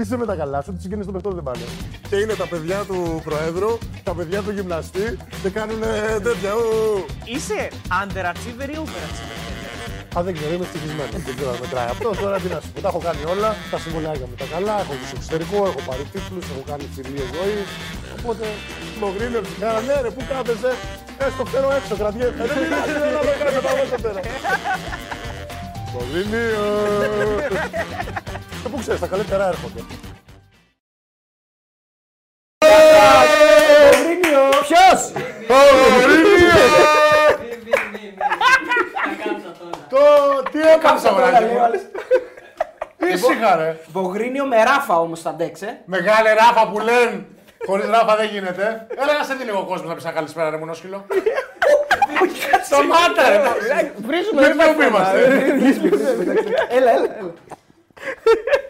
[0.00, 1.64] Είσαι με τα καλά σου, του συγγενεί του παιχτών δεν πάνε.
[2.08, 5.80] Και είναι τα παιδιά του Προέδρου, τα παιδιά του γυμναστή και κάνουν
[6.26, 6.52] τέτοια.
[6.54, 6.64] ου.
[7.34, 7.60] Είσαι
[8.00, 11.10] underachiever ή overachiever; Α, δεν ξέρω, είμαι ευτυχισμένο.
[11.26, 12.08] δεν ξέρω αν μετράει αυτό.
[12.22, 12.78] Τώρα τι να σου πω.
[12.84, 13.50] Τα έχω κάνει όλα.
[13.72, 14.74] Τα συμβολιάκια μου τα καλά.
[14.82, 17.58] Έχω του εξωτερικό, έχω πάρει τίτλους, έχω κάνει φιλίε ζωή.
[18.18, 18.44] Οπότε
[19.00, 20.72] το γκρίνερ την κάρα, ναι, ρε, πού κάθεσαι.
[21.24, 22.42] Ε, στο φέρω έξω, κρατιέται.
[22.50, 24.20] Δεν πειράζει, δεν θα το κάνω, πάω στο φέρω.
[25.94, 26.64] Μογρίνιο.
[28.66, 29.80] Και πού ξέρεις, τα καλύτερα έρχονται.
[34.60, 35.12] Ποιος!
[39.88, 39.98] Το
[40.50, 41.58] τι έκαψα, βράδυ μου.
[43.12, 43.76] Ήσυχα, ρε.
[43.88, 45.80] Μπογρίνιο με ράφα όμως θα αντέξε.
[45.84, 47.26] Μεγάλη ράφα που λένε.
[47.66, 48.86] Χωρίς ράφα δεν γίνεται.
[48.96, 51.06] Έλα να σε δει λίγο ο κόσμο να πει ένα καλησπέρα, ρε μονόσκυλο.
[52.64, 53.42] Σταμάτα, ρε.
[53.96, 55.18] Βρίζουμε Δεν ρε, που είμαστε.
[56.68, 57.34] Έλα, έλα.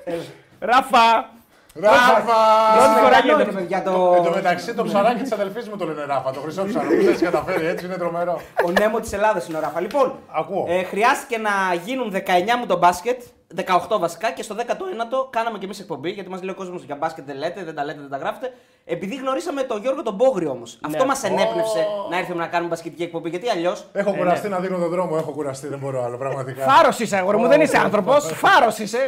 [0.04, 0.22] Έλα.
[0.58, 1.34] Ράφα!
[1.80, 2.38] Ράφα.
[2.76, 3.42] Πρώτη φορά Καλό γίνεται.
[3.50, 4.30] είναι, παιδιά, Εν τω το...
[4.34, 6.30] μεταξύ το ψαράκι της αδελφής μου το λένε Ράφα.
[6.30, 6.88] Το χρυσό ψαρό.
[6.88, 8.41] Που δεν καταφέρει έτσι, είναι τρομερό.
[8.66, 9.80] Ο Νέμο της Ελλάδας είναι ο Ράφα.
[9.80, 10.64] Λοιπόν, Ακούω.
[10.68, 11.50] ε, χρειάστηκε να
[11.84, 12.18] γίνουν 19
[12.58, 13.22] μου το μπάσκετ,
[13.55, 16.11] 18 βασικά, και στο 19ο κάναμε κι εμείς εκπομπή.
[16.11, 18.52] Γιατί μας λέει ο κόσμος για μπάσκετ δεν λέτε, δεν τα λέτε, δεν τα γράφετε.
[18.84, 20.78] Επειδή γνωρίσαμε τον Γιώργο τον Μπόγρι όμως.
[20.83, 23.28] Αυτό μας ενέπνευσε να έρθουμε να κάνουμε μπασκετική εκπομπή.
[23.28, 23.77] Γιατί αλλιώ.
[23.92, 25.17] Έχω κουραστεί να δίνω τον δρόμο.
[25.19, 26.62] Έχω κουραστεί, δεν μπορώ άλλο πραγματικά.
[26.64, 28.33] Φάρος είσαι, αγόρι μου, δεν είσαι άνθρωπος.
[28.34, 28.98] Φάρος είσαι.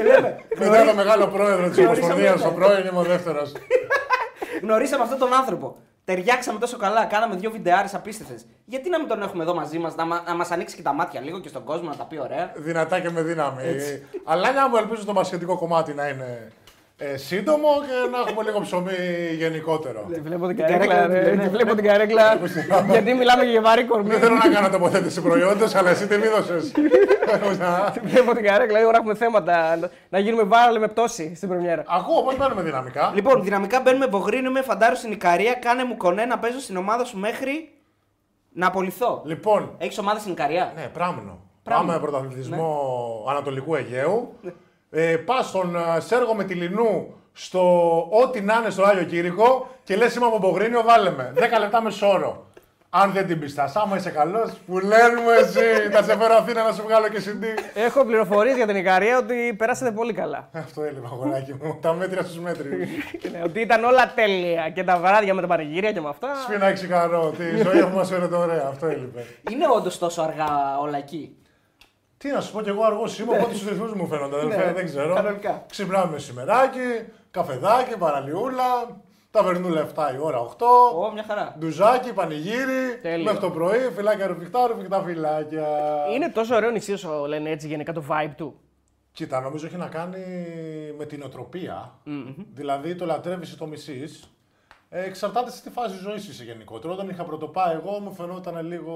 [0.58, 3.52] Μετά το μεγάλο πρόεδρο της Ομοσπονδίας, ο πρώην είμαι ο δεύτερος.
[4.62, 5.76] Γνωρίσαμε αυτόν τον άνθρωπο.
[6.08, 8.46] Ταιριάξαμε τόσο καλά, κάναμε δύο βιντεάρες απίστευτες.
[8.64, 10.92] Γιατί να μην τον έχουμε εδώ μαζί μας, να, μα- να μας ανοίξει και τα
[10.92, 13.62] μάτια λίγο και στον κόσμο να τα πει ωραία; Δυνατά και με δύναμη.
[14.24, 16.52] Αλλά να μου ελπίζω το μπασχετικό κομμάτι να είναι
[17.00, 18.92] ε, σύντομο και να έχουμε λίγο ψωμί
[19.38, 20.06] γενικότερο.
[20.12, 21.42] Τη βλέπω την καρέκλα, καρέκλα, ρε, ναι.
[21.42, 22.38] τη βλέπω την καρέκλα.
[22.90, 24.08] Γιατί μιλάμε για βαρύ κορμί.
[24.10, 26.72] Δεν θέλω να κάνω τοποθέτηση προϊόντος, αλλά εσύ τι μη δώσες.
[27.92, 29.76] Τη βλέπω την καρέκλα, ώρα έχουμε θέματα.
[29.76, 31.84] να- Να γίνουμε βάραλε με πτώση στην πρεμιέρα.
[31.86, 33.12] Ακούω, πώς μπαίνουμε δυναμικά.
[33.14, 35.54] Λοιπόν, δυναμικά μπαίνουμε βογρίνου με φαντάρου στην Ικαρία.
[35.54, 37.68] Κάνε μου κονέ να παίζω στην ομάδα σου μέχρι
[38.52, 39.22] να απολυθώ.
[39.24, 41.38] Λοιπόν, Έχεις ομάδα στην Ικαρία; ναι, πράμινο.
[41.62, 41.86] Πράμινο.
[41.92, 44.32] Πάμε πρωταθλητισμό Ανατολικού Αιγαίου.
[44.90, 47.60] Ε, πας στον ε, Σέργο με τη Λινού στο
[48.10, 51.32] ό,τι να είναι στο Άγιο Κήρυκο και λες είμαι από Μπογρίνιο, βάλε με.
[51.36, 52.46] 10 λεπτά μες σώρο.
[52.90, 56.62] Αν δεν την πιστάς, άμα είσαι καλός, που λένε μου εσύ, θα σε φέρω Αθήνα
[56.62, 57.44] να σου βγάλω και CD.
[57.74, 60.48] Έχω πληροφορίες για την Ικαρία ότι περάσατε πολύ καλά.
[60.52, 61.78] Αυτό έλειπα, αγοράκι μου.
[61.80, 62.88] Τα μέτρια στους μέτριους.
[63.32, 66.28] Ναι, ότι ήταν όλα τέλεια και τα βράδια με τα πανηγύρια και με αυτά.
[66.42, 69.26] Σφίνα ξικαρό, τη ζωή που μας φέρετε ωραία, αυτό έλειπε.
[69.50, 71.36] Είναι όντως τόσο αργά όλα εκεί;
[72.18, 74.36] Τι να σου πω κι εγώ αργός είμαι, οπότε στους ρυθμούς μου φαίνονται.
[74.36, 75.14] αδελφέ, δεν ξέρω.
[75.14, 75.64] κανονικά.
[75.70, 80.66] Ξυπνάμε μεσημεράκι, καφεδάκι, παραλιούλα, ταβερνούλα 7 η ώρα 8.
[80.94, 81.54] Ω, μια χαρά.
[81.58, 83.24] Ντουζάκι, πανηγύρι, Τέλειο.
[83.24, 85.66] μέχρι το πρωί, φυλάκια ρουφιχτά, ρουφιχτά φυλάκια.
[86.14, 88.60] Είναι τόσο ωραίο νησί όσο λένε έτσι γενικά το vibe του.
[89.12, 90.24] Κοίτα, νομίζω έχει να κάνει
[90.98, 91.92] με την οτροπία.
[92.54, 94.32] Δηλαδή το λατρεύεις ή το μισείς.
[94.88, 96.92] Ε, εξαρτάται στη φάση ζωής είσαι γενικότερα.
[96.92, 98.92] Όταν είχα πρωτοπάει εγώ, μου φαινόταν λίγο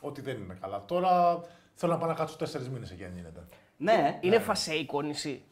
[0.00, 0.82] ότι δεν είναι καλά.
[0.86, 1.40] Τώρα
[1.80, 3.40] θέλω να πάω να κάτσω τέσσερις μήνες εκεί αν γίνεται.
[3.76, 5.42] Ναι, Είναι φασέικο νησί.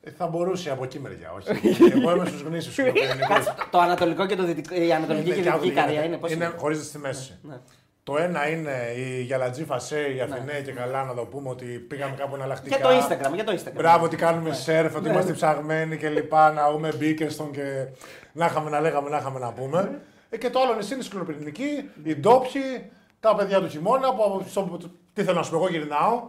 [0.00, 1.48] Ε, θα μπορούσε από εκεί μεριά, όχι.
[1.96, 2.76] Εγώ είμαι στους γνήσιους
[3.28, 6.16] Κάτσε, το, το ανατολικό και το δυτικό, η ανατολική και η δυτική Ικαρία είναι.
[6.16, 7.38] Πώς είναι είναι; χωρίζεται στη μέση.
[7.42, 7.54] Ναι.
[8.02, 12.14] Το ένα είναι η Γιαλατζή Φασέ, η Αθηναίοι και καλά να το πούμε ότι πήγαμε
[12.16, 12.76] κάπου εναλλακτικά.
[12.76, 13.74] Για το Instagram, για το Instagram.
[13.74, 17.86] Μπράβο, ότι κάνουμε σερφ, ότι είμαστε ψαγμένοι και λοιπά, να έχουμε μπίκερστον και
[18.32, 20.00] να είχαμε να λέγαμε, να είχαμε να πούμε.
[20.30, 22.90] Ε, και το άλλο νησί είναι η σκληροπυρηνική, οι ντόπιοι,
[23.22, 24.78] τα παιδιά του χειμώνα, που, από- στο,
[25.12, 26.22] τι θέλω να σου πω, εγώ γυρνάω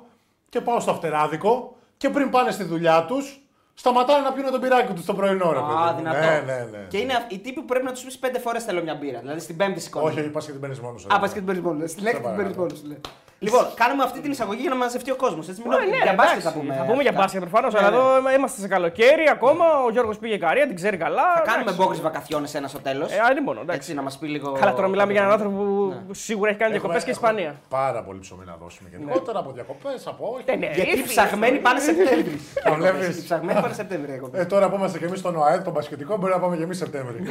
[0.50, 3.42] και πάω στο αυτεράδικο και πριν πάνε στη δουλειά τους,
[3.74, 5.72] σταματάνε να πιούν τον πυράκι τους στο πρωινό, ρε παιδί.
[5.74, 5.98] Α, μου.
[5.98, 6.20] δυνατό.
[6.20, 6.86] Ναι, ναι, ναι.
[6.90, 9.20] Και είναι οι τύποι που πρέπει να τους πεις πέντε φορές θέλω μια μπύρα.
[9.20, 10.06] Δηλαδή στην πέμπτη σηκώνει.
[10.06, 11.08] Όχι, όχι, πας και την παίρνεις μόνος σου.
[11.12, 11.92] Α, πας και την παίρνεις μόνος.
[11.92, 12.56] Στην έκτη την παρακαλώ.
[12.56, 13.00] παίρνεις μόνος.
[13.48, 13.62] Σου, λέει.
[13.62, 15.44] Λοιπόν, κάνουμε αυτή την εισαγωγή για να μαζευτεί ο κόσμος.
[15.50, 16.72] Έτσι, Ε, ναι, για μπάσκετ εντάξει, θα πούμε.
[16.80, 17.22] Θα πούμε για αυτά.
[17.22, 17.96] μπάσκετ προφανώς, Ναι, αλλά ναι.
[17.98, 19.66] εδώ είμαστε σε καλοκαίρι ακόμα.
[19.86, 21.28] Ο Γιώργος πήγε Ικαρία, την ξέρει καλά.
[21.36, 21.80] Θα κάνουμε εντάξει.
[21.82, 23.12] μπόκρι βακαθιόνε ένα στο τέλος.
[23.12, 23.80] Ε, α, μόνο, εντάξει.
[23.80, 24.52] Έτσι, να μας πει λίγο.
[24.52, 25.96] Καλά, τώρα μιλάμε για έναν άνθρωπο Ναι.
[26.08, 27.52] που σίγουρα έχει κάνει διακοπές και Ισπανία.
[27.70, 30.44] Πάρα πολύ ψωμί να δώσουμε γενικότερα από διακοπές, από όχι.
[30.46, 31.08] Ε, ναι, Γιατί οι ήρθε.
[31.08, 32.40] ψαγμένοι πάνε Σεπτέμβρη.
[32.66, 33.18] Τα βλέπεις.
[33.18, 34.12] Οι ψαγμένοι πάνε Σεπτέμβρη.
[34.14, 34.40] ακόμα.
[34.40, 36.78] Ε, τώρα που είμαστε κι εμείς στον ΟΑΕΔ, τον Πασχετικό, μπορεί να πάμε κι εμείς
[36.78, 37.24] Σεπτέμβρη.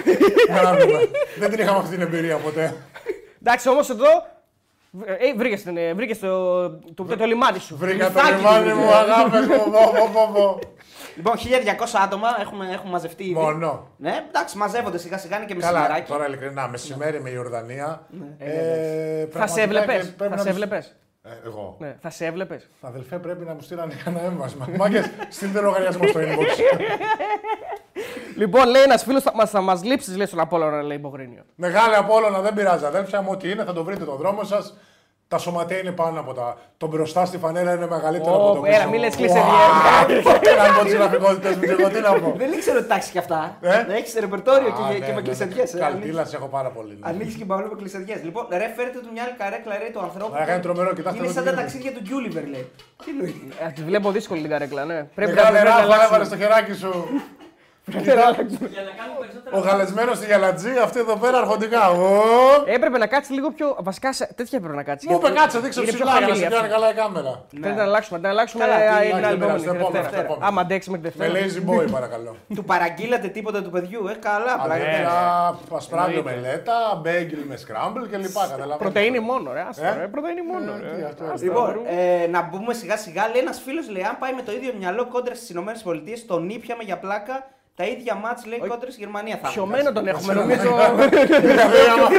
[0.47, 0.99] Για να δούμε.
[1.39, 2.75] Δεν την είχαμε αυτή την εμπειρία ποτέ.
[3.45, 4.07] Εντάξει, όμως εδώ.
[5.07, 7.77] Ε, βρήκες, την, ε, βρήκες το, το, το, το λιμάνι σου.
[7.77, 8.95] Βρήκα το Λιθάκι λιμάνι του, μου, ε.
[8.95, 9.71] αγάπη μου.
[9.71, 10.59] Πω, πω, πω, πω.
[11.17, 11.41] Λοιπόν, 1200
[12.05, 13.33] άτομα έχουμε, έχουν μαζευτεί ήδη.
[13.35, 13.89] Μόνο.
[13.97, 16.11] Ναι, εντάξει, μαζεύονται σιγά σιγά είναι και Καλά, μεσημεράκι.
[16.11, 18.07] τώρα ειλικρινά, μεσημέρι με Ιορδανία.
[18.39, 20.05] ε, Θα σε πραγματικά έβλεπες.
[20.07, 20.97] και πρέπει Θα να σε τους- έβλεπες.
[21.25, 21.77] Ε, Εγώ.
[21.79, 22.69] Ναι, θα σε έβλεπες.
[22.81, 24.69] Αδελφέ, πρέπει να μου στείλανε ένα έμβασμα.
[24.77, 26.47] Μάγκες, στείλτε λογαριασμό στο inbox.
[28.37, 31.43] Λοιπόν, λέει ένας φίλος, θα, μας- θα μας λείψεις, λέει στον Απόλλωνα, λέει Μπογρίνιο.
[31.55, 33.29] Μεγάλη Απόλλωνα, δεν πειράζει, αδέλφια μου.
[33.33, 34.77] Ό,τι είναι, θα το βρείτε τον δρόμο σας.
[35.29, 36.57] Τα σωματεία είναι πάνω από τα.
[36.77, 38.89] Το μπροστά στη φανέλα είναι μεγαλύτερο Ω, από το έλα, πίσω.
[38.89, 40.25] μη λες Ουα, κλεισεδιές.
[40.69, 42.35] Να πω τις γραφικότητες μου, και εγώ τι να πω.
[42.37, 43.57] Δεν ήξερα ότι τα έχεις και αυτά.
[43.61, 45.21] Ε; Δεν έχεις ρεπερτόριο Α, και, ναι, και ναι, με ναι.
[45.21, 45.75] κλεισεδιές.
[45.79, 46.93] Καλτήλας έχω πάρα πολύ.
[47.01, 47.09] ναι.
[47.09, 48.23] Ανοίξει και μπαούλο με κλεισεδιές.
[48.25, 50.33] Λοιπόν, ρε, φέρετε του μια άλλη καρέκλα ρε, του ανθρώπου.
[50.33, 51.73] Μα, κάνει τρομερό, κοιτάξτε Είναι εδώ σαν τι τα γίνεται.
[51.73, 52.71] ταξίδια του Γκιούλιβερ, λέει.
[53.05, 53.35] Τι λέει.
[53.67, 54.99] Ε, Τη βλέπω δύσκολη την καρέκλα, ναι.
[55.15, 56.05] Πρέπει Μεγάλε πρέπει να Ράφα, αλλάξουμε.
[56.07, 56.93] έβαλες στο χεράκι σου.
[57.85, 58.69] Πρέπει να αλλάξουμε.
[58.69, 59.57] Για να κάνουμε περισσότερα.
[59.57, 61.89] Ο γαλεσμένος στη γαλατζή, αυτή εδώ πέρα αρχοντικά.
[61.91, 62.23] Ω!
[62.67, 63.77] Έπρεπε να κάτσει λίγο πιο.
[63.81, 65.09] Βασικά σε- τέτοια έπρεπε να κάτσει.
[65.09, 66.59] Μου είπε γιατί κάτσε, δείξε είναι πιο ψηλά για να χαμηλή σε αυτή.
[66.59, 67.45] πιάνει καλά η κάμερα.
[67.61, 68.19] Πρέπει να αλλάξουμε.
[68.19, 69.81] Να αλλάξουμε Καλά, τι ε, αλλάζει, την δεν άλλη πειράζει, επόμενη.
[69.83, 70.23] επόμενη, Δευτέρα.
[70.23, 70.45] επόμενη.
[70.49, 71.33] Άμα αντέξουμε τη Με Δευτέρα.
[71.41, 72.37] lazy boy, παρακαλώ.
[72.57, 74.55] Του παραγγείλατε τίποτα του παιδιού, ε, καλά.
[74.65, 74.75] πλάκα.
[74.75, 75.13] Αδέρφια,
[75.77, 78.35] ασπράγγιο μελέτα, μπέγγιλ με σκράμπλ κλπ.
[78.35, 78.77] Καταλαβαίνετε.
[78.85, 79.65] Πρωτεΐνη μόνο, ρε.
[79.69, 80.71] άστο, Ε; ρε, Πρωτεΐνη μόνο.
[80.73, 80.97] Ε, ρε.
[80.97, 82.23] τι αυτό, Άστο, Λοιπόν, ρε.
[82.23, 83.23] ε, να μπούμε σιγά σιγά.
[83.33, 85.73] Λέει ένας φίλος, λέει, αν πάει με το ίδιο μυαλό κόντρα στις ΗΠΑ,
[86.27, 87.37] τον ήπιαμε για πλάκα.
[87.83, 89.65] Τα ίδια μάτς λέει κόντρα στη Γερμανία θα έχουμε.
[89.67, 90.63] Πιωμένο τον έχουμε, νομίζω.
[91.41, 92.11] Δηλαδή, άμα-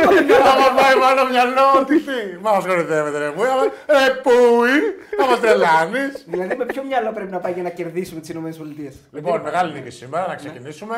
[0.51, 2.19] άμα πάει πάνω μυαλό, τι τι.
[2.41, 3.41] Μα μας κορυδεύετε ρε μου.
[3.53, 4.75] άμα- Ρε πούι,
[5.19, 6.11] θα μας τρελάνεις.
[6.27, 8.91] Δηλαδή με ποιο μυαλό πρέπει να πάει για να κερδίσουμε τις ΗΠΑ.
[9.11, 10.97] Λοιπόν, μεγάλη νίκη σήμερα, να ξεκινήσουμε.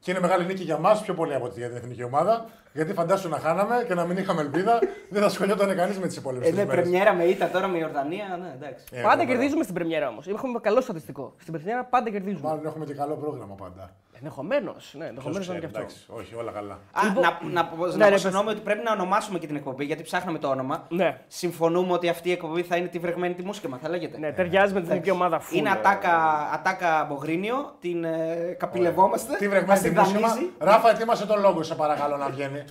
[0.00, 2.44] Και είναι μεγάλη νίκη για μας πιο πολύ από ότι για την εθνική ομάδα.
[2.72, 4.78] Γιατί φαντάσου να χάναμε και να μην είχαμε ελπίδα,
[5.08, 6.48] δεν θα σχολιόταν κανείς με τις υπόλοιπες.
[6.48, 8.84] Ε, ναι, πρεμιέρα με ήττα τώρα με Ιορδανία, ναι, εντάξει.
[9.02, 10.26] Πάντα κερδίζουμε στην Πρεμιέρα όμως.
[10.26, 11.34] Έχουμε καλό στατιστικό.
[11.40, 12.48] Στην Πρεμιέρα πάντα κερδίζουμε.
[12.48, 13.90] Μάλλον έχουμε και καλό πρόγραμμα πάντα.
[14.18, 14.94] Ενδεχομένως.
[14.98, 16.02] Ναι, ενδεχομένως Ποιος να είναι και ξέρει, αυτό.
[16.12, 16.72] εντάξει, όχι, όλα καλά.
[16.92, 18.20] Α, Λοιπόν- να, να, πω- Ναι, να ρε, πω πες.
[18.20, 20.86] συγγνώμη ότι πρέπει να ονομάσουμε και την εκπομπή γιατί ψάχναμε το όνομα.
[20.88, 21.20] Ναι.
[21.28, 24.18] Συμφωνούμε ότι αυτή η εκπομπή θα είναι τη βρεγμένη τη μουσκεμα, θα λέγεται.
[24.18, 25.58] Ναι, ταιριάζει με την εθνική ομάδα φουλ.
[25.58, 26.16] Είναι ατάκα,
[26.52, 29.36] ατάκα Μπογρίνιο, την ε, καπηλευόμαστε.
[29.36, 30.50] Τι μας βρεγμένη τη μουσική δανείζει.
[30.58, 32.64] Ράφα, ετοίμασε τον λόγο, σε παρακαλώ να βγαίνει.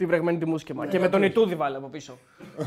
[0.00, 0.86] Τη βρεγμένη τη μουσκεμα.
[0.86, 2.18] Και με τον Ιτούδη βάλε από πίσω.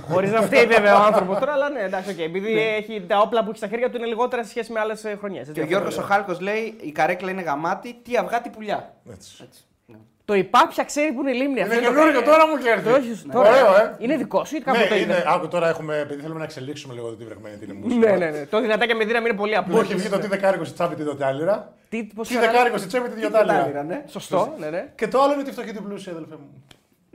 [0.10, 2.20] Χωρίς να φταίει βέβαια ο άνθρωπος τώρα, αλλά ναι, εντάξει, οκ.
[2.20, 5.06] Επειδή έχει τα όπλα που έχει στα χέρια του είναι λιγότερα σε σχέση με άλλες
[5.20, 5.50] χρονιές.
[5.54, 8.94] Και ο Γιώργος ο Χάλκος λέει: Η καρέκλα είναι γαμάτη, τι αυγά, τι πουλιά.
[9.12, 9.32] Έτσι.
[9.44, 9.62] Έτσι.
[9.86, 9.96] Ναι.
[10.26, 11.62] Το υπάπια ξέρει που είναι η λίμνη.
[11.62, 12.90] Αυτό Είναι το- καινούργιο, τώρα μου κέρδει.
[12.90, 13.50] Το έχεις τώρα.
[13.50, 13.96] Ωραίο, ε.
[14.00, 16.46] Είναι δικό σου ή κάπου το Ναι, είδες; είναι, άκου τώρα έχουμε, επειδή θέλουμε να
[16.46, 17.96] εξελίξουμε λίγο το τι βρεγμένη την μουσική.
[18.00, 18.46] Ναι, ναι, ναι.
[18.46, 19.76] Το δυνατά με δύναμη είναι πολύ απλό.
[19.76, 21.74] Μου έχει βγει το τι δεκάρικος στη τσάπη τη δοτάλιρα.
[21.90, 23.84] Τι, πώς Τι λέγανε; δεκάρικος στη τσέπη τη Τάλιρα, διοτάλιρα.
[23.84, 24.04] ναι.
[24.08, 24.92] Σωστό, ναι, ναι.
[24.96, 26.64] Και το άλλο είναι τη φτωχή την πλούσια, αδελφέ μου.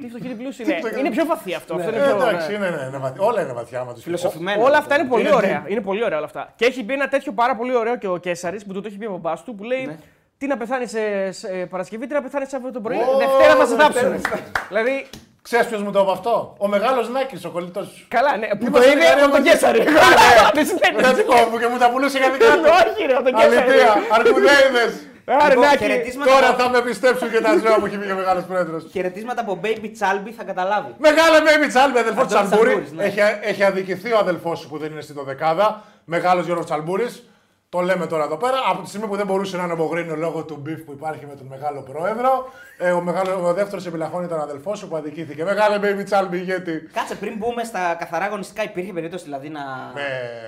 [0.01, 0.81] Τι φτωχή την πλούσια Τι είναι.
[0.81, 1.75] φτωχή- Είναι πιο βαθύ αυτό.
[1.75, 2.55] αυτό είναι Ε, πιο, εντάξει, ναι.
[2.57, 3.23] είναι, ναι, είναι βαθιά.
[3.23, 4.63] όλα είναι βαθιά άμα τους Φιλοσοφημένο.
[4.65, 5.63] Όλα αυτά είναι πολύ Είναι ωραία.
[5.67, 5.71] deep.
[5.71, 6.53] Είναι πολύ ωραία όλα αυτά.
[6.57, 8.99] Και έχει πει ένα τέτοιο πάρα πολύ ωραίο και ο Κέσσαρη που του το έχει
[8.99, 9.97] πει από μπα του που λέει Ναι.
[10.39, 13.67] Τι να πεθάνει σε, σε Παρασκευή, τι να πεθάνει Σάββατο το πρωί; Ω, Δευτέρα θα
[13.67, 14.09] σε Δευτέρα.
[14.09, 14.41] θάψουν.
[14.69, 15.07] δηλαδή,
[15.43, 18.05] Ξέρεις ποιος μου το είπε αυτό; Ο μεγάλος Νάκης, ο κολλητός σου.
[18.09, 18.47] καλά, ναι.
[18.49, 19.49] Που το Είμαστε είδε καρία από τον μαζί.
[19.51, 19.79] Κέσσαρη.
[20.57, 21.15] Δεν Με συνέβη.
[21.21, 22.69] δικό μου και μου τα πουλούσε για δικά του.
[22.81, 23.57] Όχι, ρε, από τον Κέσσαρη.
[23.57, 24.93] Αλήθεια, αρκουδέιδες.
[25.41, 25.77] Άρε, Λοιπόν, Νάκη.
[25.79, 28.87] χαιρετίσματα Τώρα από- θα με πιστέψουν και τα ζώα που έχει βγει ο μεγάλος πρόεδρος.
[28.93, 30.95] Χαιρετίσματα από Baby Chalby, θα καταλάβει.
[30.99, 32.71] Μεγάλε Baby Τσάλμπι, αδελφός του Αντώνης Τσαλμπούρη.
[32.71, 33.05] Τσαλμπούρης, ναι.
[33.05, 35.83] Έχει, έχει αδικηθεί ο αδελφός σου που δεν είναι στη δωδεκάδα.
[36.05, 37.23] Μεγάλος Γιώργος Τσαλμπούρης.
[37.71, 38.57] Το λέμε τώρα εδώ πέρα.
[38.71, 41.35] Από τη στιγμή που δεν μπορούσε να είναι απογρίνει λόγω του μπιφ που υπάρχει με
[41.35, 42.49] τον μεγάλο πρόεδρο.
[42.79, 45.45] Ε, ο, μεγάλο, ο δεύτερος επιλαχών ήταν ο αδελφός σου που αδικήθηκε.
[45.45, 46.89] Μεγάλε Baby Τσάλμπι ηγέτη.
[46.93, 49.61] Κάτσε πριν μπούμε στα καθαρά αγωνιστικά, υπήρχε περίπτωση δηλαδή να.
[49.95, 50.03] Με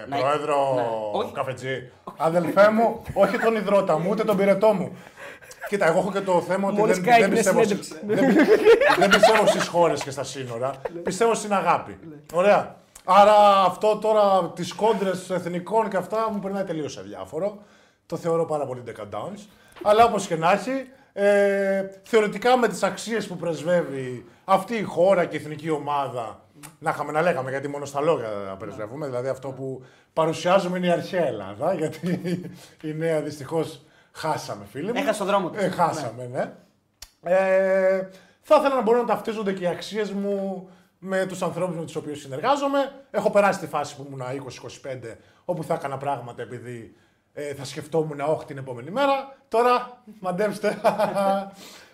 [0.09, 0.83] να- πρόεδρο Ναι.
[1.13, 1.33] Όχι.
[1.33, 1.91] καφετζή.
[2.17, 4.97] Αδελφέ μου, όχι τον υδρότα μου, ούτε τον πυρετό μου.
[5.69, 7.95] Κοίτα, εγώ έχω και το θέμα ότι Μόλις δεν, κάει δεν, μια πιστεύω, συνέντευξη.
[8.07, 8.47] δεν,
[8.99, 10.71] δεν πιστεύω στις χώρες και στα σύνορα.
[11.03, 11.99] πιστεύω στην αγάπη.
[12.33, 12.77] Ωραία.
[13.13, 17.59] Άρα αυτό τώρα τις κόντρες εθνικών και αυτά μου περνάει τελείως αδιάφορο.
[18.07, 19.47] Το θεωρώ πάρα πολύ decadence.
[19.83, 25.25] Αλλά όπως και να έχει, ε, θεωρητικά με τις αξίες που πρεσβεύει αυτή η χώρα
[25.25, 26.41] και η εθνική ομάδα,
[26.79, 28.29] να είχαμε να λέγαμε, γιατί μόνο στα λόγια
[28.59, 32.21] πρεσβεύουμε, δηλαδή αυτό που παρουσιάζουμε είναι η αρχαία Ελλάδα, γιατί
[32.91, 33.83] η νέα δυστυχώς
[34.13, 34.99] χάσαμε φίλοι μου.
[34.99, 35.63] Έχασε τον δρόμο της.
[35.63, 36.53] Ε, χάσαμε, ναι.
[37.23, 38.09] Ε,
[38.43, 40.69] θα ήθελα να μπορούν να ταυτίζονται και οι αξίες μου
[41.03, 42.93] με τους ανθρώπους με τους οποίους συνεργάζομαι.
[43.11, 45.15] Έχω περάσει τη φάση που ήμουν 20-25,
[45.45, 46.95] όπου θα έκανα πράγματα επειδή
[47.33, 49.37] ε, θα σκεφτόμουν όχι την επόμενη μέρα.
[49.49, 50.81] Τώρα μαντέψτε.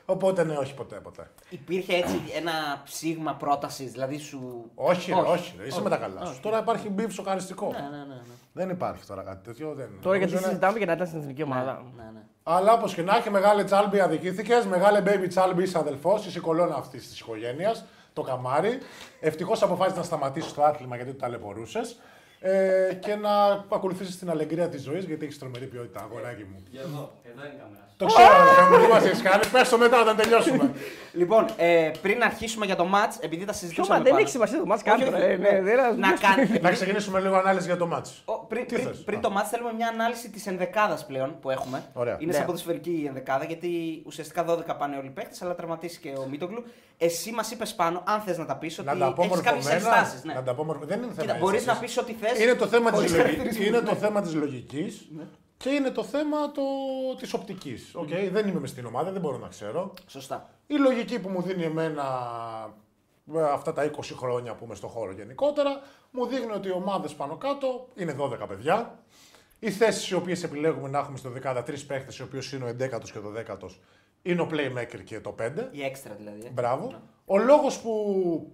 [0.08, 1.30] Οπότε ναι, όχι ποτέ, ποτέ.
[1.48, 2.52] Υπήρχε έτσι ένα
[2.84, 4.70] ψήγμα πρότασης, δηλαδή σου.
[4.74, 6.30] Όχι, όχι, όχι, ρε, είσαι με τα καλά σου.
[6.30, 6.40] όχι.
[6.40, 7.70] Τώρα υπάρχει beef σοκαριστικό.
[7.72, 8.04] Ναι, ναι, ναι.
[8.04, 8.20] ναι.
[8.52, 9.74] Δεν υπάρχει τώρα κάτι τέτοιο.
[9.74, 9.88] Δεν...
[10.02, 11.82] Τώρα γιατί Νομίζω είναι- συζητάμε για να ήταν στην εθνική ομάδα.
[11.96, 12.20] ναι, ναι.
[12.42, 14.66] Αλλά όπως και να έχει, μεγάλε Τσάλμπι αδικήθηκες.
[14.66, 17.84] Μεγάλε baby Τσάλμπι είσαι αδελφός, είσαι η κολόνα αυτής της οικογένειας,
[18.16, 18.78] το καμάρι.
[19.20, 21.98] Ευτυχώς αποφάσισες να σταματήσεις το άθλημα γιατί το ταλαιπωρούσες.
[22.40, 26.62] Ε, και να ακολουθήσεις την αλεγκρία της ζωής γιατί έχεις τρομερή ποιότητα, αγοράκι μου.
[26.70, 27.84] Για εδώ, εδώ είναι η κάμερα.
[27.96, 29.42] Το ξέρω, αδελφέ μου, τι μα έχει κάνει.
[29.52, 30.70] Πες το μετά όταν τελειώσουμε.
[31.12, 33.96] Λοιπόν, ε, πριν αρχίσουμε για το match, επειδή τα Ποιο συζητούσαμε.
[33.98, 35.02] μα, δεν πάνω- έχει σημασία το μα Όχι, κάτω.
[35.06, 36.48] όχι, ε, ναι, δεν είναι- να κάνει.
[36.66, 38.12] να ξεκινήσουμε λίγο ανάλυση για το μάτσο.
[38.24, 39.20] Ο, πριν, Τι πριν, θες; πριν Α.
[39.20, 41.82] το μάτς θέλουμε μια ανάλυση της ενδεκάδας πλέον που έχουμε.
[41.92, 42.16] Ωραία.
[42.18, 42.36] Είναι Ναι.
[42.36, 46.26] σαν ποδοσφαιρική η ενδεκάδα γιατί ουσιαστικά 12 πάνε όλοι οι παίχτες αλλά τραυματίσει και ο
[46.30, 46.64] Μίτογλου.
[46.98, 49.64] Εσύ μας είπες πάνω, αν θες να τα πεις, ότι Να τα πω έχεις κάποιες
[49.64, 49.96] μορφωμένα.
[49.96, 50.24] ενστάσεις.
[50.24, 50.34] Ναι.
[50.34, 51.20] Να τα πω μορφω- Δεν είναι θέμα.
[51.20, 51.94] Κοίτα, μπορείς να ένστασης.
[51.94, 52.42] πεις ό,τι θες.
[52.44, 55.08] Είναι το θέμα της, χωρίς
[55.64, 55.90] λογικής, χαρακτηρισμούς, είναι ναι.
[55.90, 56.62] το θέμα της λογικής και είναι το θέμα το...
[57.18, 57.94] της οπτικής.
[57.94, 59.94] Οκ, Δεν είμαι μες στην ομάδα, δεν μπορώ να ξέρω.
[60.06, 60.50] Σωστά.
[60.66, 62.04] Η λογική που μου δίνει εμένα
[63.34, 67.14] ε, αυτά τα 20 χρόνια που είμαι στο χώρο γενικότερα, μου δείχνει ότι οι ομάδες
[67.14, 68.98] πάνω κάτω είναι 12 παιδιά.
[69.58, 72.68] Οι θέσεις οι οποίες επιλέγουμε να έχουμε στο δεκάδα τρεις παίχτες, οι οποίοι είναι ο
[72.68, 73.68] 11ο και το 10ο,
[74.22, 75.68] είναι ο playmaker και το 5.
[75.70, 76.46] Η έξτρα δηλαδή.
[76.46, 76.50] ε.
[76.50, 77.02] Μπράβο.
[77.24, 78.52] Ο λόγος που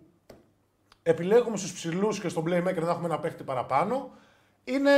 [1.02, 4.10] επιλέγουμε στους ψηλούς και στον playmaker να έχουμε ένα παίχτη παραπάνω
[4.64, 4.90] είναι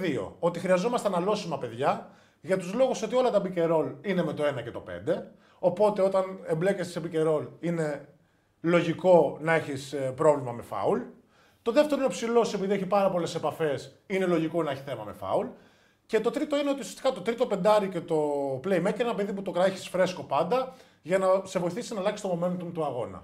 [0.00, 0.36] δύο.
[0.38, 4.32] Ότι χρειαζόμαστε αναλώσιμα παιδιά για τους λόγους ότι όλα τα pick and roll είναι με
[4.32, 4.90] το 1 και το 5.
[5.58, 8.08] Οπότε όταν εμπλέκεσαι σε pick and roll είναι
[8.60, 11.00] λογικό να έχεις πρόβλημα με φάουλ.
[11.62, 15.04] Το δεύτερο είναι ο ψηλός, επειδή έχει πάρα πολλές επαφές, είναι λογικό να έχει θέμα
[15.04, 15.46] με φάουλ.
[16.06, 18.16] Και το τρίτο είναι ότι ουσιαστικά το τρίτο πεντάρι και το
[18.64, 22.22] playmaker είναι ένα παιδί που το έχει φρέσκο πάντα για να σε βοηθήσει να αλλάξει
[22.22, 23.22] το momentum του αγώνα.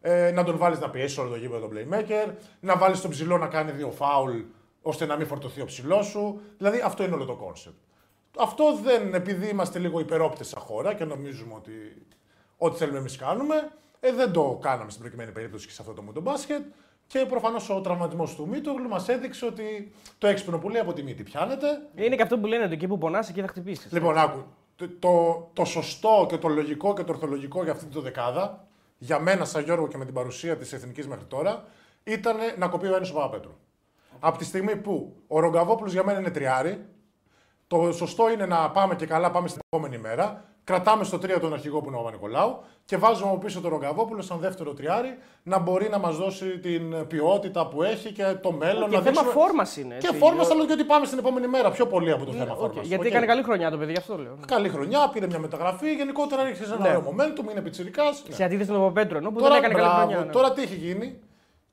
[0.00, 3.38] Ε, να τον βάλεις να πιέσει όλο το γήπεδο τον playmaker, να βάλεις τον ψηλό
[3.38, 4.40] να κάνει δύο φάουλ
[4.86, 6.40] ώστε να μην φορτωθεί ο ψηλός σου.
[6.56, 7.74] Δηλαδή αυτό είναι όλο το concept.
[8.38, 11.72] Αυτό δεν, επειδή είμαστε λίγο υπερόπτες σαν χώρα και νομίζουμε ότι
[12.58, 16.02] ό,τι θέλουμε εμείς κάνουμε, ε, δεν το κάναμε στην προκειμένη περίπτωση και σε αυτό το
[16.02, 16.62] μούτο μπάσκετ.
[17.06, 21.02] Και προφανώς ο τραυματισμός του Μίτογλου μας έδειξε ότι το έξυπνο που λέει από τη
[21.02, 21.66] μύτη πιάνεται.
[21.94, 23.92] Είναι και αυτό που λένε ότι εκεί που πονάς, εκεί θα χτυπήσεις.
[23.92, 24.44] Λοιπόν, άκου.
[24.76, 28.66] Το, το, το σωστό και το λογικό και το ορθολογικό για αυτή τη δεκάδα,
[28.98, 31.64] για μένα, σαν Γιώργο και με την παρουσία της Εθνικής μέχρι τώρα,
[32.04, 33.52] ήταν να κοπεί ο Έννη ο Παπαπέτρου.
[34.20, 36.84] Από τη στιγμή που ο Ρογκαβόπουλος για μένα είναι τριάρι,
[37.66, 40.44] το σωστό είναι να πάμε και καλά, πάμε στην επόμενη μέρα.
[40.64, 44.22] Κρατάμε στο 3 τον αρχηγό που είναι ο Παπα-Νικολάου και βάζουμε από πίσω τον Ρογκαβόπουλο
[44.22, 48.90] σαν δεύτερο τριάρι να μπορεί να μας δώσει την ποιότητα που έχει και το μέλλον.
[48.90, 49.96] Και να θέμα δείξουμε- φόρμας είναι.
[49.98, 50.18] Και έτσι.
[50.18, 52.86] φόρμας, αλλά και ότι πάμε στην επόμενη μέρα πιο πολύ από το θέμα Οκ, φόρμας.
[52.86, 54.36] Γιατί έκανε καλή χρονιά το παιδί, γι' αυτό λέω.
[54.46, 55.94] Καλή χρονιά, πήρε μια μεταγραφή.
[55.94, 56.88] Γενικότερα άρχισε ένα Ναι.
[56.88, 58.02] ωραίο momentum, είναι πιτσιρικάς.
[58.28, 60.18] Σε αντίθεση με τον Παπαπέτρου, ενώ που δεν έκανε καλή χρονιά.
[60.18, 60.32] ναι.
[60.32, 61.18] τώρα τι έχει γίνει.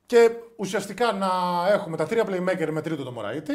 [0.06, 0.30] Και
[0.62, 1.30] ουσιαστικά να
[1.72, 3.54] έχουμε τα τρία playmaker με τρίτο το Μωραήτη.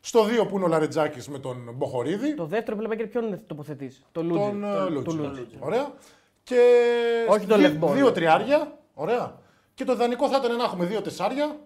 [0.00, 2.34] Στο δύο που είναι ο Λαρεντζάκη με τον Μποχωρίδη.
[2.34, 3.92] Το δεύτερο playmaker ποιον τοποθετεί.
[4.12, 4.38] Το Λούντζη.
[4.50, 5.16] τον ε, Το- Λούντζη.
[5.16, 5.46] το Λούντζη.
[5.58, 5.92] Ωραία.
[6.42, 6.58] Και
[7.28, 8.10] Όχι τον δι- Λευκό, δύο ναι.
[8.12, 8.78] τριάρια.
[8.94, 9.38] Ωραία.
[9.74, 11.56] Και το ιδανικό θα ήταν να έχουμε δύο τεσσάρια,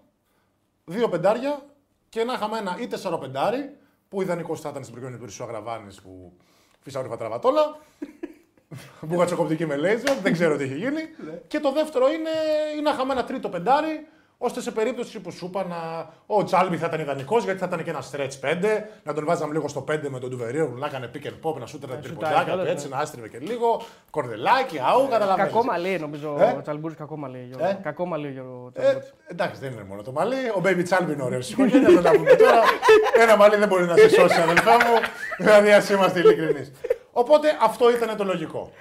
[0.85, 1.61] δύο πεντάρια
[2.09, 3.75] και να είχαμε ένα ή τεσσαροπεντάρι,
[4.09, 6.33] που ιδανικός θα ήταν στην προηγούμενη περίπτωση ο Αγραβάνης που
[6.79, 7.77] φυσικά τραβατόλα.
[9.01, 11.01] Μπουγατσοκοπτική με λέιζερ, δεν ξέρω τι έχει γίνει.
[11.47, 12.29] και το δεύτερο είναι,
[12.73, 14.07] είναι να είχαμε ένα τρίτο πεντάρι,
[14.41, 16.09] ώστε σε περίπτωση που σου είπα να.
[16.25, 18.55] Ο Τσάλμπι θα ήταν ιδανικός, γιατί θα ήταν και ένα stretch 5,
[19.03, 21.65] να τον βάζαμε λίγο στο 5 με τον Ντουβερίο, να έκανε pick and pop, να
[21.65, 22.95] σου σουτάρει ήταν τριποντάκια κιόλας, του, έτσι, ναι.
[22.95, 23.81] να άστριβε και λίγο.
[24.09, 25.51] Κορδελάκι, αού, καταλαβαίνεις.
[25.51, 26.93] Κακό μαλλί νομίζω Ε; ο Τσαλμπούρη.
[26.95, 27.45] Κακό μαλλί.
[27.49, 27.65] Γιώργο.
[27.67, 29.13] Ε; Κακό μαλλί Γιώργο Ε, Τσαλμπούρης.
[29.27, 30.49] εντάξει, δεν είναι μόνο το μαλλί.
[30.55, 31.45] Ο Baby Τσάλμπι είναι ωραίος.
[31.45, 32.61] Συγχωρείτε, δεν τα πούμε τώρα.
[33.21, 34.95] Ένα μαλλί δεν μπορεί να σε σώσει, αδελφέ μου.
[35.37, 36.71] Δηλαδή, ας είμαστε ειλικρινείς.
[37.11, 38.71] Οπότε αυτό ήταν το λογικό.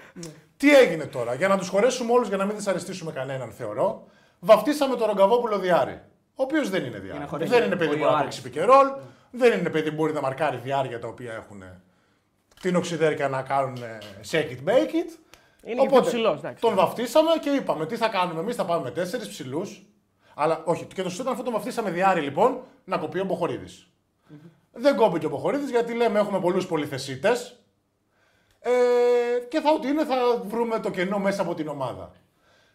[0.56, 4.06] Τι έγινε τώρα, για να τους χωρέσουμε όλους, για να μην δυσαρεστήσουμε κανέναν, θεωρώ,
[4.40, 6.00] βαφτίσαμε τον Ρογκαβόπουλο Διάρη.
[6.34, 7.18] Ο οποίος δεν είναι Διάρη.
[7.18, 8.86] να χωρέσει Δεν είναι παιδί πολύ που μπορεί να ο παίξει πικερόλ,
[9.30, 11.62] δεν είναι παιδί που μπορεί να μαρκάρει διάρκεια τα οποία έχουν
[12.60, 13.98] την οξυδέρκεια να κάνουν ε,
[14.30, 15.18] shake it, bake it.
[15.62, 16.60] Είναι και πιο ψηλός, εντάξει.
[16.60, 18.40] Τον βαφτίσαμε και είπαμε τι θα κάνουμε.
[18.40, 19.82] Εμείς θα πάμε με τέσσερις ψηλούς.
[20.34, 23.66] Αλλά όχι, και το σωστό ήταν αυτό τον βαφτίσαμε διάρρη λοιπόν να κοπεί ο μποχοριδη
[24.72, 27.58] Δεν κόπηκε ο Μποχορίδης γιατί λέμε έχουμε πολλούς πολυθεσίτες.
[28.60, 28.70] Ε,
[29.48, 30.16] και θα ό,τι είναι θα
[30.46, 32.12] βρούμε το κενό μέσα από την ομάδα.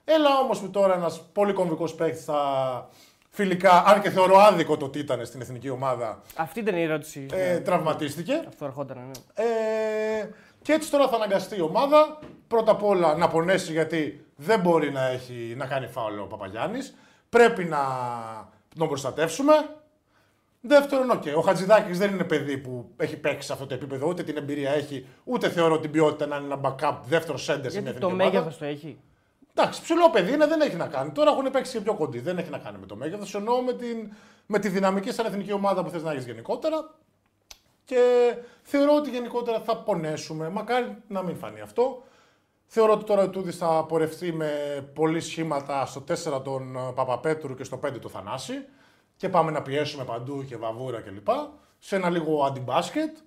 [0.05, 2.39] Έλα όμως που τώρα ένας πολύ κομβικός παίκτης θα
[3.29, 7.25] φιλικά, αν και θεωρώ άδικο το τι ήταν στην εθνική ομάδα, Αυτή ήταν η ερώτηση.
[7.31, 8.43] ε, τραυματίστηκε.
[8.47, 8.97] Αυτό ερχόταν.
[8.97, 9.43] Ναι.
[9.45, 10.29] Ε,
[10.61, 14.91] και έτσι τώρα θα αναγκαστεί η ομάδα πρώτα απ' όλα να πονέσει γιατί δεν μπορεί
[14.91, 16.95] να, έχει, να κάνει φάουλο ο Παπαγιάννης.
[17.29, 17.79] Πρέπει να
[18.77, 19.53] τον προστατεύσουμε.
[20.61, 24.23] Δεύτερον, οκ, ο Χατζηδάκης δεν είναι παιδί που έχει παίξει σε αυτό το επίπεδο, ούτε
[24.23, 27.91] την εμπειρία έχει, ούτε θεωρώ την ποιότητα να είναι ένα backup δεύτερο σέντερ σε μια
[27.91, 28.39] Γιατί το εθνική ομάδα.
[28.39, 28.99] μέγεθος το έχει.
[29.55, 31.11] Εντάξει, ψηλό παιδί είναι, δεν έχει να κάνει.
[31.11, 32.19] Τώρα έχουν παίξει και πιο κοντοί.
[32.19, 33.35] Δεν έχει να κάνει με το μέγεθος.
[33.35, 34.11] Εννοώ με, την,
[34.45, 36.93] με τη δυναμική σαν εθνική ομάδα που θες να έχεις γενικότερα.
[37.85, 40.49] Και θεωρώ ότι γενικότερα θα πονέσουμε.
[40.49, 42.03] Μακάρι να μην φανεί αυτό.
[42.65, 44.51] Θεωρώ ότι τώρα ο Τούδης θα πορευτεί με
[44.93, 46.03] πολλή σχήματα στο
[46.35, 48.65] 4 τον ε, Παπαπέτρου και στο 5 το Θανάση.
[49.15, 51.27] Και πάμε να πιέσουμε παντού και βαβούρα κλπ.
[51.79, 53.17] Σε ένα λίγο αντιμπάσκετ.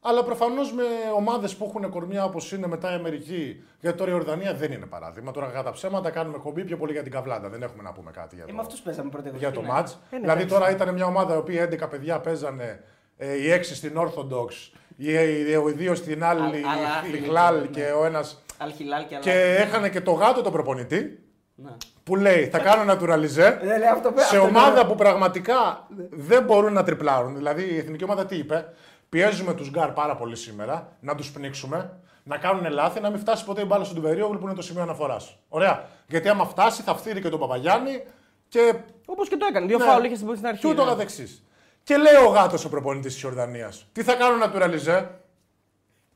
[0.00, 0.82] Αλλά προφανώς με
[1.16, 3.62] ομάδες που έχουν κορμιά όπως είναι μετά η Αμερική.
[3.80, 5.30] Γιατί τώρα η Ορδανία δεν είναι παράδειγμα.
[5.30, 7.48] Τώρα κατά ψέματα κάνουμε κομπή πιο πολύ για την καβλάντα.
[7.48, 9.68] Δεν έχουμε να πούμε κάτι για Ε, το, με αυτούς παίζαμε πρώτη για το ναι.
[9.70, 9.84] match.
[10.10, 10.46] ναι, δηλαδή εντάξει.
[10.58, 12.84] τώρα ήταν μια ομάδα η οποία 11 παιδιά παίζανε.
[13.16, 14.50] Ε, οι 6 στην Orthodox,
[14.96, 17.66] οι, οι, οι δύο στην άλλη, Αλ- Αλ- η Αλ- Χιλάλ ναι.
[17.66, 18.42] και ο ένας.
[18.58, 19.40] Αλ Χιλάλ και Και άλλα.
[19.40, 21.18] έχανε και το γάτο το προπονητή
[21.54, 21.70] Ναι.
[22.04, 24.88] που λέει θα κάνω naturalize Ναι, ναι, αυτό πέ- σε αυτό ομάδα ναι.
[24.88, 27.36] που πραγματικά δεν μπορούν να τριπλάρουν.
[27.36, 28.64] Δηλαδή η εθνική ομάδα τι είπε,
[29.08, 33.44] πιέζουμε τους γκάρ πάρα πολύ σήμερα, να τους πνίξουμε, να κάνουν λάθη, να μην φτάσει
[33.44, 35.36] ποτέ η μπάλα στον Ντουβέρογλου που είναι το σημείο αναφοράς.
[35.48, 35.84] Ωραία.
[36.06, 38.02] Γιατί άμα φτάσει θα φθείρει και τον Παπαγιάννη
[38.48, 38.74] και.
[39.04, 39.66] Όπως και το έκανε.
[39.66, 39.84] Δύο Ναι.
[39.84, 40.60] φάουλ είχε στην αρχή.
[40.60, 40.90] Και ούτω ναι.
[40.90, 41.42] καθεξής.
[41.82, 45.04] Και λέει ο γάτος ο προπονητής της Ιορδανίας, τι θα κάνω naturalize.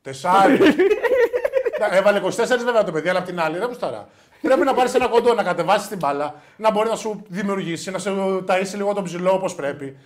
[0.02, 0.58] Τεσάρι.
[1.90, 2.30] Έβαλε 24
[2.64, 4.08] βέβαια το παιδί, αλλά απ' την άλλη, ρε Μουσταρά.
[4.42, 7.98] Πρέπει να πάρεις ένα κοντό, να κατεβάσεις την μπάλα, να μπορεί να σου δημιουργήσει, να
[7.98, 9.96] σου ταΐσει λίγο τον ψηλό όπως πρέπει.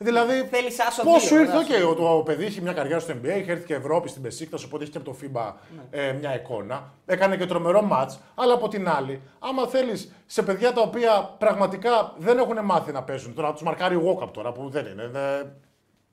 [0.00, 3.00] Δηλαδή, Θέλεις άσο πώς δύο, σου ήρθε, άσο και ο, το παιδί έχει μια καριέρα
[3.00, 5.82] στο NBA, έχει έρθει και Ευρώπη στην Πεσίκτα, οπότε έχει και από το FIBA Ναι.
[6.02, 6.92] ε, μια εικόνα.
[7.06, 8.10] Έκανε και τρομερό ματ.
[8.34, 13.02] Αλλά από την άλλη, άμα θέλεις σε παιδιά τα οποία πραγματικά δεν έχουν μάθει να
[13.02, 15.56] παίζουν, τώρα τους μαρκάρει walk-up τώρα που δεν είναι, είναι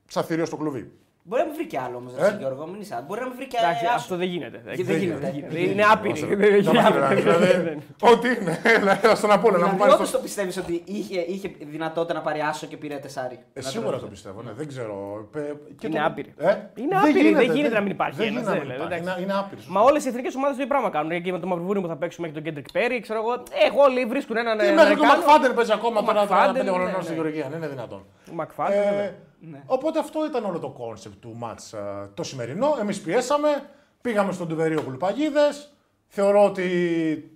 [0.08, 0.92] σαν θηρίο στο κλουβί.
[1.28, 3.04] Μπορεί να με βρει κι άλλο όμως, Ε; Γιώργο, μην είσαι.
[3.08, 3.96] Μπορεί να με βρει κι Εντάξει, άλλο.
[3.96, 4.62] αυτό δεν γίνεται.
[4.64, 5.60] δεν γίνεται.
[5.60, 6.20] Είναι άπειρη.
[6.20, 6.82] Τα Δεν γίνεται.
[6.82, 7.78] μάτια, δηλαδή,
[8.12, 10.18] Ό,τι είναι, έλα, έλα στον Απόλλωνα να μου Δηλαδή, πάρει όντως το.
[10.18, 13.92] το πιστεύεις ότι είχε, είχε δυνατότητα να πάρει άσο και πήρε τεσάρι; Ε, Να σίγουρα
[13.92, 14.10] το τρώει.
[14.10, 14.96] πιστεύω, ναι, δεν ξέρω.
[15.36, 15.40] Ε,
[15.80, 16.34] και Είναι το- άπειρη.
[16.38, 18.86] Ε; Είναι άπειρη, δεν γίνεται να μην υπάρχει Δεν ένας, γίνεται να δεν μην λέω,
[18.86, 19.04] υπάρχει.
[19.04, 19.22] εντάξει.
[19.22, 19.62] Είναι, είναι άπειρη.
[19.68, 21.22] Μα όλες οι εθνικές ομάδες το ίδιο πράγμα κάνουν.
[21.24, 23.34] Και με το Μαυροβούνιο που θα παίξουμε μέχρι τον Κέντρικ Πέρι, ξέρω εγώ.
[23.68, 24.58] Έχω όλοι βρίσκουν έναν.
[24.58, 25.22] Τι έναν μέχρι και ο Αμερικάνο.
[25.26, 27.04] Μακφάντερ παίζει ακόμα Ο τώρα Μακφάντερ, πέντε ναι, χρονών ναι.
[27.08, 27.46] στη Γεωργία.
[27.52, 28.02] Δεν είναι δυνατόν.
[28.32, 28.94] Ο Μακφάντερ,
[29.42, 29.64] Ε, βέβαια.
[29.66, 32.76] Οπότε αυτό ήταν όλο το κόνσεπτ του μάτς ε, το σημερινό.
[32.80, 33.70] Εμείς πιέσαμε,
[34.02, 35.70] πήγαμε στον Τουβερίο Γουλπαγίδες.
[36.08, 36.68] Θεωρώ ότι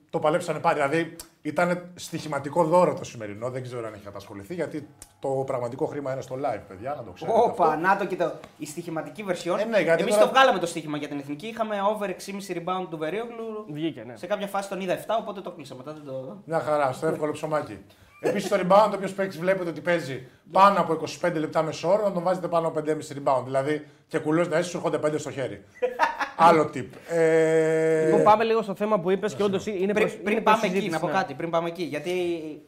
[0.10, 0.76] το παλέψανε πάρει.
[0.80, 3.50] Δηλαδή ήταν στοιχηματικό δώρο το σημερινό.
[3.50, 4.88] Δεν ξέρω αν έχει κατασχοληθεί γιατί
[5.20, 6.94] το πραγματικό χρήμα είναι στο live, παιδιά.
[6.98, 7.38] Να το ξέρετε.
[7.40, 7.80] Όπα, αυτό.
[7.80, 8.32] να το και το.
[8.58, 9.58] Η στοιχηματική version.
[9.60, 11.48] Ε, ναι, γιατί Εμείς τώρα- το βγάλαμε το στοίχημα για την εθνική.
[11.48, 13.66] Είχαμε over 6,5 rebound του Βερίογλου.
[13.72, 14.16] Βγήκε, ναι.
[14.18, 15.76] Σε κάποια φάση τον είδα 7, οπότε το κλείσα.
[15.76, 16.38] Μετά δεν το.
[16.46, 17.78] Μια χαρά, στο εύκολο ψωμάκι.
[18.20, 22.24] Επίσης το rebound, όποιος παίξεις βλέπετε ότι παίζει πάνω από 25 λεπτά μεσόωρο, να τον
[22.24, 23.42] βάζετε πάνω από 5,5 rebound.
[23.44, 25.64] Δηλαδή και κουλός να είσαι, σου έρχονται 5 στο χέρι.
[26.42, 26.86] Άλλο tip.
[27.10, 28.06] Ε...
[28.06, 30.58] Λοιπόν, πάμε λίγο στο θέμα που είπες και όντως είναι Πριν, προς- πριν είναι πάμε
[30.58, 31.14] προς εκεί, συζήτηση, να πω ναι.
[31.14, 31.34] κάτι.
[31.34, 31.84] Πριν πάμε εκεί.
[31.84, 32.12] Γιατί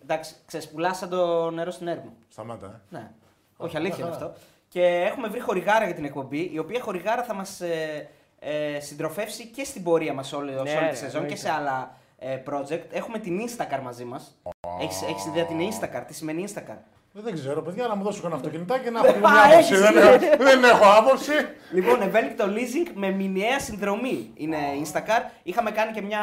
[0.03, 2.11] εντάξει, ξεσπουλάς σαν το νερό στην έρμη.
[2.29, 2.81] Σταμάτα.
[2.91, 2.95] Ε.
[2.97, 3.09] Ναι.
[3.57, 4.33] Όχι, αλήθεια είναι αυτό.
[4.67, 4.81] Και
[5.11, 8.07] έχουμε βρει χορηγάρα για την εκπομπή, η οποία χορηγάρα θα μας ε,
[8.39, 11.35] ε, συντροφεύσει και στην πορεία μας όλη, σε όλη ναι, τη σεζόν και εννοείται.
[11.35, 12.00] σε άλλα ε,
[12.49, 12.83] project.
[12.91, 14.37] Έχουμε την Instacar μαζί μας.
[14.81, 16.77] Έχεις, έχεις ιδέα την Instacar, τι σημαίνει Instacar.
[17.13, 19.57] Δεν ξέρω, παιδιά, να μου δώσω ένα αυτοκινητάκι να έχω και Α, μια άποψη.
[19.73, 19.99] έχεις, Δεν, ναι.
[19.99, 21.31] έχω- δεν έχω άποψη.
[21.73, 25.29] λοιπόν, ευέλικτο leasing με μηνιαία συνδρομή είναι Instacar.
[25.43, 26.19] Είχαμε κάνει και μια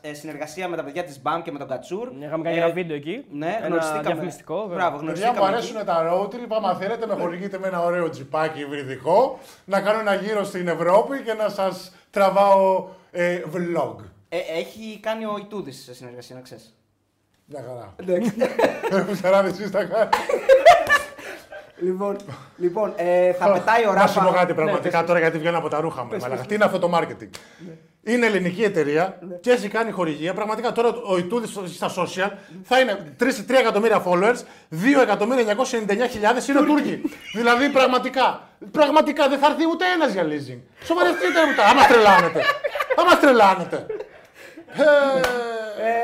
[0.00, 2.08] ε, συνεργασία με τα παιδιά της BAM και με τον Κατσούρ.
[2.20, 3.24] Είχαμε κάνει Ε, ένα βίντεο εκεί.
[3.30, 4.02] Ναι, ένα γνωριστήκαμε.
[4.06, 4.54] διαφημιστικό.
[4.60, 4.76] βέβαια.
[4.76, 5.38] Μπράβο, Παιδιά γνωριστήκαμε.
[5.40, 5.54] μου εκεί.
[5.54, 6.56] αρέσουν τα road trip.
[6.56, 11.22] Άμα θέλετε, με χορηγείτε με ένα ωραίο τζιπάκι υβριδικό, να κάνω ένα γύρο στην Ευρώπη
[11.22, 13.94] και να σας τραβάω ε, vlog.
[14.32, 16.74] Ε, έχει κάνει ο Ιτούδης σε συνεργασία, να ξέρεις.
[17.44, 17.94] Μια χαρά.
[17.96, 18.34] Εντάξει.
[19.08, 20.16] Μουσαράδε, εσεί τα κάνετε.
[21.80, 22.16] λοιπόν,
[22.56, 24.36] λοιπόν ε, θα πετάει ο Να σου πω Ράφα.
[24.38, 26.16] κάτι πραγματικά τώρα γιατί βγαίνω από τα ρούχα μου.
[26.20, 26.46] μαλάκα.
[26.46, 27.28] Τι είναι αυτό το marketing;
[28.02, 30.34] Είναι ελληνική εταιρεία και έχει κάνει χορηγία.
[30.34, 32.30] Πραγματικά τώρα ο Ιτούδης στα social
[32.62, 34.36] θα είναι 3, 3 εκατομμύρια followers,
[34.70, 37.02] 2.999.000 είναι Τούρκοι.
[37.34, 38.48] δηλαδή πραγματικά.
[38.70, 40.58] Πραγματικά δεν θα έρθει ούτε ένας για leasing.
[40.84, 41.64] Σοβαρευτείτε μου τα.
[41.64, 42.40] Άμα τρελάνετε.
[42.96, 43.86] Άμα τρελάνετε.
[44.76, 44.82] Ε,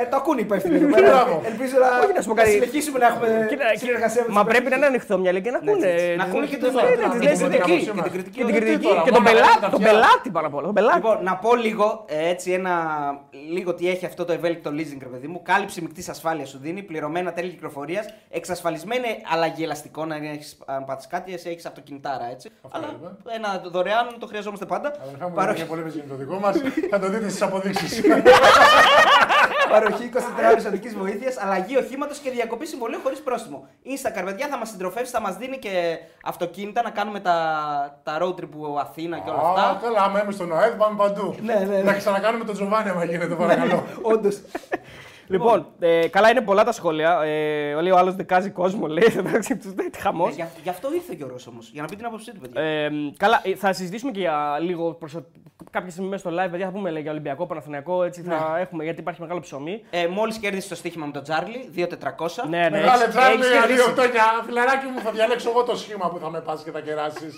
[0.03, 1.09] Ε, το ακούνε οι υπεύθυνοι εδώ πέρα.
[1.09, 1.43] Μπράβο.
[1.51, 2.53] Ελπίζω να, Όχι, να σου πω να κάτι.
[2.53, 5.61] συνεχίσουμε να έχουμε Κοίτα, συνεργασία με Μα τους πρέπει να είναι ανοιχτό μια και να
[5.63, 5.87] Ναι, ακούνε.
[5.87, 6.17] έτσι, έτσι.
[6.17, 7.71] Να τις- ακούνε και τις- το- ναι, να τις ακούνε λες την κριτική.
[7.73, 8.05] άποψή μας.
[8.05, 8.37] Και την κριτική.
[8.39, 8.87] Και την Τι κριτική.
[8.89, 9.61] τώρα, Και τον μόνο να πελάτη.
[9.65, 9.99] τα Τον φτιάχνω.
[10.01, 10.65] πελάτη πάνω απ' όλα.
[10.71, 10.97] τον πελάτη.
[11.01, 12.75] Λοιπόν, να πω λίγο, ε, έτσι ένα,
[13.57, 15.39] λίγο τι έχει αυτό το ευέλικτο leasing, ρε παιδί μου.
[15.51, 20.13] Κάλυψη μεικτής ασφάλειας σου δίνει, πληρωμένα τέλη κυκλοφορίας, εξασφαλισμένη αλλαγή ελαστικών.
[20.13, 22.47] Αν, έχεις, αν πάθεις κάτι, εσύ έχεις αυτοκινητάρα έτσι.
[22.75, 23.11] Αλλά είναι.
[23.39, 24.89] ένα δωρεάν το χρειαζόμαστε πάντα.
[25.07, 26.55] Αδερφά μου, Παροχή, είναι πολύ με το δικό μας.
[26.91, 27.93] Θα το δείτε στις αποδείξεις.
[29.71, 30.19] παροχή 24
[30.51, 33.69] ώρε οδικής βοήθειας, αλλαγή οχήματος και διακοπή συμβολίου χωρίς πρόστιμο.
[33.85, 37.37] Instacar, παιδιά, θα μας συντροφεύσει, θα μας δίνει και αυτοκίνητα να κάνουμε τα,
[38.03, 39.79] τα road trip που Αθήνα και όλα Α, αυτά.
[39.83, 41.35] καλά, άμα είμαι στον ΟΕΔ, πάμε παντού.
[41.42, 41.83] Ναι, ναι, ναι.
[41.83, 43.85] Να ξανακάνουμε τον Τζοβάνι, άμα γίνεται, παρακαλώ.
[44.03, 44.40] Όντως.
[45.29, 47.21] Λοιπόν, ε, καλά είναι πολλά τα σχόλια.
[47.23, 49.12] Ε, λέει ο άλλος δεκάζει κόσμο, λέει.
[49.19, 50.35] Εντάξει, τους λέει χαμός.
[50.35, 52.61] Γι' γι' αυτό ήρθε ο Γιώργο όμως, για να πει την άποψή του, παιδιά.
[52.62, 55.25] Ε, καλά, ε, θα συζητήσουμε και για λίγο προσω...
[55.71, 56.51] κάποια στιγμή μέσα στο live.
[56.51, 58.03] Παιδιά, θα πούμε λέει, για Ολυμπιακό, Παναθηναϊκό.
[58.03, 59.83] Έτσι θα έχουμε γιατί υπάρχει μεγάλο ψωμί.
[59.91, 62.49] Ε, Μόλις κέρδισε το στοίχημα με τον Τζάρλι, 2-400.
[62.49, 63.81] Ναι, ναι, Μεγάλε έχεις- Τζάρλι, έχεις κερδίσει.
[63.91, 64.25] αδειοτόνια.
[64.47, 67.35] Φιλαράκι μου, θα διαλέξω εγώ το σχήμα που θα με πας και θα κεράσεις.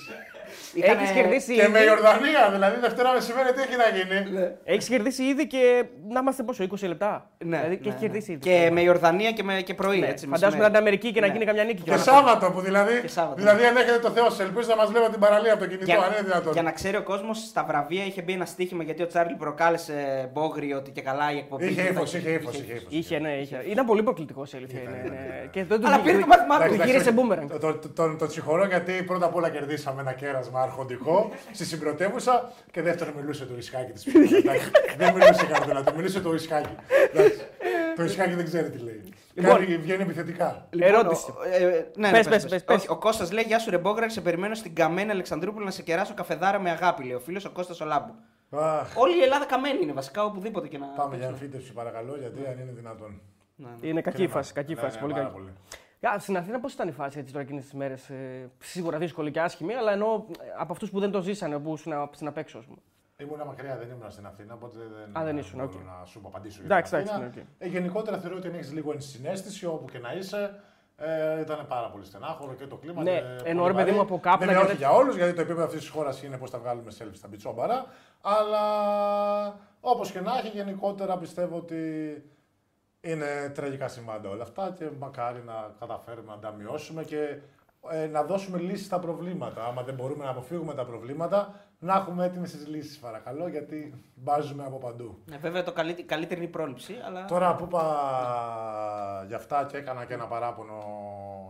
[0.74, 1.86] Είχανε- Έχεις κερδίσει Και με ήδη.
[1.88, 4.18] Ιορδανία, δηλαδή Δευτέρα μεσημέρι τι έχει να γίνει;
[4.64, 8.06] Έχεις κερδίσει ήδη και να είμαστε πόσο, 20 λεπτά; Ναι, δηλαδή ναι, και έχεις ναι.
[8.06, 8.40] κερδίσει ήδη.
[8.40, 9.98] Και με Ιορδανία και, με, και πρωί.
[9.98, 10.68] Ναι, έτσι, Φαντάζομαι να μεσημέρι.
[10.70, 11.32] είναι Αμερική και να Ναι.
[11.32, 11.82] γίνει καμιά νίκη.
[11.82, 11.98] Και όλα.
[12.02, 13.00] Σάββατο που δηλαδή.
[13.00, 15.62] Και Σάββατο, Δηλαδή, αν έχετε το Θεό, σε ελπίζω να μας βλέπω την παραλία από
[15.62, 16.52] το κινητό, Για, αν είναι δυνατόν.
[16.52, 20.30] για να ξέρει ο κόσμος, στα βραβεία είχε μπει ένα στοίχημα γιατί ο Τσάρλι προκάλεσε
[20.32, 21.66] μπόγρι ότι και καλά η εκπομπή.
[21.66, 22.54] Είχε του ύφος, ήταν- είχε ύφος.
[22.54, 22.86] είχε ύφος.
[22.88, 23.64] Είχε, ναι, είχε.
[23.70, 24.80] Ήταν πολύ προκλητικός η αλήθεια.
[24.80, 25.46] είναι, ναι.
[25.50, 26.60] Και δεν Αλλά του πήρε το μάθημά του.
[26.68, 27.48] του Εντάξει, γύρισε εντάξει, μπούμεραγκ.
[27.48, 32.52] Το, το, το, το συγχωρώ γιατί πρώτα απ' όλα κερδίσαμε ένα κέρασμα αρχοντικό στη συμπρωτεύουσα
[32.70, 34.04] και δεύτερον μιλούσε το ρισκάκι της
[34.96, 36.74] Δεν μιλούσε καρδούλα, του μιλούσε το ρισκάκι.
[37.12, 37.38] Εντάξει.
[37.96, 39.02] το ρισκάκι δεν ξέρει τι λέει.
[39.34, 39.58] Λοιπόν.
[39.58, 40.68] Κάνει, βγαίνει επιθετικά.
[40.78, 41.30] Ερώτηση.
[41.30, 42.76] ο- ε, ναι, Πες, ναι, πες, πες, πες.
[42.76, 46.14] Όχι, ο Κώστας λέει: Γεια σου, Ρεμπόγραρ, σε περιμένω στην καμένη Αλεξανδρούπολη να σε κεράσω
[46.14, 47.02] καφεδάρα με αγάπη.
[47.04, 48.14] Λέει ο φίλος ο Κώστας ο Λάμπου.
[48.50, 50.86] Αχ, Όλη η Ελλάδα καμένη είναι βασικά οπουδήποτε και να.
[50.86, 53.20] πάμε για εμφύτευση παρακαλώ, γιατί αν είναι δυνατόν.
[53.56, 53.88] Ναι, ναι.
[53.88, 54.32] Είναι κακή η Κρίμα.
[54.34, 54.52] φάση.
[54.52, 54.94] Κακή η Ναι, φάση.
[54.96, 55.40] ναι, Πολύ πάρα κακή.
[56.00, 56.14] Πολύ.
[56.14, 58.10] Α, Στην Αθήνα πώς ήταν η φάση έτσι τώρα εκείνες τις μέρες.
[58.58, 61.92] σίγουρα δύσκολη και άσχημη, αλλά ενώ ε, από αυτούς που δεν το ζήσανε, που ήσουν
[62.12, 62.78] στην απέξω, ας πούμε.
[63.20, 65.84] Ήμουν μακριά, δεν ήμουν στην Αθήνα, οπότε δεν, Α, δεν ήσουν, μπορώ οκ.
[66.00, 66.60] να σου απαντήσω.
[66.64, 67.44] Εντάξει, για την εντάξει, Αθήνα.
[67.44, 67.66] ναι, οκ.
[67.74, 70.60] ε, γενικότερα θεωρώ ότι αν έχεις λίγο ενσυναίσθηση όπου και να είσαι.
[71.00, 73.02] Ε, ήταν πάρα πολύ στενάχωρο και το κλίμα.
[73.02, 74.08] Ναι, και εννοώ, πολύ ρε παιδί μου, βαρύ.
[74.12, 74.88] από κάπνα Βέβαια, και όχι τέτοια.
[74.88, 77.86] για όλους, γιατί το επίπεδο αυτής της χώρας είναι πώς θα βγάλουμε selfie στα μπιτσόμπαρα.
[78.20, 78.62] Αλλά
[79.80, 81.76] όπως και να έχει, γενικότερα πιστεύω ότι
[83.00, 87.38] είναι τραγικά σημάδια όλα αυτά και μακάρι να καταφέρουμε να τα μειώσουμε και
[87.90, 89.64] ε, να δώσουμε λύσεις στα προβλήματα.
[89.64, 94.64] Άμα δεν μπορούμε να αποφύγουμε τα προβλήματα, να έχουμε έτοιμες τις λύσεις παρακαλώ, γιατί μπάζουμε
[94.64, 95.22] από παντού.
[95.24, 97.24] Ναι, βέβαια το καλύ- καλύτερη είναι η πρόληψη, αλλά.
[97.24, 100.82] Τώρα που είπα για αυτά και έκανα και ένα παράπονο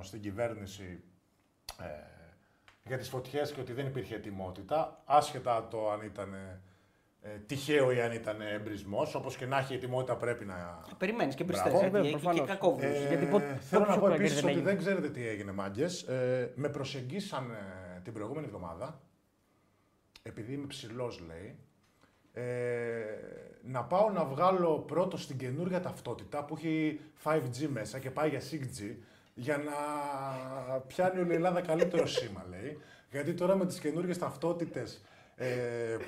[0.02, 1.02] στην κυβέρνηση
[1.80, 1.84] ε,
[2.84, 6.34] για τις φωτιές και ότι δεν υπήρχε ετοιμότητα, άσχετα το αν ήταν
[7.22, 10.80] ε, τυχαίο ή αν ήταν εμπρισμός, όπως και να έχει ετοιμότητα πρέπει να...
[10.98, 11.68] Περιμένεις και Μπράβο.
[11.70, 11.86] μπριστέ.
[11.86, 12.48] Ε, βέβαια, και, και προφανώς.
[12.48, 12.96] κακόβουλους.
[12.96, 14.70] Ε, γιατί πο- θέλω πόσο να πω πλάκα επίσης δεν ότι έγινε.
[14.70, 16.02] δεν ξέρετε τι έγινε μάγκες.
[16.02, 19.00] Ε, με προσεγγίσαν ε, την προηγούμενη εβδομάδα,
[20.22, 21.56] επειδή είμαι ψηλός λέει,
[22.32, 22.44] ε,
[23.62, 28.40] να πάω να βγάλω πρώτο στην καινούργια ταυτότητα που έχει 5G μέσα και πάει για
[28.40, 28.94] 6G
[29.34, 29.72] για να
[30.80, 32.78] πιάνει όλη η Ελλάδα καλύτερο σήμα, λέει.
[33.10, 35.02] Γιατί τώρα με τις καινούργιες ταυτότητες
[35.40, 35.46] ε,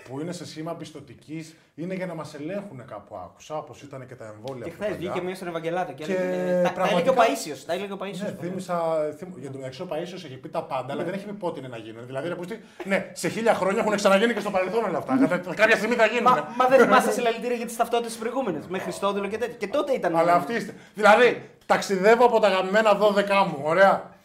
[0.08, 4.14] που είναι σε σήμα πιστοτικής είναι για να μας ελέγχουν κάπου άκουσα, όπως ήταν και
[4.14, 5.10] τα εμβόλια Και πιο χθες παλιά.
[5.10, 6.26] βγήκε μία στον Ευαγγελάτο και, Και έλεγε.
[6.26, 7.64] Τα, τα έλεγε ο πραγματικά- Παίσιος.
[7.64, 8.30] Τα έλεγε ο Παίσιος.
[8.32, 8.80] Ναι, θύμισα,
[9.18, 11.58] θύμ- για τον μεταξύ ο Παΐσιος έχει πει τα πάντα, αλλά δεν έχει πει πότε
[11.58, 12.06] είναι να γίνουν.
[12.06, 15.18] Δηλαδή, ρε Πούστη, ναι, σε χίλια χρόνια έχουν ξαναγίνει και στο παρελθόν όλα αυτά.
[15.28, 16.32] Κατά- Κάποια στιγμή θα γίνουν.
[16.32, 18.60] Μα, μα δεν θυμάσαι συλλαλητήρια για τις ταυτότητες προηγούμενε.
[18.68, 19.54] Με Χριστόδουλο και τέτοια.
[19.56, 20.16] Και τότε ήταν.
[20.16, 20.74] Αλλά αυτοί είστε.
[20.94, 24.18] Δηλαδή, ταξιδεύω από τα αγαπημένα 12 μου, ωραία.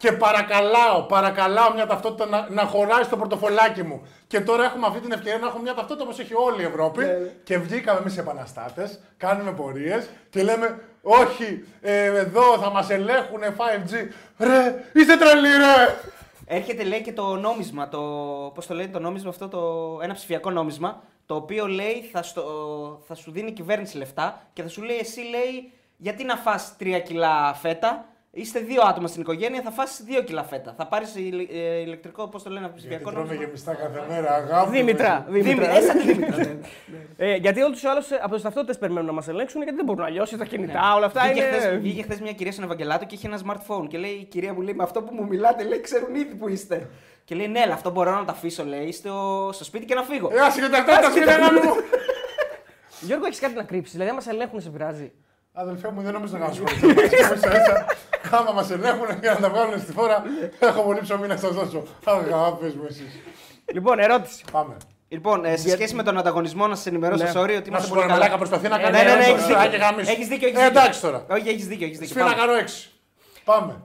[0.00, 4.06] Α, Και παρακαλάω, παρακαλάω μια ταυτότητα να, να χωράει στο πορτοφολάκι μου.
[4.26, 7.04] Και τώρα έχουμε αυτή την ευκαιρία να έχουμε μια ταυτότητα όπως έχει όλη η Ευρώπη.
[7.44, 13.40] Και βγήκαμε εμείς οι επαναστάτες, κάνουμε πορείες και λέμε, Όχι, ε, εδώ θα μας ελέγχουν
[13.56, 13.92] 5G.
[14.38, 15.94] Ρε, είστε τρελοί, ρε!
[16.52, 18.00] Έρχεται λέει και το νόμισμα, το,
[18.54, 22.42] πώς το λέει το νόμισμα αυτό, το, ένα ψηφιακό νόμισμα, το οποίο λέει θα, στο,
[23.06, 26.76] θα σου δίνει η κυβέρνηση λεφτά και θα σου λέει εσύ λέει γιατί να φας
[26.80, 30.74] 3 κιλά φέτα, είστε δύο άτομα στην οικογένεια, θα φας 2 κιλά φέτα.
[30.76, 33.44] Θα πάρεις ηλε- ε, ηλεκτρικό, πώς το λένε, Γιατί ψηφιακό τρώμε νόμισμα.
[33.44, 34.70] γεμιστά κάθε μέρα, αγάπη.
[34.70, 35.24] Δήμητρα.
[35.28, 35.32] μου.
[35.32, 35.66] Δήμητρα.
[35.66, 36.56] Δήμη- ε, σαν τη Δήμητρα, ναι.
[37.16, 40.04] Ε, γιατί όλους τους άλλους από τις ταυτότητες περιμένουν να μας ελέγξουν γιατί δεν μπορούν
[40.04, 40.26] αλλιώ.
[40.38, 41.56] Τα κινητά, όλα αυτά Βγήκε είναι.
[41.58, 44.52] χθες- Βγήκε χθες μια κυρία στον Ευαγγελάτο και είχε ένα smartphone και λέει η κυρία
[44.54, 46.88] μου λέει με αυτό που μου μιλάτε λέει ξέρουν ήδη που είστε.
[47.24, 50.02] Και λέει ναι, αλλά αυτό μπορώ να το αφήσω λέει στο, στο σπίτι και να
[50.02, 50.30] φύγω.
[50.32, 51.74] Ε, άσε και τα τέσσερα σκηνικά μου.
[53.06, 53.92] Γιώργο, έχεις κάτι να κρύψεις.
[53.92, 55.12] Δηλαδή, αν μα ελέγχουν, σε πειράζει.
[55.52, 57.86] Αδελφέ μου, δεν νομίζω να κάνουν σχόλια.
[58.30, 60.22] Ίσα ίσα, άμα μας ελέγχουν για να τα βγάλουν στη φόρα,
[60.60, 61.82] έχω πολύ ψωμί να σας δώσω.
[62.04, 63.18] Αγάπη μου, εσείς.
[63.72, 64.44] Λοιπόν, ερώτηση.
[64.52, 64.76] Πάμε.
[65.08, 67.30] Λοιπόν, ε, σε σχέση με τον ανταγωνισμό, να σας ενημερώσω, Ναι.
[67.30, 68.18] sorry, ότι Να είμαστε σου πω, πολύ ρε καλά.
[68.18, 69.86] μαλάκα, προσπαθεί να Ε, κάνει ναι, ναι, ναι, ένα έχεις σφυράκι δίκιο.
[69.86, 70.10] γαμίσου.
[70.10, 70.80] Έχεις δίκιο, έχεις Ε, δίκιο.
[70.80, 71.24] εντάξει τώρα.
[71.30, 72.14] Όχι, έχεις δίκιο, έχεις δίκιο.
[72.14, 72.40] Σφύρα Πάμε.
[72.40, 72.90] κάνω έξι.
[73.44, 73.80] Πάμε.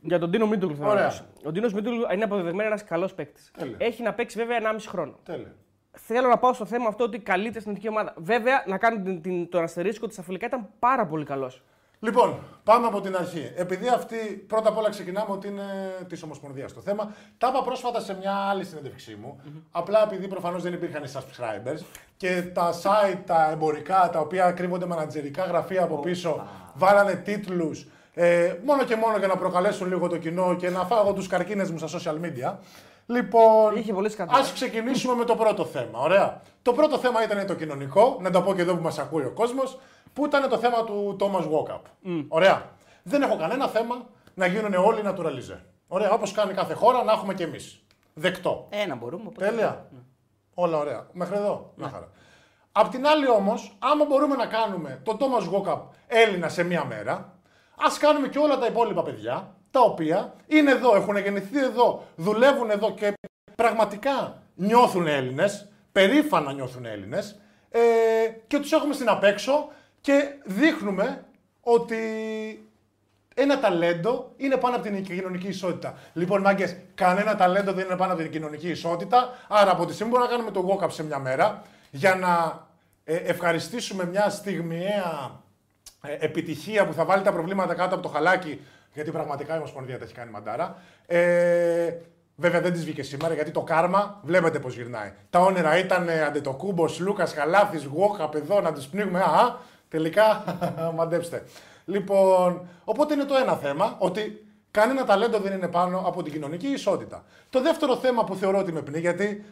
[0.00, 1.02] Για τον Τίνο Μίτουλ θέλω να Ωραία.
[1.04, 1.24] ρωτήσω.
[1.44, 3.50] Ο Τίνο Μίτουλ είναι αποδεδειγμένα ένας καλός παίκτης.
[3.58, 3.76] Τέλεια.
[3.78, 5.18] Έχει να παίξει βέβαια 1,5 χρόνο.
[5.24, 5.54] Τέλεια.
[5.92, 8.14] Θέλω να πάω στο θέμα αυτό ότι καλείται στην εθνική ομάδα.
[8.16, 11.62] Βέβαια, να κάνω την, την, τον αστερίσκο ότι στα φιλικά ήταν πάρα πολύ καλός.
[12.00, 13.52] Λοιπόν, πάμε από την αρχή.
[13.56, 15.62] Επειδή αυτή πρώτα απ' όλα ξεκινάμε ότι είναι
[16.08, 17.14] της Ομοσπονδίας το θέμα.
[17.38, 19.40] Τα είπα πρόσφατα σε μια άλλη συνέντευξή μου.
[19.70, 21.84] Απλά επειδή προφανώς δεν υπήρχαν οι subscribers
[22.16, 28.54] και τα site, τα εμπορικά, τα οποία κρύβονται μανατζερικά γραφεία από πίσω, βάλανε τίτλους ε,
[28.64, 31.78] μόνο και μόνο για να προκαλέσουν λίγο το κοινό και να φάγω τους καρκίνες μου
[31.78, 32.54] στα social media.
[33.10, 34.40] Λοιπόν, Είχε πολύ σκάνδαλο.
[34.40, 35.98] ας ξεκινήσουμε με το πρώτο θέμα.
[36.00, 36.40] Ωραία.
[36.62, 39.30] Το πρώτο θέμα ήταν το κοινωνικό, να το πω και εδώ που μας ακούει ο
[39.30, 39.78] κόσμος,
[40.12, 41.80] που ήταν το θέμα του Thomas Walkup.
[42.28, 42.70] Ωραία.
[43.02, 43.94] Δεν έχω κανένα θέμα
[44.34, 45.58] να γίνουν όλοι naturalize.
[45.88, 46.10] Ωραία.
[46.10, 47.82] Όπως κάνει κάθε χώρα, να έχουμε κι εμείς.
[48.14, 48.66] Δεκτό.
[48.70, 49.22] Ένα μπορούμε.
[49.26, 49.86] οπότε- Τέλεια.
[50.54, 51.06] Όλα ωραία.
[51.12, 51.72] Μέχρι εδώ.
[51.76, 52.08] Μια χαρά.
[52.72, 57.32] Απ' την άλλη όμως, άμα μπορούμε να κάνουμε τον Thomas Walkup Έλληνα σε μία μέρα,
[57.78, 62.70] ας κάνουμε και όλα τα υπόλοιπα παιδιά, τα οποία είναι εδώ, έχουν γεννηθεί εδώ, δουλεύουν
[62.70, 63.12] εδώ και
[63.54, 67.80] πραγματικά νιώθουν Έλληνες, περήφανα νιώθουν Έλληνες, ε,
[68.46, 69.68] και τους έχουμε στην απέξω
[70.00, 71.24] και δείχνουμε
[71.60, 71.98] ότι
[73.34, 75.98] ένα ταλέντο είναι πάνω από την κοινωνική ισότητα.
[76.12, 79.38] Λοιπόν, μάγκες, κανένα ταλέντο δεν είναι πάνω από την κοινωνική ισότητα.
[79.48, 82.66] Άρα, από τη στιγμή μπορούμε να κάνουμε το walk-up σε μια μέρα για να
[83.04, 85.40] ε, ευχαριστήσουμε μια στιγμιαία
[86.02, 88.60] ε, επιτυχία που θα βάλει τα προβλήματα κάτω από το χαλάκι.
[88.98, 90.76] Γιατί πραγματικά η Ομοσπονδία τα έχει κάνει μαντάρα.
[91.06, 91.94] Ε,
[92.36, 95.12] βέβαια δεν της βγήκε σήμερα γιατί το κάρμα βλέπετε πώς γυρνάει.
[95.30, 99.20] Τα όνειρα ήταν ε, Αντετοκούμπο, Λούκας, Χαλάθη, Walk-up εδώ να τους πνίγουμε.
[99.20, 99.56] Α,
[99.88, 100.44] τελικά
[100.96, 101.44] μαντέψτε.
[101.84, 106.66] Λοιπόν, οπότε είναι το ένα θέμα, ότι κανένα ταλέντο δεν είναι πάνω από την κοινωνική
[106.66, 107.24] ισότητα.
[107.50, 109.44] Το δεύτερο θέμα που θεωρώ ότι με πνίγει, γιατί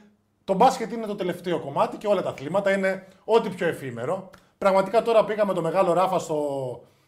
[0.45, 4.31] το μπάσκετ είναι το τελευταίο κομμάτι και όλα τα αθλήματα είναι ό,τι πιο εφήμερο.
[4.59, 6.39] Πραγματικά τώρα πήγα με το μεγάλο Ράφα στο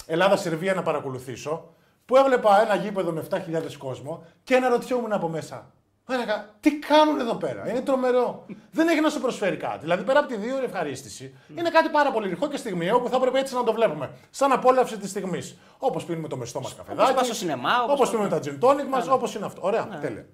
[0.07, 1.68] Ελλάδα-Σερβία να παρακολουθήσω,
[2.09, 3.38] που έβλεπα ένα γήπεδο με 7.000
[3.79, 5.71] κόσμο και αναρωτιόμουν από μέσα.
[6.11, 8.44] Μαλάκα, τι κάνουν εδώ πέρα; Είναι τρομερό.
[8.71, 9.79] δεν έχει να σου προσφέρει κάτι.
[9.79, 13.09] Δηλαδή, πέρα από τη δύο ώρη ευχαρίστηση, είναι κάτι πάρα πολύ ρηχό και στιγμιαίο που
[13.09, 14.11] θα έπρεπε έτσι να το βλέπουμε.
[14.31, 15.59] Σαν απόλαυση της στιγμής.
[15.79, 17.14] Όπως πίνουμε το μεστό μας καφεδάκι.
[17.14, 19.61] πας στο σινεμά, όπως Όπως το- πίνουμε τα gin tonic μας, όπως είναι αυτό.
[19.64, 20.27] Ωραία, τέλεια.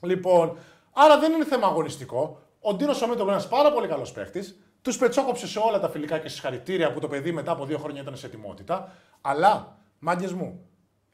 [0.00, 0.56] Λοιπόν,
[0.92, 2.40] άρα δεν είναι θέμα αγωνιστικό.
[2.60, 4.60] Ο Ντίνο Σομίτο είναι ένας πάρα πολύ καλός παίχτης.
[4.82, 8.02] Τους πετσόκοψε σε όλα τα φιλικά και συγχαρητήρια που το παιδί μετά από δύο χρόνια
[8.02, 8.92] ήταν σε ετοιμότητα.
[9.20, 10.65] Αλλά, μάγκες μου,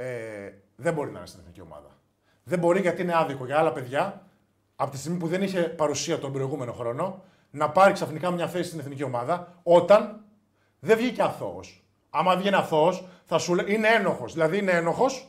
[0.02, 1.96] ε, δεν μπορεί να είναι στην εθνική ομάδα.
[2.44, 4.26] Δεν μπορεί γιατί είναι άδικο για άλλα παιδιά,
[4.76, 8.68] από τη στιγμή που δεν είχε παρουσία τον προηγούμενο χρόνο, να πάρει ξαφνικά μια θέση
[8.68, 10.20] στην εθνική ομάδα, όταν
[10.78, 11.84] δεν βγήκε αθώος.
[12.10, 14.32] Άμα βγαίνει αθώος, θα σου λέει είναι ένοχος.
[14.32, 15.26] Δηλαδή είναι ένοχος,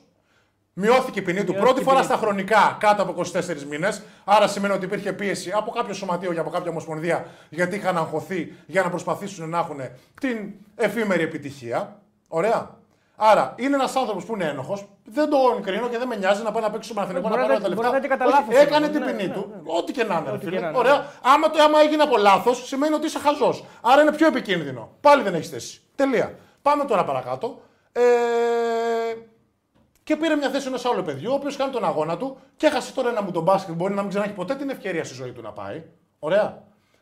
[0.75, 4.03] Μειώθηκε η ποινή του πρώτη η φορά ποινή στα χρονικά κάτω από 24 μήνες.
[4.23, 8.53] Άρα σημαίνει ότι υπήρχε πίεση από κάποιο σωματείο και από κάποια ομοσπονδία γιατί είχαν αγχωθεί
[8.65, 9.79] για να προσπαθήσουν να έχουν
[10.21, 12.01] την εφήμερη επιτυχία.
[12.27, 12.82] Ωραία.
[13.15, 14.87] Άρα είναι ένας άνθρωπος που είναι ένοχος.
[15.05, 17.47] Δεν τον κρίνω και δεν με νοιάζει να πάει να παίξει στο Παναθηνικό να Μπορεί
[17.47, 18.09] πάρει να τα τα- μπορεί λεφτά.
[18.09, 19.49] να τα είχε κατά Όχι, λάθος, έκανε ναι, την ναι, ποινή ναι, του.
[19.49, 19.61] ναι.
[19.77, 20.29] Ό,τι και να είναι.
[20.29, 20.55] ρε Ό,τι φίλε.
[20.55, 20.93] και να είναι, Ωραία.
[20.97, 21.03] ναι.
[21.21, 23.63] Άμα, το, άμα έγινε από λάθος, σημαίνει ότι είσαι χαζός.
[23.81, 24.89] Άρα είναι πιο επικίνδυνο.
[25.01, 25.81] Πάλι δεν έχεις θέση.
[25.95, 26.35] Τελεία.
[26.61, 27.61] Πάμε τώρα παρακάτω.
[27.91, 28.01] Ε,
[30.03, 32.93] και πήρε μια θέση ενό άλλου παιδιού, ο οποίος κάνει τον αγώνα του και έχασε
[32.93, 33.75] τώρα ένα μου τον μπάσκετ.
[33.75, 35.83] Μπορεί να μην ξανά έχει ποτέ την ευκαιρία στη ζωή του να πάει.
[36.19, 36.61] Ωραία.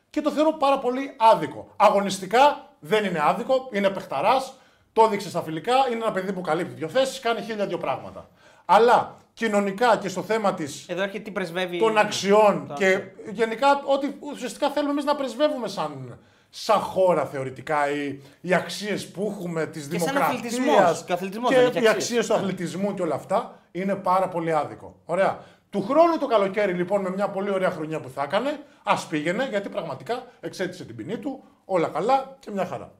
[0.09, 1.67] Και το θεωρώ πάρα πολύ άδικο.
[1.75, 4.53] Αγωνιστικά δεν είναι άδικο, είναι παιχταράς,
[4.93, 8.29] το έδειξε στα φιλικά, είναι ένα παιδί που καλύπτει δύο θέσεις, κάνει χίλια δύο πράγματα.
[8.65, 11.79] Αλλά κοινωνικά και στο θέμα της Εδώ έρχεται τι πρεσβεύει.
[11.79, 13.11] των αξιών το και αξιό.
[13.31, 19.35] γενικά ό,τι ουσιαστικά θέλουμε εμείς να πρεσβεύουμε σαν, σαν χώρα θεωρητικά οι, οι αξίες που
[19.37, 21.03] έχουμε της σαν δημοκρατίας αθλητισμός.
[21.03, 21.93] Και ο αθλητισμός και δεν έχει οι αξίες.
[21.93, 24.95] αξίες του αθλητισμού και όλα αυτά είναι πάρα πολύ άδικο.
[25.05, 25.39] Ωραία.
[25.69, 29.47] Του χρόνου το καλοκαίρι λοιπόν με μια πολύ ωραία χρονιά που θα έκανε, ας πήγαινε
[29.49, 32.91] γιατί πραγματικά εξέτησε την ποινή του, όλα καλά και μια χαρά.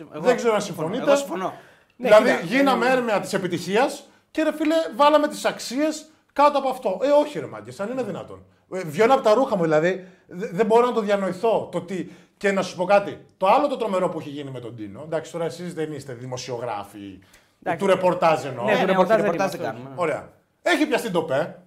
[0.00, 0.88] Εγώ- Δεν ξέρω αν συμφωνώ.
[0.88, 1.10] συμφωνείτε.
[1.10, 1.54] Εγώ συμφωνώ.
[1.96, 6.98] δηλαδή κοίτα, γίναμε έρμεα της επιτυχίας και ρε φίλε, βάλαμε τις αξίες κάτω από αυτό.
[7.02, 8.44] Ε, όχι ρε μάγκες, αν είναι δυνατόν.
[8.72, 11.68] Ε, βγαίνω από τα ρούχα μου, δηλαδή δε- δεν μπορώ να το διανοηθώ.
[11.72, 12.06] Το τι...
[12.36, 13.24] Και να σου πω κάτι.
[13.36, 15.02] Το άλλο το τρομερό που έχει γίνει με τον Τίνο.
[15.04, 17.18] Εντάξει, τώρα εσείς δεν είστε δημοσιογράφοι
[17.62, 17.84] Εντάξει.
[17.84, 18.64] του ρεπορτάζ εννοώ.
[18.64, 19.80] Ναι, Ναι, το ναι, ρεπορτάζ όχι, δεν ρεπορτάζ δεν είμαστε.
[19.82, 20.00] κάνουμε.
[20.02, 20.32] Ωραία.
[20.62, 21.62] Έχει πιαστεί το ΠΕ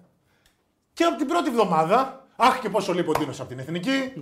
[0.92, 2.26] και από την πρώτη εβδομάδα.
[2.36, 4.12] Αχ και πόσο λείπει ο Τίνος από την εθνική.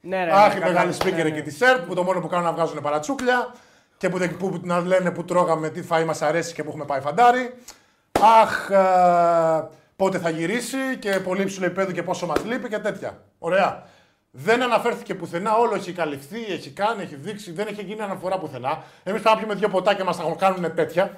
[0.00, 1.30] Ναι, ναι, ναι, Αχ, οι καλά, μεγάλοι ναι, speaker ναι.
[1.30, 3.54] και της ΣΕΡΤ που το μόνο που κάνουν να βγάζουν παρατσούκλια
[3.96, 6.84] και που, δεν- που να λένε που τρώγαμε, τι φαΐ μας αρέσει και που έχουμε
[6.84, 7.54] πάει φαντάρι.
[8.42, 13.18] Αχ, ε, πότε θα γυρίσει και πολύ ψηλό επίπεδο και πόσο μας λείπει και τέτοια.
[13.38, 13.82] Ωραία.
[14.30, 18.82] Δεν αναφέρθηκε πουθενά, όλο έχει καλυφθεί, έχει κάνει, έχει δείξει, δεν έχει γίνει αναφορά πουθενά.
[19.02, 21.10] Εμείς πάμε να πιούμε δύο ποτάκια μας τα κάνουν τέτοια.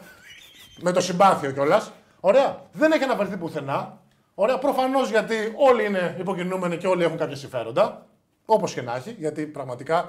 [0.80, 1.90] με το συμπάθειο κιόλας.
[2.20, 2.62] Ωραία.
[2.72, 3.98] Δεν έχει αναφερθεί πουθενά.
[4.34, 4.58] Ωραία.
[4.58, 8.06] Προφανώς γιατί όλοι είναι υποκινούμενοι και όλοι έχουν κάποια συμφέροντα.
[8.52, 10.08] Όπως και να έχει, γιατί πραγματικά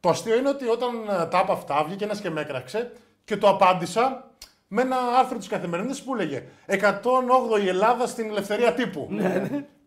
[0.00, 0.88] το αστείο είναι ότι όταν
[1.20, 2.92] ε, τα είπα αυτά, βγήκε ένας και με έκραξε
[3.24, 4.30] και το απάντησα
[4.68, 9.08] με ένα άρθρο της καθημερινής που έλεγε 108η Ελλάδα στην ελευθερία τύπου.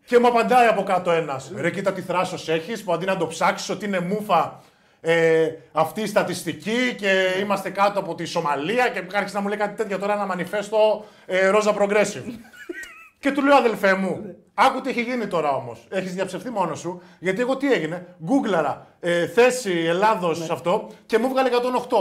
[0.06, 1.52] και μου απαντάει από κάτω ένας.
[1.56, 4.60] Ρε, κοίτα τι θράσος έχεις, που αντί να το ψάξει ότι είναι μούφα
[5.00, 9.58] ε, αυτή η στατιστική και είμαστε κάτω από τη Σομαλία και άρχισε να μου λέει
[9.58, 12.32] κάτι τέτοια τώρα ένα μανιφέστο ε, Ρόζα Progressive.
[13.22, 15.86] Και του λέω αδελφέ μου, άκου τι έχει γίνει τώρα όμως.
[15.88, 17.02] Έχεις διαψευθεί μόνος σου.
[17.18, 21.50] Γιατί εγώ τι έγινε, γκούγκλαρα ε, θέση Ελλάδος σε αυτό και μου βγάλε
[21.88, 21.96] 108.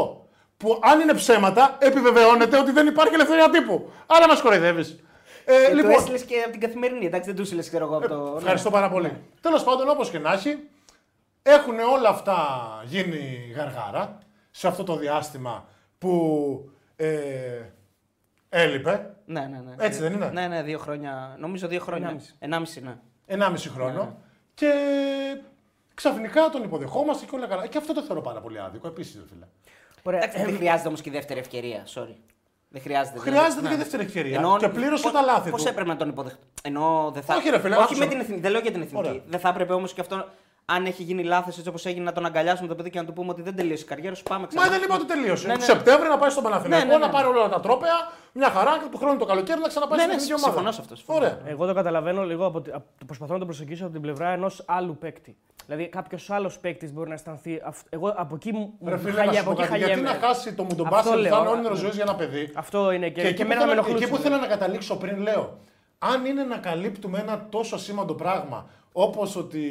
[0.57, 3.89] Που αν είναι ψέματα, επιβεβαιώνεται ότι δεν υπάρχει ελευθερία τύπου.
[4.05, 4.99] Άρα μας κοροϊδεύεις.
[5.45, 7.97] Ε, Και λοιπόν, το έστειλες και από την καθημερινή, εντάξει, δεν τους έστειλε, ξέρω εγώ
[7.97, 8.33] από το.
[8.37, 8.75] Ευχαριστώ ναι.
[8.75, 9.17] πάρα πολύ.
[9.41, 10.57] Τέλος πάντων, όπως και να έχει,
[11.41, 12.37] έχουν όλα αυτά
[12.85, 14.17] γίνει γαργάρα
[14.51, 15.65] σε αυτό το διάστημα
[15.97, 17.07] που ε,
[18.53, 19.13] έλειπε.
[19.25, 19.75] Ναι, ναι, ναι.
[19.85, 21.35] Έτσι δεν είναι; Ναι, ναι, δύο χρόνια.
[21.39, 22.07] Νομίζω δύο χρόνια.
[22.07, 22.33] Ενάμιση.
[22.39, 22.95] Ενάμιση, ναι.
[23.27, 24.17] 1,5 χρόνο.
[24.53, 24.71] Και
[25.93, 27.67] ξαφνικά τον υποδεχόμαστε και όλα καλά.
[27.67, 29.45] Και αυτό το θεωρώ πάρα πολύ άδικο επίσης, φίλε.
[30.17, 30.45] Εντάξει, Ωραία.
[30.49, 31.83] δεν χρειάζεται όμως και η δεύτερη ευκαιρία.
[31.95, 32.15] Sorry.
[32.69, 33.19] Δεν χρειάζεται.
[33.19, 33.69] Χρειάζεται Ναι.
[33.69, 34.55] και δεύτερη ευκαιρία.
[34.59, 35.69] Και πλήρωσε πώς- τα λάθη πώς του.
[35.69, 36.43] έπρεπε να τον υποδεχτεί.
[36.63, 37.35] Ενώ δεν θα.
[37.35, 38.11] Όχι, ρε φίλε, Όχι άκουσα με με.
[38.11, 38.41] την εθνική.
[38.41, 39.07] Δεν λέω για την εθνική.
[39.07, 39.21] Ωραία.
[39.27, 40.25] Δεν θα έπρεπε όμως και αυτό.
[40.65, 43.13] Αν έχει γίνει λάθος έτσι όπως έγινε, να τον αγκαλιάσουμε το παιδί και να του
[43.13, 44.23] πούμε ότι δεν τελείωσε η καριέρα σου.
[44.23, 44.65] Πάμε ξανά.
[44.65, 45.47] Μα δεν είπα ότι τελείωσε.
[45.47, 45.65] Ναι, Του ναι.
[45.65, 47.05] Σεπτέμβρη να πάει στον Παναθηναϊκό, Ναι, ναι, ναι.
[47.05, 47.93] να πάρει όλα τα τρόπαια,
[48.33, 50.51] μια χαρά και του χρόνου το καλοκαίρι να ξαναπάει Ναι, στην ναι, εθνική ομάδα.
[50.51, 51.17] συμφωνώ σε αυτό, συμφωνώ.
[51.19, 51.37] Ωραία.
[51.45, 54.63] Εγώ το καταλαβαίνω λίγο από, τη- από- προσπαθώ να το προσεγγίσω από την πλευρά ενός
[54.67, 55.37] άλλου παίκτη.
[55.65, 57.61] Δηλαδή κάποιος άλλος παίκτης μπορεί να αισθανθεί.
[57.65, 60.01] αυ- Εγώ από εκεί μου Ρε φίλε, χαλιά- να σου από πω εκεί κάτι, γιατί
[60.01, 60.27] να χαλιέμαι.
[60.27, 61.83] χάσει το Αυτό μουντομπάσκετ που λέω, θα είναι α, όνειρος ναι.
[61.83, 62.51] ζωής για ένα παιδί.
[62.55, 64.03] Αυτό είναι και, και, εκεί, που εμένα θέλω, με ενοχλούσε.
[64.03, 65.57] εκεί που θέλω να καταλήξω πριν λέω,
[66.03, 69.61] αν είναι να καλύπτουμε ένα τόσο σήμαντο πράγμα, όπως ότι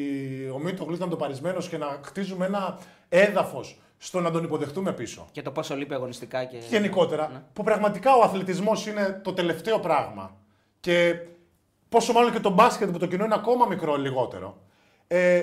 [0.54, 5.28] ο Μίτογλου ήταν το παρισμένο και να χτίζουμε ένα έδαφος στο να τον υποδεχτούμε πίσω.
[5.32, 6.56] Και το πόσο λείπει αγωνιστικά και.
[6.56, 10.36] Γενικότερα, που πραγματικά ο αθλητισμός είναι το τελευταίο πράγμα.
[10.80, 11.14] Και
[11.88, 14.56] πόσο μάλλον και το μπάσκετ που το κοινό είναι ακόμα μικρό λιγότερο.
[15.06, 15.42] Ε,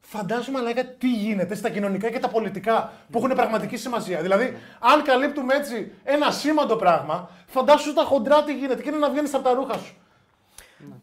[0.00, 4.20] φαντάζομαι, αλλά τι γίνεται στα κοινωνικά και τα πολιτικά που έχουν πραγματική σημασία.
[4.20, 9.10] Δηλαδή, αν καλύπτουμε έτσι ένα σήμαντο πράγμα, φαντάσου τα χοντρά τι γίνεται και είναι να
[9.10, 9.94] βγαίνεις από τα ρούχα σου.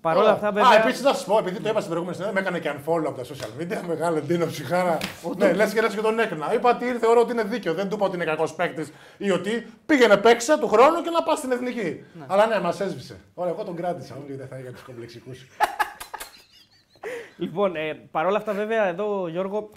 [0.01, 0.69] Παρ' όλα αυτά, βέβαια.
[0.69, 3.05] Α, επίσης να σας πω, επειδή το είπα στην προηγούμενη συνέντευξη, με έκανε και unfollow
[3.07, 3.85] από τα social media.
[3.93, 4.97] Μεγάλο Ντίνο ψυχάρα.
[5.37, 6.53] ναι, λες και λες και τον έκνα.
[6.53, 7.73] Είπα ότι θεωρώ ότι είναι δίκαιο.
[7.73, 11.23] Δεν του είπα ότι είναι κακός παίκτης ή ότι πήγαινε παίξε του χρόνου και να
[11.23, 12.03] πας στην εθνική.
[12.27, 13.19] Αλλά ναι, μας έσβησε.
[13.33, 14.15] Ωραία, εγώ τον κράτησα.
[14.25, 15.45] Όλοι δεν θα για τους κομπλεξικούς.
[17.37, 19.69] Λοιπόν, ε, παρ' όλα αυτά, βέβαια, εδώ Γιώργο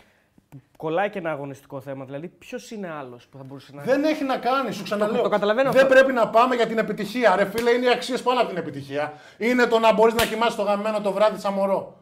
[0.76, 2.04] κολλάει και ένα αγωνιστικό θέμα.
[2.04, 3.82] Δηλαδή, ποιος είναι άλλος που θα μπορούσε να.
[3.82, 5.22] Δεν έχει να κάνει, σου ξαναλέω.
[5.22, 5.94] το καταλαβαίνω Δεν αυτό.
[5.94, 7.36] πρέπει να πάμε για την επιτυχία.
[7.36, 9.12] Ρε φίλε, είναι οι αξίες πάνω από την επιτυχία.
[9.38, 11.96] Είναι το να μπορείς να κοιμάσαι το γαμμένο το βράδυ σαν μωρό.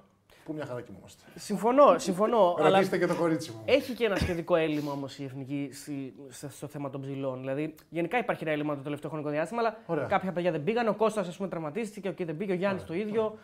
[0.44, 1.22] Πού μια χαρά κοιμόμαστε.
[1.34, 2.54] Συμφωνώ, συμφωνώ.
[2.58, 3.62] αλλά Ρωτήστε και το κορίτσι μου.
[3.64, 7.38] έχει και ένα σχετικό έλλειμμα όμως η εθνική στη- στο, στο θέμα των ψηλών.
[7.40, 10.04] Δηλαδή, γενικά υπάρχει ένα έλλειμμα το τελευταίο χρονικό διάστημα, αλλά Ωραία.
[10.04, 10.88] κάποια παιδιά δεν πήγαν.
[10.88, 13.22] Ο Κώστας, ας πούμε, τραυματίστηκε, ο Κί δεν πήγε, ο Γιάννης το ίδιο.
[13.22, 13.38] Ωραία.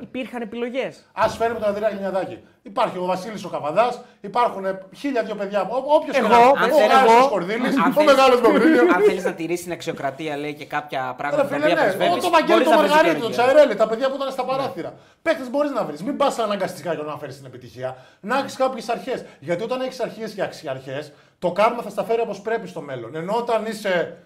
[0.00, 1.06] Υπήρχαν επιλογές.
[1.12, 2.38] Α φέρουμε τον Ανδρέα Λινιαδάκη.
[2.62, 5.68] Υπάρχει ο Βασίλης ο Καβαδάς, υπάρχουν ε, χίλια δυο παιδιά.
[5.96, 6.72] Όποιος Εγώ, και να αν είναι.
[6.74, 8.82] Ο θέλω Άρης εγώ, ο Σκορδίλης, Αν ο θέλεις- μεγάλος Μαυρίνιο.
[8.94, 11.80] Αν θέλεις να τηρήσεις την αξιοκρατία, λέει και κάποια πράγματα Ρε τα φίλε, οποία ναι.
[11.82, 12.12] πρεσβεύει.
[12.18, 14.94] Ο το Βαγγέλη, το Μαργαρίτη, το Τσαρέλη, τα παιδιά που ήταν στα παράθυρα.
[15.22, 16.02] Παίχτε μπορείς να βρεις.
[16.02, 17.96] Μην πας αναγκαστικά για να φέρεις την επιτυχία.
[18.20, 19.24] Να έχεις κάποιες αρχές.
[19.40, 23.14] Γιατί όταν έχεις αρχέ και αξιαρχές, το κάρμα θα στα φέρει όπως πρέπει στο μέλλον.
[23.16, 24.16] Ενώ όταν είσαι.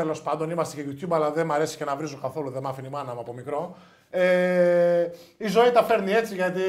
[0.00, 2.66] Τέλος πάντων, είμαστε και YouTube, αλλά δεν μου αρέσει και να βρίζω καθόλου, δεν μ'
[2.66, 3.76] άφηνε η μάνα μου από μικρό.
[4.10, 6.60] Ε, η ζωή τα φέρνει έτσι γιατί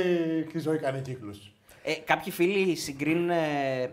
[0.52, 1.52] και η ζωή κάνει κύκλους.
[1.84, 3.30] Ε, κάποιοι φίλοι συγκρίνουν.
[3.30, 3.36] ε,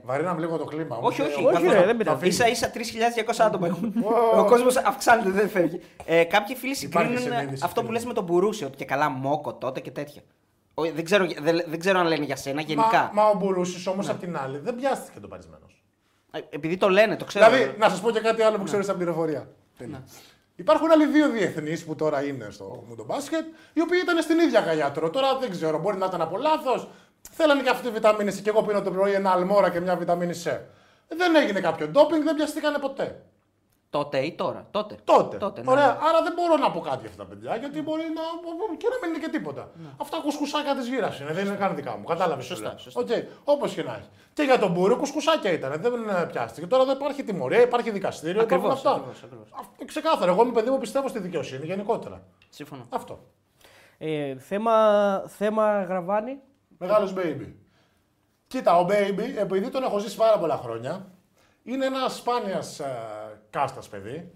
[0.04, 0.96] Βαρύναμε λίγο το κλίμα.
[1.00, 2.18] Όχι, όμως, όχι, ε, όχι, θα- ρε, δεν θα πειράζει.
[2.18, 2.30] φύγει.
[2.30, 3.94] ίσα ίσα 3.200 άτομα έχουν.
[3.96, 4.38] Wow.
[4.38, 5.80] Ο κόσμος αυξάνεται, δεν φεύγει.
[6.04, 7.98] Ε, κάποιοι φίλοι συγκρίνουν συνείδηση, αυτό που φίλε.
[7.98, 10.22] λες με τον Μπουρούση, ότι και καλά μόκο τότε και τέτοια.
[10.74, 13.10] Ο- δεν, ξέρω, δεν, δεν ξέρω αν λένε για σένα, γενικά.
[13.14, 15.75] Μα, μα ο Μπουρούσης όμως απ' την άλλη δεν πιάστηκε τον παρισμένος.
[16.36, 17.50] Ε, Επειδή το λένε, το ξέρω.
[17.50, 19.48] Δηλαδή, να σας πω και κάτι άλλο που ξέρω σαν πληροφορία.
[20.56, 24.60] Υπάρχουν άλλοι δύο διεθνείς που τώρα είναι στο Μουντο Μπάσκετ, οι οποίοι ήταν στην ίδια
[24.60, 25.10] γαλιάτρο.
[25.10, 26.88] Τώρα δεν ξέρω, μπορεί να ήταν από λάθος.
[27.30, 28.40] Θέλανε και αυτή τη βιταμίνη C.
[28.42, 30.58] Και εγώ πίνω το πρωί ένα αλμόρα και μια βιταμίνη C.
[31.08, 33.22] Δεν έγινε κάποιο ντόπινγκ, δεν πιαστήκανε ποτέ.
[33.96, 34.66] Τότε ή τώρα.
[34.70, 34.96] Τότε.
[35.04, 35.36] Τότε.
[35.36, 35.86] Τότε, ναι, Ωραία.
[35.86, 35.98] ναι.
[36.08, 38.22] Άρα δεν μπορώ να πω κάτι για αυτά τα παιδιά, γιατί μπορεί να.
[38.76, 39.70] και να μην είναι και τίποτα.
[39.96, 42.04] Αυτά κουσκουσάκια της γύρας είναι, δεν είναι καν δικά μου.
[42.04, 42.44] Κατάλαβες.
[42.44, 43.00] Σωστά, σωστά.
[43.00, 43.08] Οκ,
[43.44, 44.08] όπως και να έχει.
[44.32, 46.66] Και για τον Μπούρο κουσκουσάκια ήταν, δεν ε, πιάστηκε.
[46.66, 48.90] Τώρα εδώ υπάρχει τιμωρία, υπάρχει δικαστήριο, υπάρχουν Ακριβώς, αυτά.
[48.90, 49.48] ακριβώς, ακριβώς.
[49.60, 50.30] Αυτό ξεκάθαρα.
[50.30, 52.22] Εγώ είμαι παιδί μου πιστεύω στη δικαιοσύνη γενικότερα.
[52.48, 52.82] Σύμφωνα.
[52.88, 53.18] Αυτό.
[53.98, 54.74] Ε, θέμα,
[55.26, 56.38] θέμα Αγραβάνη.
[56.78, 57.52] Μεγάλος baby.
[58.46, 61.10] Κοίτα, ο baby, επειδή τον έχω ζήσει πάρα πολλά χρόνια,
[61.62, 62.80] είναι ένας σπάνιας
[63.60, 64.30] κάστας παιδί.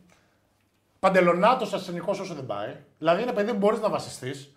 [1.00, 2.76] Παντελονάτος ασθενικός όσο δεν πάει.
[2.98, 4.54] Δηλαδή είναι παιδί που μπορείς να βασιστείς.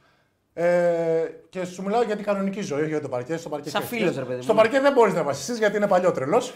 [0.53, 3.37] Ε, και σου μιλάω για την κανονική ζωή, όχι για το παρκέ.
[3.37, 4.19] Στο παρκέ Σαν και φίλος, έτσι.
[4.19, 4.43] ρε παιδί μου.
[4.43, 6.53] Στο παρκέ δεν μπορείς να βασιστείς γιατί είναι παλιό τρελός.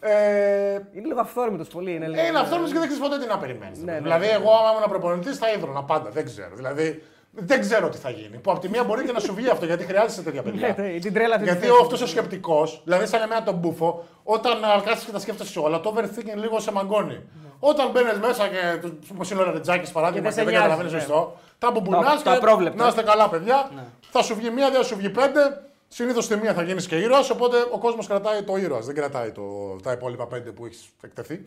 [0.00, 1.94] ε, Είναι λίγο αυθόρμητος πολύ.
[1.94, 3.78] Είναι, λίγο- ε, είναι αυτό όμως και δεν ξέρεις ποτέ τι να περιμένεις.
[3.78, 4.32] Ναι, ναι, δηλαδή, ναι.
[4.32, 6.10] εγώ άμα ήμουν προπονητής θα ίδρωνα πάντα.
[6.10, 6.54] Δεν ξέρω.
[6.56, 8.36] Δηλαδή, δεν ξέρω τι θα γίνει.
[8.38, 10.74] Που από τη μία μπορεί και να σου βγει αυτό γιατί χρειάζεσαι τέτοια παιδιά.
[10.78, 11.82] Ναι, ναι, την τρέλα αυτή Γιατί τη ο θέση.
[11.82, 15.94] αυτός ο σκεπτικός, δηλαδή σαν εμένα τον μπούφο, όταν αρκάσει και τα σκέφτεσαι όλα, το
[15.96, 17.18] overthinking λίγο σε μαγκώνει.
[17.62, 20.62] Όταν μπαίνεις μέσα και όπω είναι ο Ρετζάκης παράδειγμα Και δεν και σε δεν νοιάζει,
[20.62, 20.98] καταλαβαίνεις ναι.
[20.98, 22.82] σωστό, τα μπουμπουνά Το- το απρόβλεπτο.
[22.82, 23.70] να είστε καλά, παιδιά.
[24.10, 25.40] Θα σου βγει μία, δεν θα σου βγει πέντε.
[25.88, 29.30] Συνήθως στη μία θα γίνεις και ήρωας, οπότε ο κόσμος κρατάει το ήρωας, δεν κρατάει
[29.30, 29.42] το,
[29.82, 31.42] τα υπόλοιπα πέντε που έχεις εκτεθεί.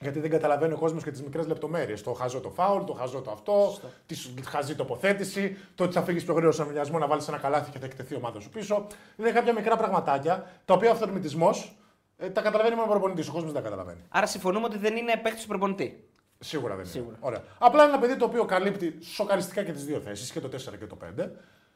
[0.00, 2.02] Γιατί δεν καταλαβαίνει ο κόσμος και τις μικρές λεπτομέρειες.
[2.02, 6.24] Το χαζό το φάουλ, το χαζό το αυτό, τη χαζή τοποθέτηση, το ότι θα φύγεις
[6.24, 8.86] πιο γρήγορα στον εμβολιασμό να βάλεις ένα καλάθι και θα εκτεθεί η ομάδα σου πίσω.
[9.16, 11.76] Είναι κάποια μικρά πραγματάκια τα οποία ο αυθορμητισμός
[12.16, 13.28] ε, τα καταλαβαίνει μόνο ο προπονητής.
[13.28, 14.00] Ο κόσμος δεν τα καταλαβαίνει.
[14.08, 16.08] Άρα συμφωνούμε ότι δεν είναι παίκτης του προπονητή.
[16.38, 17.16] Σίγουρα δεν είναι.
[17.20, 17.42] Ωραία.
[17.58, 20.78] Απλά είναι ένα παιδί το οποίο καλύπτει σοκαριστικά και τις δύο θέσεις, και το 4
[20.78, 21.30] και το 5.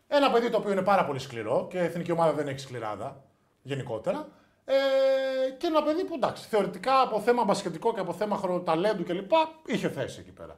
[0.09, 3.23] Ένα παιδί το οποίο είναι πάρα πολύ σκληρό και η εθνική ομάδα δεν έχει σκληράδα
[3.63, 4.29] γενικότερα.
[4.71, 9.05] Ε, και ένα παιδί που εντάξει, θεωρητικά από θέμα μπασκετικό και από θέμα χρο- ταλέντου
[9.05, 9.31] κλπ.
[9.67, 10.57] είχε θέση εκεί πέρα.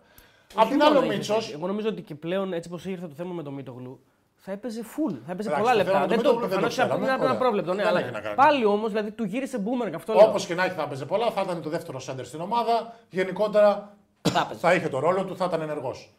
[0.55, 1.37] Απ' την άλλη ο μόνο Μίτσο.
[1.37, 4.01] είχε- Εγώ νομίζω ότι και πλέον έτσι όπως ήρθε το θέμα με το Μίτογλου,
[4.37, 5.15] θα έπαιζε full.
[5.27, 5.93] Θα έπαιζε Εντάξει, πολλά το λεπτά.
[5.93, 7.05] θέμα με το Δεν το Μίτογλου δεν το προφανώς ξέραμε.
[7.05, 7.33] ήταν Ωραία.
[7.33, 7.71] απρόβλεπτο.
[7.75, 8.35] Ναι, Δεν αλλά έχει να κάνει.
[8.35, 10.29] πάλι όμως δηλαδή του γύρισε boomerang αυτό λέω.
[10.29, 12.95] Όπως και να έχει θα έπαιζε πολλά, θα ήταν το δεύτερο σέντερ στην ομάδα.
[13.11, 14.61] Γενικότερα Θα έπαιζε.
[14.61, 16.11] θα είχε το ρόλο του, θα ήταν ενεργός.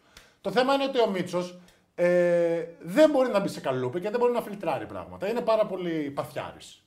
[0.42, 1.60] Το θέμα είναι ότι ο Μίτσος
[1.96, 5.28] ε, δεν μπορεί να μπει σε καλούπι και δεν μπορεί να φιλτράρει πράγματα.
[5.30, 6.84] Είναι πάρα πολύ παθιάρης.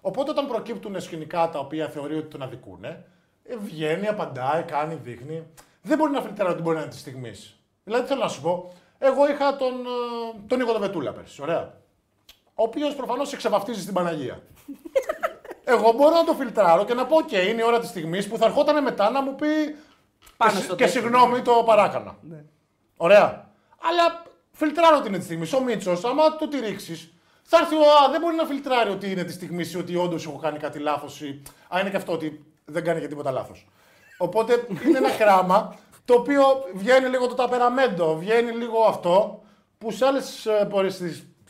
[0.00, 3.04] Οπότε όταν προκύπτουν σκηνικά τα οποία θεωρεί ότι τον αδικούν, ε,
[3.58, 5.46] βγαίνει, απαντάει, κάνει, δείχνει.
[5.82, 7.56] Δεν μπορεί να φιλτράρει ότι μπορεί να είναι της στιγμής.
[7.84, 11.78] Δηλαδή θέλω να σου πω, εγώ είχα τον, ε, τον Νίκο τον Βετούλα πέρσι, ωραία.
[12.54, 14.42] Ο οποίος προφανώς εξεβαφτίζει στην Παναγία.
[15.64, 18.36] Εγώ μπορώ να το φιλτράρω και να πω: OK, είναι η ώρα της στιγμής που
[18.36, 19.46] θα ερχόταν μετά να μου πει.
[20.36, 21.00] Πάνω και, στο και τέτοιο.
[21.00, 22.16] συγγνώμη, το παράκανα.
[22.96, 23.50] Ωραία.
[23.80, 24.22] Αλλά
[24.52, 25.50] φιλτράρω την τη στιγμή.
[25.54, 27.12] Ο Μίτσος, άμα το τη ρίξει,
[27.52, 30.24] θα έρθει ο Α, δεν μπορεί να φιλτράρει ότι είναι τη στιγμή ή ότι όντως
[30.26, 31.20] έχω κάνει κάτι λάθος.
[31.20, 31.42] Ή...
[31.74, 33.66] Α, είναι και αυτό ότι δεν κάνει και τίποτα λάθος.
[34.18, 36.42] Οπότε είναι ένα χράμα το οποίο
[36.74, 39.42] βγαίνει λίγο το ταπεραμέντο, βγαίνει λίγο αυτό
[39.78, 40.46] που σε άλλες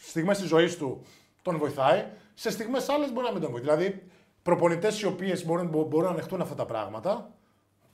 [0.01, 1.03] στιγμές της ζωής του
[1.43, 3.77] τον βοηθάει, σε στιγμές άλλες μπορεί να μην τον βοηθάει.
[3.77, 4.03] Δηλαδή,
[4.43, 7.31] προπονητές οι οποίες μπορούν, μπο- μπορούν να ανεχτούν αυτά τα πράγματα,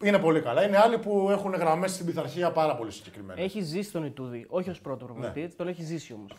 [0.03, 0.65] Είναι πολύ καλά.
[0.67, 3.41] Είναι άλλοι που έχουν γραμμές στην πειθαρχία πάρα πολύ συγκεκριμένα.
[3.41, 5.49] Έχει ζήσει τον Ιτούδη, όχι ως πρώτο προπονητή, Ναι.
[5.49, 6.33] τον έχει ζήσει όμως.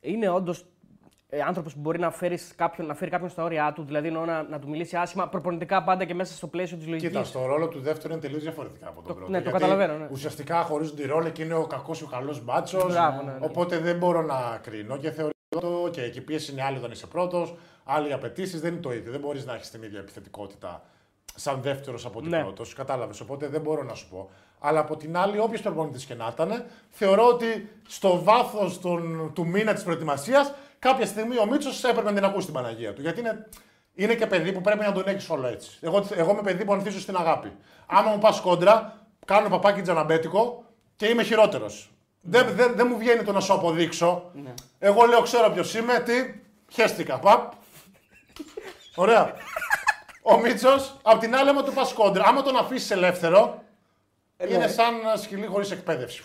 [0.00, 0.64] Είναι όντως
[1.30, 4.24] ε, άνθρωπος που μπορεί να φέρεις κάποιον, να φέρει κάποιον στα όρια του, δηλαδή εννοώ
[4.24, 7.08] να, να του μιλήσει άσχημα προπονητικά πάντα και μέσα στο πλαίσιο της λογικής.
[7.08, 9.30] Κοίτα, στο ρόλο του δεύτερου είναι τελείως διαφορετικά από τον πρώτο.
[9.30, 10.08] ναι, το γιατί καταλαβαίνω, ναι.
[10.10, 12.92] Ουσιαστικά χωρίζονται οι ρόλοι και είναι ο κακός ή ο καλός μπάτσος.
[12.92, 13.38] Μπράβο, ναι, ναι.
[13.40, 16.90] Οπότε δεν μπορώ να κρίνω και θεωρώ το και εκεί η πίεση είναι άλλη όταν
[16.90, 17.54] είσαι πρώτος,
[17.84, 19.10] άλλοι οι απαιτήσεις δεν είναι το ίδιο.
[19.10, 20.82] Δεν μπορείς να έχεις την ίδια επιθετικότητα
[21.34, 22.40] σαν δεύτερος από ότι Ναι.
[22.42, 22.72] πρώτος.
[22.74, 23.20] Κατάλαβες.
[23.20, 24.30] Οπότε δεν μπορώ να σου πω.
[24.60, 28.78] Αλλά από την άλλη, όποιος προπονητής και να ήταν, θεωρώ ότι στο βάθος
[29.32, 33.00] του μήνα της προετοιμασίας, κάποια στιγμή ο Μίτσος έπρεπε να την ακούσει την Παναγία του.
[33.00, 33.48] Γιατί είναι,
[33.94, 35.70] είναι και παιδί που πρέπει να τον έχεις όλο έτσι.
[35.80, 37.52] Εγώ, εγώ είμαι παιδί που ανθίζω στην αγάπη.
[37.86, 40.64] Άμα μου πας κόντρα, κάνω παπάκι τζαναμπέτικο
[40.96, 41.90] και είμαι χειρότερος.
[42.20, 44.30] Δεν, δεν, δεν μου βγαίνει το να σου αποδείξω.
[44.78, 46.12] Εγώ λέω, ξέρω ποιος είμαι, τι.
[46.72, 47.18] Χαίστηκα.
[47.18, 47.52] Παπ.
[48.94, 49.34] Ωραία.
[50.22, 53.62] Ο Μίτσος, απ' την άλλη, άμα του πας κόντρα, άμα τον αφήσεις ελεύθερο,
[54.48, 56.22] είναι σαν σκυλί χωρίς εκπαίδευση.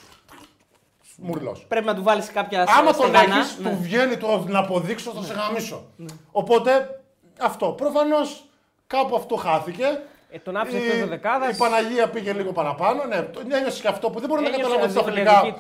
[1.18, 1.66] Μουρλός.
[1.68, 3.36] Πρέπει να του βάλεις κάποια Άμα τον στεγανά.
[3.36, 3.70] έχεις, Ναι.
[3.70, 5.84] του βγαίνει το να αποδείξω, θα σε γαμίσω.
[6.32, 7.01] Οπότε
[7.41, 7.68] αυτό.
[7.68, 8.45] Προφανώς
[8.88, 10.01] κάπου αυτό χάθηκε.
[10.30, 11.55] Ε, τον άφησε Η- εκτός δεκάδας.
[11.55, 13.03] Η Παναγία πήγε λίγο παραπάνω.
[13.05, 15.55] Ναι, το- ένιωσε και αυτό που δεν μπορώ να Ένιωσε καταλάβω ότι στα ότι φιλικά.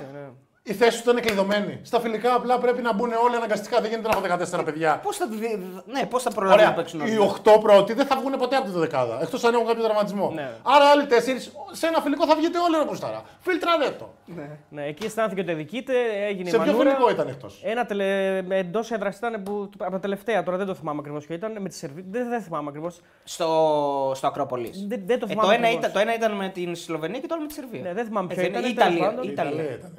[0.63, 0.71] Διεκδικείται, ναι.
[0.71, 1.79] Η θέση του ήταν κλειδωμένη.
[1.83, 3.81] Στα φιλικά απλά πρέπει να μπουν όλοι αναγκαστικά.
[3.81, 4.99] Δεν γίνεται να έχω 14 παιδιά.
[5.03, 6.75] Πώς θα, δι- ναι, πώς θα προλάβουν να Ωραία.
[6.75, 7.31] παίξουν Οι όλοι.
[7.43, 9.19] 8 πρώτοι δεν θα βγουν ποτέ από τη δεκάδα.
[9.21, 10.31] Εκτός αν έχουν κάποιο τραυματισμό.
[10.35, 10.49] Ναι.
[10.63, 13.21] Άρα άλλοι 4 σε ένα φιλικό θα βγείτε όλοι όπω τώρα.
[13.39, 14.09] Φίλτραρε το.
[14.69, 15.93] Ναι, εκεί αισθάνθηκε ότι αδικείται,
[16.27, 16.89] έγινε Σε η ποιο μανούρα.
[16.89, 18.37] φιλικό ήταν εκτός; Ένα τελε...
[18.49, 21.55] εντός έδρας ήταν που, από τα τελευταία, τώρα δεν το θυμάμαι ακριβώς ποιο ήταν.
[21.61, 22.03] Με τη Σερβία.
[22.09, 22.99] Δεν, δεν θυμάμαι ακριβώς.
[23.23, 23.47] Στο,
[24.15, 24.85] στο Ακρόπολης.
[24.87, 25.47] Δεν, δεν το Ε, θυμάμαι.
[25.47, 25.89] το, ένα ακριβώς.
[25.89, 27.81] ήταν, το ένα ήταν με την Σλοβενία και το άλλο με τη Σερβία.
[27.81, 29.09] Ναι, δεν θυμάμαι Ε, ποιο δεν- ήταν, η τέλος Ιταλία.
[29.09, 29.23] πάντων.
[29.23, 29.27] η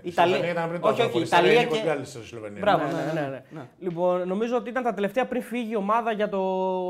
[0.02, 0.36] Η Ιταλία.
[0.54, 0.62] Ιταλία ήταν.
[0.62, 0.64] Η Ιταλία.
[0.64, 1.24] Σλοβενία ήταν πριν το όχι, όχι, η Ακρόπολη.
[1.24, 1.88] Ιταλία Ήταν και.
[1.88, 3.62] 20 άλλοι στη Σλοβενία; Μπράβο, Ναι, ναι, ναι, ναι, ναι.
[3.78, 6.40] Λοιπόν, νομίζω ότι ήταν τα τελευταία πριν φύγει η ομάδα για το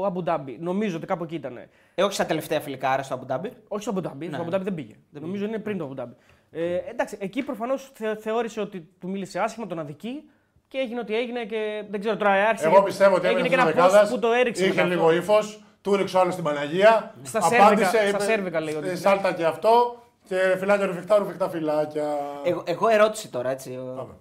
[0.06, 0.56] Αμπουντάμπι.
[0.60, 1.56] Νομίζω ότι κάπου εκεί ήταν.
[1.94, 3.52] Ε, όχι στα τελευταία φιλικά, άρα στο Αμπουντάμπι.
[3.68, 4.32] Όχι στο Αμπουντάμπι, Ναι.
[4.32, 4.94] στο Αμπουντάμπι δεν πήγε.
[5.10, 6.14] Νομίζω είναι πριν το Αμπουντάμπι.
[6.50, 10.22] Ε, εντάξει, εκεί προφανώς θεώρησε ότι του μίλησε άσχημα, τον αδική
[10.68, 12.30] και έγινε ό,τι έγινε και δεν ξέρω τώρα.
[12.30, 14.64] Άρχισε Εγώ πιστεύω ότι έγινε έγινε και και ένα post δεκάδας, που το έριξε.
[14.64, 15.14] Είχε μετά λίγο αυτό.
[15.16, 17.14] ύφος, του ρίξε ο άλλος στην Παναγία.
[17.22, 20.02] Στα απάντησε, σέρβικα- είπε, στα σέρβικα λέει ότι- «Ε, Σάλτα και αυτό.
[20.28, 22.16] Και φυλάκια ρουφιχτά, ρουφιχτά φυλάκια.
[22.44, 23.70] Εγώ, εγώ ερώτηση τώρα, έτσι.
[23.96, 24.14] Πάμε.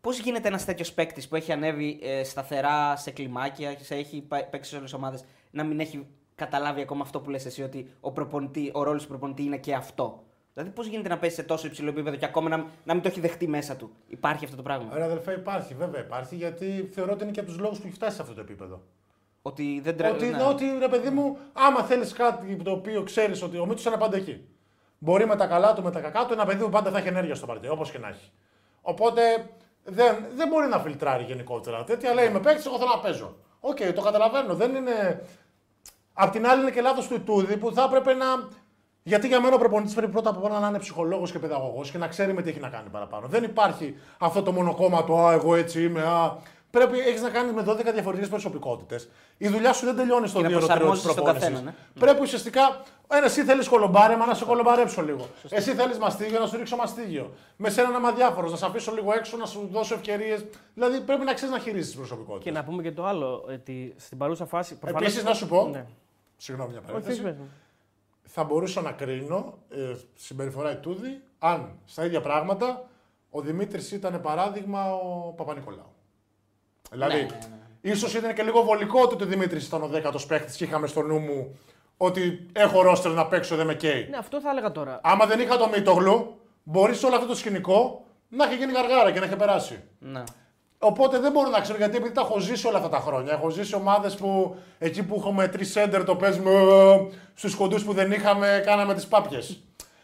[0.00, 4.44] Πώς γίνεται ένας τέτοιος παίκτης που έχει ανέβει ε, σταθερά σε κλιμάκια, σε έχει πα-
[4.50, 7.90] παίξει σε όλες τις ομάδες, να μην έχει καταλάβει ακόμα αυτό που λες εσύ, ότι
[8.00, 10.22] ο, προπονητή, ο ρόλος του προπονητή είναι και αυτό;
[10.54, 13.08] Δηλαδή, πώς γίνεται να πέσει σε τόσο υψηλό επίπεδο και ακόμα να, να μην το
[13.08, 17.12] έχει δεχτεί μέσα του; Υπάρχει αυτό το πράγμα; Ωραία, αδελφέ, υπάρχει, βέβαια υπάρχει, γιατί θεωρώ
[17.12, 18.82] ότι είναι και από τους λόγους που έχει φτάσει σε αυτό το επίπεδο.
[19.42, 20.14] Ότι δεν τρέχει.
[20.14, 23.96] Ότι, ότι ρε παιδί μου, άμα θέλεις κάτι το οποίο ξέρεις ότι ο Μίτσος είναι
[23.96, 24.44] πάντα εκεί.
[25.02, 27.08] Μπορεί με τα καλά του, με τα κακά του, ένα παιδί που πάντα θα έχει
[27.08, 28.30] ενέργεια στο παρτί, όπως και να έχει.
[28.82, 29.22] Οπότε
[29.84, 31.84] δεν, δεν μπορεί να φιλτράρει γενικότερα.
[31.84, 33.36] Τέτοια λέει με παίκτη, εγώ θέλω να παίζω.
[33.60, 34.54] Οκ, το καταλαβαίνω.
[34.54, 35.22] Δεν είναι.
[36.12, 38.26] Απ' την άλλη είναι και λάθος του Ιτούδη που θα έπρεπε να.
[39.02, 41.98] Γιατί για μένα ο προπονητής πρέπει πρώτα απ' όλα να είναι ψυχολόγος και παιδαγωγός και
[41.98, 43.26] να ξέρει με τι έχει να κάνει παραπάνω.
[43.26, 46.02] Δεν υπάρχει αυτό το μονοκόμματο, Α, εγώ έτσι είμαι.
[46.02, 46.36] Α.
[46.70, 49.08] Πρέπει, έχεις να κάνεις με 12 διαφορετικές προσωπικότητες.
[49.38, 51.48] Η δουλειά σου δεν τελειώνει στο Και να δίωρο της προσαρμόζεσαι στον προπόνησης.
[51.48, 52.00] καθένα, ναι.
[52.00, 55.26] Πρέπει ουσιαστικά, ένα εσύ θέλεις κολομπάρεμα να σε κολομπαρέψω λίγο.
[55.48, 57.32] Εσύ θέλεις μαστίγιο να σου ρίξω μαστίγιο.
[57.56, 60.44] Με σένα να είμαι αδιάφορος, να σε αφήσω λίγο έξω, να σου δώσω ευκαιρίες.
[60.74, 62.44] Δηλαδή πρέπει να ξέρεις να χειρίζεις τις προσωπικότητες.
[62.44, 64.74] Και να πούμε και το άλλο, ότι στην παρούσα φάση.
[64.78, 65.68] προφανώς- Επίσης να σου πω.
[65.72, 65.84] Ναι.
[66.36, 67.20] Συγγνώμη μια Όχι, παρένθεση.
[67.20, 67.48] όχι, πες μου.
[68.22, 72.84] θα μπορούσα να κρίνω ε, συμπεριφορά Ιτούδη αν στα ίδια πράγματα
[73.30, 75.92] ο Δημήτρης ήταν παράδειγμα ο Παπα-Νικολάου.
[76.90, 77.26] Δηλαδή, Ναι, ναι,
[77.80, 77.90] ναι.
[77.90, 81.02] ίσως ήταν και λίγο βολικό ότι ο Δημήτρης ήταν ο δέκατος παίχτη και είχαμε στο
[81.02, 81.58] νου μου
[81.96, 84.06] ότι έχω ρόστερ να παίξω, δεν με καίει.
[84.10, 85.00] Ναι, αυτό θα έλεγα τώρα.
[85.02, 89.10] Άμα δεν είχα το Μίτογλου, μπορεί σε όλο αυτό το σκηνικό να έχει γίνει γαργάρα
[89.12, 89.82] και να έχει περάσει.
[89.98, 90.22] Ναι.
[90.78, 93.32] Οπότε δεν μπορώ να ξέρω γιατί επειδή τα έχω ζήσει όλα αυτά τα χρόνια.
[93.32, 96.50] Έχω ζήσει ομάδες που εκεί που έχουμε τρεις σέντερ το παίζουμε
[97.34, 99.62] στους κοντούς που δεν είχαμε, κάναμε τις πάπιες.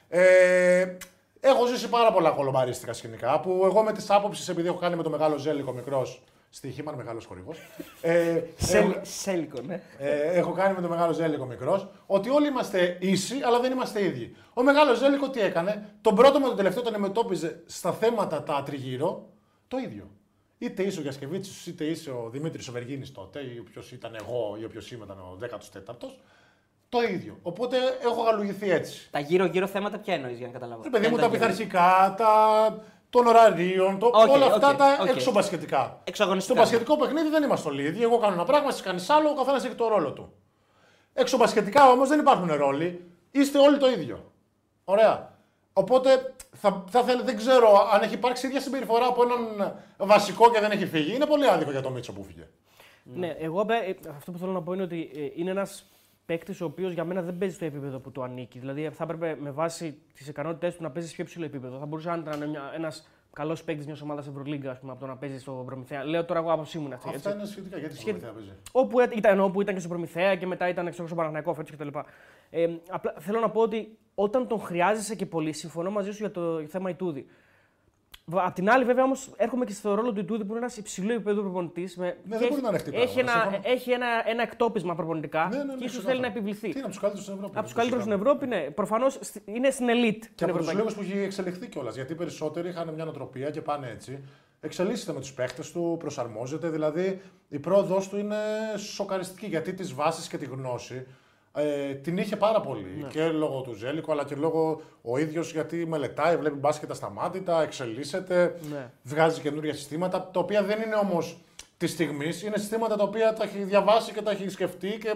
[0.09, 0.97] Ε,
[1.41, 5.03] έχω ζήσει πάρα πολλά κολομπαρίστικα σκηνικά που εγώ με τις άποψεις, επειδή έχω κάνει με
[5.03, 6.23] το μεγάλο Ζέλικο μικρός.
[6.57, 7.59] Στη Χήμαν, μεγάλος χορηγός.
[8.01, 9.83] Ε, έχω, Σέλ- Σέλικο, ναι.
[9.99, 14.05] ε, έχω κάνει με το μεγάλο Ζέλικο μικρός, ότι όλοι είμαστε ίσοι, αλλά δεν είμαστε
[14.05, 14.35] ίδιοι.
[14.55, 18.63] Ο μεγάλος Ζέλικο τι έκανε, τον πρώτο με τον τελευταίο τον αντιμετώπιζε στα θέματα τα
[18.63, 19.29] τριγύρω
[19.69, 20.11] το ίδιο.
[20.59, 24.57] Είτε είσαι ο Γιασκεβίτσιος, είτε είσαι ο Δημήτρης ο Βεργίνης τότε, ή όποιος ήταν εγώ,
[24.61, 26.11] ή όποιος είμαι ήταν ο 14ο.
[26.89, 27.39] Το ίδιο.
[27.43, 29.09] Οπότε έχω γαλουγηθεί έτσι.
[29.11, 31.49] Τα γύρω-γύρω θέματα ποια εννοείς για να καταλάβω; Ρε παιδί Ποια μου, είναι τα γύρω-
[31.51, 32.85] πειθαρχικά, τα
[33.17, 35.09] των ωραρίων, το, Οκ, όλα αυτά οκ, τα οκ.
[35.09, 36.01] εξωμπασκετικά.
[36.05, 36.55] Εξωαγωνιστικά.
[36.55, 38.03] Στο μπασκετικό παιχνίδι δεν είμαστε όλοι ίδιοι.
[38.03, 40.33] Εγώ κάνω ένα πράγμα, εσύ κάνεις άλλο, ο καθένας έχει το ρόλο του.
[41.13, 43.11] Εξωμπασκετικά όμως δεν υπάρχουν ρόλοι.
[43.31, 44.33] Είστε όλοι το ίδιο.
[44.85, 45.35] Ωραία.
[45.73, 50.61] Οπότε θα, θα θέλ- δεν ξέρω αν έχει υπάρξει ίδια συμπεριφορά από έναν βασικό και
[50.61, 51.15] δεν έχει φύγει.
[51.15, 52.49] Είναι πολύ άδικο για το Μίτσο που 'φυγε.
[53.03, 55.85] Ναι, εγώ ε, αυτό που θέλω να πω είναι ότι ε, είναι ένας
[56.27, 58.59] παίκτης ο οποίος για μένα δεν παίζει στο επίπεδο που του ανήκει.
[58.59, 61.79] Δηλαδή θα έπρεπε με βάση τις ικανότητές του να παίζει σε πιο ψηλό επίπεδο.
[61.79, 65.17] Θα μπορούσε να είναι ένας καλός παίκτης μιας ομάδας Ευρωλίγκα ας πούμε, από το να
[65.17, 66.05] παίζει στο Προμηθέα.
[66.05, 67.09] Λέω τώρα εγώ άποψή μου είναι αυτή.
[67.09, 67.41] Αυτά έτσι.
[67.41, 67.79] είναι σχετικά.
[67.79, 68.19] Γιατί Σχετικά.
[68.27, 68.61] σχετικά παίζει.
[68.73, 71.71] Όπου έ- ήταν, όπου ήταν και στο Προμηθέα και μετά ήταν ξέρω, στο Παναθηναϊκό φέτος
[71.77, 71.89] κτλ.
[72.51, 76.31] Ε, απλά θέλω να πω ότι όταν τον χρειάζεσαι και πολύ, συμφωνώ μαζί σου για
[76.31, 77.27] το θέμα Ιτούδη.
[78.31, 80.77] Βα- Απ' την άλλη, βέβαια, όμως, έρχομαι και στο ρόλο του Ιτούδη που είναι ένας
[80.77, 81.97] υψηλό επίπεδο προπονητής.
[81.97, 83.75] Ναι, δεν μπορεί να ανεχτεί έχει, πράγματα, ένα, συμφωνώ.
[83.75, 86.09] έχει ένα, ένα εκτόπισμα προπονητικά Ναι, ναι, ναι, και ίσως ξεκάθαρα.
[86.11, 86.61] θέλει να επιβληθεί.
[86.73, 87.57] Τι είναι από τους καλύτερους στην Ευρώπη.
[87.59, 88.71] Από τους καλύτερους στην Ευρώπη, ναι.
[88.71, 90.25] Προφανώς είναι στην ελίτ.
[90.35, 91.95] Και από τους λόγους που έχει εξελιχθεί κιόλας.
[91.95, 94.25] Γιατί οι περισσότεροι είχαν μια νοοτροπία και πάνε έτσι.
[94.61, 96.69] Εξελίσσεται με τους παίχτες του, προσαρμόζεται.
[96.69, 98.37] Δηλαδή η πρόοδός του είναι
[98.77, 101.07] σοκαριστική γιατί τις βάσεις και τη γνώση
[101.57, 102.99] ε, την είχε πάρα πολύ.
[103.01, 103.09] Ναι.
[103.09, 108.59] Και λόγω του Ζέλικου αλλά και λόγω ο ίδιος γιατί μελετάει, βλέπει μπάσκετ ασταμάτητα, εξελίσσεται,
[108.71, 108.91] Ναι.
[109.03, 111.39] βγάζει καινούργια συστήματα τα οποία δεν είναι όμως
[111.77, 112.43] της στιγμής.
[112.43, 115.15] Είναι συστήματα τα οποία τα έχει διαβάσει και τα έχει σκεφτεί και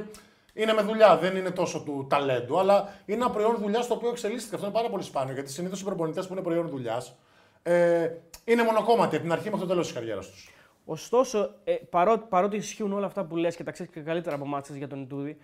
[0.55, 1.16] είναι με δουλειά.
[1.16, 4.55] Δεν είναι τόσο του ταλέντου, αλλά είναι ένα προϊόν δουλειάς το οποίο εξελίσσεται.
[4.55, 7.14] Αυτό είναι πάρα πολύ σπάνιο γιατί συνήθως οι προπονητές που είναι προϊόν δουλειάς
[7.62, 8.11] ε,
[8.45, 10.55] είναι μονοκόμματοι από την αρχή μέχρι το τέλος της καριέρας τους.
[10.84, 14.47] Ωστόσο, ε, παρότι, παρότι ισχύουν όλα αυτά που λες και τα ξέρεις και καλύτερα από
[14.47, 15.36] μάτσε για τον Ιτούδη,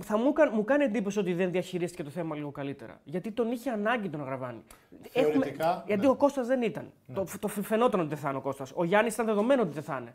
[0.00, 3.00] θα μου, κα- μου κάνει εντύπωση ότι δεν διαχειρίστηκε το θέμα λίγο καλύτερα.
[3.04, 4.62] Γιατί τον είχε ανάγκη τον Γραβάνη.
[5.10, 6.08] Θεωρητικά, γιατί ναι.
[6.08, 6.92] ο Κώστας δεν ήταν.
[7.14, 8.72] Το, το φαινόταν ότι δεν θα είναι ο Κώστας.
[8.74, 10.14] Ο Γιάννης ήταν δεδομένο ότι δεν θα είναι.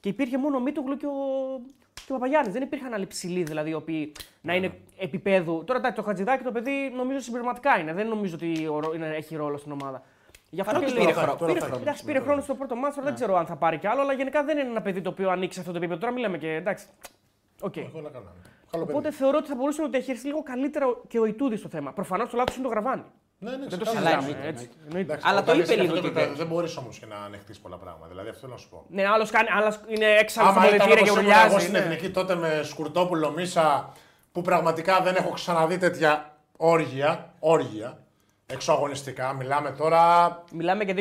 [0.00, 1.10] Και υπήρχε μόνο ο Μίτογλου και ο,
[1.94, 2.52] και ο Παπαγιάννης.
[2.52, 5.62] Δεν υπήρχαν άλλοι ψηλοί δηλαδή, οι οποίοι να Ναι, είναι επίπεδου.
[5.66, 7.92] Τώρα εντάξει, το Χατζηδάκι το παιδί νομίζω συμπληρωματικά είναι.
[7.92, 10.02] Δεν νομίζω ότι ο ρο- είναι- έχει ρόλο στην ομάδα.
[10.50, 11.36] Γι' αυτό Παρότι και πήρε λέω- χρόνο.
[11.38, 11.82] τώρα Πήρε, θα έχει.
[11.82, 14.44] εντάξει, πήρε χρόνο στο πρώτο μάτσο, δεν ξέρω αν θα πάρει κι άλλο, αλλά γενικά
[14.44, 16.00] δεν είναι ένα παιδί το οποίο ανοίξει αυτό το επίπεδο.
[16.00, 16.86] Τώρα μιλάμε και εντάξει.
[17.60, 17.74] Οκ.
[18.70, 18.84] Όλα καλά.
[18.84, 18.98] Καλό παιδί.
[18.98, 21.92] Οπότε θεωρώ ότι θα μπορούσε να το διαχειριστεί λίγο καλύτερα και ο Ιτούδης στο θέμα.
[21.92, 23.02] Προφανώς το λάθος είναι το γραβάνι.
[23.40, 24.20] Ναι, ναι, Δεν το ξεκάθαρα.
[24.20, 24.26] συζητάμε.
[24.36, 24.68] εννοείται, έτσι.
[24.86, 25.12] Εννοείται.
[25.12, 26.98] Εντάξει, Αλλά όταν το είσαι είπε σε λίγο αυτό το και επίπεδο, Δεν μπορείς όμως
[26.98, 28.06] και να ανεχτείς πολλά πράγματα.
[28.08, 28.84] Δηλαδή αυτό θέλω να σου πω.
[28.88, 31.64] Ναι, άλλος κάνει, άλλος είναι έξαλλος στο Άμα ήταν πολιτήριο και όπως ήμουν εγώ ουρλιάζει.
[31.66, 31.78] στην ναι.
[31.78, 33.92] Εθνική τότε με Σκουρτόπουλο Μίσα
[34.32, 37.98] που πραγματικά δεν έχω ξαναδεί τέτοια όργια, όργια
[38.46, 39.32] εξωαγωνιστικά.
[39.32, 40.02] Μιλάμε τώρα.
[40.52, 40.96] Μιλάμε και 2017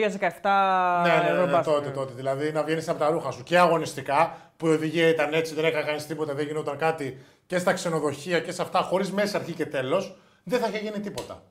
[1.03, 1.93] Ναι, ναι, ναι, ναι, Eurobasket, τότε, ναι.
[1.93, 2.13] τότε.
[2.15, 5.65] Δηλαδή να βγαίνεις από τα ρούχα σου και αγωνιστικά που η οδηγία ήταν έτσι, δεν
[5.65, 9.53] έκανε κανείς τίποτα, δεν γινόταν κάτι και στα ξενοδοχεία και σε αυτά, χωρίς μέσα αρχή
[9.53, 11.43] και τέλος, δεν θα είχε γίνει τίποτα.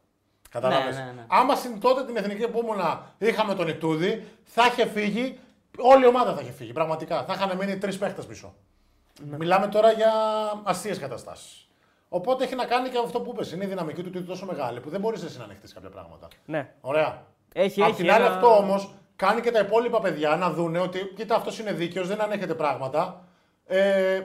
[0.50, 1.24] Κατάλαβες; Ναι, ναι, ναι.
[1.28, 5.38] Άμα στην τότε την εθνική που ήμουνα είχαμε τον Ιτούδη, θα είχε φύγει,
[5.78, 6.72] όλη η ομάδα θα είχε φύγει.
[6.72, 7.24] Πραγματικά.
[7.24, 8.54] Θα είχαν μείνει τρεις παίχτες πίσω.
[9.30, 9.36] Ναι.
[9.36, 10.12] Μιλάμε τώρα για
[10.64, 11.66] αστείες καταστάσεις.
[12.08, 13.52] Οπότε έχει να κάνει και αυτό που είπες.
[13.52, 15.88] Είναι η δυναμική του ότι είναι τόσο μεγάλη που δεν μπορείς εσύ να ανοιχτείς κάποια
[15.90, 16.28] πράγματα.
[16.44, 16.72] Ναι.
[16.80, 17.22] Ωραία.
[17.52, 20.78] Έχει, Απ' έχει την άλλη, ένα- αυτό όμως κάνει και τα υπόλοιπα παιδιά να δούνε
[20.78, 23.24] ότι κοίτα, αυτός είναι δίκαιος, δεν ανέχεται πράγματα.
[23.66, 24.20] Ε,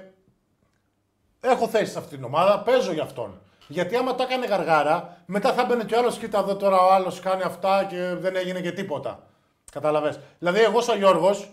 [1.41, 3.41] έχω θέση σε αυτή την ομάδα, παίζω για αυτόν.
[3.67, 6.93] Γιατί άμα το έκανε γαργάρα, μετά θα μπαινε κι ο άλλος, κοίτα εδώ τώρα ο
[6.93, 9.27] άλλος κάνει αυτά και δεν έγινε και τίποτα.
[9.71, 10.19] Καταλαβες.
[10.39, 11.51] Δηλαδή, εγώ σαν Γιώργος,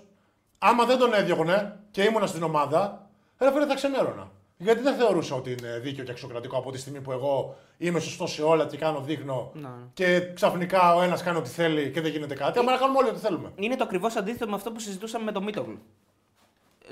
[0.58, 3.08] άμα δεν τον έδιωχνε και ήμουνα στην ομάδα,
[3.38, 4.30] ρε φίλε θα ξενέρωνα.
[4.60, 8.26] Γιατί δεν θεωρούσα ότι είναι δίκαιο και αξιοκρατικό από τη στιγμή που εγώ είμαι σωστό
[8.26, 9.52] σε όλα και κάνω δείχνω
[9.92, 12.58] και ξαφνικά ο ένας κάνει ό,τι θέλει και δεν γίνεται κάτι.
[12.58, 13.52] Άμα να κάνουμε όλοι ό,τι θέλουμε.
[13.54, 15.78] Είναι το ακριβώς αντίθετο με αυτό που συζητούσαμε με τον Μίτογλου.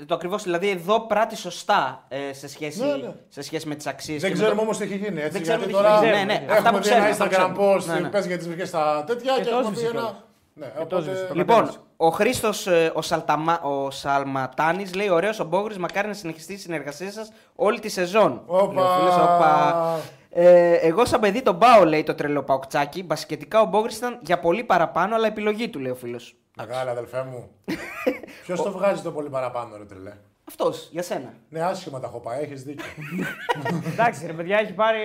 [0.01, 3.13] Ε, Το ακριβώς, δηλαδή εδώ πράττει σωστά ε, σε, σχέση, Ναι, ναι.
[3.27, 4.21] σε σχέση με τις αξίες.
[4.21, 5.21] Δεν ξέρουμε όμως τι έχει γίνει.
[5.21, 6.25] Έτσι, Δεν ξέρουμε γιατί τι έχει τώρα γίνει.
[6.25, 7.77] Ναι, ναι, αυτά έχουμε που δει ένα ξέρουμε, αυτά Instagram που ξέρουμε.
[7.77, 8.09] post Ναι, ναι.
[8.09, 10.01] πες για τις βρήκε στα τέτοια Και και, το έχουμε έσβησε πει ένα.
[10.01, 10.23] κιόλας.
[10.53, 10.97] Ναι, το οπότε...
[11.11, 13.61] έσβησε το Λοιπόν, ο Χρήστος ο, Σαλταμα...
[13.61, 18.41] ο Σαλματάνης λέει: Ωραίος ο Μπόγρης, μακάρι να συνεχιστεί η συνεργασία σας όλη τη σεζόν.
[18.45, 18.73] Όπα.
[18.73, 19.99] Λέει ο φίλος, όπα.
[20.29, 23.03] Ε, εγώ σαν παιδί τον πάω, λέει το τρελό Παοκτσάκι.
[23.03, 26.35] Μπασκετικά ο Μπόγρης ήταν για πολύ παραπάνω, αλλά επιλογή του, λέει ο φίλος.
[26.57, 27.49] Μεγάλα αδελφέ μου.
[28.43, 30.13] Ποιος το βγάζει το πολύ παραπάνω, ρε τρελέ;
[30.47, 31.33] Αυτός, για σένα.
[31.49, 32.85] Ναι, άσχημα τα έχω πάει, έχεις δίκιο.
[33.93, 34.99] Εντάξει, ρε παιδιά, έχει πάρει.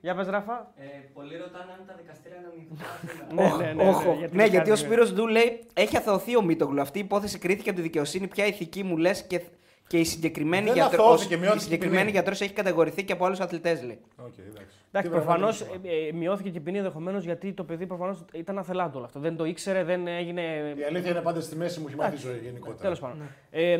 [0.00, 0.72] Για πες, Ράφα.
[0.76, 0.84] Ε,
[1.14, 3.34] πολλοί ρωτάνε αν τα δικαστήρια είναι ανοιχτά.
[3.34, 4.14] Ναι, ναι, ναι, ναι, Όχο.
[4.18, 6.80] γιατί ναι, δεν γιατί ο κάνει, Σπύρος Ντού λέει: Έχει αθωωθεί ο Μίτογλου.
[6.80, 8.26] Αυτή η υπόθεση κρίθηκε από τη δικαιοσύνη.
[8.26, 9.40] Ποια ηθική μου λες και,
[9.88, 12.10] και η συγκεκριμένη Δεν γιατρό- αθωώθηκε, η μειώθηκε η συγκεκριμένη ποινή.
[12.10, 13.98] γιατρός έχει κατηγορηθεί και από άλλους αθλητές, λέει.
[14.16, 14.48] Οκ, εντάξει.
[14.52, 16.12] Εντάξει, Τι πρέπει να προφανώ κάνουμε.
[16.12, 19.20] μειώθηκε και η ποινή ενδεχομένως γιατί το παιδί προφανώς ήταν αθελάτο όλο αυτό.
[19.20, 20.42] Δεν το ήξερε, δεν έγινε.
[20.78, 22.78] Η αλήθεια είναι πάντα στη μέση μου, έχει μάθει η ζωή γενικότερα.
[22.82, 23.22] Τέλος πάντων.
[23.50, 23.78] Ε,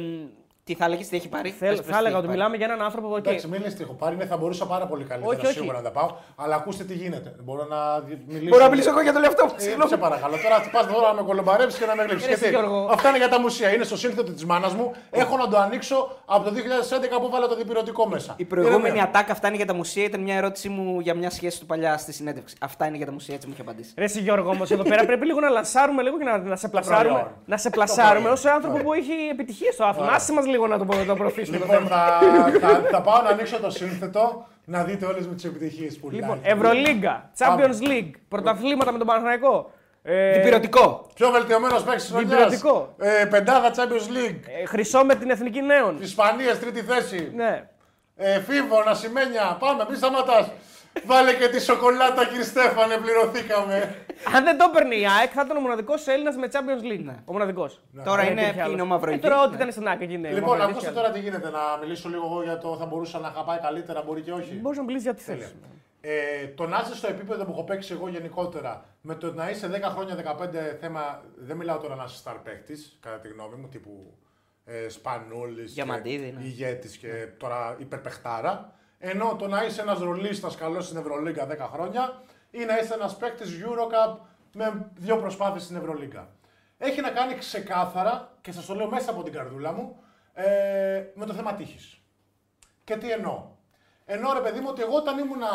[0.68, 2.38] Τι θα έλεγες, τι έχει πάρει; θέλ- Πες, πες, θα τι έλεγα έχει ότι πάρει.
[2.38, 3.06] μιλάμε για έναν άνθρωπο.
[3.14, 5.54] Okay, Εντάξει, μην λες τι έχω πάρει, ναι, θα μπορούσα πάρα πολύ καλύτερα Όχι, όχι.
[5.58, 6.08] σίγουρα να τα πάω.
[6.36, 7.34] Αλλά ακούστε τι γίνεται.
[7.44, 8.48] Μπορώ να δι- μιλήσω.
[8.52, 9.52] Μπορώ να μιλήσω εγώ για τον εαυτό μου.
[9.58, 9.90] Ε, συγγνώμη.
[9.90, 10.36] σε παρακαλώ.
[10.44, 12.26] Τώρα θα πα τώρα να με κολομπαρέψει και να με γλύψει.
[12.26, 12.88] Ρε, εσύ, Γιώργο.
[12.92, 13.74] αυτά είναι για τα μουσεία.
[13.74, 14.92] Είναι στο σύνθετο της μάνας μου.
[15.10, 18.34] Έχω να το ανοίξω από το 2011 που βάλα το διπυρωτικό μέσα.
[18.36, 21.30] Η προηγούμενη Είναι ατάκα, αυτά είναι για τα μουσεία, ήταν μια ερώτησή μου για μια
[21.30, 22.56] σχέση του παλιά στη συνέντευξη.
[22.60, 23.92] Αυτά είναι για τα μουσεία, έτσι μου είχε απαντήσει.
[23.96, 26.68] Ρε εσύ Γιώργο όμως, εδώ πέρα πρέπει λίγο να λασάρουμε λίγο και να, να σε
[26.68, 26.88] προϊόν.
[26.88, 27.26] πλασάρουμε.
[27.44, 28.32] Να σε πλασάρουμε προϊόν.
[28.32, 30.12] ως άνθρωπο που έχει επιτυχία στο άθλημα.
[30.12, 31.88] Άσε μας λίγο να το, να το προωθήσουμε το Λοιπόν, θέμα.
[31.88, 32.20] θα,
[32.60, 36.28] θα, θα πάω να ανοίξω το σύνθετο να δείτε όλες με τις επιτυχίες που Λοιπόν,
[36.42, 36.52] λέει.
[36.52, 39.70] Ευρωλίγκα, Champions League, πρωταθλήματα με τον Παναθηναϊκό.
[40.02, 41.06] Ε, Διπυρωτικό.
[41.14, 42.30] Πιο βελτιωμένος παίκτης της χρονιάς.
[42.32, 42.94] Διπυρωτικό.
[42.98, 44.40] Ε, πεντάδα Champions League.
[44.62, 45.98] ε, χρυσό με την Εθνική Νέων.
[46.02, 47.32] Ισπανίας τρίτη θέση.
[47.34, 47.68] Ναι.
[48.16, 50.50] Ε, Φίβο, να σημαίνια, πάμε, μη σταματάς.
[51.06, 53.96] Βάλε και τη σοκολάτα, κύριε Στέφανε, πληρωθήκαμε.
[54.34, 57.14] Αν δεν το έπαιρνε η ΑΕΚ, θα ήταν ο μοναδικός Έλληνας με Champions League.
[57.24, 57.80] Ο μοναδικός.
[58.04, 58.72] Τώρα Δεν είναι, υπήρχε ποιοι άλλος.
[58.72, 59.20] είναι ο Ε, Μαυροϊκή.
[59.20, 60.28] τώρα ό,τι ήταν στην ΑΕΚ έγινε.
[60.28, 61.50] Λοιπόν, Μαυροϊκής ακούστε και τώρα τι γίνεται.
[61.50, 64.54] Να μιλήσω λίγο εγώ για το θα μπορούσα να είχα πάει καλύτερα, μπορεί και όχι.
[64.54, 65.46] Μπορείς να μιλήσεις για τι Τέλεια.
[65.46, 65.58] θέλει.
[66.00, 69.66] Ε, το να είσαι στο επίπεδο που έχω παίξει εγώ γενικότερα, με το να είσαι
[69.68, 73.68] 10 χρόνια, 15 θέμα, δεν μιλάω τώρα να είσαι star παίκτης, κατά τη γνώμη μου,
[73.68, 74.14] τύπου
[74.64, 76.44] ε, Σπανούλης Διαμαντίδη, και ναι.
[76.44, 78.72] ηγέτης και τώρα υπερπεχτάρα.
[78.98, 83.16] Ενώ το να είσαι ένας ρολίστας καλός στην Ευρωλίγκα 10 χρόνια ή να είσαι ένας
[83.16, 84.16] παίκτης Eurocup
[84.54, 86.28] με δύο προσπάθειες στην Ευρωλίγκα.
[86.78, 91.24] Έχει να κάνει ξεκάθαρα, και σας το λέω μέσα από την καρδούλα μου, ε, με
[91.26, 92.00] το θέμα τύχης.
[92.84, 93.44] Και τι εννοώ.
[94.04, 95.48] Ενώ ρε παιδί μου ότι εγώ όταν ήμουνα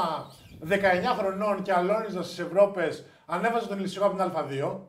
[0.59, 4.79] 19 χρονών και αλώνιζα στις Ευρώπες, ανέβαζα τον Ηλυσιακό από την Α2.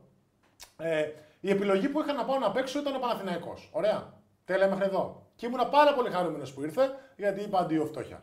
[0.76, 3.70] Ε, η επιλογή που είχα να πάω να παίξω ήταν ο Παναθηναϊκός.
[3.72, 4.12] Ωραία.
[4.44, 5.26] Τέλεια μέχρι εδώ.
[5.36, 8.22] Και ήμουνα πάρα πολύ χαρούμενος που ήρθε, γιατί είπα αντίο φτώχεια.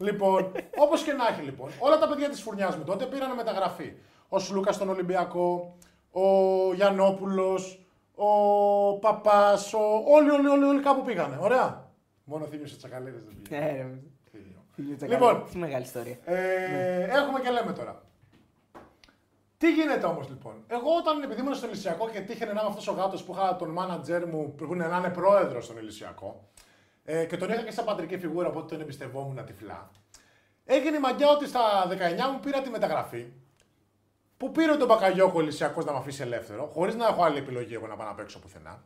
[0.00, 3.92] Λοιπόν, όπως και να έχει λοιπόν, όλα τα παιδιά της φουρνιάς μου τότε πήραν μεταγραφή.
[4.28, 5.76] Ο Σλούκας στον Ολυμπιακό,
[6.10, 6.22] ο
[6.74, 7.84] Γιαννόπουλος,
[8.14, 9.78] ο Παπάς, ο...
[10.06, 11.38] όλοι, όλοι, όλοι, όλοι κάπου πήγανε.
[11.40, 11.90] Ωραία.
[12.24, 13.56] Μόνο θύμιο σε τσακαλίδε δεν πήγε.
[13.56, 13.98] Ε, ρε,
[14.74, 14.96] Θύμιο.
[15.00, 16.16] Λοιπόν, τι μεγάλη ιστορία.
[16.24, 18.02] Ε, Έχουμε και λέμε τώρα.
[19.58, 22.88] Τι γίνεται όμως λοιπόν; Εγώ όταν επειδή ήμουν στο Ελυσιακό και τύχαινε να είμαι αυτός
[22.88, 26.48] ο γάτος που είχα τον μάνατζερ μου που είναι να είναι πρόεδρος στον Ελυσιακό
[27.04, 29.90] ε, και τον είχα και σαν πατρική φιγούρα οπότε τον εμπιστευόμουν τυφλά.
[30.64, 31.94] Έγινε η μαγιά ότι στα 19
[32.32, 33.26] μου πήρα τη μεταγραφή
[34.36, 37.74] που πήρε τον Μπακαγιώκο ο Ελυσιακός να με αφήσει ελεύθερο, χωρίς να έχω άλλη επιλογή
[37.74, 38.82] εγώ να πάω να παίξω πουθενά.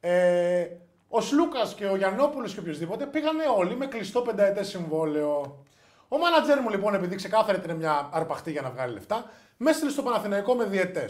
[0.00, 0.66] Ε,
[1.08, 5.64] ο Σλούκας και ο Γιαννόπουλος και οποιοδήποτε πήγανε όλοι με κλειστό πενταετές συμβόλαιο.
[6.08, 9.90] Ο μάνατζερ μου λοιπόν, επειδή ξεκάθαρα ήταν μια αρπαχτή για να βγάλει λεφτά, με έστειλε
[9.90, 11.08] στο Παναθηναϊκό με διετέ.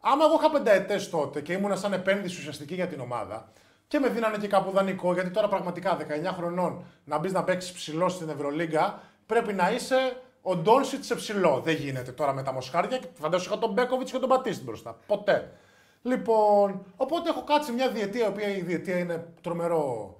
[0.00, 3.52] Άμα εγώ είχα πενταετές τότε και ήμουνα σαν επένδυση ουσιαστική για την ομάδα
[3.90, 6.02] και με δίνανε και κάπου δανεικό, γιατί τώρα πραγματικά 19
[6.36, 11.60] χρονών να μπεις να παίξεις ψηλό στην Ευρωλίγκα, πρέπει να είσαι ο Ντόνσιτ σε ψηλό.
[11.64, 14.98] Δεν γίνεται τώρα με τα μοσχάρια και φαντάζομαι είχα τον Μπέκοβιτς και τον Μπατίστη μπροστά.
[15.06, 15.52] Ποτέ.
[16.02, 20.16] Λοιπόν, οπότε έχω κάτσει μια διετία, η οποία η διετία είναι τρομερό.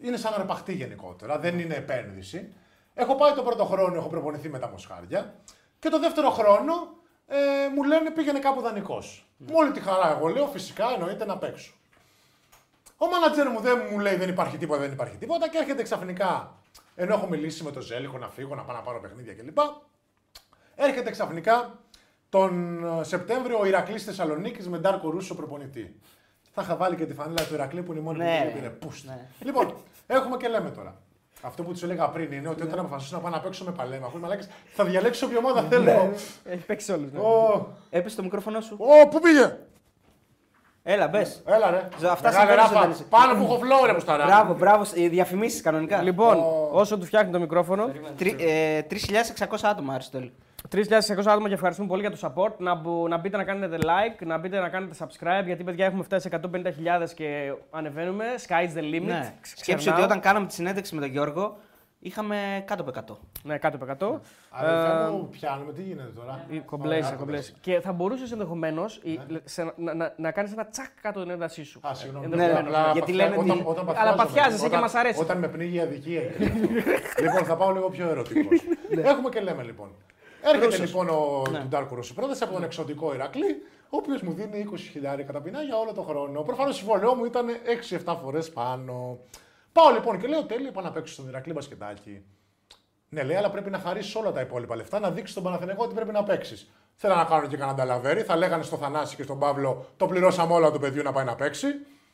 [0.00, 2.52] Είναι σαν αρπαχτή γενικότερα, δεν είναι επένδυση.
[2.94, 5.34] Έχω πάει το πρώτο χρόνο, έχω προπονηθεί με τα μοσχάρια.
[5.78, 6.72] Και το δεύτερο χρόνο
[7.26, 7.36] ε,
[7.74, 9.28] μου λένε πήγαινε κάπου δανεικός.
[9.36, 11.72] Με όλη τη χαρά εγώ λέω, φυσικά εννοείται να παίξω.
[13.00, 16.54] Ο μάνατζερ μου δεν μου λέει δεν υπάρχει τίποτα, δεν υπάρχει τίποτα και έρχεται ξαφνικά.
[16.94, 19.58] Ενώ έχω μιλήσει με τον Ζέλικο να φύγω, να πάω να πάρω παιχνίδια κλπ.
[20.74, 21.78] Έρχεται ξαφνικά
[22.28, 26.00] τον ε, Σεπτέμβριο ο Ηρακλής Θεσσαλονίκης με Ντάρκο Ρούσο προπονητή.
[26.52, 28.50] Θα είχα βάλει και τη φανέλα του Ηρακλή που είναι η μόνη Ναι, που ρε.
[28.60, 29.06] πήρε πούστ.
[29.06, 29.26] Ναι.
[29.40, 29.74] Λοιπόν,
[30.06, 30.94] έχουμε και λέμε τώρα.
[31.42, 34.06] Αυτό που τους έλεγα πριν είναι ότι όταν αποφασίσω να πάω να παίξω με παλέμα,
[34.06, 36.12] ακούει μαλάκες, θα διαλέξω όποια ομάδα θέλω.
[36.44, 37.12] Έχει παίξει όλους.
[37.12, 38.76] Ω, Έπεσε το μικρόφωνο σου.
[38.80, 39.56] Ω, πού πήγε!
[40.90, 41.42] Έλα, μπες.
[41.46, 41.88] Έλα ρε.
[42.00, 42.78] Ζω, αυτά Μεγάλη συμβαίνουν ράφα.
[42.78, 44.84] όταν είσαι- Πάνω που έχω φλόρε μου στα Μπράβο, μπράβο.
[45.10, 46.02] Διαφημίσεις κανονικά.
[46.02, 46.36] Λοιπόν,
[46.72, 50.32] όσο του φτιάχνει το μικρόφωνο, Τρι- ε, 3.600 άτομα, Αριστόλη.
[50.68, 52.52] 3.600 άτομα και ευχαριστούμε πολύ για το support.
[52.58, 56.02] Να, μπο- να μπείτε να κάνετε like, να μπείτε να κάνετε subscribe, γιατί παιδιά έχουμε
[56.02, 58.24] φτάσει 150.000 και ανεβαίνουμε.
[58.48, 59.02] Sky's the limit.
[59.06, 59.32] Ναι.
[59.40, 59.94] Ξ- Σκέψου ξερνάω.
[59.94, 61.56] ότι όταν κάναμε τη συνέντευξη με τον Γιώργο,
[61.98, 63.16] είχαμε κάτω από 100.
[63.42, 64.20] Ναι, κάτω από 100.
[64.50, 67.38] Αδερφέ μου, πιάνουμε, τι γίνεται τώρα; Ε, Κομπλέ, Ωραία, κομπλέ.
[67.60, 69.00] Και θα μπορούσες ενδεχομένως
[69.76, 71.80] να, να, να κάνεις ένα τσακ κάτω την έντασή σου.
[71.88, 72.24] Α, συγγνώμη.
[72.24, 72.60] Ενδεχομένως.
[72.74, 75.20] Απλά γιατί παθιά- λένε όταν, τι- όταν Αλλά παθιάζομαι, παθιάζεσαι και όταν- μας αρέσει.
[75.20, 76.20] Όταν με πνίγει η αδικία.
[76.22, 76.32] είναι
[77.04, 77.22] αυτό.
[77.22, 78.48] λοιπόν, θα πάω λίγο πιο ερωτικό.
[79.02, 79.88] Έχουμε και λέμε λοιπόν.
[80.42, 81.58] Έρχεται λοιπόν ο Ναι.
[81.58, 85.76] του Ντάρκου Ρώσου πρόταση από τον εξωτικό Ηρακλή, ο οποίος μου δίνει 20.000 καταπινά για
[85.78, 86.40] όλο το χρόνο.
[86.42, 89.18] Προφανώς η συμβολαιό μου ήταν 6-7 φορές πάνω.
[89.78, 92.22] Πάω λοιπόν και λέω τέλεια, πάω να παίξω στον Ηρακλή μπασκετάκι.
[93.08, 95.94] Ναι, λέει, αλλά πρέπει να χαρίσεις όλα τα υπόλοιπα λεφτά, να δείξεις στον Παναθηναϊκό ότι
[95.94, 96.70] πρέπει να παίξεις.
[96.96, 98.22] Θέλω να κάνω και κανένα νταλαβέρι.
[98.22, 101.34] Θα λέγανε στο Θανάση και στον Παύλο, το πληρώσαμε όλα του παιδιού να πάει να
[101.34, 101.66] παίξει.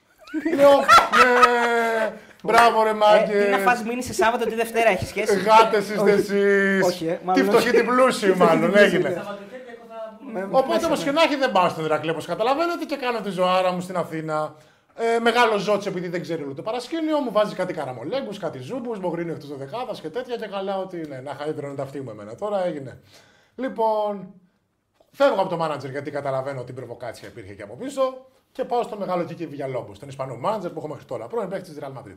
[0.57, 2.13] Λέω, ναι,
[2.43, 3.45] μπράβο ρε Ε, μάγκε.
[3.45, 5.39] τι να φας μείνει σε Σάββατο τη Δευτέρα, έχει σχέση.
[5.41, 6.85] Γάτες είστε εσείς.
[6.87, 9.09] Όχι, ε, Τη μάλλον φτωχή την πλούσιη, μάλλον έγινε.
[9.11, 10.49] Σαββατοκύριακο θα πούμε.
[10.51, 13.73] Οπότε όμως και να έχει δεν πάω στον Ηρακλή, όπως καταλαβαίνετε, και κάνω τη ζωάρα
[13.73, 14.55] μου στην Αθήνα.
[14.97, 18.99] Ε, μεγάλο ζώτη επειδή δεν ξέρει όλο το παρασκήνιο, μου βάζει κάτι καραμολέγκους, κάτι ζούμπους,
[18.99, 22.11] μου γρίνει εκτός δεκάδας και τέτοια και καλά ότι ναι, να χαίδρωνε τα αυτή μου
[22.11, 22.35] εμένα.
[22.35, 23.01] Τώρα έγινε.
[23.55, 24.35] Λοιπόν,
[25.11, 28.83] φεύγω από το μάνατζερ γιατί καταλαβαίνω ότι η προβοκάτσια υπήρχε και από πίσω και πάω
[28.83, 31.99] στο μεγάλο Κίκη Βιγιαλόμπο, τον Ισπανό μάνατζερ που έχω μέχρι τώρα, πρώην παίκτης της Real
[31.99, 32.17] Madrid.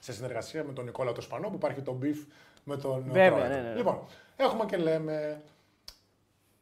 [0.00, 2.26] Σε συνεργασία με τον Νικόλα το Σπανό που υπάρχει το beef
[2.64, 3.54] με τον Βέβαια, πρόεδρο.
[3.54, 3.74] ναι, ναι, ναι.
[3.74, 3.98] Λοιπόν,
[4.36, 5.42] έχουμε και λέμε.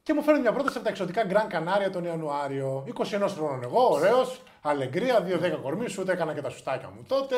[0.03, 2.85] Και μου φέρνει μια πρόταση από τα εξωτικά Γκραν Κανάρια τον Ιανουάριο.
[2.99, 7.37] 21 χρόνων εγώ, ωραίος, αλεγκρία, 2-10 κορμί σου, ούτε έκανα και τα σουστάκια μου τότε.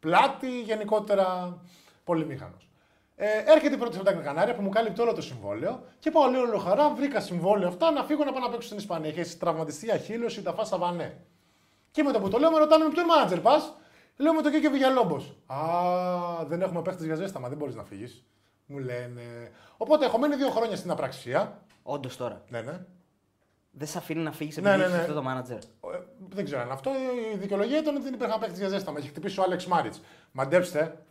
[0.00, 1.58] Πλάτη, γενικότερα
[2.04, 2.56] πολυμήχανο.
[3.16, 6.10] Ε, έρχεται η πρόταση από τα Γκραν Κανάρια που μου κάλυπτε όλο το συμβόλαιο και
[6.10, 9.12] πάω λέω όλο χαρά, βρήκα συμβόλαιο αυτά να φύγω να πάω να παίξω στην Ισπανία.
[9.16, 11.16] Έχει τραυματιστεί αχύλωση, τα φάσα βανέ.
[11.90, 13.72] Και με το που το λέω, με ρωτάνε με ποιον μάνατζερ πας;
[14.16, 15.34] Λέω με το και Βηγιαλόμπος.
[15.46, 15.56] Α,
[16.46, 18.24] δεν έχουμε παίχτες για ζέσταμα, δεν μπορείς να φύγεις.
[18.66, 19.50] Μου λένε.
[19.76, 21.60] Οπότε έχω μείνει δύο χρόνια στην απραξία.
[21.82, 22.42] Όντως τώρα.
[22.48, 22.86] Ναι, ναι.
[23.70, 25.12] Δεν σε αφήνει να φύγεις Ναι, επειδή ναι, έχεις ναι.
[25.12, 25.90] αυτό το manager.
[26.22, 26.90] Ε, Δεν ξέρω αν αυτό.
[27.34, 28.98] Η δικαιολογία ήταν ότι δεν υπήρχαν παίχτε για ζέσταμα.
[28.98, 30.00] Έχει χτυπήσει ο Άλεξ Μάριτς.
[30.32, 31.04] Μαντέψτε,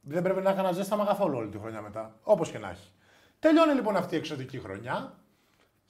[0.00, 2.14] δεν πρέπει να έκανα ζέσταμα καθόλου όλη τη χρονιά μετά.
[2.22, 2.90] Όπως και να έχει.
[3.38, 5.18] Τελειώνει λοιπόν αυτή η εξωτική χρονιά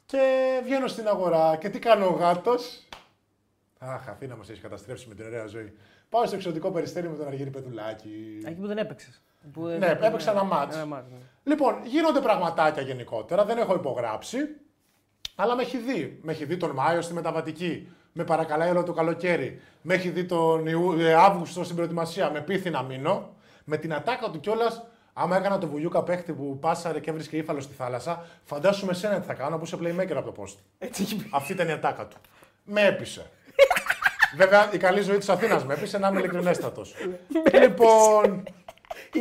[0.06, 0.20] και
[0.64, 1.56] βγαίνω στην αγορά.
[1.56, 2.88] Και τι κάνω ο γάτος;
[3.78, 5.72] Αχ, Αθήνα μας έχει καταστρέψει με την ωραία ζωή.
[6.08, 8.38] Πάω στο εξωτικό περιστέρι με τον Αργύρι Πετουλάκη.
[8.44, 9.22] Εκεί που δεν έπαιξες.
[9.78, 10.76] Ναι, έπαιξα ένα μάτς.
[10.76, 11.18] Ένα μάτς, ναι.
[11.42, 14.38] Λοιπόν, γίνονται πραγματάκια γενικότερα, δεν έχω υπογράψει.
[15.34, 16.18] Αλλά με έχει δει.
[16.22, 17.92] Με έχει δει τον Μάιο στη μεταβατική.
[18.12, 19.60] Με παρακαλάει όλο το καλοκαίρι.
[19.82, 20.96] Με έχει δει τον Ιου...
[21.00, 22.30] ε, Αύγουστο στην προετοιμασία.
[22.30, 23.34] Με πείθει να μείνω.
[23.64, 24.82] Με την ατάκα του κιόλας,
[25.12, 29.26] άμα έκανα το βουλιούκα παίχτη που πάσαρε και έβρισκε ύφαλο στη θάλασσα, φαντάσου σένα τι
[29.26, 30.56] θα κάνω που είσαι playmaker από το post.
[30.78, 31.28] Έτσι έχει πει.
[31.30, 32.16] Αυτή ήταν η ατάκα του.
[32.64, 33.30] Με έπεισε.
[34.36, 36.94] Βέβαια, η καλή ζωή της Αθήνας με έπεισε να είμαι ειλικρινέστατος.
[37.52, 38.42] λοιπόν,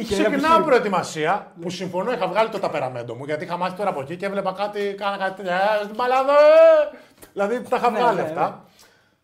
[0.09, 4.15] ξεκινάω προετοιμασία που συμφωνώ, είχα βγάλει το ταπεραμέντο μου γιατί είχα μάθει τώρα από εκεί
[4.15, 5.55] και έβλεπα κάτι, κάνα κάτι τέτοια.
[5.55, 6.97] «Ε, Στην παλάδα, ε!»
[7.33, 8.65] Δηλαδή τα είχα βγάλει ναι, αυτά.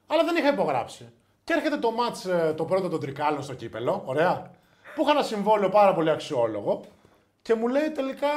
[0.08, 1.12] Αλλά δεν είχα υπογράψει.
[1.43, 4.51] Και έρχεται το μάτς ε, το πρώτο των τρικάλων στο κύπελο, ωραία.
[4.95, 6.82] Που είχα ένα συμβόλαιο πάρα πολύ αξιόλογο.
[7.41, 8.28] Και μου λέει τελικά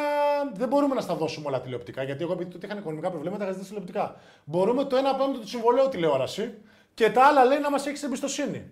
[0.55, 2.03] δεν μπορούμε να στα δώσουμε όλα τηλεοπτικά.
[2.03, 4.17] Γιατί εγώ επειδή τότε είχαν οικονομικά προβλήματα, είχα ζητήσει τηλεοπτικά.
[4.45, 6.59] Μπορούμε το ένα πέμπτο του συμβολέου τηλεόραση
[6.95, 8.71] και τα άλλα λέει να μας έχεις εμπιστοσύνη.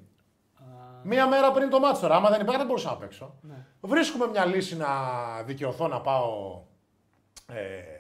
[1.03, 2.15] Μία μέρα πριν το μάτσο τώρα.
[2.15, 3.35] Άμα δεν υπάρχει, δεν μπορούσα να παίξω.
[3.81, 4.87] Βρίσκουμε μια λύση να
[5.45, 6.63] δικαιωθώ να πάω.
[7.47, 7.97] Ε,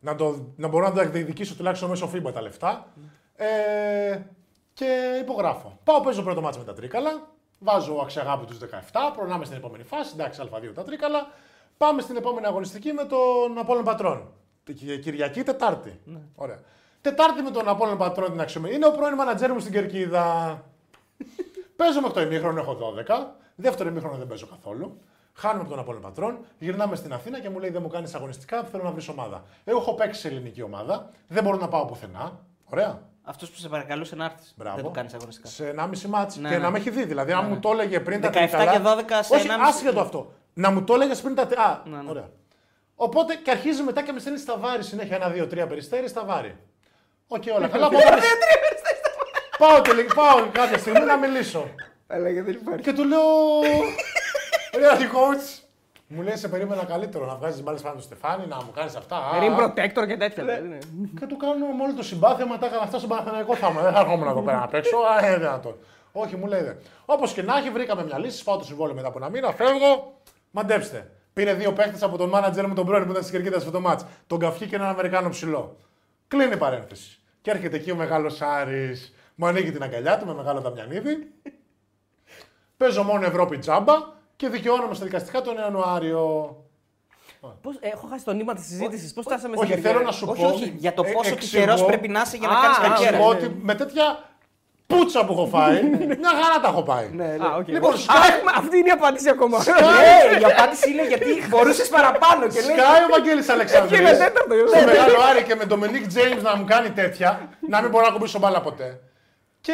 [0.00, 2.86] να, το, να μπορώ να τα διεκδικήσω τουλάχιστον μέσω FIBA τα λεφτά.
[3.36, 4.20] Ε,
[4.74, 5.78] και υπογράφω.
[5.84, 7.28] Πάω, παίζω πρώτο μάτσο με τα τρίκαλα.
[7.58, 8.64] Βάζω αξιαγάπη τους 17.
[9.16, 10.10] Προνάμε στην επόμενη φάση.
[10.14, 11.26] Εντάξει, Α2 τα τρίκαλα.
[11.76, 14.32] Πάμε στην επόμενη αγωνιστική με τον Απόλλων Πατρών.
[14.64, 16.00] Τη Κυριακή, Τετάρτη.
[16.34, 16.60] Ωραία.
[17.00, 18.74] Τετάρτη με τον Απόλλων Πατρών την αξιωμένη.
[18.74, 20.62] Είναι ο πρώην μανατζέρ μου στην Κερκίδα.
[21.76, 22.78] Παίζω μέχρι το ημίχρονο, έχω
[23.08, 23.26] 12.
[23.54, 25.00] Δεύτερο ημίχρονο δεν παίζω καθόλου.
[25.34, 28.64] Χάνουμε από τον Απόλλων Πατρών, γυρνάμε στην Αθήνα και μου λέει: Δεν μου κάνεις αγωνιστικά,
[28.64, 29.44] θέλω να βρεις ομάδα.
[29.64, 32.40] Εγώ έχω παίξει σε ελληνική ομάδα, δεν μπορώ να πάω πουθενά.
[32.64, 33.02] Ωραία.
[33.26, 34.54] Αυτός που σε παρακαλούσε να έρθεις.
[34.56, 34.74] Μπράβο.
[34.76, 35.48] Δεν το κάνεις αγωνιστικά.
[35.48, 36.40] Σε 1,5 μάτσι.
[36.40, 36.60] Ναι, και ναι.
[36.62, 37.04] να με έχει δει.
[37.04, 37.60] Δηλαδή, αν Ναι, μου ναι.
[37.60, 38.72] το έλεγε πριν τα 17 τρίκαλα.
[38.72, 40.32] και 12 σε Όχι, 1,5 άσχετο αυτό.
[40.54, 41.42] Να μου το έλεγες πριν τα.
[41.42, 42.10] Α, Ναι, ναι.
[42.10, 42.28] ωραία.
[42.94, 45.16] Οπότε και αρχίζει μετά και με στέλνει στα βάρη συνέχεια.
[45.16, 46.56] Ένα, δύο, τρία περιστέρι στα βάρη.
[47.28, 47.88] Οκ, όλα καλά.
[47.88, 48.00] Πάω,
[49.58, 51.68] πάω, τελε- πάω κάποια στιγμή να μιλήσω.
[52.06, 52.82] Αλλά δεν υπάρχει.
[52.82, 53.20] Και του λέω.
[54.74, 55.63] Ωραία, τι coach.
[56.08, 59.16] Μου λέει σε περίμενα καλύτερο να βγάζεις μπάλες πάνω στο Στεφάνι, να μου κάνεις αυτά.
[59.16, 59.64] α, Rim α.
[59.64, 60.44] protector και τέτοια.
[60.44, 60.78] δηλαδή, ναι.
[61.20, 63.82] Και του κάνω με όλο το συμπάθημα, τα έκανα αυτά στον Παναθηναϊκό θάμα.
[63.82, 64.96] Δεν θα έρχομαι εδώ πέρα να παίξω.
[64.96, 65.76] Α, ε, δυνατόν.
[66.12, 66.76] Όχι, μου λέει.
[67.04, 68.44] Όπως και να έχει, βρήκαμε μια λύση.
[68.44, 70.20] Πάω το συμβόλαιο μετά από ένα μήνα, φεύγω.
[70.50, 71.10] Μαντέψτε.
[71.32, 73.80] Πήρε δύο παίχτε από τον μάνατζερ μου τον πρώην που ήταν στην κερκίδα στο το
[73.80, 74.04] μάτς.
[74.26, 75.76] Τον Καφκή και έναν Αμερικάνο ψηλό.
[76.28, 77.18] Κλείνει η παρένθεση.
[77.40, 78.96] Και έρχεται εκεί ο μεγάλος Άρη,
[79.34, 81.32] μου ανοίγει την αγκαλιά του με μεγάλο Δαμιανίδη.
[82.76, 83.92] Παίζω μόνο Ευρώπη τζάμπα
[84.36, 86.56] και δικαιώνομαι στα δικαστικά τον Ιανουάριο.
[87.62, 89.12] Πώς, ε, έχω χάσει το νήμα της συζήτησης.
[89.12, 90.48] Πώς φτάσαμε Όχι, στην θέλω καριέρα; να σου Όχι, πω.
[90.48, 92.80] όχι, για το ε, πόσο εξηγώ- τυχερό πρέπει να είσαι για να Α, κάνεις α,
[92.80, 93.16] καριέρα.
[93.16, 94.04] Εξηγώ ναι, ότι με τέτοια
[94.86, 95.82] πουτσα που έχω φάει,
[96.22, 97.04] μια χαρά τα έχω πάει.
[97.46, 97.68] Α, οκ.
[97.68, 99.58] Λοιπόν, Α, σκάει- έχουμε- αυτή είναι η απάντηση ακόμα.
[100.36, 102.76] Ε, η απάντηση είναι γιατί μπορούσες παραπάνω και λέει.
[102.76, 104.84] Σκάει ο Βαγγέλης Αλεξανδρής Έφυγε με τέταρτο, σε ε.
[104.84, 108.38] μεγάλο Άρη και με Ντομινίκ Τζέιμς να μου κάνει τέτοια, να μην μπορώ να ακουμπήσω
[108.38, 109.00] μπάλα ποτέ.
[109.60, 109.72] Και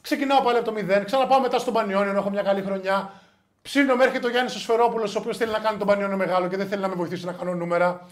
[0.00, 3.12] ξεκινάω πάλι από το 0, ξαναπάω μετά στον Πανιόνιο, έχω μια καλή χρονιά.
[3.68, 6.48] Ψήνω, με έρχεται ο Γιάννης ο Σφερόπουλο, ο οποίος θέλει να κάνει τον Πανιόνιο μεγάλο
[6.48, 8.06] και δεν θέλει να με βοηθήσει να κάνω νούμερα.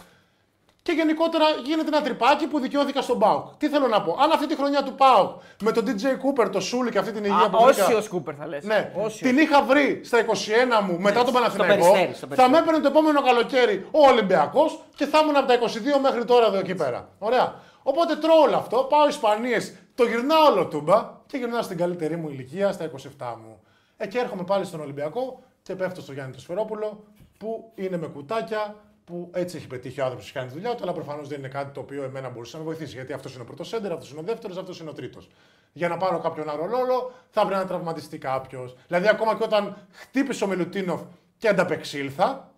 [0.82, 3.46] Και γενικότερα γίνεται ένα τρυπάκι που δικαιώθηκα στον Πάουκ.
[3.58, 4.16] Τι θέλω να πω.
[4.22, 7.24] Αν αυτή τη χρονιά του Πάουκ με τον DJ Cooper, το Σούλη και αυτή την
[7.24, 8.64] υγεία που βρήκα- Όσιος Κούπερ θα λες.
[8.64, 11.74] ναι, την είχα βρει στα 21 μου μετά τον Παναθηναϊκό.
[11.74, 12.50] Περιστέρι, στο Θα Περιστέρι.
[12.50, 16.46] με έπαιρνε το επόμενο καλοκαίρι ο Ολυμπιακός και θα ήμουν από τα 22 μέχρι τώρα
[16.46, 17.08] εδώ εκεί πέρα.
[17.18, 17.54] Ωραία.
[17.82, 22.28] Οπότε τρώω όλο αυτό, πάω Ισπανίες, το γυρνάω όλο τούμπα και γυρνάω στην καλύτερη μου
[22.28, 23.61] ηλικία στα 27 μου.
[24.02, 27.04] Ε, και έρχομαι πάλι στον Ολυμπιακό και πέφτω στο Γιάννη το Σφερόπουλο
[27.38, 30.82] που είναι με κουτάκια, που έτσι έχει πετύχει ο άνθρωπος που κάνει τη δουλειά του,
[30.82, 32.94] αλλά προφανώς δεν είναι κάτι το οποίο εμένα μπορούσε να με βοηθήσει.
[32.94, 35.28] Γιατί αυτός είναι ο πρώτος σέντερ, αυτός είναι ο δεύτερος, αυτός είναι ο τρίτος.
[35.72, 38.76] Για να πάρω κάποιον άλλο ρόλο, θα πρέπει να τραυματιστεί κάποιος.
[38.86, 41.00] Δηλαδή, ακόμα και όταν χτύπησε ο Μιλουτίνοφ
[41.38, 42.52] και ανταπεξήλθα,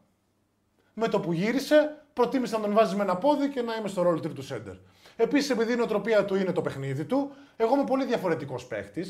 [0.95, 4.03] με το που γύρισε, προτίμησε να τον βάζει με ένα πόδι και να είμαι στο
[4.03, 4.75] ρόλο τρίτου σέντερ.
[5.17, 9.05] Επίσης, επειδή η νοοτροπία του είναι το παιχνίδι του, εγώ είμαι πολύ διαφορετικός παίχτη.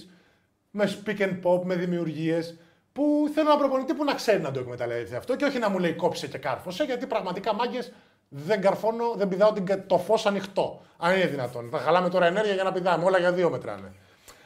[0.77, 2.59] Με speak and pop, με δημιουργίες,
[2.93, 5.79] που θέλω ένα προπονητή που να ξέρει να το εκμεταλλεύεται αυτό και όχι να μου
[5.79, 7.93] λέει κόψε και κάρφωσε, γιατί πραγματικά μάγκες
[8.29, 10.81] δεν καρφώνω, δεν πηδάω την, κα- το φως ανοιχτό.
[10.99, 11.69] Αν είναι δυνατόν.
[11.71, 13.05] Θα χαλάμε τώρα ενέργεια για να πηδάμε.
[13.05, 13.93] Όλα για δύο μετράνε.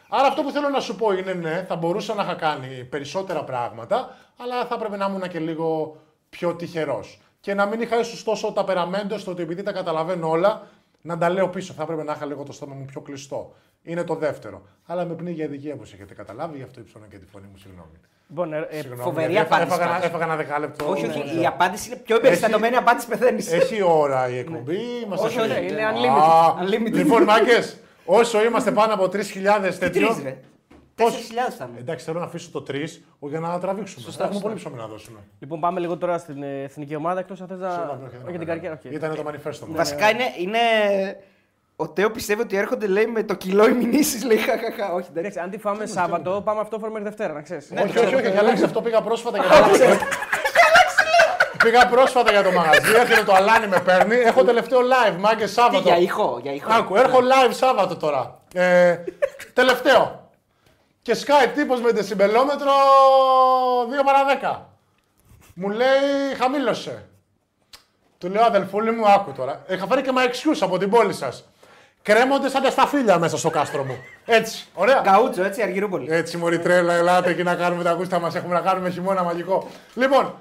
[0.09, 3.45] Άρα αυτό που θέλω να σου πω είναι ναι, θα μπορούσα να είχα κάνει περισσότερα
[3.45, 5.97] πράγματα, αλλά θα έπρεπε να ήμουν και λίγο
[6.31, 7.21] πιο τυχερός.
[7.41, 10.67] Και να μην είχα ίσως τόσο ταπεραμέντο στο ότι επειδή τα καταλαβαίνω όλα,
[11.01, 11.73] να τα λέω πίσω.
[11.73, 13.55] Θα έπρεπε να είχα λίγο το στόμα μου πιο κλειστό.
[13.83, 14.63] Είναι το δεύτερο.
[14.87, 17.57] Αλλά με πνίγει η αδικία όπως έχετε καταλάβει, γι' αυτό υψώνω και τη φωνή μου,
[17.59, 17.91] συγγνώμη.
[18.29, 20.09] Λοιπόν, ε, ε, Συγγνώμη, φοβερή γιατί έφα- απάντηση Έφαγα, πάντως.
[20.09, 20.91] έφαγα ένα δεκάλεπτο.
[20.91, 21.35] Όχι, Ναι, όχι.
[21.35, 21.41] ναι.
[21.41, 23.53] Η απάντηση είναι πιο εμπεριστατωμένη απάντηση πεθαίνεις.
[23.53, 24.79] Έχει ώρα η εκπομπή.
[25.05, 26.63] Είμαστε Όχι, σε- όχι, είναι Α, unlimited.
[26.65, 26.93] Unlimited.
[26.93, 27.59] Λοιπόν, μάγκε,
[28.05, 30.07] όσο είμαστε πάνω από 3.000 Τι τέτοιο.
[30.09, 30.37] τρεις, ρε;
[30.95, 31.81] Πώς; 4.000 θα είναι.
[31.81, 34.05] Εντάξει, θέλω να αφήσω το 3 για να τραβήξουμε.
[34.05, 34.49] Σωστά, Έχουμε σωστά.
[34.49, 35.19] πολύ ψωμί να δώσουμε.
[35.39, 37.71] λοιπόν, πάμε λίγο τώρα στην ε, εθνική ομάδα εκτός αν θες να.
[37.71, 38.61] Συγγνώμη, όχι, δεν Όχι έχω για την κάνει.
[38.61, 38.95] καριέρα, όχι.
[38.95, 39.75] Ήταν το manifesto μου.
[39.75, 40.59] Βασικά είναι, είναι.
[41.81, 44.25] Ο Τέο πιστεύει ότι έρχονται λέει με το κιλό οι μηνύσεις.
[44.25, 44.93] Λέει χαχαχα.
[44.93, 47.71] Όχι, δεν Εντάξει, αν τη φάμε Σάββατο, πάμε αυτό μέχρι Δευτέρα, να ξέρεις.
[47.85, 48.81] Όχι, όχι, όχι, έχει αλλάξει αυτό.
[48.83, 49.99] Πήγα πρόσφατα για το μαγαζί.
[51.65, 54.17] Πήγα πρόσφατα για το μαγαζί, έρχεται το αλάνι με παίρνει.
[54.17, 55.89] Έχω τελευταίο live, μάγκε Τι, Σάββατο.
[55.89, 56.39] για ήχο.
[56.43, 56.73] Για ήχο.
[56.73, 58.41] Άκου, έρχω live Σάββατο τώρα.
[58.55, 58.97] Ε,
[59.53, 60.31] τελευταίο.
[61.03, 62.73] Και σκάει τύπος με δεσιμπελόμετρο
[64.01, 64.67] 2 παρα 10.
[65.55, 67.09] Μου λέει χαμήλωσε.
[68.19, 69.63] Του λέω αδελφούλη μου, άκου τώρα.
[69.69, 71.45] Είχα φέρει και my excuse από την πόλη σας.
[72.03, 73.97] Κρέμονται σαν τα σταφύλια μέσα στο κάστρο μου.
[74.25, 75.01] Έτσι, ωραία.
[75.01, 76.07] Γκαούτσο, έτσι, Αργυρούπολη.
[76.13, 78.35] Έτσι, Μωρή τρέλα, ελάτε εκεί να κάνουμε τα γούστα μας.
[78.35, 79.69] Έχουμε να κάνουμε χειμώνα μαγικό.
[79.95, 80.35] Λοιπόν,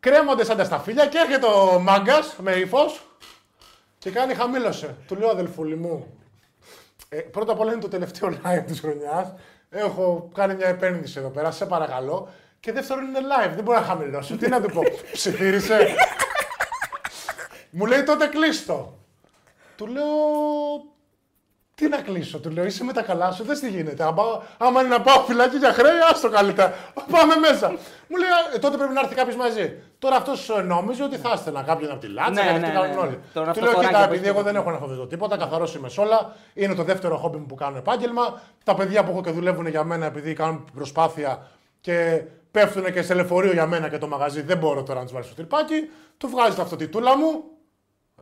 [0.00, 3.02] κρέμονται σαν τα σταφύλια και έρχεται ο μάγκας με ύφος
[3.98, 4.94] και κάνει χαμήλωσε.
[5.06, 6.18] Του λέω αδελφούλη μου.
[7.08, 9.34] Ε, πρώτα απ' όλα είναι το τελευταίο live της χρονιάς.
[9.70, 12.28] Έχω κάνει μια επένδυση εδώ πέρα, σε παρακαλώ.
[12.60, 14.36] Και δεύτερον είναι live, δεν μπορώ να χαμηλώσω.
[14.36, 15.94] Τι να του πω, ψιθύρισε.
[17.70, 18.98] Μου λέει τότε κλείστο.
[19.76, 20.04] Του λέω,
[21.74, 24.04] τι να κλείσω, του λέω, είσαι με τα καλά σου, δεν τι γίνεται.
[24.04, 26.74] Αν πάω, άμα είναι να πάω φυλάκι για χρέη, άστο καλύτερα.
[27.10, 27.68] Πάμε μέσα.
[28.08, 29.82] Μου λέει, «Ε, τότε πρέπει να έρθει κάποιος μαζί.
[29.98, 32.78] Τώρα αυτός νόμιζε ότι θα έστελνα κάποιον από τη Λάτσα Ναι, γιατί ναι, τι ναι,
[32.78, 33.00] κάνουν ναι.
[33.00, 33.18] όλοι.
[33.32, 35.36] Τον Του λέω, αυτοφοράκι κοίτα, που επειδή έχει εγώ το δεν έχω να φοβηθώ τίποτα,
[35.36, 36.34] καθαρός είμαι σε όλα.
[36.54, 38.40] Είναι το δεύτερο χόμπι μου που κάνω επάγγελμα.
[38.64, 41.46] Τα παιδιά που έχω και δουλεύουν για μένα επειδή κάνουν προσπάθεια
[41.80, 44.42] και πέφτουν και σε λεωφορείο για μένα και το μαγαζί.
[44.42, 45.90] Δεν μπορώ τώρα να τους βάλω στο τρυπάκι.
[46.18, 47.44] Του βγάζει το αυτοτιτούλα μου,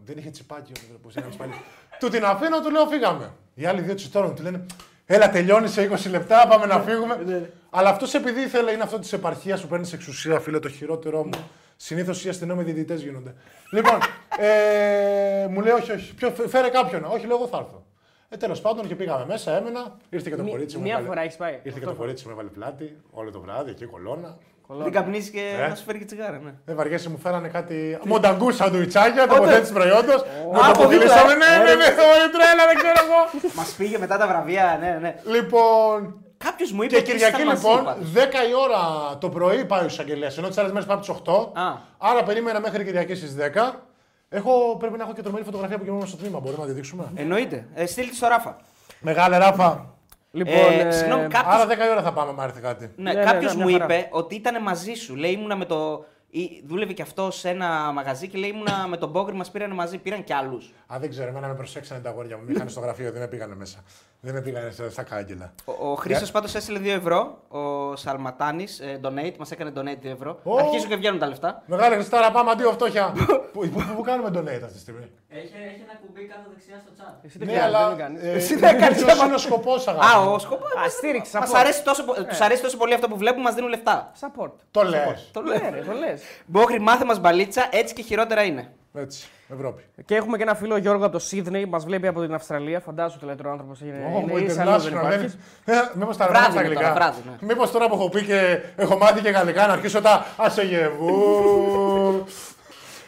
[0.04, 1.52] δεν είχε τσιπάκι ο πώ είναι πάλι.
[2.00, 3.32] του την αφήνω, του λέω φύγαμε.
[3.54, 4.66] Οι άλλοι δύο τσιτώνουν, του λένε
[5.06, 7.50] Έλα, τελειώνεις σε 20 λεπτά, πάμε να φύγουμε.
[7.70, 11.48] Αλλά αυτός επειδή ήθελε, είναι αυτό της επαρχίας που παίρνεις εξουσία, φίλε, το χειρότερό μου.
[11.76, 13.34] Συνήθως οι αστυνόμοι διαιτητές γίνονται.
[13.70, 13.98] λοιπόν,
[14.38, 17.04] ε, μου λέει, όχι, όχι, ποιο, φέρε κάποιον.
[17.04, 17.84] Όχι, λέω, εγώ θα έρθω.
[18.28, 19.96] Ε, τέλος πάντων και πήγαμε μέσα, έμενα.
[20.10, 20.82] Ήρθε και το Μη- κορίτσι μου.
[20.82, 21.52] μία έβαλε- φορά έχεις πάει.
[21.52, 21.90] Ήρθε και Αυτό.
[21.90, 24.38] το κορίτσι μου, έβαλε πλάτη όλο το βράδυ, εκεί κολόνα.
[24.82, 25.68] Δεν καπνίζεις και Ε.
[25.68, 26.40] να σου φέρει και τσιγάρα.
[26.44, 26.52] Ναι.
[26.64, 30.24] Δεν βαριέσαι, μου φέρανε κάτι μονταγκού σαντουιτσάκια, τοποθέτηση προϊόντος.
[30.46, 33.50] Μου το από αποκλείσαμε, δίπλα, ναι, ναι, ναι, ναι, τρέλα, δεν ξέρω εγώ.
[33.54, 35.14] Μας πήγε μετά τα βραβεία, ναι, ναι.
[35.24, 38.12] Λοιπόν, Κάποιος μου είπε και ότι Κυριακή ήσταν μαζί, λοιπόν, πάντως.
[38.12, 38.16] 10
[38.50, 38.78] η ώρα
[39.18, 41.52] το πρωί πάει ο εισαγγελέας, ενώ τις άλλες μέρες πάει από τις 8.
[41.52, 41.76] Α.
[41.98, 43.84] Άρα περίμενα μέχρι Κυριακή στις 10.
[44.28, 46.38] Έχω, πρέπει να έχω και τρομερή φωτογραφία που γινόμαστε στο τμήμα.
[46.40, 47.66] Μπορούμε να τη δείξουμε; Εννοείται.
[47.74, 48.56] Ε, στείλτε στο Ράφα.
[49.00, 49.91] Μεγάλη ράφα.
[50.34, 52.90] Λοιπόν, Ε, ε, συγγνώμη, κάποιος- Άρα 10 η ώρα θα πάμε, μα έρθει κάτι.
[52.96, 53.94] Ναι, Ναι, ναι, κάποιος ναι, μια μου χαρά.
[53.98, 55.14] είπε ότι ήταν μαζί σου.
[55.16, 56.04] Λέει ήμουνα με το.
[56.30, 59.70] ή- Δούλευε και αυτό σε ένα μαγαζί και λέει ήμουνα με τον Μπόγκρι, μας πήραν
[59.70, 60.72] μαζί, πήραν κι άλλους.
[60.94, 62.42] Α, δεν ξέρω, εμένα με προσέξανε τα αγόρια μου.
[62.46, 63.78] Με είχαν στο γραφείο, δεν με πήγανε μέσα.
[64.24, 65.52] Δεν με πήγανε στα- στα κάγκελα.
[65.64, 67.38] Ο, ο Χρήστο πάντως έστειλε 2 ευρώ.
[67.48, 70.40] Ο Σαλματάνης, ε, donate, μας έκανε donate 2 ευρώ.
[70.42, 70.56] Ω.
[70.56, 71.62] Αρχίζουν και βγαίνουν τα λεφτά.
[71.66, 73.12] Μεγάλη Χριστάρα, πάμε αντίο φτώχεια.
[73.16, 76.78] που, που, που, που κάνουμε donate αυτή τη στιγμή; Έχει, έχει ένα κουμπί κάτω δεξιά
[76.84, 77.14] στο chat.
[77.24, 77.88] εσύ δεν Ναι, κάνεις, αλλά.
[77.88, 78.22] δεν κάνεις.
[78.22, 80.28] ε, Εσύ δεν κάνεις, ποιος άμα- είναι ο σκοπός, Α, αγάπη.
[80.28, 80.70] ο σκοπός.
[80.84, 81.56] Α, στήριξη, Μας support.
[81.58, 84.12] αρέσει τόσο, πο- τους αρέσει τόσο πολύ αυτό που βλέπουν, μας δίνουν λεφτά.
[84.20, 84.50] Support.
[84.70, 85.30] Το λες.
[85.32, 85.70] Το Ναι, λέω.
[85.70, 86.22] ρε, το λες.
[86.46, 88.72] Μπόγκρι, μάθε μας μπαλίτσα, έτσι και χειρότερα είναι.
[88.94, 89.82] Έτσι, Ευρώπη.
[90.04, 92.80] Και έχουμε και ένα φίλο Γιώργο από το Σίδνεϊ, μας βλέπει από την Αυστραλία.
[92.80, 93.80] Φαντάζομαι το λέει τώρα ο άνθρωπος.
[93.80, 95.26] Είναι, Ω, είναι μου ίσα αλλού δεν international, υπάρχει.
[95.64, 96.92] δεν- Ε, Μήπως τα Βράδυ ρωτάω στα είναι τώρα, αγγλικά.
[96.94, 97.46] βράδυ, ναι.
[97.46, 102.24] Μήπως τώρα που έχω πει και έχω μάθει και γαλλικά να αρχίσω τα ασεγεβού,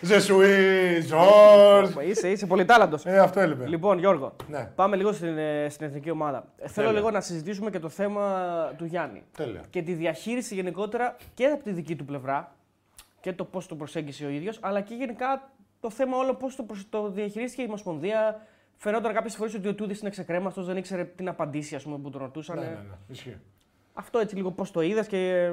[0.01, 1.91] ζεσουί, Ζορς.
[2.09, 3.07] Είσαι, είσαι πολύ τάλαντος.
[3.07, 3.67] Ε, αυτό έλειπε.
[3.67, 4.71] Λοιπόν, Γιώργο, Ναι.
[4.75, 6.45] πάμε λίγο στην, ε, στην εθνική ομάδα.
[6.59, 6.93] Ε, Θέλω Τέλεια.
[7.01, 8.23] λίγο να συζητήσουμε και το θέμα
[8.77, 9.23] του Γιάννη.
[9.37, 9.61] Τέλεια.
[9.71, 12.53] Και τη διαχείριση γενικότερα και από τη δική του πλευρά
[13.21, 15.51] και το πώς το προσέγγισε ο ίδιος, αλλά και γενικά
[15.85, 18.47] το θέμα όλο πώς το, προσ- το διαχειρίστηκε η Ομοσπονδία.
[18.77, 21.99] Φαινόταν κάποιες φορές ότι ο Τούδης είναι ξεκρέμαστος, δεν ήξερε τι να απαντήσει, ας πούμε,
[21.99, 22.59] που τον ρωτούσαν.
[22.59, 23.37] Ναι, ναι, ναι, ισχύει.
[23.93, 25.17] Αυτό έτσι λίγο πώς το είδες και.
[25.19, 25.53] ε,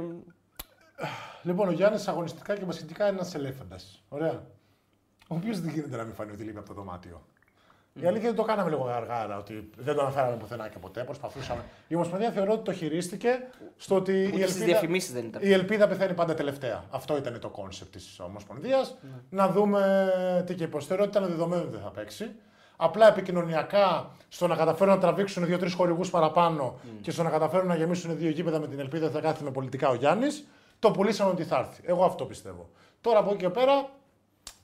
[1.43, 4.03] Λοιπόν, ο Γιάννης αγωνιστικά και βασιλικά είναι ένας ελέφαντας.
[4.09, 4.43] Ωραία.
[5.27, 7.25] Ο οποίος δεν γίνεται να μην φανεί ότι λείπει από το δωμάτιο.
[7.93, 11.03] Η αλήθεια είναι ότι το κάναμε λίγο αργά, ότι δεν το αναφέραμε πουθενά και ποτέ.
[11.03, 11.61] Προσπαθούσαμε.
[11.87, 15.41] Η Ομοσπονδία θεωρώ ότι το χειρίστηκε στο ότι η Ούτε στις ελπίδα, διαφημίσεις δεν ήταν.
[15.43, 16.83] η ελπίδα πεθαίνει πάντα τελευταία.
[16.89, 18.97] Αυτό ήταν το concept της Ομοσπονδίας.
[19.29, 20.85] Να δούμε τι και πώς.
[20.85, 22.31] Θεωρώ ότι ήταν δεδομένο ότι δεν θα παίξει.
[22.75, 27.75] Απλά επικοινωνιακά στο να καταφέρουν να τραβήξουν δύο-τρεις χορηγούς παραπάνω και στο να καταφέρουν να
[27.75, 30.47] γεμίσουν δύο γήπεδα με την ελπίδα ότι θα κάθεται με πολιτικά ο Γιάννης,
[30.79, 31.81] το πουλήσαμε ότι θα έρθει.
[31.85, 32.69] Εγώ αυτό πιστεύω.
[33.01, 33.89] Τώρα από εκεί και πέρα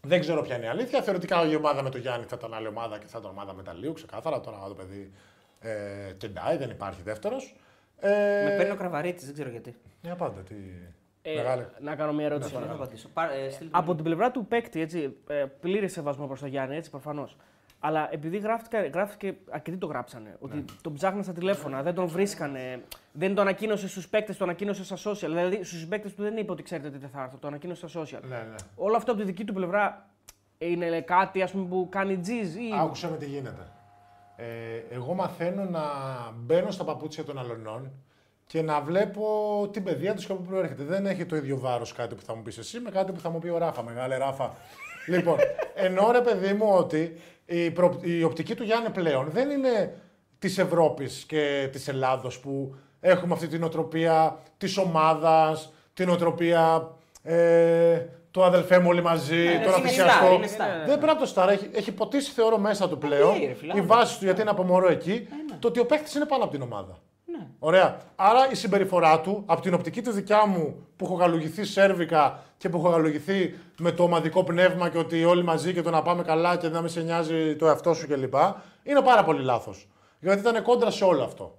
[0.07, 1.01] δεν ξέρω ποια είναι η αλήθεια.
[1.01, 3.93] Θεωρητικά η ομάδα με τον Γιάννη θα ήταν άλλη ομάδα και θα ήταν ομάδα μεταλλίου,
[3.93, 4.39] ξεκάθαρα.
[4.39, 5.11] Τώρα το παιδί
[5.59, 7.55] ε, τεντάει, δεν υπάρχει δεύτερος.
[7.99, 8.09] Ε,
[8.43, 9.75] Με παίρνει ο Κραβαρίτη, δεν ξέρω γιατί.
[10.01, 10.41] Μια πάντα.
[10.41, 10.55] Τι...
[11.21, 11.65] ε, Μεγάλη.
[11.79, 12.51] να κάνω μια ερώτηση.
[12.57, 13.09] Δεν θα απαντήσω.
[13.13, 16.49] Πάρ- ε, στείλτε το Από την πλευρά του παίκτη, έτσι, ε, πλήρης σεβασμό προς τον
[16.49, 17.37] Γιάννη, έτσι προφανώς.
[17.80, 20.36] Αλλά επειδή γράφτηκε, γράφτηκε αρκετοί το γράψανε.
[20.39, 20.63] Ότι Ναι.
[20.82, 22.84] τον ψάχναν στα τηλέφωνα, δεν τον βρίσκανε.
[23.11, 25.15] Δεν το ανακοίνωσε στους παίκτες, το ανακοίνωσε στα social.
[25.28, 28.01] Δηλαδή στους παίκτες του δεν είπε ότι ξέρετε ότι δεν θα έρθω, το ανακοίνωσε στα
[28.01, 28.21] social.
[28.21, 28.55] Ναι, ναι.
[28.75, 30.09] Όλο αυτό από τη δική του πλευρά
[30.57, 32.69] είναι κάτι ας πούμε, που κάνει τζιζ ή.
[32.80, 33.67] Άκουσα με τι γίνεται.
[34.36, 34.45] Ε,
[34.95, 35.82] εγώ μαθαίνω να
[36.36, 37.91] μπαίνω στα παπούτσια των αλωνών
[38.47, 39.23] και να βλέπω
[39.71, 40.84] την παιδεία τους και από πού προέρχεται.
[40.84, 43.30] Δεν έχει το ίδιο βάρος κάτι που θα μου πεις εσύ με κάτι που θα
[43.30, 43.84] μου πει ο Ράφα.
[43.84, 44.53] Μεγάλε Ράφα.
[45.07, 45.38] λοιπόν,
[45.75, 47.17] εννοώ ρε παιδί μου ότι
[47.49, 49.95] η, προ- η οπτική του Γιάννη πλέον δεν είναι
[50.39, 56.91] της Ευρώπης και της Ελλάδος που έχουμε αυτή την οτροπία της ομάδας, την οτροπία
[57.23, 60.25] ε, το αδελφέ μου όλοι μαζί, είναι τώρα είναι θυσιαστώ.
[60.27, 60.85] star, είναι star.
[60.87, 61.49] Δεν πρέπει να το στάρ.
[61.49, 63.39] Έχει, έχει ποτίσει θεωρώ μέσα του πλέον.
[63.39, 63.87] ναι, ρε φίλε, η άμα.
[63.95, 65.27] βάση του γιατί είναι από μωρό εκεί.
[65.59, 66.99] Το ότι ο παίχτη είναι πάνω από την ομάδα.
[67.59, 67.97] Ωραία.
[68.15, 72.69] Άρα η συμπεριφορά του, από την οπτική τη δικιά μου που έχω γαλουγηθεί σέρβικα και
[72.69, 76.23] που έχω γαλουγηθεί με το ομαδικό πνεύμα και ότι όλοι μαζί και το να πάμε
[76.23, 78.33] καλά και να μην σε νοιάζει το εαυτό σου κλπ.
[78.83, 79.87] Είναι πάρα πολύ λάθος.
[80.19, 81.57] Γιατί ήταν κόντρα σε όλο αυτό.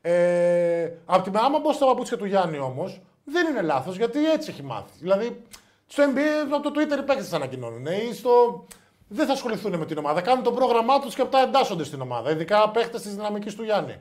[0.00, 4.50] Ε, απ' την άμα μπω στα παπούτσια του Γιάννη όμως, δεν είναι λάθος γιατί έτσι
[4.50, 4.90] έχει μάθει.
[5.00, 5.42] Δηλαδή,
[5.86, 7.86] στο NBA, από το Twitter οι παίκτες τα ανακοινώνουν.
[7.86, 8.64] ε, Ή στο...
[9.08, 10.20] Δεν θα ασχοληθούν με την ομάδα.
[10.20, 12.30] Κάνουν το πρόγραμμά τους και αυτά εντάσσονται στην ομάδα.
[12.30, 13.98] Ειδικά παίχτε της δυναμικής του Γιάννη.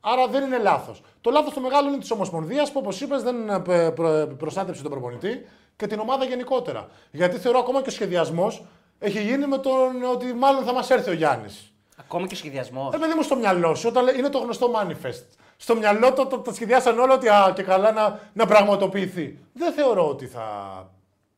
[0.00, 1.02] Άρα δεν είναι λάθος.
[1.20, 4.82] Το λάθος το μεγάλο είναι της Ομοσπονδίας που, όπως είπες, δεν ε, πε- προ- προστάτεψε
[4.82, 5.46] τον προπονητή
[5.76, 6.88] και την ομάδα γενικότερα.
[7.10, 8.64] Γιατί θεωρώ ακόμα και ο σχεδιασμός
[8.98, 11.72] έχει γίνει με τον ότι μάλλον θα μας έρθει ο Γιάννης.
[11.96, 12.94] Ακόμα και ο σχεδιασμός.
[12.94, 15.24] Ε, παιδί μου, στο μυαλό σου, όταν λέει- είναι το γνωστό manifest.
[15.56, 19.38] Στο μυαλό το, το, το σχεδιάσαν όλο ότι α, και καλά να, να πραγματοποιηθεί.
[19.52, 20.42] Δεν θεωρώ ότι θα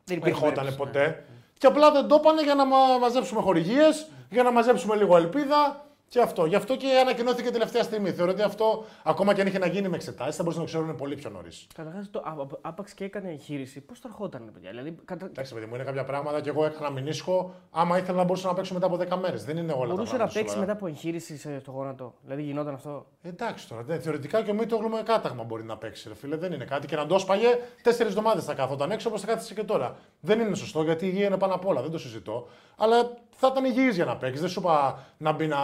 [0.04, 1.24] Δεν υπήρχε ερχόταν περίπτωση, ποτέ.
[1.58, 5.84] Και απλά δεν το είπανε για να μα- μαζέψουμε χορηγίες, για να μαζέψουμε λίγο ελπίδα
[6.08, 6.44] και αυτό.
[6.44, 8.10] Γι' αυτό και ανακοινώθηκε τελευταία στιγμή.
[8.12, 10.76] Θεωρώ ότι αυτό, ακόμα και αν είχε να γίνει με εξετάσεις, θα μπορούσαν να το
[10.78, 11.66] ξέρουν πολύ πιο νωρίς.
[11.74, 13.80] Καταρχάς, το α- α- άπαξ και έκανε εγχείρηση.
[13.80, 14.70] Πώς θα ερχόταν, ρε παιδιά.
[14.70, 15.26] Δηλαδή, κατα...
[15.26, 17.54] Εντάξει, παιδί μου, είναι κάποια πράγματα και εγώ έκανα μηνύσκο.
[17.70, 19.44] Άμα ήθελα να μπορούσα να παίξω μετά από 10 μέρες.
[19.44, 20.60] Δεν είναι όλα τα μπορούσε να πράγματα παίξει σοβαρά.
[20.60, 22.14] μετά από εγχείρηση σε- στο γόνατο.
[22.22, 26.08] Δηλαδή, γινόταν αυτό; Εντάξει τώρα, ναι, θεωρητικά και ο Μίτογλου με κάταγμα μπορεί να παίξει.
[26.08, 26.86] Ρε φίλε, δεν είναι κάτι.
[26.86, 29.96] Και να το σπαγε τέσσερις εβδομάδες θα κάθονταν έξω όπως θα κάθεσαι και τώρα.
[30.20, 32.48] Δεν είναι σωστό γιατί η υγεία είναι πάνω απ' όλα, δεν το συζητώ.
[32.76, 34.40] Αλλά θα ήταν υγιής για να παίξεις.
[34.40, 35.58] Δεν σου είπα να μπει να,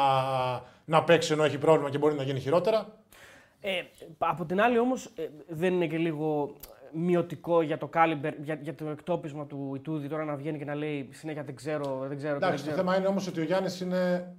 [0.84, 2.86] να παίξει ενώ έχει πρόβλημα και μπορεί να γίνει χειρότερα.
[3.60, 3.82] Ε,
[4.18, 5.10] από την άλλη, όμως,
[5.48, 6.56] δεν είναι και λίγο
[6.92, 10.74] μειωτικό για το κάλιμπερ, για, για το εκτόπισμα του Ιτούδη τώρα να βγαίνει και να
[10.74, 12.32] λέει συνέχεια δεν ξέρω, δεν ξέρω.
[12.32, 12.76] και δεν Εντάξει, το ξέρω.
[12.76, 14.34] θέμα είναι όμως ότι ο Γιάννης είναι,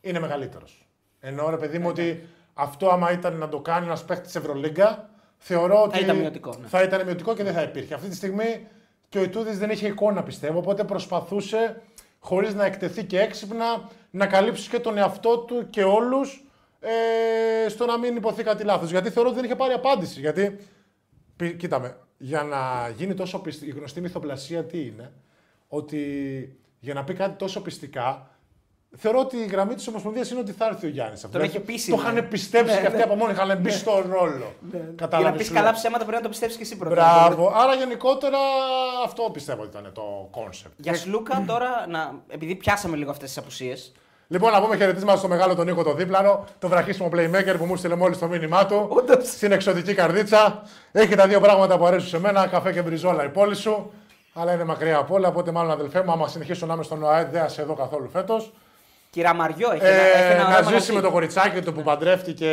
[0.00, 0.88] είναι μεγαλύτερος.
[1.20, 5.10] Ενώ ρε παιδί μου ότι αυτό άμα ήταν να το κάνει ένας παίχτη τη Ευρωλίγκα,
[5.36, 6.00] θεωρώ ότι.
[6.00, 6.66] ήταν μειωτικό, ναι.
[6.66, 7.94] Θα ήταν μειωτικό και δεν θα υπήρχε.
[7.94, 8.66] Αυτή τη στιγμή
[9.16, 11.82] και ο Ιτούδης δεν είχε εικόνα πιστεύω, οπότε προσπαθούσε
[12.18, 16.44] χωρίς να εκτεθεί και έξυπνα να καλύψεις και τον εαυτό του και όλους
[16.80, 18.90] ε, στο να μην υποθεί κάτι λάθος.
[18.90, 20.20] Γιατί θεωρώ ότι δεν είχε πάρει απάντηση.
[20.20, 20.58] Γιατί,
[21.36, 25.12] πι- κοίτα με, για να γίνει τόσο πιστή, η γνωστή μυθοπλασία τι είναι,
[25.68, 26.00] ότι
[26.78, 28.30] για να πει κάτι τόσο πιστικά,
[28.96, 31.26] θεωρώ ότι η γραμμή της Ομοσπονδίας είναι ότι θα έρθει ο Γιάννης.
[31.30, 32.02] Τον έχει πείσει, Το ναι.
[32.02, 34.54] είχαν πιστέψει και αυτοί από μόνοι είχαν μπει στον ρόλο.
[34.70, 35.72] Για να Κατάλαβες, πεις σου καλά λέω.
[35.74, 36.94] ψέματα πρέπει να το πιστέψεις και εσύ πρώτα.
[36.94, 37.52] Μπράβο.
[37.54, 38.38] Άρα γενικότερα
[39.04, 40.74] αυτό πιστεύω ότι ήταν το concept.
[40.76, 43.92] Για Σλούκα τώρα, να, επειδή πιάσαμε λίγο αυτές τις απουσίες.
[44.28, 47.76] Λοιπόν, να πούμε χαιρετίσματα στο μεγάλο τον Νίκο το Δίπλανο, τον βραχύσωμο playmaker που μου
[47.76, 48.86] στείλε μόλις το μήνυμά του.
[48.88, 49.28] Όντως.
[49.28, 50.62] Στην εξωτική καρδίτσα.
[50.92, 53.90] Έχει τα δύο πράγματα που αρέσουν σε μένα, καφέ και μπριζόλα η πόλη σου.
[54.34, 57.28] Αλλά είναι μακριά από όλα, οπότε μάλλον αδελφέ μου, άμα συνεχίσω να είμαι στον ΟΑΕ,
[57.32, 58.52] δεν θα σε δω καθόλου φέτος.
[59.16, 60.96] Κύρα Μαριό, έχει, ένα, έχει Ε, ένα να όνομα ζήσει φύγει.
[60.96, 62.50] με το κοριτσάκι του που παντρεύτηκε,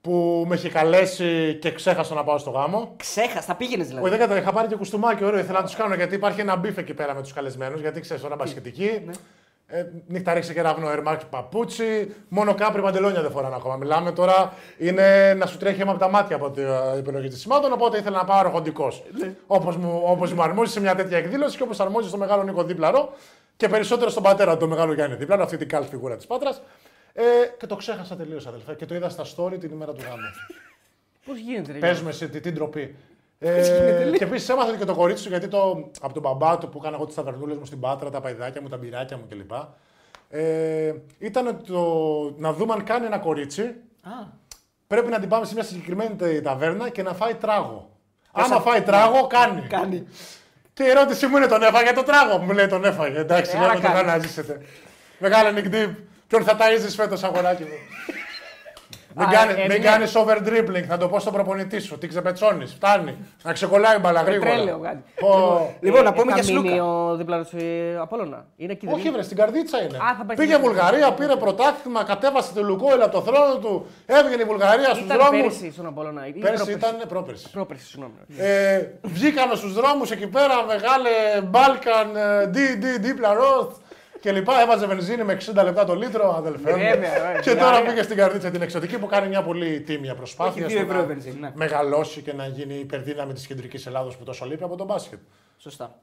[0.00, 2.92] που με είχε καλέσει και ξέχασα να πάω στο γάμο.
[2.96, 4.02] Ξέχασα, θα πήγαινες δηλαδή.
[4.06, 4.46] Όχι, δεν κατάλαβα.
[4.46, 5.38] Είχα πάρει και κουστούμάκι ωραίο.
[5.40, 7.80] Ήθελα να τους κάνω γιατί υπάρχει ένα μπιφ εκεί πέρα με τους καλεσμένους.
[7.80, 9.02] Γιατί ξέρεις, ώρα μπασκετική.
[9.06, 9.12] Ναι.
[9.68, 12.14] Ε, νύχτα ρίξε κεραυνό Air Max παπούτσι.
[12.28, 13.76] Μόνο κάπρι παντελόνια δεν φοράνε ακόμα.
[13.76, 16.64] Μιλάμε τώρα είναι να σου τρέχει αίμα από τα μάτια από την
[16.94, 17.72] ε, επιλογή της σημάτων.
[17.72, 18.92] Οπότε ήθελα να πάω αρχοντικό.
[19.20, 19.32] Ναι.
[19.46, 22.62] Όπως μου, όπως μου αρμόζει σε μια τέτοια εκδήλωση και όπως αρμόζει στο μεγάλο Νίκο
[22.64, 23.12] Δίπλαρο
[23.56, 26.62] και περισσότερο στον πατέρα του, τον μεγάλο Γιάννη Δίπλαρο, αυτή την καλή φιγούρα της Πάτρας.
[27.12, 27.22] Ε,
[27.58, 28.74] και το ξέχασα τελείως, αδελφέ.
[28.74, 30.22] Και το είδα στα story την ημέρα του γάμου.
[31.26, 31.78] Πώς γίνεται, ρε.
[31.78, 32.94] Παίζουμε σε τι, την τροπή.
[33.38, 36.78] Ε, και επίσης έμαθα και το κορίτσι του γιατί το, από τον μπαμπά του που
[36.80, 39.50] έκανα εγώ τις ταβερνούλες μου στην πάτρα, τα παϊδάκια μου, τα μπυράκια μου κλπ.
[40.28, 41.82] Ε, ήταν το,
[42.38, 43.62] να δούμε αν κάνει ένα κορίτσι.
[44.02, 44.10] Α,
[44.86, 47.90] Πρέπει να την πάμε σε μια συγκεκριμένη τε- ταβέρνα και να φάει τράγο.
[48.32, 49.60] Άμα φάει τράγο, κάνει.
[49.60, 50.06] κάνει.
[50.76, 53.18] Και η ερώτησή μου είναι τον έφαγε το τράγο; Μου λέει τον έφαγε.
[53.18, 53.96] Εντάξει, Ε, λέω άρα το κάνεις.
[54.00, 54.60] κάνω να ζήσετε.
[55.18, 55.90] Μεγάλε Nick Deep.
[56.28, 57.78] Ποιον θα ταΐζεις φέτος αγοράκι μου;
[59.18, 59.78] Μην Α, κάνει ε, μην ναι.
[59.78, 61.98] κάνεις over dribbling, θα το πω στον προπονητή σου.
[61.98, 63.16] Τι ξεπετσώνεις, φτάνει.
[63.42, 64.50] Να ξεκολλάει μπαλά γρήγορα.
[64.50, 65.02] Πετρέλαιο κάτι.
[65.20, 65.74] Πω.
[65.80, 66.84] Λοιπόν, να πούμε θα για μείνει Σλούκα.
[66.84, 68.44] ο δίπλα ε, Απόλλωνα.
[68.56, 69.96] Είναι εκεί, δεν Όχι, είναι; βρε, στην καρδίτσα είναι.
[69.96, 73.86] Α, θα πάει Πήγε στην Βουλγαρία, πήρε πρωτάθλημα, κατέβασε το Λουκόιλ από το θρόνο του,
[74.06, 75.40] έβγαινε η Βουλγαρία στους Ήταν δρόμους.
[75.40, 76.26] πέρυσι στον Απόλλωνα.
[76.26, 76.72] ή Πέρσι πρόπερσι.
[76.78, 77.50] ήταν πρόπερσι.
[77.50, 78.14] Πρόπερσι, συγγνώμη.
[78.38, 81.10] Ε, βγήκαν στους δρόμους εκεί πέρα, μεγάλε
[81.44, 83.76] Μπάλκαν, ε, ντι, ντι, δίπλα ροθ.
[84.20, 84.60] Και λοιπά.
[84.60, 86.76] Έβαζε βενζίνη με 60 λεπτά το λίτρο, αδελφέ μου.
[86.76, 87.40] Βέβαια, βέβαια.
[87.40, 87.82] και τώρα Ωραία.
[87.90, 90.64] πήγε στην καρδίτσα την εξωτική που κάνει μια πολύ τίμια προσπάθεια.
[90.64, 91.50] Έχει δύο στο ευρώ να βενζίνη, ναι.
[91.54, 95.18] Μεγαλώσει και να γίνει υπερδύναμη τη κεντρική Ελλάδο που τόσο λείπει από τον μπάσκετ.
[95.58, 95.94] Σωστά.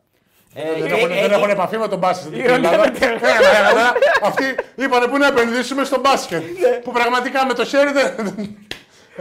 [0.53, 2.91] δεν, Ε, έχουν, ε, δεν ε, έχουν επαφή με τον μπάσκετ στην Ηρωνία Ελλάδα.
[2.91, 3.21] με τέλος.
[3.21, 3.93] Έλα, έλα, έλα.
[4.21, 4.43] Αυτοί
[4.75, 6.43] είπανε που να επενδύσουμε στο μπάσκετ.
[6.83, 8.13] που πραγματικά με το χέρι δεν.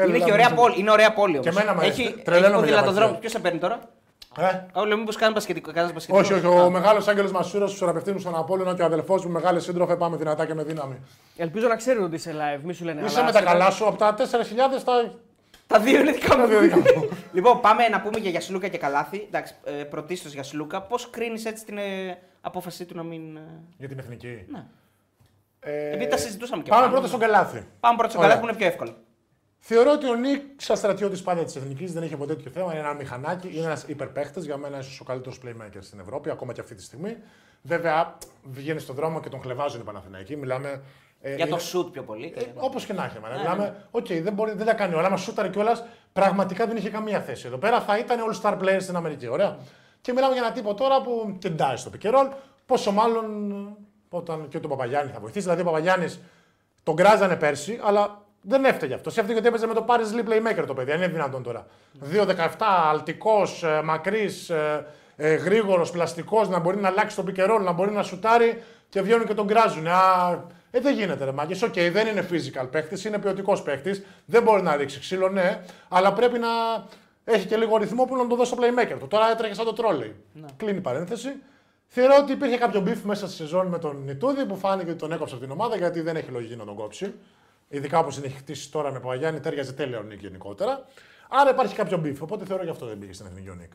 [0.06, 0.54] Είναι Έλα, και ωραία νομίζω.
[0.54, 0.74] πόλη.
[0.80, 1.44] Είναι ωραία πόλη όμως.
[1.46, 2.02] Και εμένα μου αρέσει.
[2.02, 3.10] Έχει, Τρελαίνομαι έχει για ποδηλατοδρόμους.
[3.12, 3.20] μπάσκετ.
[3.20, 3.78] Ποιο σε παίρνει τώρα.
[4.38, 5.72] Ε, Όλο μήπως κάνεις μπασκετικό.
[5.72, 6.18] κάνεις μπασκετικό.
[6.24, 6.46] όχι, όχι.
[6.46, 9.96] Ο μεγάλος Άγγελος Μασούρας του θεραπευτή μου στον Απόλυνα και ο αδελφός μου, μεγάλη σύντροφε,
[9.96, 10.96] πάμε δυνατά και με δύναμη.
[11.36, 13.02] Ελπίζω να ξέρουν ότι είσαι live, μη σου λένε.
[13.04, 15.12] Είσαι αλλά με τα σε- καλά σου από τα 4.000 στα.
[15.66, 16.46] Τα δύο είναι δικά μου.
[16.46, 17.08] δύο δικά μου.
[17.32, 19.24] λοιπόν, πάμε να πούμε για Γιασλούκα και Καλάθι.
[19.26, 20.82] Εντάξει, ε, πρωτίστως Γιασλούκα.
[20.82, 23.36] Πώς κρίνεις έτσι την ε, απόφασή του να μην.
[23.36, 23.40] ε,
[23.78, 24.44] Για την εθνική.
[24.48, 24.64] Ναι.
[25.60, 26.92] Ε, Επειδή τα συζητούσαμε και Πάμε πάνω.
[26.94, 27.66] πρώτα στον Καλάθη.
[27.80, 28.30] Πάμε πρώτα στο Ωραία.
[28.34, 28.96] Καλάθη που είναι πιο εύκολο.
[29.64, 32.70] Θεωρώ ότι ο Nick, σαν στρατιώτης πάντα της εθνικής, δεν είχε ποτέ τέτοιο θέμα.
[32.72, 34.44] Είναι ένα μηχανάκι, είναι ένας υπερπαίχτης.
[34.44, 37.16] Για μένα, ίσως ο καλύτερος playmaker στην Ευρώπη, ακόμα και αυτή τη στιγμή.
[37.62, 40.36] Βέβαια, βγαίνει στον δρόμο και τον χλεβάζουν οι Παναθηναϊκοί.
[40.36, 40.82] Μιλάμε.
[41.20, 42.32] ε, Για το είναι- σουτ πιο πολύ.
[42.36, 43.14] Ε, Όπως και να έχει.
[43.14, 43.36] Ναι, μάνα.
[43.38, 45.10] Μιλάμε, οκ, δεν, μπορεί, δεν τα κάνει όλα.
[45.10, 45.84] Μας σούταρε κιόλας.
[46.12, 47.46] Πραγματικά δεν είχε καμία θέση.
[47.46, 49.26] Εδώ πέρα θα ήταν all star players στην Αμερική.
[49.28, 49.58] Ωραία.
[50.00, 52.26] Και μιλάμε για ένα τύπο τώρα που κεντάει στο pick and roll.
[52.66, 55.40] Πόσο μάλλον ε, όταν και τον Παπαγιάννη θα βοηθήσει.
[55.44, 56.20] Δηλαδή ο Παπαγιάννης
[56.82, 59.18] τον κράζανε πέρσι, αλλά δεν έφταιγε αυτός.
[59.18, 60.90] Έφταιγε ότι έπαιζε με το Paris Lee playmaker το παιδί.
[60.90, 61.66] Δεν είναι δυνατόν τώρα.
[62.12, 62.46] 2-17,
[62.90, 64.50] αλτικός, μακρύς,
[65.16, 68.62] ε, γρήγορος, πλαστικός, να μπορεί να αλλάξει το pick and roll, να μπορεί να σουτάρει
[68.88, 69.86] και βγαίνουν και τον κράζουν.
[69.86, 71.62] Α, ε, δεν γίνεται ρε μάγκες.
[71.62, 74.02] Οκ, δεν είναι physical παίχτης, είναι ποιοτικός παίχτης.
[74.24, 76.48] Δεν μπορεί να ρίξει ξύλο, ναι, αλλά πρέπει να
[77.24, 79.08] έχει και λίγο ρυθμό που να το δώσει στο playmaker του.
[79.08, 80.14] Τώρα έτρεχε σαν το τρόλεϊ.
[80.56, 81.28] Κλείνει η παρένθεση.
[81.86, 85.12] Θεωρώ ότι υπήρχε κάποιο beef μέσα στη σεζόν με τον Νιτούδη που φάνηκε ότι τον
[85.12, 87.14] έκοψε από την ομάδα γιατί δεν έχει λογική να τον κόψει.
[87.74, 90.84] Ειδικά όπως είναι έχει χτίσει τώρα με Παπαγιάννη, τέριαζε τέλεια ο Νίκ γενικότερα.
[91.28, 92.16] Άρα υπάρχει κάποιο beef.
[92.20, 93.72] Οπότε θεωρώ γι' αυτό δεν πήγε στην εθνική ο Νίκ.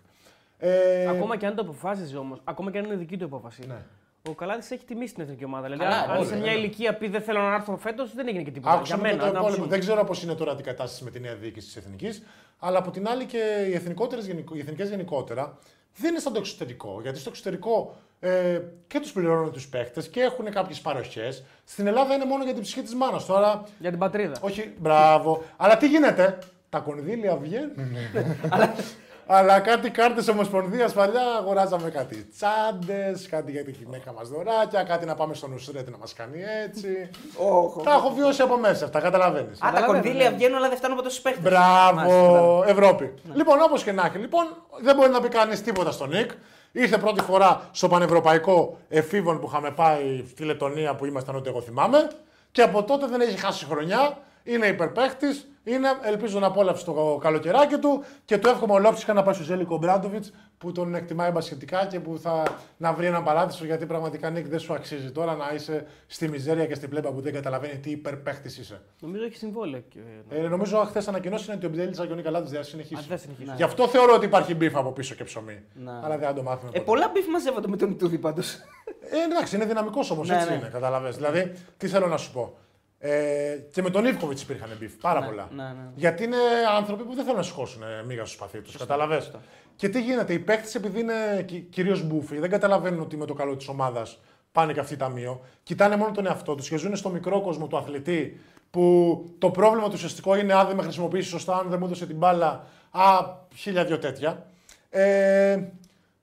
[0.58, 3.62] Ε, Ακόμα και αν το αποφάσιζε όμως, ακόμα και αν είναι δική του απόφαση.
[3.68, 3.82] Ναι.
[4.30, 5.64] Ο Καλάδης έχει τιμήσει την εθνική ομάδα.
[5.64, 6.58] Δηλαδή, Καλά, αν- αν όλοι, σε μια ναι.
[6.58, 8.74] ηλικία πει δεν θέλω να έρθω φέτος, δεν έγινε και τίποτα.
[8.76, 9.64] Άκουσα Για με μένα, το αν άποψή υπόλοιπο.
[9.64, 9.70] μου.
[9.70, 12.24] Δεν ξέρω πώς είναι τώρα την κατάσταση με τη νέα διοίκηση της Εθνικής.
[12.60, 15.58] Αλλά από την άλλη και οι, εθνικότερες, γενικο- οι εθνικές γενικότερα
[15.96, 17.00] δεν είναι σαν το εξωτερικό.
[17.02, 21.44] Γιατί στο εξωτερικό ε, και τους πληρώνουν τους παίχτε και έχουν κάποιες παροχές.
[21.64, 23.26] Στην Ελλάδα είναι μόνο για την ψυχή της μάνας.
[23.26, 24.36] Τώρα, Για την πατρίδα.
[24.42, 25.44] όχι, μπράβο.
[25.58, 26.38] Αλλά τι γίνεται,
[26.70, 27.76] τα κονδύλια βγαίνουν.
[29.30, 35.06] Αλλά κάτι κάρτες Ομοσπονδίας παλιά αγοράζαμε κάτι τσάντες, κάτι για τη γυναίκα μας δωράκια, κάτι
[35.06, 37.10] να πάμε στον Ουσρέτη να μας κάνει έτσι.
[37.38, 37.82] Όχο.
[37.82, 39.58] Τα έχω βιώσει από μέσα αυτά, καταλαβαίνεις.
[39.58, 40.36] Α, τα Καταλαβαίνω, κονδύλια ναι.
[40.36, 41.50] βγαίνουν, αλλά δεν φτάνουν από τόσους παίχτε.
[41.50, 43.14] Μπράβο, Ευρώπη.
[43.34, 44.46] Λοιπόν, όπως και να έχει, λοιπόν,
[44.82, 46.32] δεν μπορεί να πει κανείς τίποτα στον Νικ.
[46.80, 51.62] Ήρθε πρώτη φορά στο πανευρωπαϊκό εφήβων που είχαμε πάει στη Λετωνία που ήμασταν ό,τι εγώ
[51.62, 52.10] θυμάμαι.
[52.52, 54.18] Και από τότε δεν έχει χάσει χρονιά.
[54.44, 55.28] Είναι υπερπαίχτη.
[55.70, 59.78] Είναι, ελπίζω να απόλαυσε το καλοκαιράκι του και του εύχομαι ολόψυχα να πάει στο Ζέλικο
[59.78, 62.44] Μπράντοβιτς που τον εκτιμάει μπασχετικά και που θα
[62.78, 66.66] να βρει έναν παράδεισο γιατί πραγματικά Νίκ δεν σου αξίζει τώρα να είσαι στη μιζέρια
[66.66, 68.82] και στην πλέμπα που δεν καταλαβαίνει τι υπερπαίχτης είσαι.
[69.00, 69.82] Νομίζω έχει συμβόλαιο.
[69.90, 70.00] και-
[70.30, 73.02] Ε, νομίζω χθες ανακοινώσεις είναι ότι ο Μπιτέλη και ο Νικαλάδη δεν θα συνεχίσει.
[73.02, 73.52] Α, δεν συνεχίσει.
[73.56, 75.64] Γι' αυτό θεωρώ ότι υπάρχει μπιφ από πίσω και ψωμί.
[75.74, 75.92] Ναι.
[76.04, 76.70] Αλλά δεν θα το μάθουμε.
[76.74, 76.86] Ε, ποτέ.
[76.92, 78.54] πολλά μπιφ μαζεύονται με τον Ιτούδη πάντως.
[79.10, 80.28] Ε, εντάξει, είναι δυναμικός όμως.
[80.30, 80.56] Ναι, έτσι ναι.
[80.56, 81.16] είναι, καταλαβες.
[81.16, 82.58] Δηλαδή, τι θέλω να σου πω.
[83.00, 85.48] Ε, και με τον Ιβκοβιτ υπήρχαν μπιφ πάρα πολλά.
[85.56, 85.90] ναι, ναι.
[85.96, 86.38] Γιατί είναι
[86.78, 88.78] άνθρωποι που δεν θέλουν να σηκώσουν ε, μίγα στο σπαθί τους.
[88.78, 89.22] Καταλαβέ.
[89.76, 93.56] Και τι γίνεται, οι παίχτε επειδή είναι κυρίως μπούφοι, δεν καταλαβαίνουν ότι με το καλό
[93.56, 94.20] της ομάδας
[94.52, 95.42] πάνε και αυτοί ταμείο.
[95.64, 98.40] Κοιτάνε μόνο τον εαυτό τους και ζουν στο μικρό κόσμο του αθλητή
[98.72, 102.06] που το πρόβλημα του ουσιαστικό είναι αν δεν με χρησιμοποιήσεις σωστά, αν δεν μου έδωσε
[102.06, 102.68] την μπάλα.
[102.92, 104.46] Α, χίλια δυο τέτοια.
[104.90, 105.64] Ε,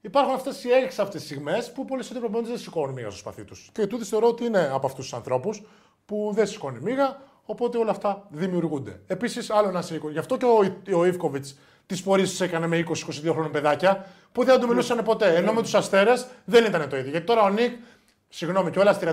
[0.00, 3.70] υπάρχουν αυτές οι έξαυτε στιγμές που πολλοί σωτήρε προπονητέ δεν σηκώνουν μίγα στο σπαθί τους.
[3.72, 5.62] Και τούτη θεωρώ ότι είναι από αυτούς τους ανθρώπους
[6.06, 9.00] που δεν σηκώνει μίγα, οπότε όλα αυτά δημιουργούνται.
[9.06, 12.84] Επίσης, άλλο να σε Γι' αυτό και ο, ο Ιβκοβιτς τις πορείες τι έκανε με
[12.88, 12.92] 20-22
[13.30, 15.36] χρόνια παιδάκια που δεν του μιλούσαν ποτέ.
[15.36, 17.10] Ενώ με τους αστέρες δεν ήταν το ίδιο.
[17.10, 17.72] Γιατί τώρα ο Νικ,
[18.28, 19.04] συγγνώμη κιόλα, 34,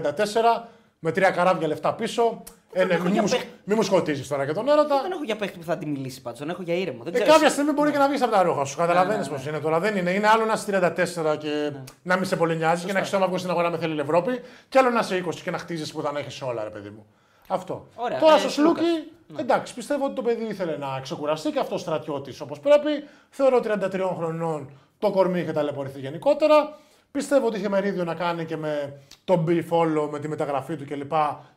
[1.00, 2.44] με τρία καράβια λεφτά πίσω.
[2.74, 3.48] Ε, ναι, έχω μη, για μου, παίχτη.
[3.64, 5.02] μη μου σκοτίζει τώρα και τον έρωτα.
[5.02, 6.38] Δεν έχω για παίχτη που θα τη μιλήσει πάντω.
[6.38, 7.04] Τον έχω για ήρεμο.
[7.04, 7.32] Δεν Ε, ξέρω.
[7.32, 8.78] κάποια στιγμή μπορεί και να βγεις από τα ρούχα σου.
[8.78, 9.80] Καταλαβαίνεις Ναι, ναι, πώ είναι τώρα.
[9.80, 10.12] Δεν είναι.
[10.12, 11.72] Είναι άλλο να είσαι 34 και
[12.04, 14.00] να μην σε πολύ νοιάζει και να έχεις το άμαγο στην αγορά με θέλει η
[14.00, 14.42] Ευρώπη.
[14.70, 17.06] Και άλλο να είσαι 20 και να χτίζεις που θα έχεις όλα, ρε παιδί μου.
[17.48, 17.88] Αυτό.
[17.96, 18.20] Ωραία.
[18.20, 18.84] Τώρα Ε, στο Σλούκας.
[18.86, 19.12] Σλούκι,
[19.42, 22.90] εντάξει, πιστεύω ότι το παιδί ήθελε να ξεκουραστεί και αυτός στρατιώτης όπως πρέπει.
[23.30, 24.70] Θεωρώ 33 χρονών
[25.00, 26.78] το κορμί είχε ταλαιπωρηθεί γενικότερα.
[27.12, 30.86] Πιστεύω ότι είχε μερίδιο να κάνει και με τον B follow, με τη μεταγραφή του
[30.86, 31.14] κλπ.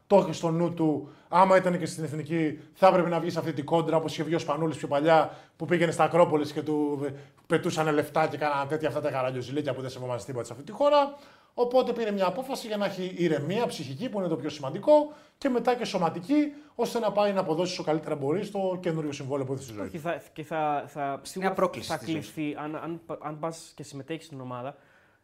[0.06, 1.08] Το έχει στο νου του.
[1.28, 4.22] Άμα ήταν και στην εθνική, θα έπρεπε να βγει σε αυτή την κόντρα όπως είχε
[4.22, 7.06] βγει ο Σπανούλης πιο παλιά που πήγαινε στα Ακρόπολης και του
[7.46, 10.72] πετούσαν λεφτά και κάναν τέτοια αυτά τα καραγκιοζηλίκια που δεν σεβόμαστε τίποτα σε αυτή τη
[10.72, 11.14] χώρα.
[11.54, 15.48] Οπότε πήρε μια απόφαση για να έχει ηρεμία ψυχική που είναι το πιο σημαντικό και
[15.48, 19.52] μετά και σωματική ώστε να πάει να αποδώσει όσο καλύτερα μπορεί στο καινούριο συμβόλαιο που
[19.52, 19.88] έχει στη ζωή.
[19.88, 23.72] Και θα, και θα, θα, νέα πρόκληση θα στη ζωή κληθεί, αν, αν, αν πας
[23.74, 24.76] και συμμετέχεις στην ομάδα,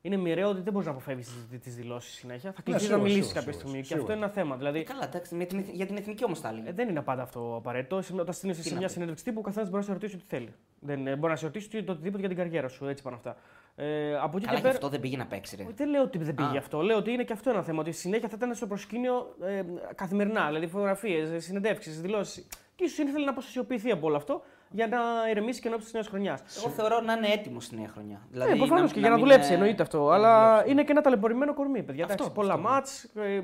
[0.03, 2.53] είναι μοιραίο ότι δεν μπορείς να αποφεύγεις τι δηλώσεις συνέχεια.
[2.53, 3.79] Θα κληθεί να σίγουρα, μιλήσει σίγουρα, κάποια σίγουρα, στιγμή.
[3.81, 4.03] Και σίγουρα.
[4.03, 4.57] αυτό είναι ένα θέμα.
[4.57, 6.69] Δηλαδή, Καλά, εντάξει, με την, για την εθνική όμως τα έλεγε.
[6.69, 8.03] ε, δεν είναι πάντα αυτό απαραίτητο.
[8.03, 8.93] Σε- Όταν στείλει σε να μια πει.
[8.93, 10.53] συνέντευξη τύπου, ο καθένας μπορεί να σε ρωτήσει ό,τι θέλει.
[10.81, 12.87] Δεν, ε, μπορεί να σε ρωτήσει το οτιδήποτε για την καριέρα σου.
[12.87, 13.37] Έτσι πάνε αυτά.
[13.77, 14.69] Ε, από εκεί Καλά, και και πέρα.
[14.75, 15.67] αυτό δεν πήγε να παίξει, ρε.
[15.75, 16.59] Δεν λέω ότι δεν πήγε Α.
[16.59, 16.81] αυτό.
[16.81, 17.81] Λέω ότι είναι και αυτό ένα θέμα.
[17.81, 19.63] Ότι συνέχεια θα ήταν στο προσκήνιο ε,
[19.95, 20.47] καθημερινά.
[20.47, 22.47] Δηλαδή φωτογραφίες, συνεντεύξεις, δηλώσεις.
[22.77, 24.99] Και ίσως ήθελε να αποστασιοποιηθεί από όλο αυτό για να
[25.31, 26.41] ηρεμήσει και ενώπιση της νέας χρονιάς.
[26.59, 28.21] Εγώ θεωρώ να είναι έτοιμος στη νέα χρονιά.
[28.31, 30.05] Δηλαδή, Ναι, προφανώ και για να μην, δουλέψει, ε, εννοείται αυτό.
[30.09, 30.71] να Αλλά δουλέψει.
[30.71, 32.03] είναι και ένα ταλαιπωρημένο κορμί, παιδιά.
[32.05, 32.69] Αυτό, Εντάξει, πολλά αυτό.
[32.69, 33.41] μάτς, ε, ε,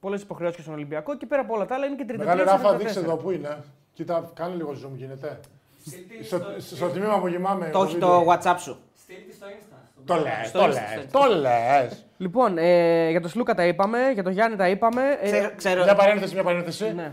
[0.00, 2.38] πολλές υποχρεώσεις και στον Ολυμπιακό και πέρα από όλα τα άλλα είναι και 33 Μεγάλη
[2.40, 2.78] και Ράφα, 34.
[2.78, 3.58] δείξε εδώ που είναι.
[3.92, 5.40] Κοίτα, κάνε λίγο zoom, γίνεται.
[5.86, 7.70] Στείλτε Στο, στο- στο τμήμα που κοιμάμαι.
[7.72, 8.08] Το έχει βίντεο.
[8.08, 8.78] το WhatsApp σου.
[9.02, 9.76] στείλτε στο Insta.
[9.92, 10.22] στο Το blog.
[10.22, 12.04] λες, Στο το Insta, λες, στο το λες.
[12.16, 15.02] Λοιπόν, ε, για τον Σλούκα τα είπαμε, για τον Γιάννη τα είπαμε.
[15.20, 16.92] Ε, Ξέρω, ξέρω, Μια παρένθεση, μια παρένθεση.
[16.94, 17.12] ναι.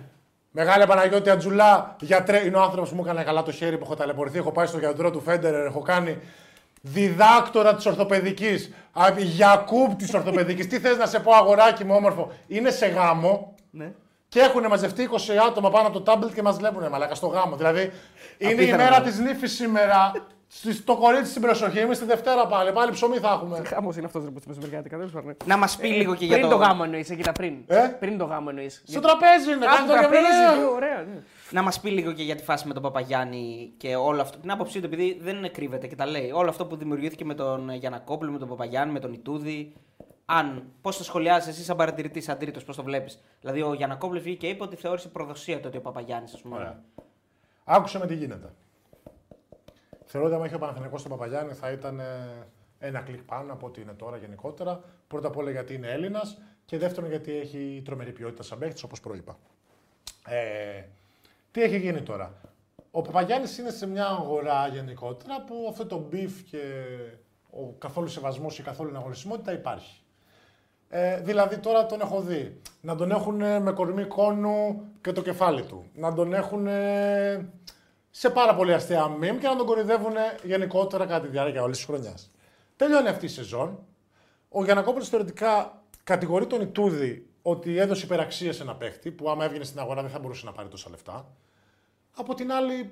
[0.57, 3.95] Μεγάλη Παναγιώτη Ατζουλά, γιατρέ, είναι ο άνθρωπος που μου έκανε καλά το χέρι που έχω
[3.95, 4.37] ταλαιπωρηθεί.
[4.37, 6.17] Έχω πάει στο γιατρό του Φέντερερ, έχω κάνει
[6.81, 8.73] διδάκτορα της ορθοπαιδικής.
[9.17, 10.67] Γιακούμπ της ορθοπαιδικής.
[10.67, 12.31] Τι θες να σε πω, αγοράκι μου, όμορφο.
[12.47, 13.91] Είναι σε γάμο Ναι.
[14.27, 17.55] και έχουν μαζευτεί 20 άτομα πάνω από το τάμπλετ και μας βλέπουν μαλάκα στο γάμο.
[17.55, 17.91] Δηλαδή
[18.37, 19.05] είναι η Απίθανο, μέρα ναι.
[19.05, 20.11] της νύφης σήμερα.
[20.47, 22.71] Στη- Το κορίτσι στην προσοχή, εμείς τη Δευτέρα πάλι.
[22.71, 23.61] Πάλι ψωμί θα έχουμε.
[23.65, 24.97] Χάμο είναι αυτός που της μεσημεριάτικα.
[24.97, 26.55] Δεν σου Να μας πει λίγο και για Πριν το.
[26.57, 27.53] το γάμο εννοείς, εκεί τα πριν.
[27.67, 28.83] Ε; Πριν το γάμο εννοείς.
[28.87, 30.71] Στο τραπέζι είναι, Α, κάνει το το τραπέζι, γαβριλαίο.
[30.73, 30.97] ωραία.
[31.03, 31.21] ναι.
[31.51, 34.37] Να μας πει λίγο και για τη φάση με τον Παπαγιάννη και όλο αυτό.
[34.37, 36.31] Την άποψή του, επειδή δεν κρύβεται και τα λέει.
[36.31, 39.73] Όλο αυτό που δημιουργήθηκε με τον Γιανακόπουλο, με τον Παπαγιάννη, με τον Ιτούδη.
[40.25, 44.21] Αν, πώς το σχολιάζεις εσύ σαν παρατηρητής, σαν τρίτος, πώς το βλέπεις; Δηλαδή, ο Γιανακόπουλος
[44.23, 46.55] βγήκε και είπε ότι θεώρησε προδοσία το ότι ο Παπαγιάννης, ας πούμε.
[46.55, 46.79] Ωραία.
[47.63, 48.49] Άκουσε με τι γίνεται.
[50.15, 52.03] Θεωρώ ότι αν είχε ο Παναθηναϊκός στον Παπαγιάννη θα ήταν ε,
[52.79, 54.83] ένα κλικ πάνω από ό,τι είναι τώρα γενικότερα.
[55.07, 58.99] Πρώτα απ' όλα γιατί είναι Έλληνας και δεύτερον γιατί έχει τρομερή ποιότητα σαν παίχτη, όπως
[58.99, 59.37] προείπα.
[60.27, 60.83] Ε,
[61.51, 62.33] τι έχει γίνει τώρα;
[62.91, 66.61] Ο Παπαγιάννης είναι σε μια αγορά γενικότερα που αυτό το μπιφ και
[67.49, 70.01] ο καθόλου σεβασμός ή καθόλου εναγωνισμότητα υπάρχει.
[70.89, 72.61] Ε, δηλαδή τώρα τον έχω δει.
[72.81, 75.85] Να τον έχουν ε, με κορμί κόνου και το κεφάλι του.
[75.93, 77.49] Να τον έχουν ε,
[78.17, 80.13] σε πάρα πολύ αστεία μιμ και να τον κορυδεύουν
[80.43, 82.31] γενικότερα κατά τη διάρκεια όλης της χρονιάς.
[82.75, 83.79] Τελειώνει αυτή η σεζόν.
[84.49, 89.63] Ο Γιανακόπουλος θεωρητικά κατηγορεί τον Ιτούδη ότι έδωσε υπεραξία σε ένα παίχτη που άμα έβγαινε
[89.63, 91.27] στην αγορά δεν θα μπορούσε να πάρει τόσα λεφτά.
[92.15, 92.91] Από την άλλη,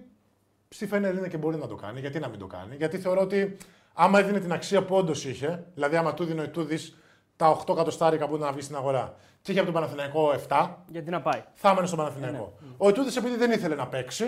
[0.69, 1.99] στη Φένερ είναι και μπορεί να το κάνει.
[1.99, 3.57] Γιατί να μην το κάνει; Γιατί θεωρώ ότι
[3.93, 6.97] άμα έδινε την αξία που όντως είχε, δηλαδή άμα του δίνει ο Ιτούδης
[7.35, 10.69] τα 8 εκατοστάρικα που ήταν να βγει στην αγορά και είχε από τον Παναθηναϊκό 7,
[10.87, 12.57] Γιατί να πάει; θα έμενε στον Παναθηναϊκό.
[12.77, 14.25] Ο Ιτούδης, επειδή δεν ήθελε να παίξει,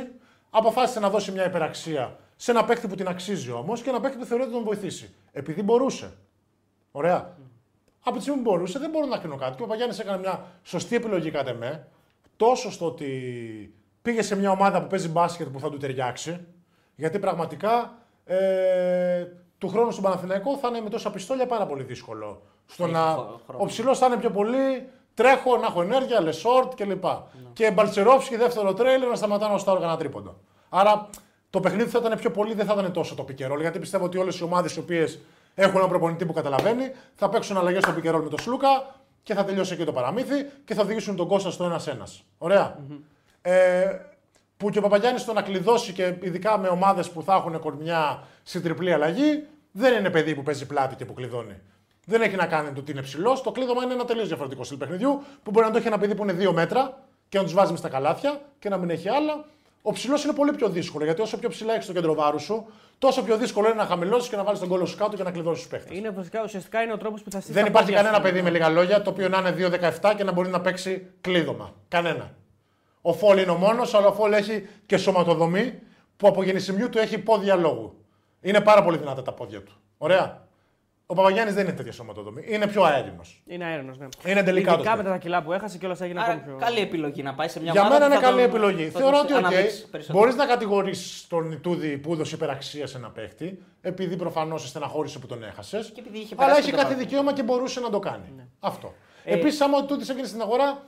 [0.57, 4.17] αποφάσισε να δώσει μια υπεραξία σε ένα παίκτη που την αξίζει όμως και ένα παίκτη
[4.17, 5.13] που θεωρεί ότι τον βοηθήσει.
[5.31, 6.13] Επειδή μπορούσε.
[6.91, 7.37] Ωραία.
[8.03, 9.57] Από τη στιγμή που μπορούσε, δεν μπορώ να κρίνω κάτι.
[9.57, 11.87] Και ο Παγιάννη έκανε μια σωστή επιλογή κατά με.
[12.37, 13.09] Τόσο στο ότι
[14.01, 16.45] πήγε σε μια ομάδα που παίζει μπάσκετ που θα του ταιριάξει.
[16.95, 19.25] Γιατί πραγματικά ε,
[19.57, 22.41] του χρόνου στον Παναθηναϊκό θα είναι με τόσα πιστόλια πάρα πολύ δύσκολο.
[22.65, 23.63] Στο Έχει να, χρο- χρόνο.
[23.63, 27.03] ο ψηλός θα είναι πιο πολύ, τρέχω, να έχω ενέργεια, λεσόρτ κλπ.
[27.53, 30.35] Και Μπαλτσερόφσκι δεύτερο τρέιλερ να σταματάω να στάρω κανένα τρίποντο.
[30.69, 31.09] Άρα
[31.49, 33.79] το παιχνίδι θα ήταν πιο πολύ, δεν θα ήταν τόσο το pick and roll, Γιατί
[33.79, 35.19] πιστεύω ότι όλες οι ομάδες οι οποίες
[35.55, 38.95] έχουν έναν προπονητή που καταλαβαίνει θα παίξουν αλλαγές στο pick and roll με τον Σλούκα
[39.23, 42.07] και θα τελειώσει εκεί το παραμύθι και θα οδηγήσουν τον Κώστα στο ένα-ένα.
[42.37, 42.75] Ωραία.
[43.41, 43.99] Ε,
[44.57, 48.23] που και ο Παπαγιάννης το να κλειδώσει και ειδικά με ομάδες που θα έχουν κορμιά
[48.43, 51.61] στην τριπλή αλλαγή, δεν είναι παιδί που παίζει πλάτη και που κλειδώνει.
[52.05, 53.41] Δεν έχει να κάνει το ότι είναι ψηλός.
[53.41, 56.15] Το κλείδωμα είναι ένα τελείως διαφορετικό στυλ παιχνιδιού που μπορεί να το έχει ένα παιδί
[56.15, 56.97] που είναι δύο μέτρα
[57.29, 59.45] και να τους βάζεις μες στα καλάθια και να μην έχει άλλα.
[59.81, 62.65] Ο ψηλός είναι πολύ πιο δύσκολο γιατί όσο πιο ψηλά έχεις το κέντρο βάρους σου,
[62.97, 65.31] τόσο πιο δύσκολο είναι να χαμηλώσεις και να βάλεις τον κόλλο σου κάτω και να
[65.31, 65.97] κλειδώσει τους παίχτες.
[65.97, 67.55] Είναι βασικά, ουσιαστικά είναι ο τρόπος που θα στήσεις.
[67.55, 68.31] Δεν τα υπάρχει πόδια κανένα σου.
[68.31, 69.55] παιδί με λίγα λόγια το οποίο να είναι
[70.01, 71.73] 2-17 και να μπορεί να παίξει κλείδωμα.
[71.87, 72.31] Κανένα.
[73.01, 75.79] Ο Φόλ είναι ο μόνος, αλλά ο Φόλ έχει και σωματοδομή
[76.17, 78.05] που από γεννησιμιού του έχει πόδια λόγου.
[78.41, 79.73] Είναι πάρα πολύ δυνατά τα πόδια του.
[79.97, 80.44] Ωραία.
[81.07, 82.43] Ο Παπαγιάννης δεν είναι τέτοια σωματοδομή.
[82.47, 83.41] Είναι πιο αέρινος.
[83.45, 84.31] Είναι αέρονο, ναι.
[84.31, 86.55] Είναι τελικά Ειδικά το με τα κιλά που έχασε και όλα έγινε Άρα, ακόμη πιο.
[86.65, 87.95] καλή επιλογή να πάει σε μια Για ομάδα.
[87.99, 88.89] μένα που είναι θα καλή τον- επιλογή.
[88.89, 90.19] θα Θεωρώ τον ότι οκ, αναδείξει περισσότερο.
[90.19, 95.27] μπορείς να κατηγορήσει τον Ιτούδη που έδωσε υπεραξία σε ένα παίχτη, επειδή προφανώς στεναχώρησε που
[95.27, 95.91] τον έχασες.
[95.93, 97.09] Και επειδή είχε Αλλά περάσει έχει το κάθε παράδειγμα.
[97.09, 98.31] δικαίωμα και μπορούσε να το κάνει.
[98.35, 98.43] Ναι.
[98.59, 98.93] Αυτό.
[99.23, 100.83] Ε, Επίσης, άμα ο Ιτούδης έγινε στην αγορά,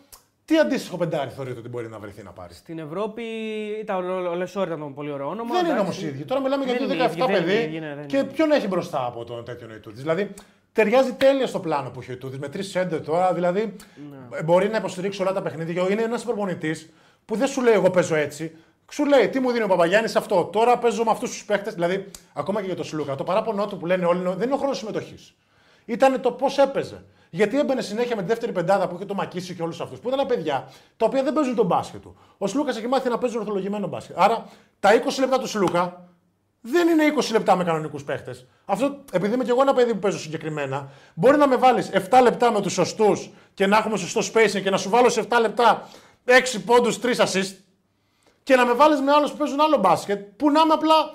[0.48, 3.24] τι αντίστοιχο πεντάρι θεωρείτε ότι μπορεί να βρεθεί να πάρει; Στην Ευρώπη
[3.82, 5.56] ήταν ο Λεσόρ ήταν το πολύ ωραίο όνομα.
[5.56, 6.06] Δεν είναι όμω εντάξει.
[6.06, 6.24] οι ίδιοι.
[6.24, 7.64] Τώρα μιλάμε για Δεν το είναι 17 ίδιοι, δεν είναι παιδί.
[7.64, 8.26] ίδιοι, ναι, δεν και είναι.
[8.28, 9.99] ποιον έχει μπροστά από τον τέτοιον Ιτούδη.
[10.02, 10.34] Δηλαδή,
[10.74, 12.38] ταιριάζει τέλεια στο πλάνο που έχει ο Ιτούδη.
[12.38, 13.34] Με τρεις σέντερ τώρα.
[13.34, 13.76] Δηλαδή,
[14.32, 14.38] Ναι.
[14.38, 15.90] ε, μπορεί να υποστηρίξει όλα τα παιχνίδια.
[15.90, 16.90] Είναι ένας προπονητής
[17.26, 18.56] που δεν σου λέει εγώ παίζω έτσι.
[18.91, 20.44] Σου λέει τι μου δίνει ο Παπαγιάννης αυτό.
[20.52, 21.72] Τώρα παίζω με αυτούς τους παίχτε.
[21.72, 23.15] Δηλαδή, ακόμα και για τον Σλούκα.
[23.15, 25.34] Το παράπονο του που λένε όλοι είναι- δεν είναι ο χρόνος συμμετοχής.
[25.86, 27.03] Ήταν το πώς έπαιζε.
[27.38, 30.00] Γιατί έμπαινε συνέχεια με τη δεύτερη πεντάδα που είχε το Μακίση και όλους αυτούς.
[30.00, 32.18] Που ήταν παιδιά τα οποία δεν παίζουν τον μπάσκετ του.
[32.38, 34.16] Ο Σλούκας έχει μάθει να παίζει ορθολογημένο μπάσκετ.
[34.20, 34.46] Άρα
[34.80, 36.10] τα 20 λεπτά του Σλούκα
[36.62, 38.46] δεν είναι 20 λεπτά με κανονικούς παίχτες.
[38.66, 42.20] Αυτό, επειδή είμαι και εγώ ένα παιδί που παίζω συγκεκριμένα, μπορεί να με βάλεις 7
[42.22, 45.38] λεπτά με τους σωστούς και να έχουμε σωστό spacing και να σου βάλω σε 7
[45.42, 45.88] λεπτά
[46.26, 47.56] 6 πόντους, 3 assist
[48.44, 51.12] και να με βάλεις με άλλους που παίζουν άλλο μπάσκετ που να είμαι απλά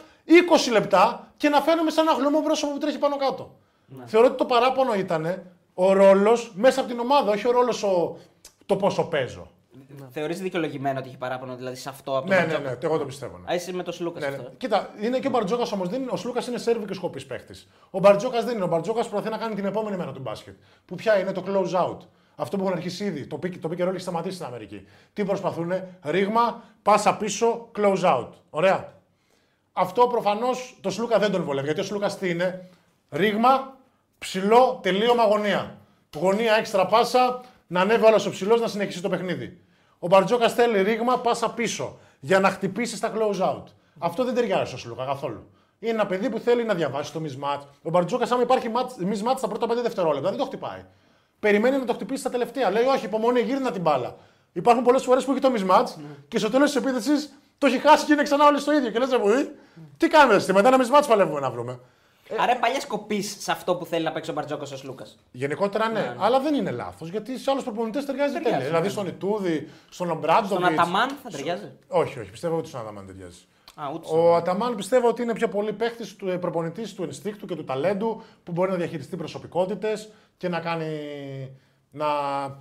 [0.68, 3.56] 20 λεπτά και να φαίνομαι σαν ένα χλωμό πρόσωπο που τρέχει πάνω κάτω.
[4.04, 5.42] Θεωρώ ότι το παράπονο ήταν
[5.74, 7.84] ο ρόλος μέσα από την ομάδα, όχι ο ρόλος
[8.66, 9.50] το πόσο παίζω.
[10.10, 12.98] Θεωρείς δικαιολογημένο ότι έχει παράπονο δηλαδή σε αυτό από Ναι, τον ναι, Μπαρτζόκα; ναι, εγώ
[12.98, 13.38] το πιστεύω.
[13.38, 13.52] Ναι.
[13.52, 14.36] Α, είσαι με τον Σλούκας Ναι, ναι.
[14.36, 14.50] αυτό.
[14.56, 15.88] Κοίτα, είναι και ο Μπαρτζόκας όμως.
[16.10, 17.68] Ο Σλούκας είναι σερβι και σκοπής παίχτης.
[17.90, 18.64] Ο Μπαρτζόκας δεν είναι.
[18.64, 20.54] Ο Μπαρτζόκας προσπαθεί να κάνει την επόμενη μέρα του μπάσκετ.
[20.84, 21.96] Που πια είναι το close out.
[22.36, 23.26] Αυτό που έχουν αρχίσει ήδη.
[23.26, 24.86] Το pick, το pick and roll έχει σταματήσει στην Αμερική.
[25.12, 25.72] Τι προσπαθούν,
[26.02, 28.28] ρήγμα, πάσα πίσω, close out.
[28.50, 28.92] Ωραία.
[29.72, 31.66] Αυτό προφανώς το Σλούκα δεν τον βολεύει.
[31.66, 32.68] Γιατί ο Σλούκας τι είναι,
[33.10, 33.76] ρήγμα,
[34.22, 35.78] ψηλό, τελείωμα γωνία.
[36.16, 39.60] Γωνία, έξτρα πάσα, να ανέβει όλο ο ψηλός να συνεχίσει το παιχνίδι.
[39.98, 43.62] Ο Μπαρτζόκα θέλει ρήγμα, πάσα πίσω για να χτυπήσει στα close out.
[43.98, 45.50] Αυτό δεν ταιριάζει στο Σλούκα καθόλου.
[45.78, 47.60] Είναι ένα παιδί που θέλει να διαβάσει το mismatch.
[47.82, 50.84] Ο Μπαρτζόκα, άμα υπάρχει match- mismatch στα πρώτα 5 δευτερόλεπτα, δεν το χτυπάει.
[51.40, 52.70] Περιμένει να το χτυπήσει στα τελευταία.
[52.70, 54.16] Λέει, Όχι, υπομονή, γύρνα την μπάλα.
[54.52, 58.04] Υπάρχουν πολλές φορές που έχει το mismatch και στο τέλος της επίθεσης το έχει χάσει
[58.04, 58.90] και είναι ξανά όλοι στο ίδιο.
[58.90, 59.52] Και λες, ρε
[59.96, 61.80] τι κάνουμε, στη μετά ένα mismatch παλεύουμε να βρούμε.
[62.38, 65.06] Άρα παλιά κοπή σε αυτό που θέλει να παίξει ο Μπαρτζόκα ο Σλούκα.
[65.32, 68.48] Γενικότερα ναι, αλλά δεν είναι λάθος γιατί σε άλλους προπονητές ταιριάζει τέλεια.
[68.48, 68.92] Ταιριάζει, Δηλαδή ναι.
[68.92, 70.60] στον Ιτούδη, στον Ομπράντοβιτς.
[70.60, 73.40] Στον Αταμάν θα ταιριάζει; Όχι, όχι, πιστεύω ότι στον Αταμάν ταιριάζει.
[73.74, 77.54] Α, ούτε Ο Αταμάν πιστεύω ότι είναι πιο πολύ παίχτης του προπονητής του ενστίκτου και
[77.54, 80.86] του ταλέντου που μπορεί να διαχειριστεί προσωπικότητες και να κάνει.
[81.90, 82.06] να,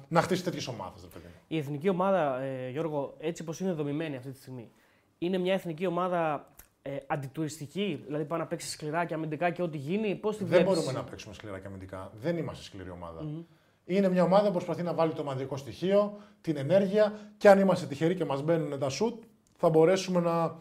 [0.07, 1.07] να χτίσει τέτοιες ομάδες.
[1.47, 4.71] Η εθνική ομάδα, ε, Γιώργο, έτσι όπως είναι δομημένη αυτή τη στιγμή,
[5.17, 6.50] είναι μια εθνική ομάδα
[6.81, 10.15] ε, αντιτουριστική, δηλαδή πάει να παίξει σκληρά και αμυντικά και ό,τι γίνει.
[10.15, 12.11] Πώς τη Δεν βλέπεις; μπορούμε να παίξουμε σκληρά και αμυντικά.
[12.21, 13.45] Δεν είμαστε σκληρή ομάδα.
[13.85, 17.85] Είναι μια ομάδα που προσπαθεί να βάλει το ομαδικό στοιχείο, την ενέργεια και αν είμαστε
[17.85, 19.23] τυχεροί και μας μπαίνουν τα σουτ,
[19.57, 20.59] θα μπορέσουμε να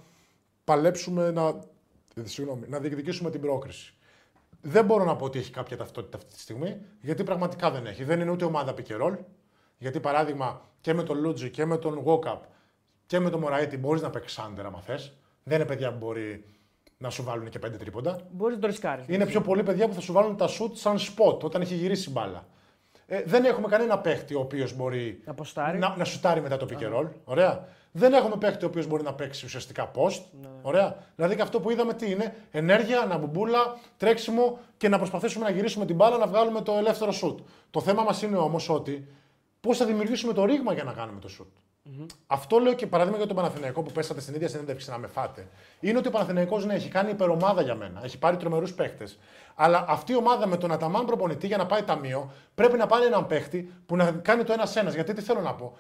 [0.65, 1.47] παλέψουμε, να,
[2.15, 3.95] ε, συγγνώμη, να διεκδικήσουμε την πρόκριση.
[4.61, 8.05] Δεν μπορώ να πω ότι έχει κάποια ταυτότητα αυτή τη στιγμή, γιατί πραγματικά δεν έχει.
[8.05, 9.17] Δεν είναι ούτε ομάδα pick and roll,
[9.79, 12.39] γιατί παράδειγμα και με τον Λούτζι και με τον Walkup
[13.07, 15.15] και με τον Μωραήτη μπορείς να παίξεις άντερ άμα θες.
[15.43, 16.45] Δεν είναι παιδιά που μπορεί
[16.99, 18.21] να σου βάλουν και πέντε τρίποντα.
[18.31, 19.05] Μπορείς να το ρισκάρεις.
[19.09, 22.09] Είναι πιο πολλοί παιδιά που θα σου βάλουν τα σουτ σαν spot όταν έχει γυρίσει
[22.09, 22.47] η μπάλα.
[23.07, 25.79] Ε, δεν έχουμε κανένα παίχτη ο οποίος μπορεί Να ποστάρει.
[25.79, 27.09] να, να σουτάρει μετά το pick and roll.
[27.25, 27.69] Ωραία.
[27.93, 30.23] Δεν έχουμε παίχτη ο οποίος μπορεί να παίξει ουσιαστικά post.
[30.63, 30.97] Ωραία.
[31.17, 35.87] Δηλαδή και αυτό που είδαμε τι είναι, ενέργεια, αναμπουμπούλα, τρέξιμο και να προσπαθήσουμε να γυρίσουμε
[35.87, 37.39] την μπάλα να βγάλουμε το ελεύθερο σουτ.
[37.71, 39.09] Το θέμα μας είναι όμως ότι
[39.61, 41.49] πώς θα δημιουργήσουμε το ρήγμα για να κάνουμε το σουτ.
[42.27, 45.49] Αυτό λέω και παράδειγμα για τον Παναθηναϊκό που πέσατε στην ίδια συνέντευξη να με φάτε.
[45.81, 48.01] Είναι ότι ο Παναθηναϊκός ναι, έχει κάνει υπερομάδα για μένα.
[48.05, 49.19] Έχει πάρει τρομερούς παίχτες.
[49.55, 53.05] Αλλά αυτή η ομάδα με τον Αταμάν προπονητή για να πάει ταμείο πρέπει να πάρει
[53.05, 54.91] έναν παίχτη που να κάνει το ένα-ένα.
[54.91, 55.77] Γιατί τι θέλω να πω;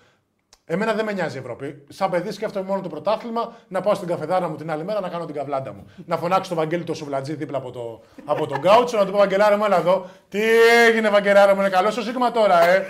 [0.64, 1.84] Εμένα δεν με νοιάζει η Ευρώπη.
[1.88, 5.08] Σαν παιδί σκέφτομαι μόνο το πρωτάθλημα, να πάω στην καφεδάρα μου την άλλη μέρα να
[5.08, 5.86] κάνω την καβλάντα μου.
[6.06, 9.18] να φωνάξω τον Βαγγέλη το Σουβλατζή δίπλα από, το, από τον Γκάουτσο, να του πω
[9.18, 10.06] Βαγγελάρα μου, έλα εδώ.
[10.28, 10.40] Τι
[10.88, 12.84] έγινε, Βαγγελάρα μου, είναι καλό στο σίγμα τώρα, ε.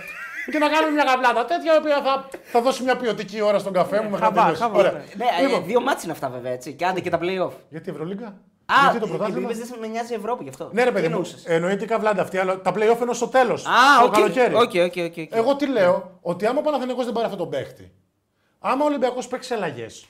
[0.50, 3.72] Και να κάνουμε μια καβλάντα τέτοια, η οποία θα, θα δώσει μια ποιοτική ώρα στον
[3.72, 4.62] καφέ μου μέχρι να χαβά, τελειώσει.
[4.62, 4.92] χαβά, Ωραία.
[4.92, 4.98] ναι.
[4.98, 6.72] Ναι, Λοιπόν, ε, δύο μάτς είναι αυτά βέβαια έτσι.
[6.72, 7.50] Και άντε και τα playoff.
[7.68, 10.70] Γιατί Ευρωλίγκα; Α, γιατί το επειδή πρωτάθλημα; είπες, δεν με νοιάζει η Ευρώπη γι' αυτό.
[10.72, 13.28] Ναι, ρε Τι παιδί μου, εννοούσες; εννοείται η καβλάντα αυτή, αλλά τα playoff είναι στο
[13.28, 13.66] τέλος.
[13.66, 14.54] Α, στο οκ, καλοκαίρι.
[14.54, 15.34] OK, OK, OK, OK.
[15.34, 17.92] Εγώ τι λέω, ότι άμα ο Παναθηναϊκός δεν πάρει αυτόν τον παίχτη,
[18.58, 20.06] άμα ο Ολυμπιακός παίξει αλλαγές.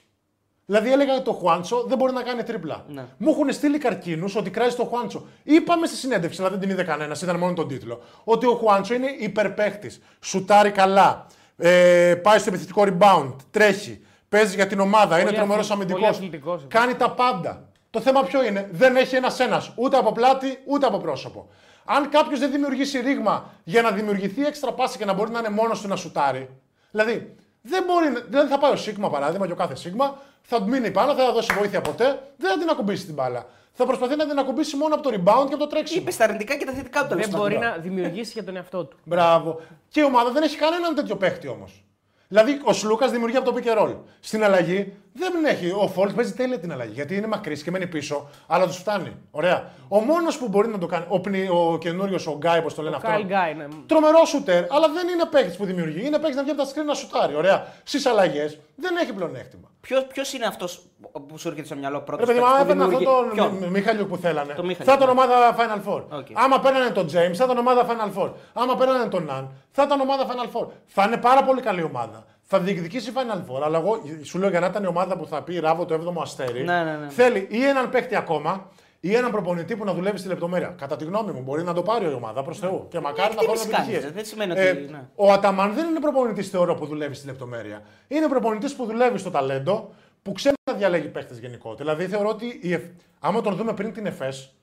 [0.70, 2.84] Δηλαδή έλεγα ότι το Χουάντσο δεν μπορεί να κάνει τρίπλα.
[2.88, 3.04] Ναι.
[3.16, 5.26] Μου έχουν στείλει καρκίνους ότι κράζει το Χουάντσο.
[5.42, 8.00] Είπαμε στη συνέντευξη, αλλά δεν την είδε κανένας, ήταν μόνο τον τίτλο.
[8.24, 10.00] Ότι ο Χουάντσο είναι υπερπαίχτης.
[10.20, 11.26] Σουτάρει καλά.
[11.56, 13.34] Ε, πάει στο επιθετικό rebound.
[13.50, 14.00] Τρέχει.
[14.28, 15.20] Παίζει για την ομάδα.
[15.20, 16.26] είναι τρομερός αθλη- πολύ αμυντικό.
[16.26, 16.64] αθλητικός.
[16.68, 17.68] Κάνει τα πάντα.
[17.90, 21.48] Το θέμα ποιο είναι, δεν έχει ένα-ένα ούτε από πλάτη ούτε από πρόσωπο.
[21.84, 25.48] Αν κάποιος δεν δημιουργήσει ρήγμα για να δημιουργηθεί έξτρα πάση και να μπορεί να είναι
[25.50, 26.48] μόνος του να σουτάρει.
[26.90, 30.62] Δηλαδή, δεν μπορεί, να- δηλαδή θα πάει ο Σίγμα παράδειγμα και ο κάθε Σίγμα, θα
[30.62, 32.04] μείνει πάνω, δεν θα δώσει βοήθεια ποτέ,
[32.36, 33.46] δεν θα την ακουμπήσει την μπάλα.
[33.72, 36.00] Θα προσπαθεί να την ακουμπήσει μόνο από το rebound και από το τρέξιμο.
[36.02, 38.84] Είπε τα αρνητικά και τα θετικά του τέλο Δεν μπορεί να δημιουργήσει για τον εαυτό
[38.84, 38.96] του.
[39.04, 39.60] Μπράβο.
[39.88, 41.84] Και η ομάδα δεν έχει κανέναν τέτοιο παίχτη όμως.
[42.28, 43.96] Δηλαδή, ο Σλούκας δημιουργεί από το pick and roll.
[44.20, 45.70] Στην αλλαγή δεν έχει.
[45.70, 49.16] Ο Φόλτ παίζει τέλεια την αλλαγή γιατί είναι μακρύς και μένει πίσω, αλλά τους φτάνει.
[49.30, 49.70] Ωραία.
[49.88, 52.82] Ο μόνος που μπορεί να το κάνει, ο, πνι, ο καινούριος, ο Γκάι, όπως το
[52.82, 53.08] λένε αυτό.
[53.08, 53.66] Kyle Guy, ναι.
[53.86, 56.06] Τρομερό σουτέρ, αλλά δεν είναι παίχτης που δημιουργεί.
[56.06, 57.34] Είναι παίχτης να βγει από τα σκριν να σουτάρει.
[57.34, 57.66] Ωραία.
[57.82, 59.68] Στις αλλαγές δεν έχει πλεονέκτημα.
[60.12, 60.82] Ποιος είναι αυτός
[61.28, 62.26] που σου έρχεται στο μυαλό πρώτος.
[62.26, 63.04] Ρε παιδί, μου, άμα έπαιρναν αυτόν
[63.36, 65.20] τον Μι- Μιχάλιο που θέλανε, Το Μίχαλιο, θα ήταν ναι.
[65.20, 66.02] ομάδα Final Four.
[66.18, 66.26] OK.
[66.32, 68.30] Άμα παίρνανε τον James, θα ήταν ομάδα Final Four.
[68.52, 70.66] Άμα παίρνανε τον Ναν, θα ήταν ομάδα Final Four.
[70.86, 72.24] Θα είναι πάρα πολύ καλή ομάδα.
[72.52, 73.60] Θα διεκδικήσει Final Four.
[73.64, 76.20] Αλλά εγώ σου λέω για να ήταν η ομάδα που θα πει ράβω το 7ο
[76.22, 76.62] αστέρι.
[76.64, 77.08] Ναι, ναι, ναι.
[77.08, 78.68] Θέλει ή έναν παίχτη ακόμα
[79.00, 80.68] ή έναν προπονητή που να δουλεύει στη λεπτομέρεια.
[80.78, 82.86] Κατά τη γνώμη μου, μπορεί να το πάρει η ομάδα προς Θεού.
[82.90, 84.00] Και μακάρι να εκτίμηση πάρει επιτυχίες.
[84.02, 85.08] κάνεις, δεν σημαίνει ότι- ναι.
[85.14, 87.82] Ο Αταμάν δεν είναι προπονητής, θεωρώ, που δουλεύει στη λεπτομέρεια.
[88.08, 89.90] Είναι προπονητής που δουλεύει στο ταλέντο,
[90.22, 91.76] που ξέρει να διαλέγει παίχτε γενικότερα.
[91.94, 92.90] Δηλαδή θεωρώ ότι η Εφ-
[93.20, 94.54] άμα τον δούμε πριν την ΕΦΕΣ,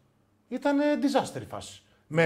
[0.47, 1.81] ήταν ε, disaster η φάση.
[2.07, 2.23] Με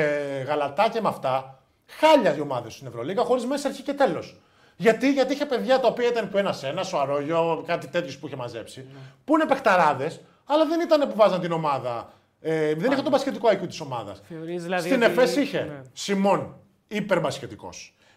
[0.47, 4.41] γαλατά και με αυτά, χάλια οι ομάδες στην Ευρωλίγα, χωρίς μέσα αρχή και τέλος.
[4.81, 8.35] Γιατί, γιατί είχε παιδιά τα οποία ήταν που ένα-ένα, ο Αρόγιο, κάτι τέτοιο που είχε
[8.35, 8.85] μαζέψει,
[9.25, 12.13] που είναι παιχταράδες, αλλά δεν ήταν που βάζαν την ομάδα.
[12.41, 14.21] Ε, δεν είχε το μπασκετικό IQ της ομάδας.
[14.29, 15.81] Θεωρείς δηλαδή Στην ότι- ΕΦΕΣ είχε Ναι.
[15.93, 16.55] Σιμών,
[16.87, 17.69] υπερμπασκετικός.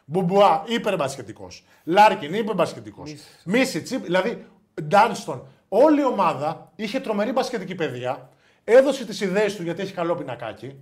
[0.05, 1.49] Μπομπουά, υπερμπασκετικός.
[1.85, 3.03] Λάρκιν, υπερμπασκετικός.
[3.45, 4.47] Μίτσιτς, δηλαδή
[4.83, 5.47] Ντάνστον.
[5.69, 8.29] Όλη η ομάδα είχε τρομερή μπασκετική παιδεία.
[8.65, 10.77] Έδωσε τις ιδέες του γιατί έχει καλό πινακάκι.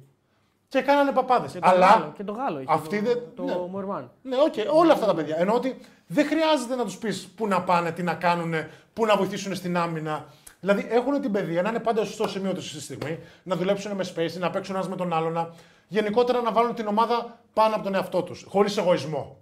[0.72, 1.52] Και κάνανε παπάδες.
[1.52, 3.22] Και το Αλλά Γάλλο, και το Γάλλο είχε, αυτοί το, δεν.
[3.34, 3.54] το ναι.
[3.70, 4.10] Μόερμαν.
[4.22, 5.36] Ναι, οκ, όλα αυτά τα παιδιά.
[5.38, 8.54] Ενώ ότι δεν χρειάζεται να τους πεις πού να πάνε, τι να κάνουν,
[8.92, 10.24] πού να βοηθήσουν στην άμυνα.
[10.60, 13.92] Δηλαδή έχουν την παιδεία να είναι πάντα στο σωστό σημείο του στη στιγμή, να δουλέψουν
[13.92, 15.32] με space, να παίξουν ένας με τον άλλον.
[15.32, 15.50] Να...
[15.88, 19.36] Γενικότερα να βάλουν την ομάδα πάνω από τον εαυτό τους, χωρίς εγωισμό.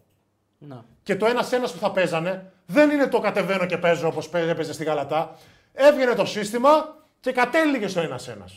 [0.58, 0.84] Να.
[1.02, 4.84] Και το ένα-ένα που θα παίζανε δεν είναι το κατεβαίνω και παίζω όπως έπαιζε στη
[4.84, 5.36] Γαλατά.
[5.72, 8.48] Έβγαινε το σύστημα και κατέληγε στο ένα-ένα.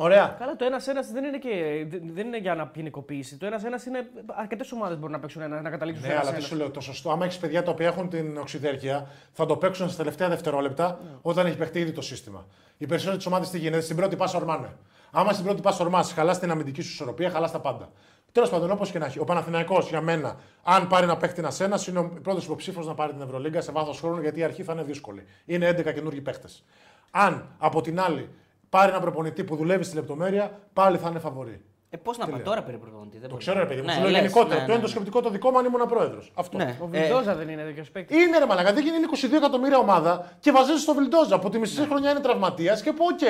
[0.00, 0.36] Ωραία.
[0.38, 3.36] Καλά, το ένα-ένα δεν, είναι και, δεν είναι για να ποινικοποίηση.
[3.36, 4.10] Το ένα-ένα είναι.
[4.26, 6.48] Αρκετές ομάδες μπορούν να παίξουν ένα, να καταλήξουν Ναι, στο αλλά τι ένα-ένα.
[6.48, 7.10] σου λέω, το σωστό.
[7.10, 11.10] Άμα έχεις παιδιά τα οποία έχουν την οξυδέρκεια, θα το παίξουν στα τελευταία δευτερόλεπτα Ναι.
[11.22, 12.46] όταν έχει παιχτεί ήδη το σύστημα.
[12.78, 14.68] Οι περισσότερες ομάδες τι γίνεται, στην πρώτη πάσα ορμάνε.
[15.10, 17.90] Άμα στην πρώτη πάσα ορμάσει, χαλάς την αμυντική σου ισορροπία, χαλάς τα πάντα.
[18.32, 21.60] Τέλος πάντων, όπως και να έχει, ο Παναθηναϊκός για μένα, αν πάρει να παίχτη ένας
[21.60, 24.62] ένας, είναι ο πρώτος υποψήφιος να πάρει την Ευρωλίγκα σε βάθος χρόνου γιατί η αρχή
[24.62, 25.24] θα είναι δύσκολη.
[25.44, 26.64] Είναι 11 καινούργιοι παίχτες.
[27.10, 28.28] Αν από την άλλη
[28.68, 31.62] πάρει ένα προπονητή που δουλεύει στη λεπτομέρεια, πάλι θα είναι φαβορή.
[31.90, 33.12] Ε, πώς να πάει τώρα περί προπονητή.
[33.18, 33.40] Δεν Το μπορεί.
[33.42, 33.86] ξέρω, ρε παιδί μου.
[33.86, 34.54] Ναι, σου λέω λες, γενικότερα.
[34.54, 34.92] ναι, το ναι, είναι το ναι.
[34.92, 36.32] σκεπτικό το δικό μου αν ήμουν πρόεδρος.
[36.34, 36.56] Αυτό.
[36.56, 36.76] Ναι.
[36.80, 38.16] Ο Ε, Βιλντόζα δεν είναι τέτοιος παίκτης.
[38.24, 41.86] Είναι ρε μαλακά, δεν είναι 22 εκατομμύρια ομάδα και βασίζει στο Βιλντόζα που τη μισή
[41.88, 43.20] χρονιά είναι τραυματίας και που οκ,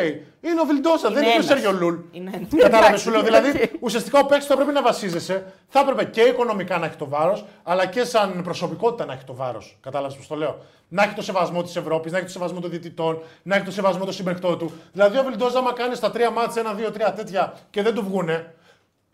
[0.41, 1.45] είναι ο Βιλντόζα, δεν είναι ο ένας.
[1.45, 1.95] Σέργιο Λουλ.
[2.13, 2.49] Είναι ένας.
[2.57, 3.23] Κατάλαβες σου λέω.
[3.29, 7.09] Δηλαδή, ουσιαστικά ο παίκτης θα πρέπει να βασίζεσαι, θα έπρεπε και οικονομικά να έχει το
[7.09, 9.77] βάρος, αλλά και σαν προσωπικότητα να έχει το βάρος.
[9.81, 10.59] Κατάλαβες πώς το λέω.
[10.89, 13.71] Να έχει το σεβασμό της Ευρώπης, να έχει το σεβασμό των διαιτητών, να έχει το
[13.71, 14.73] σεβασμό των συμπαικτών του.
[14.93, 18.05] Δηλαδή, ο Βιλντόζα, άμα κάνει στα τρία μάτια, ένα, δύο, τρία τέτοια και δεν του
[18.05, 18.55] βγούνε,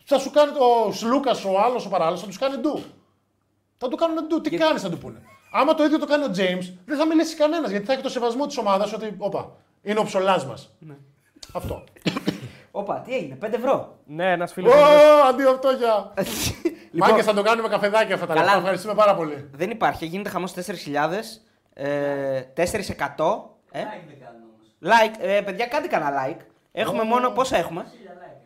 [0.05, 2.83] θα σου κάνει ο Σλούκας, ο άλλος, ο παράλληλος, θα τους κάνει ντου.
[3.79, 4.41] Θα του κάνουν ντου.
[4.41, 5.23] Τι κάνει, θα του πούνε.
[5.53, 8.09] Άμα το ίδιο το κάνει ο James, δεν θα μιλήσει κανένας γιατί θα έχει το
[8.09, 9.53] σεβασμό της ομάδας ότι, όπα,
[9.83, 10.71] είναι ο ψολά μας.
[11.53, 11.85] Αυτό.
[12.71, 13.99] Όπα, τι έγινε, 5 ευρώ.
[14.07, 14.73] Ναι, ένας φίλος.
[14.73, 14.77] Ω,
[15.29, 16.13] αντίο αυτό για.
[16.93, 18.45] Μάγκες θα το κάνουμε καφεδάκι αυτά τα Καλά.
[18.45, 18.59] λεπτά.
[18.59, 19.51] Ευχαριστούμε πάρα πολύ.
[19.53, 21.43] Δεν υπάρχει, γίνεται χαμός 4.000.
[21.75, 22.63] Ε, 4%.
[23.71, 24.67] Ε, Like δεν κάνουν όμως.
[24.83, 26.41] like, ε, παιδιά, κάντε κανένα like.
[26.73, 27.85] Έχουμε μόνο, πόσα έχουμε;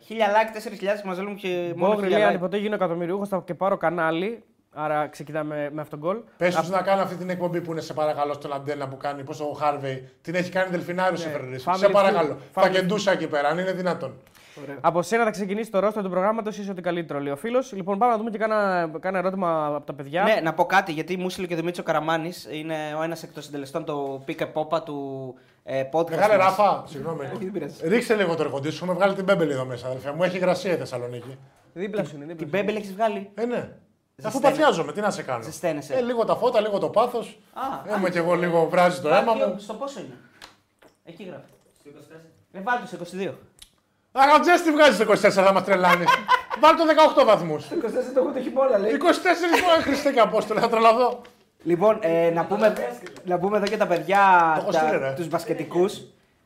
[0.09, 2.39] 1000 like, 4.000 μας λέμε και μόνο Μόγρι 1000 λέει αν like.
[2.39, 4.43] ποτέ γίνω εκατομμυριούχο θα και πάρω κανάλι.
[4.73, 6.21] Άρα ξεκινάμε με αυτόν τον γκολ.
[6.37, 9.23] Πες τους να κάνουν αυτή την εκπομπή που είναι σε παρακαλώ στον Αντένα που κάνει.
[9.23, 11.59] Πώ ο Χάρβεϊ την έχει κάνει Δελφινάριος σε Φερρυπίν.
[11.65, 12.33] Family Σε παρακαλώ.
[12.33, 12.51] Feud.
[12.51, 14.13] Θα Family κεντούσα εκεί πέρα, αν είναι δυνατόν.
[14.81, 17.73] Από σένα θα ξεκινήσει το ρόστο του προγράμματος, είσαι ότι καλύτερο, λέει ο φίλος.
[17.73, 20.23] Λοιπόν, πάμε να δούμε και κάνα, κάνα ερώτημα από τα παιδιά.
[20.23, 22.47] Ναι, να πω κάτι γιατί μου στείλε και ο Δημήτρης Καραμάνης.
[22.51, 25.33] Είναι ο ένας εκ των συντελεστών του Pick Popa του
[25.63, 26.09] ε, podcast.
[26.09, 26.45] Μεγάλε μας.
[26.45, 27.25] Ράφα, συγγνώμη.
[27.39, 27.87] δεν πειράζει.
[27.87, 28.79] Ρίξε λίγο το air condition.
[28.81, 30.23] Έχουμε βγάλει την Μπέμπελη εδώ μέσα, αδελφέ μου.
[30.23, 31.37] Έχει υγρασία η Θεσσαλονίκη.
[31.73, 32.25] Δίπλα σου είναι.
[32.25, 32.63] Δίπλα Την σου είναι.
[32.63, 33.69] Μπέμπελ έχεις βγάλει; Ε, ναι.
[34.23, 34.55] Αφού Ζεσταίνε.
[34.55, 35.93] παθιάζομαι, τι να σε κάνω; Ζεσταίνεσαι.
[35.93, 37.39] Ε, λίγο τα φώτα, λίγο το πάθος.
[37.53, 39.55] Α, Είμαι κι εγώ λίγο βράζει το αίμα μου.
[39.59, 40.17] Στο πόσο είναι;
[41.03, 41.43] Εκεί γράφει.
[41.79, 42.15] Στο 24.
[42.51, 43.31] Ε, βάλτε το στο 22.
[44.11, 46.07] Αγατζέ τι βγάζεις το 24, θα μας τρελάνεις.
[46.61, 46.83] Βάλ το
[47.21, 47.65] 18 βαθμούς.
[47.65, 48.91] 24 Το 24 το έχω το χειμώνα, λέει.
[48.91, 49.13] λοιπόν,
[49.85, 51.21] Χριστέ και Απόστολε, θα τρελαθώ.
[51.63, 52.73] Λοιπόν, ε, να, πούμε,
[53.25, 54.71] να πούμε εδώ και τα παιδιά, Το έχω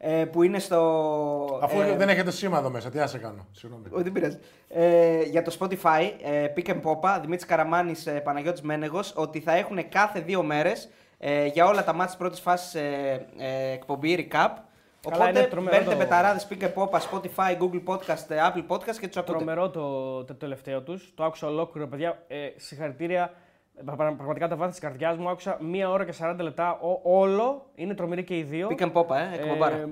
[0.04, 0.20] στείλει, ρε.
[0.20, 1.60] τα, τους μπασκετικούς, ε, που είναι στο...
[1.64, 3.48] Αφού ε, δεν έχετε σήμα εδώ μέσα, τι να σε κάνω.
[3.52, 3.84] Συγγνώμη.
[3.92, 4.38] Όχι, δεν πειράζει.
[4.70, 9.54] Ε, για το Spotify, ε, Pick and Popa, Δημήτρης Καραμάνης, ε, Παναγιώτης Μένεγος, ότι θα
[9.56, 14.30] έχουν κάθε δύο μέρες ε, για όλα τα μάτια της πρώτης φάσης ε, ε, εκπομπή
[14.32, 14.50] recap.
[15.10, 18.66] Καλά, Οπότε είναι τρομερό μπαίνετε το- μπεταράδες Pick and Popa, Spotify, Google Podcast, ε, Apple
[18.68, 19.38] Podcast και τους ακούτε.
[19.38, 21.12] Τρομερό το, το τελευταίο τους.
[21.16, 22.24] Το άκουσα ολόκληρο, παιδιά.
[22.28, 23.34] Ε, συγχαρητήρια.
[23.86, 25.30] Πρα- πρα- Πραγματικά τα βάθη της καρδιάς μου.
[25.30, 26.80] Άκουσα μία ώρα και 40 λεπτά.
[26.82, 28.68] Ο- όλο είναι τρομεροί και οι δύο.
[28.72, 29.76] Pick and Popa, ε, εκπομπάρα.
[29.76, 29.88] Ε,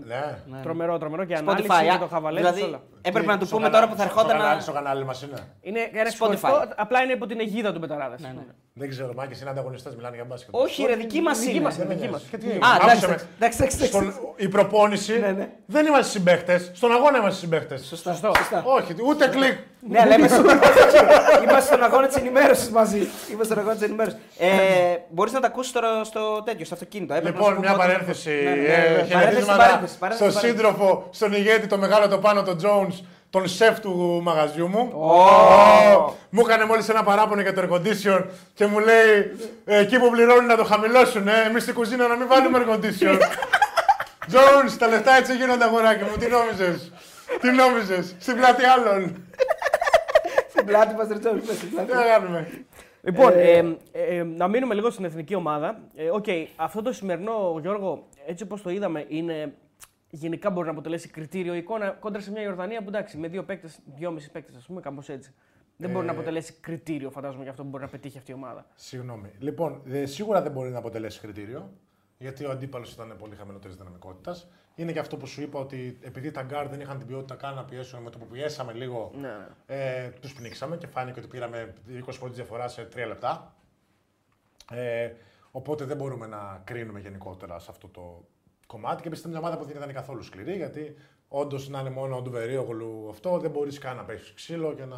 [0.45, 0.59] Ναι.
[0.63, 2.81] Τρομερό, τρομερό και ανάλυση Spotify, και α, το χαβαλέ δηλαδή όλα.
[3.01, 4.61] έπρεπε να του Στο πούμε κανάλι- τώρα που θα στο ερχόταν κανάλι- να...
[4.61, 6.05] Στο κανάλι μας είναι; Είναι ένα Spotify.
[6.07, 8.15] ξεχωριστό, απλά είναι υπό την αιγίδα του Μπεταράδες.
[8.19, 8.41] Ναι, ναι.
[8.73, 10.55] Δεν ξέρω, Μάκης είναι ανταγωνιστές, μιλάνε για μπάσκετ.
[10.55, 11.61] Όχι ρε, δική μας Δική είναι.
[11.61, 12.23] μας Δεν με δική νοιάζει.
[12.23, 12.31] μας.
[12.31, 13.13] Και τι Α, έγινε, εντάξει, άκουσε με.
[13.13, 13.85] εντάξει, εντάξει, εντάξει.
[13.85, 15.49] Στον- Η προπόνηση Ναι, ναι.
[15.65, 16.57] δεν είμαστε συμπαίχτες.
[16.57, 17.77] Στον αγώνα είμαστε συμπαίχτες.
[17.77, 18.11] Σωστά.
[18.11, 18.31] Σωστό.
[18.37, 18.63] σωστά.
[18.65, 19.57] Όχι, ούτε κλικ.
[19.89, 20.41] Ναι, αλλά είμαστε,
[21.43, 22.97] είμαστε στον αγώνα της ενημέρωσης μαζί.
[23.27, 24.19] Είμαστε στον αγώνα της ενημέρωσης.
[24.39, 24.47] Ε,
[25.09, 27.13] Μπορείς να τα ακούσεις τώρα στο τέτοιο, στο αυτοκίνητο.
[27.13, 28.29] Έπρεπε να Λοιπόν, σου μια πω πότε- παρένθεση.
[28.43, 28.75] Ναι, ναι, ναι, ε, ναι.
[28.83, 30.47] Παρένθεση, Χαιρετίσματα παρένθεση, παρένθεση, στον παρένθεση.
[30.47, 34.91] σύντροφο, στον ηγέτη, το μεγάλο το πάνω, τον Jones, τον σεφ του μαγαζιού μου.
[34.95, 35.11] Ω.
[35.13, 39.99] Ω, Μου έκανε μόλις ένα παράπονο για το air condition και μου λέει ε, εκεί
[39.99, 41.27] που πληρώνουν να το χαμηλώσουν.
[41.27, 43.19] Ε, Εμείς στην κουζίνα να μην βάλουμε air condition.
[44.33, 46.17] Jones, τα λεφτά έτσι γίνονται αγοράκι μου.
[46.19, 46.91] Τι νόμιζες;
[47.41, 49.25] Τι νόμιζες; Στην πλάτη άλλων.
[50.61, 51.93] Στην πλάτη μας, ρε Τζόνι, στην Τι πλάτη.
[51.93, 52.47] να κάνουμε.
[53.01, 53.57] Λοιπόν, ε,
[53.91, 55.79] ε, ε, να μείνουμε λίγο στην εθνική ομάδα.
[55.95, 56.25] Ε, Οκ,
[56.55, 59.53] αυτό το σημερινό, Γιώργο, έτσι όπως το είδαμε, είναι
[60.09, 63.79] γενικά μπορεί να αποτελέσει κριτήριο εικόνα κόντρα σε μια Ιορδανία που εντάξει, με δύο παίκτες,
[63.95, 65.33] δυόμιση παίκτες, ας πούμε, κάπως έτσι.
[65.77, 68.33] Δεν μπορεί να Ε, αποτελέσει κριτήριο, φαντάζομαι, για αυτό που μπορεί να πετύχει αυτή η
[68.33, 68.65] ομάδα.
[68.75, 69.29] Συγγνώμη.
[69.39, 71.71] Λοιπόν, ε, σίγουρα δεν μπορεί να αποτελέσει κριτήριο,
[72.17, 74.47] γιατί ο αντίπαλος ήταν πολύ χαμηλότερης δυναμικότητας.
[74.75, 77.55] Είναι και αυτό που σου είπα ότι επειδή τα γκαρντ δεν είχαν την ποιότητα καν
[77.55, 79.47] να πιέσουν, με το που πιέσαμε λίγο, Ναι, ναι.
[79.65, 81.73] ε, τους πνίξαμε και φάνηκε ότι πήραμε
[82.05, 83.55] 20 πόντους διαφορά σε 3 λεπτά.
[84.71, 85.11] Ε,
[85.51, 88.25] οπότε δεν μπορούμε να κρίνουμε γενικότερα σε αυτό το
[88.67, 89.01] κομμάτι.
[89.01, 90.95] Και επίσης μια ομάδα που δεν ήταν καθόλου σκληρή, γιατί
[91.27, 94.97] όντως να είναι μόνο ο Ντουβερίογλου αυτό, δεν μπορείς καν να πέσει ξύλο και να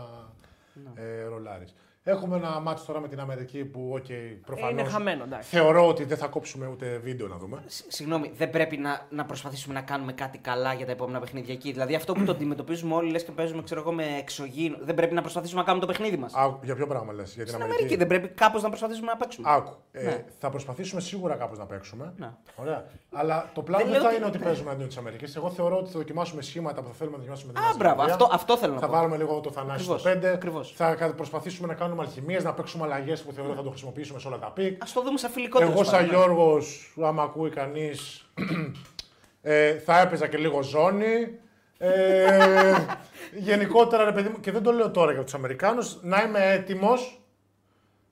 [0.95, 1.76] ε, ρολάρεις.
[2.06, 4.06] Έχουμε ένα ματς τώρα με την Αμερική που, οκ,
[4.46, 4.72] προφανώς.
[4.72, 5.50] είναι χαμένο, εντάξει.
[5.50, 7.64] Θεωρώ ότι δεν θα κόψουμε ούτε βίντεο να δούμε.
[7.68, 11.54] Σ- Συγγνώμη, δεν πρέπει να, να προσπαθήσουμε να κάνουμε κάτι καλά για τα επόμενα παιχνίδια
[11.54, 11.72] εκεί.
[11.72, 14.78] Δηλαδή αυτό που το αντιμετωπίζουμε όλοι, λες και παίζουμε ξέρω εγώ, με εξωγήινο.
[14.82, 16.34] Δεν πρέπει να προσπαθήσουμε να κάνουμε το παιχνίδι μας.
[16.34, 19.08] Α, για ποιο πράγμα λες, για την Στην Αμερική; Αμερική δεν πρέπει κάπως να προσπαθήσουμε
[19.08, 19.48] να παίξουμε.
[19.52, 19.74] Άκου.
[19.92, 20.26] Ε, Ναι.
[20.40, 22.14] Θα προσπαθήσουμε σίγουρα κάπως να παίξουμε.
[22.18, 22.30] Ναι.
[22.56, 22.86] Ωραία.
[23.12, 25.36] Αλλά το πλάνο Δεν δεν, λέω θα ότι- είναι ότι παίζουμε εναντίον της Αμερικής.
[25.36, 27.78] Εγώ θεωρώ ότι θα δοκιμάσουμε σχήματα που θα θέλουμε να δοκιμάσουμε με την Α, Νέα
[27.78, 28.26] μπράβο, Ζηλανδία.
[28.26, 28.92] αυτό, αυτό θέλω να Θα πω.
[28.94, 30.34] βάλουμε λίγο το Θανάση στο Ακριβώς, 5.
[30.34, 30.74] ακριβώς.
[30.76, 34.28] Θα κα- προσπαθήσουμε να κάνουμε αλχημείες, να παίξουμε αλλαγές που θεωρώ θα το χρησιμοποιήσουμε σε
[34.28, 34.84] όλα τα πικ.
[34.84, 36.15] Α το δούμε σαν φιλικό τέλος Εγώ, σαν πάντων, ναι.
[36.15, 38.30] Γιώργος, άμα ακούει κανείς,
[39.41, 41.40] ε, θα έπαιζα και λίγο ζώνη.
[41.78, 42.76] Ε,
[43.49, 47.22] γενικότερα, ρε παιδί μου, και δεν το λέω τώρα για τους Αμερικάνους, να είμαι έτοιμος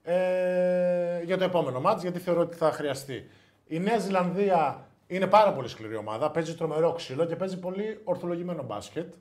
[0.03, 3.29] ε, για το επόμενο μάτς, γιατί θεωρώ ότι θα χρειαστεί.
[3.67, 8.63] Η Νέα Ζηλανδία είναι πάρα πολύ σκληρή ομάδα, παίζει τρομερό ξύλο και παίζει πολύ ορθολογημένο
[8.63, 9.13] μπάσκετ.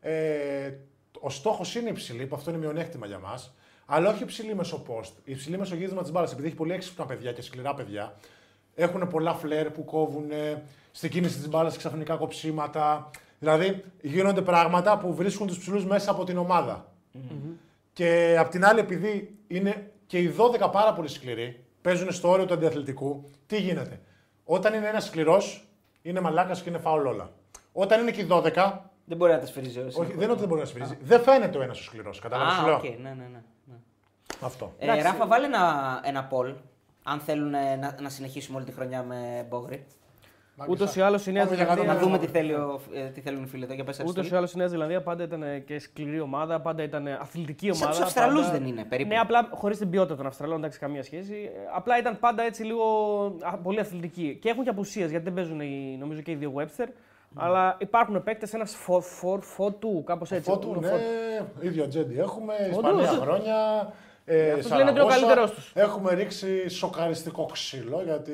[0.00, 0.72] Ε,
[1.20, 3.54] ο στόχος είναι υψηλή, που αυτό είναι μειονέκτημα για μας.
[3.92, 5.12] Αλλά όχι υψηλή μεσοπόστ.
[5.24, 6.32] Υψηλή μεσογύρισμα της μπάλας.
[6.32, 8.14] Επειδή έχει πολύ έξυπνα παιδιά και σκληρά παιδιά,
[8.74, 10.30] έχουν πολλά φλερ που κόβουν
[10.90, 13.10] στην κίνηση της μπάλας ξαφνικά κοψίματα.
[13.38, 16.92] Δηλαδή γίνονται πράγματα που βρίσκουν τους ψηλούς μέσα από την ομάδα.
[17.92, 22.46] Και απ' την άλλη, επειδή είναι και οι 12 πάρα πολύ σκληροί, παίζουν στο όριο
[22.46, 24.00] του αντιαθλητικού, τι γίνεται;
[24.44, 25.68] Όταν είναι ένας σκληρός,
[26.02, 27.30] είναι μαλάκας και είναι φάουλ όλα.
[27.72, 30.40] Όταν είναι και οι 12, Δεν μπορεί να τα σφυρίζει ο όχι, δεν είναι ότι
[30.40, 30.98] δεν μπορεί να σφυρίζει.
[31.02, 32.10] Δεν φαίνεται ο ένας ο σκληρός.
[32.22, 32.74] Κατάλαβες Α, λέω.
[32.76, 33.40] οκ, ναι, ναι, ναι.
[33.64, 33.74] ναι.
[34.40, 34.72] Αυτό.
[34.78, 36.54] Ε, Ράφα, βάλε ένα, ένα poll.
[37.02, 39.86] Αν θέλουν ε, να, να συνεχίσουμε όλη τη χρονιά με Μπόγρι.
[40.68, 42.00] Ούτως ή άλλως η Νέα Πάμε για κάτω Ζηλανδία.
[42.02, 43.74] Να δούμε τι, θέλει ο, ε, τι θέλουν οι φίλοι εδώ.
[43.74, 44.36] Για πες, Ούτως ή Αριστοτέλη.
[44.38, 47.90] άλλως η Νέα Ζηλανδία πάντα ήταν και σκληρή ομάδα, πάντα ήταν αθλητική Σαν ομάδα.
[47.90, 49.08] τους Αυστραλούς πάντα- δεν είναι, περίπου.
[49.08, 51.50] Ναι, απλά χωρίς την ποιότητα των Αυστραλών, εντάξει, καμία σχέση.
[51.54, 52.84] Ε, Απλά ήταν πάντα έτσι λίγο
[53.40, 54.38] α, πολύ αθλητικοί.
[54.42, 56.86] Και έχουν και απουσίες γιατί δεν παίζουν οι, νομίζω και οι δύο Webster.
[57.34, 58.76] Αλλά υπάρχουν παίκτες, ένας
[59.40, 60.50] φωτού, κάπου έτσι.
[60.50, 61.02] Φώτου, Ο ναι, Φώτου.
[61.66, 62.54] ίδιο ατζέντη έχουμε.
[62.76, 63.02] Όντως.
[63.02, 63.92] Ισπανία χρόνια.
[64.24, 65.26] Ε, αυτός λένε ότι είναι ο Σαραγώσα.
[65.26, 65.72] καλύτερός τους.
[65.74, 68.32] Έχουμε ρίξει σοκαριστικό ξύλο γιατί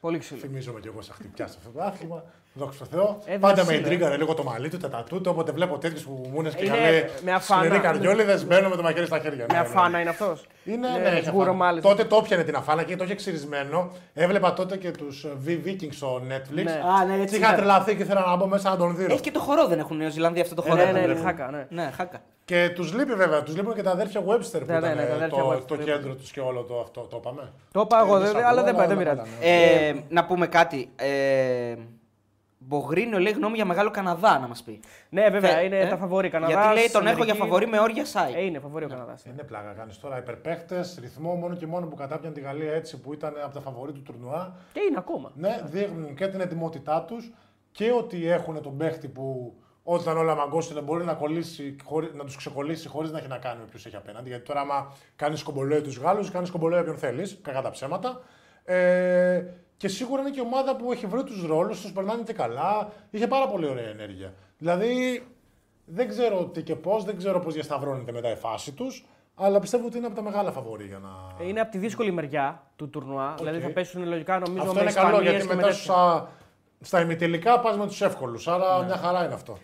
[0.00, 0.40] Πολύ ξύλο.
[0.40, 2.24] θυμίζομαι κι εγώ σε χτυπιά σε αυτό το άθλημα.
[2.58, 3.18] Δόξα τω Θεώ.
[3.24, 3.80] Έδωσε Πάντα με ξύλο, ε.
[3.80, 5.30] ιντρίγκαρε λίγο το μαλλί του, τα τατού του.
[5.34, 7.62] Όποτε βλέπω τέτοιους που μου είναι και Είναι καλέ με αφάνα.
[7.64, 9.46] σκληροί καρδιόλιδες, μπαίνω με το μαχαίρι στα χέρια.
[9.48, 9.66] Με Ναι, ναι.
[9.68, 11.56] αφάνα είναι αυτός; Είναι, Ναι, ναι, έχει σγούρο αφάνα.
[11.56, 11.88] μάλιστα.
[11.88, 13.90] Τότε το έπιανε την αφάνα και το είχε ξυρισμένο.
[14.14, 16.62] Έβλεπα τότε και τους V-Vikings στο Netflix.
[16.64, 16.70] Ναι.
[17.00, 17.56] Α, ναι, έτσι Και είχα ήταν.
[17.56, 19.04] τρελαθεί και ήθελα να μπω μέσα να τον δει.
[19.10, 20.84] Έχει και το χορό, δεν έχουν Νέο Ζηλανδία αυτό το Ε, χορό.
[20.84, 21.24] ναι, ναι, ρε ναι, παιδί.
[21.24, 21.66] χάκα, ναι.
[21.70, 22.20] Ναι, χάκα.
[22.44, 25.02] Και τους λείπει βέβαια, τους λείπουν και τα αδέρφια Webster που Ναι, ναι, ήταν ναι,
[25.06, 27.00] τα αδέρφια το, Webster, το το κέντρο τους και όλο το αυτό.
[27.00, 27.52] Το είπαμε.
[27.72, 29.30] Το είπα εγώ, Ε, δεν- δεν σ' αλλά ακούω, δεν πάει, δεν αλλά πειράζει.
[29.40, 29.88] καλά, ναι.
[29.88, 30.88] Ε, να πούμε κάτι.
[32.70, 34.80] Ε, Μπογρίνιο λέει γνώμη για μεγάλο Καναδά να μας πει.
[35.08, 36.54] Ναι, βέβαια, Θε- είναι ε; τα φαβόρη Καναδάς.
[36.56, 38.32] Γιατί λέει τον έχω για φαβορή με όρια σάι.
[38.34, 39.24] Ε, είναι φαβόρη ο Καναδάς.
[39.24, 40.18] Είναι πλάκα κάνεις τώρα.
[40.18, 43.92] Υπερπαίχτε, ρυθμό μόνο και μόνο που κατάπιαν τη Γαλλία έτσι που ήταν από τα φαβορή
[43.92, 44.56] του τουρνουά.
[44.72, 45.32] Και είναι ακόμα.
[45.34, 47.32] Ναι, δείχνουν και την ετοιμότητά τους
[47.72, 52.36] και ότι έχουν τον παίχτη που όταν όλα μαγκώσουν μπορεί να, κολλήσει, χωρί- να τους
[52.36, 54.28] ξεκολλήσει χωρίς να έχει να κάνει με ποιους έχει απέναντι.
[54.28, 58.20] Γιατί τώρα, άμα κάνεις κομπολόι τους Γάλλους, κάνεις κομπολόι όποιον θέλεις, κακά τα ψέματα.
[58.64, 59.44] Ε,
[59.78, 62.88] και σίγουρα είναι και ομάδα που έχει βρει τους ρόλους, τους περνάνε και καλά.
[63.10, 64.34] Είχε πάρα πολύ ωραία ενέργεια.
[64.58, 65.26] Δηλαδή,
[65.84, 69.86] δεν ξέρω τι και πώς, δεν ξέρω πώς διασταυρώνεται μετά η φάση τους, αλλά πιστεύω
[69.86, 71.44] ότι είναι από τα μεγάλα φαβορή για να.
[71.44, 73.34] Είναι από τη δύσκολη μεριά του τουρνουά.
[73.38, 75.82] Δηλαδή θα πέσουν λογικά νομίζω Αυτό με είναι καλό Ισπανίες γιατί και με μετά τέτοια.
[75.82, 76.28] στα,
[76.80, 78.48] στα ημιτελικά πας με τους εύκολους.
[78.48, 78.84] Άρα Ναι.
[78.86, 79.58] μια χαρά είναι αυτό.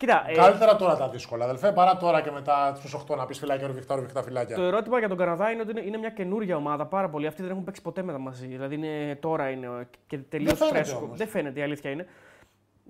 [0.00, 3.38] Κοίτα, ε, Καλύτερα τώρα τα δύσκολα, αδελφέ, παρά τώρα και μετά στους 8 να πεις
[3.38, 4.56] φυλάκια, ρουβιχτά, ρουβιχτά φυλάκια.
[4.56, 7.26] το ερώτημα για τον Καναδά είναι ότι είναι, είναι μια καινούργια ομάδα πάρα πολύ.
[7.26, 8.46] Αυτοί δεν έχουν παίξει ποτέ μετά μαζί.
[8.46, 11.04] Δηλαδή είναι, τώρα είναι ε, και τελείως φαίνεται φρέσκο.
[11.04, 11.18] όμως.
[11.18, 12.06] Δεν φαίνεται, η αλήθεια είναι.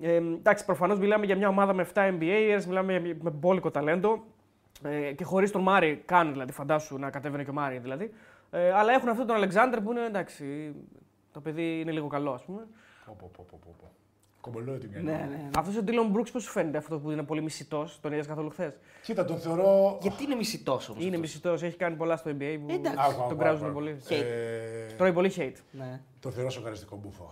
[0.01, 4.25] Ε, εντάξει, προφανώς μιλάμε για μια ομάδα με 7 NBA, μιλάμε για- με μπόλικο ταλέντο
[4.85, 8.13] ε, και χωρίς τον Μάρι καν, δηλαδή φαντάσου να κατέβαινε και ο Μάρι δηλαδή.
[8.51, 10.75] Ε, αλλά έχουν αυτόν τον Αλεξάνδρ που είναι εντάξει.
[11.33, 12.67] Το παιδί είναι λίγο καλό, ας πούμε.
[13.07, 13.91] Πω, πω, πω, πω, πω, πω.
[14.41, 15.05] Κομπολόι την κάνει.
[15.05, 15.51] Ναι, ναι.
[15.57, 18.51] Αυτός ο Ντίλον Μπρούξ πώς σου φαίνεται αυτό που είναι πολύ μισητός, τον είδες καθόλου
[18.51, 18.73] χθες;
[19.03, 19.99] Κοίτα, τον θεωρώ.
[20.03, 21.05] Γιατί είναι μισητός όμως.
[21.05, 22.99] Είναι μισητός, έχει κάνει πολλά στο NBA που Εντάξει.
[23.01, 23.75] Άκου, άκου, τον άκου, κράζουν άκου.
[23.75, 23.97] πολύ.
[24.09, 24.17] Ε,
[24.97, 25.57] Τρώει πολύ hate.
[25.71, 26.01] Ναι.
[26.21, 27.31] Τον θεωρώ σοκαριστικό μπούφο.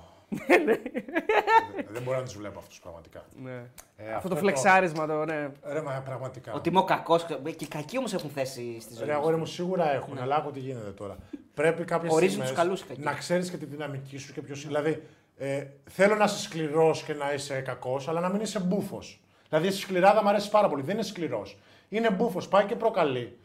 [1.92, 3.24] δεν μπορώ να τους βλέπω αυτούς πραγματικά.
[3.42, 3.62] Ναι.
[3.96, 5.48] Ε, Αυτό το φλεξάρισμα το, ναι.
[5.64, 6.52] Ρε, μα πραγματικά.
[6.52, 7.24] Ότι είμαι ο κακός.
[7.24, 9.06] Και οι κακοί όμως έχουν θέση στη ζωή.
[9.06, 9.20] Ρε, μας.
[9.20, 11.16] αγόρι μου σίγουρα έχουν, αλλά άκου τι γίνεται τώρα.
[11.54, 13.00] Πρέπει κάποιε Ορίζουν τους καλούς οι κακοί.
[13.00, 15.02] να ξέρεις και τη δυναμική σου και ποιο Δηλαδή,
[15.38, 19.20] ε, θέλω να είσαι σκληρός και να είσαι κακός, αλλά να μην είσαι μπούφος.
[19.48, 20.82] Δηλαδή, η σκληράδα μου αρέσει πάρα πολύ.
[20.82, 21.58] Δεν είναι σκληρός.
[21.88, 23.38] Είναι μπούφος, πάει και προκαλεί.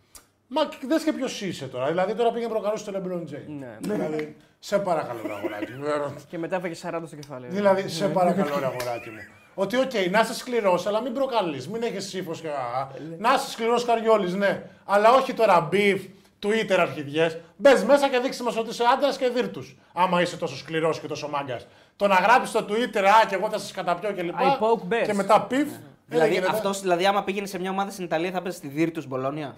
[0.47, 1.87] Μα δες και ποιος είσαι τώρα.
[1.87, 3.45] Δηλαδή, τώρα πήγαινε προκαλούσε τον LeBron James.
[3.59, 3.77] Ναι.
[3.79, 5.85] Δηλαδή, σε παρακαλώ, ρε αγοράκι μου.
[5.85, 5.89] Ε,
[6.29, 7.47] Και μετά έφαγε 40 στο κεφάλι.
[7.49, 9.17] Δηλαδή, σε παρακαλώ, ρε αγοράκι μου.
[9.55, 11.67] Ότι, οκ, να είσαι σκληρός, αλλά μην προκαλείς.
[11.69, 12.47] Μην έχεις ύφος και.
[12.47, 12.87] α,
[13.17, 14.63] Να είσαι σκληρός καριόλης, ναι.
[14.85, 15.99] Αλλά όχι τώρα beef,
[16.43, 17.37] Twitter αρχιδιές.
[17.57, 19.77] Μπες μέσα και δείξε μας ότι είσαι άντρας και δείρ' τους.
[19.93, 21.67] Άμα είσαι τόσο σκληρός και τόσο μάγκας.
[21.95, 24.57] Το να γράψεις στο Twitter, α, και εγώ θα σας καταπιώ και λοιπά.
[24.59, 25.05] I poke bears.
[25.05, 25.67] Και μετά beef.
[26.05, 26.51] Δηλαδή, γίνεται.
[26.51, 29.55] αυτός, δηλαδή, άμα πήγαινε σε μια ομάδα στην Ιταλία, θα παίζει στη Βίρτους Μπολόνια.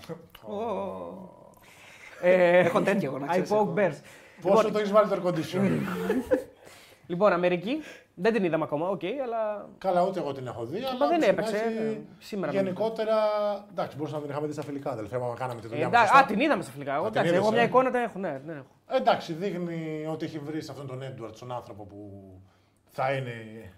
[2.22, 3.50] Ε, Έχω τέτοιο εγώ να I ξέρεις.
[3.52, 3.96] poke bears.
[4.42, 5.70] Πόσο το έχεις βάλει το air condition.
[7.08, 7.82] Λοιπόν, Αμερική.
[8.18, 9.70] Δεν την είδαμε ακόμα, οκ, αλλά.
[9.78, 10.78] Καλά, ούτε εγώ την έχω δει.
[10.78, 13.16] Αλλά δεν όπως έπαιξε, να έχει, ε, σήμερα Γενικότερα,
[13.72, 15.98] εντάξει, μπορούσαμε να την είχαμε δει στα φιλικά, αδελφέ, άμα κάναμε τη Ε, δουλειά μας.
[16.00, 16.94] εντάξει, α, την είδαμε στα φιλικά.
[16.96, 18.20] Εγώ, την εντάξει, είδες, εγώ μια ε; εικόνα την έχω.
[18.20, 18.66] Ναι, ναι, έχω.
[18.88, 22.24] Εντάξει, δείχνει ότι έχει βρει σε αυτόν τον Έντουαρντς, τον άνθρωπο που
[22.86, 23.32] θα είναι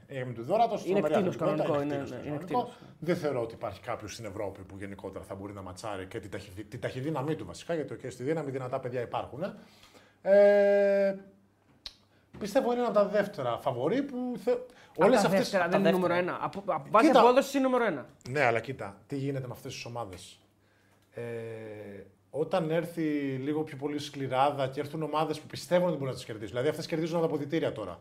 [0.07, 0.85] η έμει του δόρατος.
[0.85, 2.77] Είναι κτίνος κανονικό, είναι- ναι, είναι κτίνος.
[2.99, 6.29] Δεν θεωρώ ότι υπάρχει κάποιος στην Ευρώπη που γενικότερα θα μπορεί να ματσάρει και την,
[6.31, 9.43] ταχυδύ, την ταχυδύναμή του βασικά, γιατί και στη δύναμη δυνατά παιδιά υπάρχουν.
[10.21, 11.15] Ε,
[12.39, 14.33] πιστεύω είναι ένα από τα δεύτερα φαβορή που.
[14.43, 14.51] Θε...
[14.51, 15.39] Όλε Όλες τα αυτές...
[15.39, 16.13] δεύτερα, τα δεν είναι δεύτερα.
[16.21, 16.45] νούμερο ένα.
[16.45, 17.19] Από, από βάση Κοίτα.
[17.19, 18.05] απόδοσης είναι νούμερο ένα.
[18.29, 20.39] Ναι, αλλά κοίτα, τι γίνεται με αυτές τις ομάδες.
[21.13, 21.21] Ε,
[22.29, 23.01] όταν έρθει
[23.43, 26.49] λίγο πιο πολύ σκληράδα και έρθουν ομάδες που πιστεύουν ότι μπορούν να τις κερδίσουν.
[26.49, 27.99] Δηλαδή, αυτές κερδίζουν από τα αποδητήρια τώρα.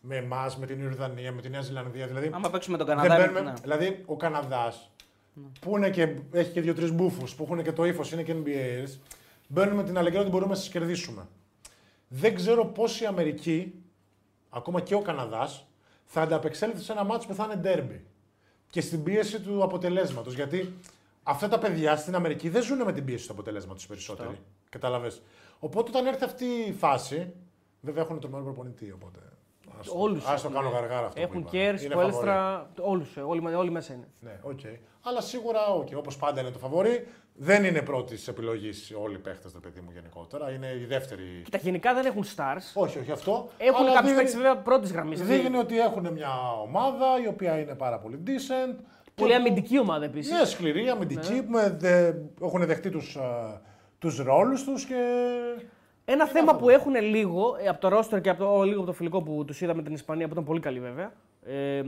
[0.00, 2.06] Με εμάς, με την Ιορδανία, με τη Νέα Ζηλανδία.
[2.06, 3.16] Δηλαδή, Άμα παίξουμε τον δεν Καναδά.
[3.20, 3.52] μπαίνουμε- ναι.
[3.62, 4.90] δηλαδή ο Καναδάς,
[5.60, 8.98] που είναι και, έχει και δύο-τρεις μπούφους, που έχουν και το ύφος, είναι και NBAs,
[9.48, 11.26] μπαίνουν με την αλεγρία ότι μπορούμε να σα κερδίσουμε.
[12.08, 13.74] Δεν ξέρω πώ η Αμερική,
[14.50, 15.66] ακόμα και ο Καναδάς,
[16.04, 18.00] θα ανταπεξέλθει σε ένα μάτσο που θα είναι derby.
[18.70, 20.34] Και στην πίεση του αποτελέσματος.
[20.34, 20.74] Γιατί
[21.22, 24.38] αυτά τα παιδιά στην Αμερική δεν ζουν με την πίεση του αποτελέσματος περισσότεροι.
[24.68, 25.12] Κατάλαβε.
[25.58, 27.32] Οπότε όταν έρθει αυτή η φάση.
[27.80, 28.92] Βέβαια έχουν τρομερό προπονητή.
[28.92, 29.18] Οπότε.
[29.80, 30.60] Ας το- Όλους Ας το έχουν.
[30.60, 31.20] κάνω γαργάρα αυτό.
[31.20, 31.48] που Έχουν είπα.
[31.50, 34.08] Κερ, Είναι Σπόλστρα, όλους όλοι, όλοι μέσα είναι.
[34.20, 34.60] ναι, οκ.
[35.02, 35.88] Αλλά σίγουρα, οκ.
[35.96, 37.06] Όπως πάντα είναι το φαβορή.
[37.40, 40.50] Δεν είναι πρώτης επιλογής όλοι οι παίχτες, το παιδί μου γενικότερα.
[40.50, 41.22] Είναι η δεύτερη.
[41.44, 42.70] Κοίτα, γενικά δεν έχουν stars.
[42.74, 43.48] Όχι, όχι αυτό.
[43.58, 45.22] Έχουν αλλά κάποιους δείχνει- παίκτες βέβαια πρώτης γραμμής.
[45.22, 46.30] Δείχνει ότι έχουν μια
[46.62, 48.76] ομάδα η οποία είναι πάρα πολύ decent.
[49.14, 50.32] Πολύ και που- αμυντική ομάδα επίσης.
[50.38, 51.42] Ναι, σκληρή, αμυντική.
[51.48, 53.18] με δε- έχουν δεχτεί τους
[53.98, 54.94] τους ρόλους τους και...
[56.10, 56.62] Ένα Είναι θέμα αυτό.
[56.62, 59.44] που έχουν λίγο ε, από το ρόστερ και από το, λίγο από το φιλικό που
[59.46, 61.12] τους είδαμε την Ισπανία που ήταν πολύ καλή βέβαια.
[61.46, 61.82] Ε,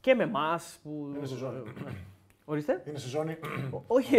[0.00, 0.78] και με εμάς.
[0.82, 1.12] Που...
[1.16, 1.62] Είναι σε ζώνη.
[2.44, 2.82] Ορίστε.
[2.88, 3.36] Είναι σε ζώνη.
[3.70, 4.16] Ο- Όχι.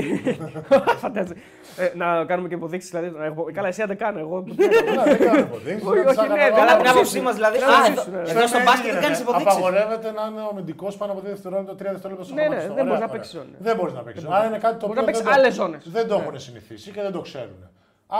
[1.01, 1.35] Φαντάζεσαι.
[1.77, 2.89] Ε, να κάνουμε και υποδείξεις.
[2.91, 4.19] Δηλαδή, να έχω- Καλά, εσύ αν δεν κάνω.
[4.19, 4.43] Εγώ.
[4.85, 6.65] Καλά, δεν κάνω υποδείξεις, Όχι, δεν τις όχι, ναι, αναλαμβάνω.
[6.65, 6.95] Καλά, την ψήσεις.
[6.95, 7.57] άποψή μα δηλαδή.
[7.59, 8.29] Καλά, Α, ψήσεις, εδώ- ναι.
[8.31, 9.05] Εδώ στο δεν μπάσκετ δεν γίνεται.
[9.05, 9.51] κάνει υποδείξεις.
[9.51, 12.73] Απαγορεύεται να είναι ο αμυντικό πάνω από 2 δευτερόλεπτα, 3 δευτερόλεπτα στο Ναι, ναι, χρωματιστό.
[12.77, 13.15] δεν Ωραία, μπορείς να ωραία.
[13.15, 13.53] παίξεις ζώνη.
[13.67, 14.23] Δεν μπορείς να παίξεις.
[14.35, 15.81] Άρα είναι κάτι το Μπορεί να οποίο παίξεις δεν το- άλλες ζώνες.
[15.97, 16.21] Δεν το Ναι.
[16.23, 17.59] έχουν συνηθίσει και δεν το ξέρουν.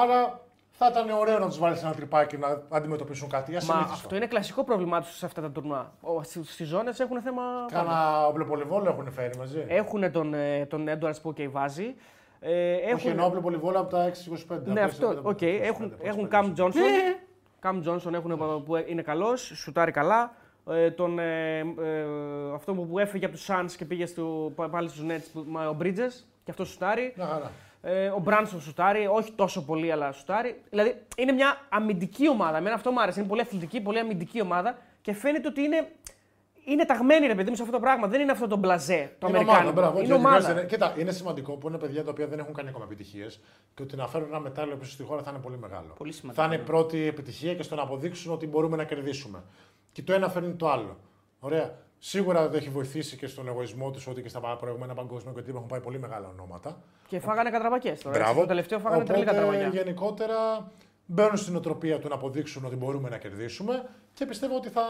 [0.01, 0.19] Άρα
[0.83, 3.51] θα ήταν ωραίο να τους βάλεις ένα τρυπάκι να αντιμετωπίσουν κάτι.
[3.51, 3.93] Μα Ασυνήθιστο.
[3.93, 5.93] αυτό είναι κλασικό πρόβλημά τους σε αυτά τα τουρνουά.
[6.43, 7.41] Στις ζώνες έχουν θέμα.
[7.71, 9.65] Κάνα όπλο έχουν φέρει μαζί.
[9.67, 11.95] Έχουν τον, ε, τον Έντουαρντς που και βάζει.
[12.39, 13.09] Ε, Όχι, έχουν...
[13.11, 14.11] ενώ όπλο πολυβόλα από τα
[14.49, 14.57] 6-25.
[14.63, 15.19] Ναι, αυτό.
[15.21, 15.41] Οκ.
[15.41, 16.71] Έχουν, έχουν Cam Johnson.
[17.61, 20.33] Cam Johnson έχουν που είναι καλός, σουτάρει καλά.
[20.69, 21.63] Ε, τον, ε, ε,
[22.55, 25.69] αυτό που, που έφυγε από τους Suns και πήγε στο, πάλι στους Nets, που- μα,
[25.69, 27.13] ο Bridges, και αυτός σουτάρει.
[27.15, 27.51] Μια χαρά.
[27.83, 30.61] Ε, ο Μπράνσον σουτάρει, όχι τόσο πολύ, αλλά σουτάρει.
[30.69, 32.57] Δηλαδή είναι μια αμυντική ομάδα.
[32.57, 33.19] Εμένα αυτό μου άρεσε.
[33.19, 35.91] Είναι πολύ αθλητική, πολύ αμυντική ομάδα και φαίνεται ότι είναι,
[36.65, 38.07] είναι ταγμένη ρε παιδί μου σε αυτό το πράγμα.
[38.07, 39.69] Δεν είναι αυτό το μπλαζέ, το Είναι Αμερικάνικο.
[39.69, 40.37] ομάδα, μπράβο, είναι και ομάδα.
[40.37, 43.39] γενικώς είναι- Κοίτα, είναι σημαντικό που είναι παιδιά τα οποία δεν έχουν κάνει ακόμα επιτυχίες
[43.73, 45.93] και ότι να φέρουν ένα μετάλλιο πίσω στη χώρα θα είναι πολύ μεγάλο.
[45.97, 46.61] Πολύ σημαντικό, Θα είναι ναι.
[46.61, 49.43] η πρώτη επιτυχία και στο να αποδείξουν ότι μπορούμε να κερδίσουμε.
[49.91, 50.97] Και το ένα φέρνει το άλλο.
[51.39, 51.73] Ωραία.
[52.03, 55.65] Σίγουρα δεν έχει βοηθήσει και στον εγωισμό του ότι και στα προηγούμενα παγκόσμια και έχουν
[55.65, 56.81] πάει πολύ μεγάλα ονόματα.
[57.07, 58.15] Και φάγανε κατραπακές τώρα.
[58.17, 58.31] Μπράβο.
[58.31, 58.41] έτσι.
[58.41, 59.67] Το τελευταίο φάγανε τρελή Οπότε, κατραπακιά.
[59.67, 60.71] γενικότερα
[61.05, 64.81] μπαίνουν στην οτροπία του να αποδείξουν ότι μπορούμε να κερδίσουμε και πιστεύω ότι θα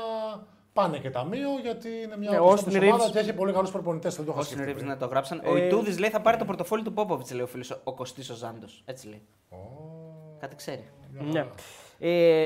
[0.73, 3.71] πάνε και ταμείο γιατί είναι μια Ναι, ναι, Austin ομάδα Reeves- και έχει πολύ καλούς
[3.71, 4.15] προπονητές.
[4.15, 4.91] Δεν το είχα Όσοι σκεφτεί Ρίβς πριν.
[4.91, 5.41] να το γράψαν.
[5.43, 8.29] Ε, Ο Ιτούδης λέει θα πάρει το πορτοφόλι του Πόποβιτ, λέει ο φίλος ο Κωστής
[8.29, 8.81] ο Ζάντος.
[8.85, 9.21] Έτσι λέει.
[10.39, 10.89] Κάτι ξέρει.
[11.31, 11.45] Ναι.
[11.99, 12.45] Ε,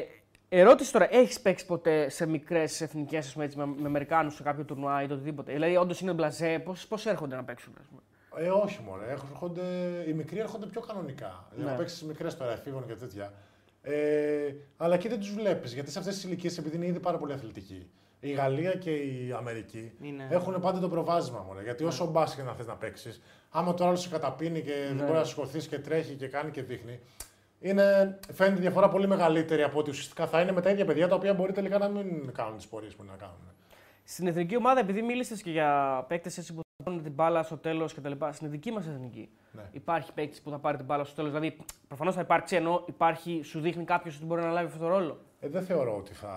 [0.60, 5.04] ερώτηση τώρα, έχεις παίξει ποτέ σε μικρές εθνικές με, με, με Αμερικάνους σε κάποιο τουρνουά
[5.04, 7.74] ή το οτιδήποτε; Δηλαδή, όντως είναι μπλαζέ, πώς έρχονται να παίξουν.
[7.80, 8.02] Ας πούμε;
[8.46, 9.04] Ε, όχι μόνο.
[9.10, 9.62] Έρχονται,
[10.08, 11.48] οι μικροί έρχονται πιο κανονικά.
[11.58, 11.64] Ναι.
[11.64, 11.70] Ναι.
[11.72, 13.34] Να παίξει μικρές τώρα, εφήβων και τέτοια.
[13.82, 17.18] Ε, αλλά εκεί δεν τους βλέπεις γιατί σε αυτές τις ηλικίες, επειδή είναι ήδη πάρα
[17.18, 21.62] πολύ αθλητικοί, η Γαλλία και η Αμερική Είναι- έχουν πάντα το προβάδισμα μόνο.
[21.62, 24.96] Γιατί όσο μπάσκετ να θες να παίξεις, άμα το άλλο σε καταπίνει και Ναι.
[24.96, 27.00] δεν μπορεί να σηκωθείς και τρέχει και κάνει και δείχνει.
[27.70, 31.08] Είναι, φαίνεται η διαφορά πολύ μεγαλύτερη από ότι ουσιαστικά θα είναι με τα ίδια παιδιά
[31.08, 33.36] τα οποία μπορεί τελικά να μην κάνουν τις πορείες που είναι να κάνουν.
[34.04, 37.94] Στην εθνική ομάδα, επειδή μίλησες και για παίκτες που θα πάρουν την μπάλα στο τέλος
[37.94, 38.12] κτλ.
[38.32, 39.62] Στην δική μας εθνική Ναι.
[39.72, 41.32] υπάρχει παίκτης που θα πάρει την μπάλα στο τέλος.
[41.32, 44.88] Δηλαδή, προφανώς θα υπάρξει ενώ υπάρχει, σου δείχνει κάποιος ότι μπορεί να λάβει αυτό το
[44.88, 45.18] ρόλο.
[45.40, 46.34] Ε, δεν θεωρώ ότι θα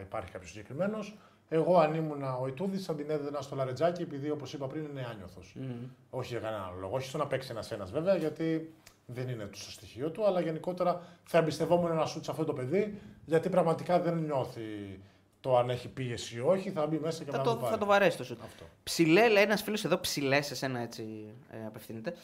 [0.00, 1.16] υπάρχει κάποιος συγκεκριμένος.
[1.48, 5.06] Εγώ, αν ήμουν ο Ιτούδης, θα την έδινα στο λαρετζάκι, επειδή όπως είπα πριν είναι
[5.12, 5.56] άνιωθος.
[6.10, 6.94] Όχι για κανέναν άλλο λόγο.
[6.96, 8.72] Όχι στο να παίξει ένα-ένα βέβαια, γιατί
[9.10, 13.00] δεν είναι το στοιχείο του, αλλά γενικότερα θα εμπιστευόμουν ένα σουτς σε αυτό το παιδί,
[13.24, 15.00] γιατί πραγματικά δεν νιώθει
[15.40, 17.72] το αν έχει πίεση ή όχι, θα μπει μέσα και Θα να το, πάρει.
[17.72, 18.40] θα το βαρέσει το σουτ.
[18.42, 18.64] Αυτό.
[18.82, 22.14] Ψηλέ, λέει ένας φίλος εδώ, ψηλές, σε σένα έτσι ε, απευθύνεται.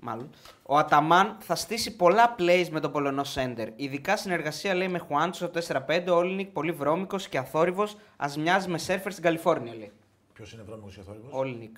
[0.00, 0.30] Μάλλον.
[0.62, 3.68] Ο Αταμάν θα στήσει πολλά plays με τον Πολωνό Σέντερ.
[3.76, 6.04] Ειδικά συνεργασία λέει με Χουάντσο στο 4-5.
[6.08, 7.96] Ο Όλινικ πολύ βρώμικος και αθόρυβος.
[8.16, 9.92] Α μοιάζει με σερφερ στην Καλιφόρνια, λέει.
[10.32, 11.28] Ποιος είναι βρώμικος και θόρυβο.
[11.38, 11.76] Όλινικ.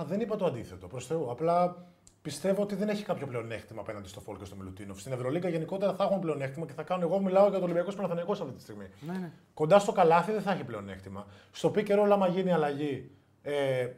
[0.00, 0.86] Α, δεν είπα το αντίθετο.
[0.86, 1.30] Προς Θεού.
[1.30, 1.86] Απλά
[2.22, 5.00] πιστεύω ότι δεν έχει κάποιο πλεονέκτημα απέναντι στο Φόλ και στο Μιλουτίνοφ.
[5.00, 7.04] Στην Ευρωλίγκα γενικότερα θα έχουν πλεονέκτημα και θα κάνουν.
[7.04, 8.88] Εγώ μιλάω για το Ολυμπιακό Παναθανικό αυτή τη στιγμή.
[9.00, 9.32] Ναι, ναι.
[9.54, 11.26] Κοντά στο καλάθι δεν θα έχει πλεονέκτημα.
[11.52, 13.10] Στο pick and roll, άμα γίνει αλλαγή,
[13.42, 13.88] ε,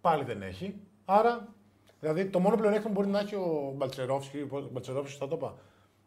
[0.00, 0.80] πάλι δεν έχει.
[1.04, 1.54] Άρα,
[2.00, 5.54] δηλαδή το μόνο πλεονέκτημα που μπορεί να έχει ο Μπαλτσερόφσκι, ο Μπαλτσερόφσκι θα το είπα.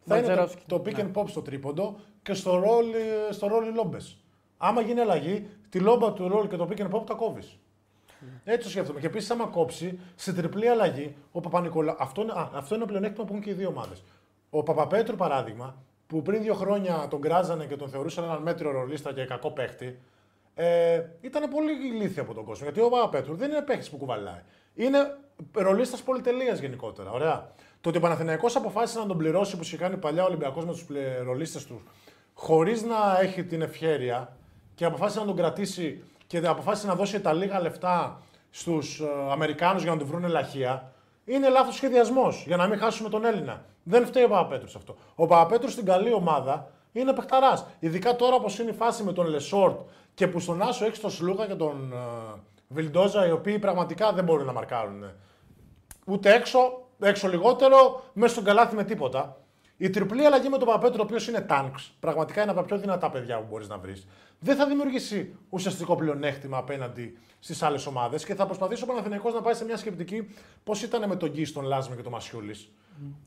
[0.05, 2.93] Θα είναι το, Μπαλτσερόφσκι, το pick and pop στο τρίποντο και στο roll,
[3.29, 4.17] ε, στο roll οι λόμπες.
[4.57, 7.59] Άμα γίνει αλλαγή, τη λόμπα του roll και το pick and pop τα κόβεις.
[8.43, 8.99] Έτσι το σκέφτομαι.
[8.99, 11.95] Και επίσης, άμα κόψει σε τριπλή αλλαγή, ο Παπα-Νικολά...
[11.99, 14.03] αυτό, είναι, α, αυτό είναι ένα πλεονέκτημα που έχουν και οι δύο ομάδες.
[14.49, 15.75] Ο Παπαπέτρου, παράδειγμα,
[16.07, 19.99] που πριν δύο χρόνια τον κράζανε και τον θεωρούσαν έναν μέτριο ρολίστα και κακό παίχτη,
[20.55, 22.63] ε, ήταν πολύ ηλίθιο από τον κόσμο.
[22.63, 24.41] Γιατί ο Παπαπέτρου δεν είναι παίχτης που κουβαλάει.
[24.75, 25.17] Είναι
[25.53, 27.11] ρολίστας πολυτελείας γενικότερα.
[27.11, 27.51] Ωραία.
[27.81, 30.71] Το ότι ο Παναθηναϊκός αποφάσισε να τον πληρώσει που είχε κάνει παλιά ο Ολυμπιακός με
[30.71, 30.85] τους
[31.23, 31.83] ρολίστες τους,
[32.33, 34.37] χωρίς να έχει την ευχέρεια
[34.75, 39.01] και αποφάσισε να τον κρατήσει και αποφάσισε να δώσει τα λίγα λεφτά στους
[39.31, 40.91] Αμερικάνους για να του βρουν ελαχεία,
[41.25, 43.65] είναι λάθος σχεδιασμός για να μην χάσουμε τον Έλληνα.
[43.83, 44.95] Δεν φταίει ο Παπαπέτρου αυτό.
[45.15, 47.65] Ο Παπαπέτρου στην καλή ομάδα είναι παιχταράς.
[47.79, 49.79] Ειδικά τώρα όπως είναι η φάση με τον Λεσόρτ
[50.13, 54.23] και που στον άσο έχει τον Σλούκα και τον ε, Βιλντόζα, οι οποίοι πραγματικά δεν
[54.23, 55.11] μπορούν να μαρκάρουν.
[56.05, 56.59] Ούτε έξω,
[56.99, 59.37] έξω λιγότερο, μέσα στο καλάθι με τίποτα.
[59.77, 62.77] Η τριπλή αλλαγή με τον Παπαπέτρο, ο οποίος είναι tank, πραγματικά είναι από τα πιο
[62.77, 64.07] δυνατά παιδιά που μπορείς να βρεις,
[64.39, 69.41] δεν θα δημιουργήσει ουσιαστικό πλεονέκτημα απέναντι στις άλλες ομάδες και θα προσπαθήσει ο Παναθηναϊκός να
[69.41, 70.29] πάει σε μια σκεπτική
[70.63, 72.71] πώς ήταν με τον Γκιστ, τον Λάσμε και τον Μασιούλης.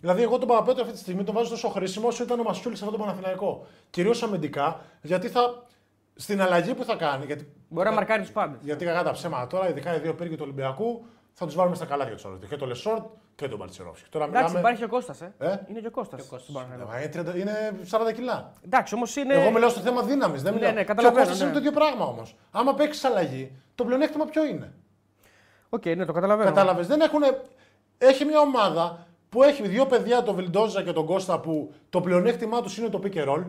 [0.00, 2.78] Δηλαδή, εγώ τον Παπαπέτρο αυτή τη στιγμή τον βάζω τόσο χρήσιμο όσο ήταν ο Μασιούλης
[2.78, 3.66] σε αυτό το Παναθηναϊκό.
[3.90, 5.64] Κυρίως αμυντικά, γιατί θα.
[6.14, 7.24] Στην αλλαγή που θα κάνει.
[7.24, 8.58] Γιατί, Μπορεί να μαρκάρει τους πάντες.
[8.62, 11.84] γιατί κακά τα ψέματα τώρα, ειδικά οι δύο πύργοι του Ολυμπιακού, θα τους βάλουμε στα
[11.86, 12.38] καλάθια του αλλού.
[12.48, 13.04] Και τον Λεσόρτ
[13.34, 14.08] και τον Μπαλτσερόφσκι.
[14.10, 14.58] Τώρα Εντάξει, μιλάμε.
[14.58, 15.20] υπάρχει και ο Κώστας.
[15.20, 15.32] Ε.
[15.38, 16.30] Ε; Είναι και ο Κώστας.
[16.30, 16.36] Ε,
[17.00, 18.52] Είναι 30 Είναι 40 κιλά.
[18.64, 19.34] Εντάξει, όμως είναι.
[19.34, 20.42] Εγώ μιλάω στο θέμα δύναμης.
[20.42, 20.72] Δεν Ναι, μιλάω.
[20.74, 21.44] ναι, και ο καταλαβαίνω, Κώστας ναι.
[21.44, 22.36] είναι το ίδιο πράγμα όμως.
[22.50, 24.72] Άμα παίξεις αλλαγή, το πλεονέκτημα ποιο είναι;
[25.68, 26.48] Οκ, ναι, το καταλαβαίνω.
[26.48, 26.86] Κατάλαβες.
[26.86, 27.20] Δεν έχουν.
[27.98, 32.62] Έχει μια ομάδα που έχει δύο παιδιά, τον Βιλντόζα και τον Κώστα, που το πλεονέκτημά
[32.62, 33.44] τους είναι το pick and roll.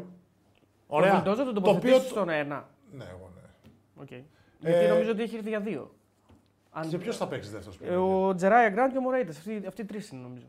[0.88, 1.12] Ωραία.
[1.12, 2.10] Ο Βιλντόζα τον το τοποθετήσεις οποίο.
[2.10, 2.70] στον ένα.
[2.91, 3.41] Ναι, εγώ ναι.
[4.03, 4.24] Okay.
[4.60, 5.91] Γιατί Ε, νομίζω ότι έχει έρθει για δύο.
[6.72, 6.89] Αν...
[6.89, 9.31] Και ποιος θα παίξεις δεύτερος Ε, Ο Τζεράια Γκραντ και ο Μωραΐτης.
[9.31, 10.45] Αυτοί, αυτοί οι τρεις είναι νομίζω.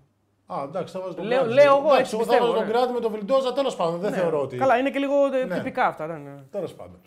[0.46, 1.54] Α, εντάξει, θα βάζω τον Λέω- Γκράντι.
[1.54, 2.72] λέω εγώ, Εντάξει, έτσι εγώ θα πιστεύω, βάζω τον ναι.
[2.72, 4.00] Γκράντι με τον Βιλντόζα, τέλος πάντων.
[4.00, 4.16] Δεν Ναι.
[4.16, 4.56] θεωρώ ότι.
[4.56, 5.54] Καλά, είναι και λίγο ε, Ναι.
[5.54, 6.06] τυπικά αυτά.
[6.06, 6.42] Ναι, ναι.
[6.50, 7.00] Τέλος πάντων.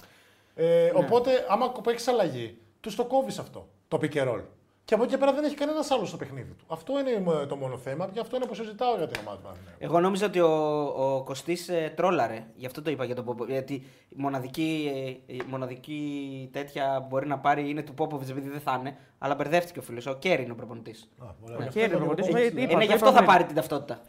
[0.56, 3.68] Ε, Οπότε, άμα παίξει αλλαγή, τους το κόβεις αυτό.
[3.88, 4.42] Το pick and roll.
[4.86, 6.66] Και από εκεί και πέρα δεν έχει κανένας άλλος στο παιχνίδι του.
[6.68, 7.10] Αυτό είναι
[7.41, 9.78] ε, το μόνο θέμα και αυτό είναι που συζητάω για την ομάδα του Παναθηναϊκού.
[9.84, 12.45] Εγώ νόμιζα ότι ο, ο Κωστής ε, τρόλαρε.
[12.56, 13.45] Γι' αυτό το είπα για τον Πόπο.
[13.45, 13.74] Γιατί
[14.10, 14.91] η μοναδική,
[15.28, 18.98] ε, η μοναδική τέτοια που μπορεί να πάρει είναι του Πόποβιτς επειδή δεν θα είναι.
[19.18, 20.06] Αλλά μπερδεύτηκε ο φίλος.
[20.06, 21.10] Ο Κέρι είναι ο προπονητής.
[21.20, 21.57] Α, ωραία.
[21.57, 22.38] Ο Γι' αυτό Κέρι, λέω ο και προπονητής, εγώ.
[22.38, 23.28] ε, Έχεις- είπα, Είναι το γι' αυτό είπα θα πριν.
[23.32, 23.99] πάρει την ταυτότητα.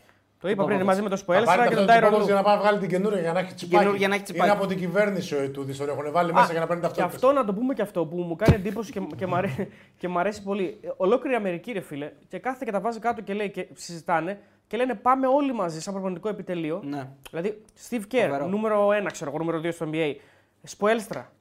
[0.41, 0.85] Το είπα πριν Popovic.
[0.85, 2.27] μαζί με τον Θα Σποέλστρα πάρει και τον αυτό το Τάιρον Popovic Λου.
[2.27, 3.77] για να πάει να βγάλει την καινούργια για να έχει τσιπάκι.
[3.77, 4.45] Καινούργια για να έχει τσιπάκι.
[4.51, 7.15] Είναι από την κυβέρνηση ο Ετούδης, τον έχουν βάλει μέσα για να παίρνει Και ταυτότητα.
[7.17, 9.69] αυτό να το πούμε και αυτό που μου κάνει εντύπωση και, και, μ, αρέ-
[9.99, 10.79] και μ' αρέσει πολύ.
[10.83, 13.67] Ε, Ολόκληρη η Αμερική, ρε φίλε, και κάθεται και τα βάζει κάτω και λέει και
[13.75, 16.81] συζητάνε και λένε πάμε όλοι μαζί σαν προπονητικό επιτελείο.
[16.85, 17.09] Ναι.
[17.31, 18.47] Δηλαδή, Steve Kerr, Φοβερό.
[18.47, 20.15] νούμερο 1, ξέρω εγώ, νούμερο 2 στο NBA.
[20.63, 21.33] Σπόλστρα,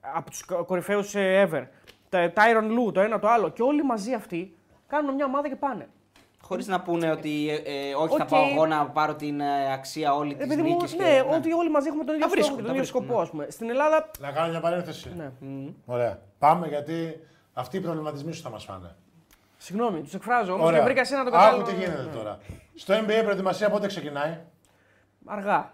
[0.00, 1.62] από τους κορυφαίους ever.
[2.34, 3.48] Τάιρον Λου, το ένα το άλλο.
[3.48, 4.56] Και όλοι μαζί αυτοί
[4.86, 5.88] κάνουν μια ομάδα και πάνε.
[6.50, 7.54] Χωρίς να πούνε ότι ε,
[7.88, 8.28] ε, όχι, θα Οκ.
[8.28, 10.94] πάω εγώ να πάρω την ε, αξία όλη Ε, της παιδί μου, νίκης.
[10.96, 13.02] ναι, ότι όλοι μαζί έχουμε τον ίδιο Τα στόχο βρίσκουν, και τα τον ίδιο βρίσκουν,
[13.02, 13.22] σκοπό, ναι.
[13.22, 13.46] ας πούμε.
[13.50, 14.10] Στην Ελλάδα.
[14.20, 15.12] Να κάνω μια παρένθεση.
[15.16, 15.30] Ναι.
[15.86, 16.18] Ωραία.
[16.38, 17.20] Πάμε γιατί
[17.52, 18.96] αυτοί οι προβληματισμοί σου θα μας φάνε.
[19.56, 20.84] Συγγνώμη, τους εκφράζω όμως και Ωραία.
[20.84, 21.70] βρήκα εσένα να το Άκου κατάλαβα.
[21.72, 22.38] τι γίνεται τώρα.
[22.74, 24.38] Στο NBA προετοιμασία πότε ξεκινάει;
[25.26, 25.72] Αργά.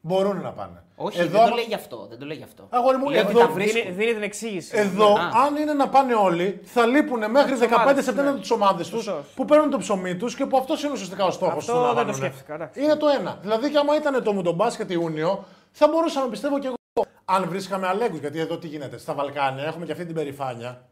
[0.00, 0.83] Μπορούν να πάνε.
[0.96, 2.06] Όχι, Εδώ, δεν το άμα- λέει γι' αυτό.
[2.08, 2.66] Δεν το λέει γι' αυτό.
[2.70, 3.94] Αγόρι μου, Λέει ότι εδώ- τα Δίνει, βρίσκουν.
[3.96, 4.78] δίνει την εξήγηση.
[4.78, 5.30] Εδώ, Α.
[5.46, 8.40] αν είναι να πάνε όλοι, θα λείπουν μέχρι 15 ομάδες, Σεπτέμβρη ναι.
[8.40, 9.26] τις ομάδες τους Σωστός.
[9.34, 11.78] που παίρνουν το ψωμί τους και που αυτός είναι ουσιαστικά ο στόχος Αυτό του.
[11.78, 12.16] να δεν το βάλουνε.
[12.26, 12.82] σκέφτηκα, εντάξει.
[12.82, 13.38] Είναι το ένα.
[13.40, 16.76] Δηλαδή, και άμα ήταν το μου τον μπάσκετ Ιούνιο, θα μπορούσαμε πιστεύω και εγώ.
[17.24, 18.98] Αν βρίσκαμε αλέγκου, γιατί εδώ τι γίνεται.
[18.98, 20.82] Στα Βαλκάνια έχουμε και αυτή την περηφάνεια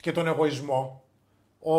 [0.00, 1.02] και τον εγωισμό
[1.60, 1.74] ο,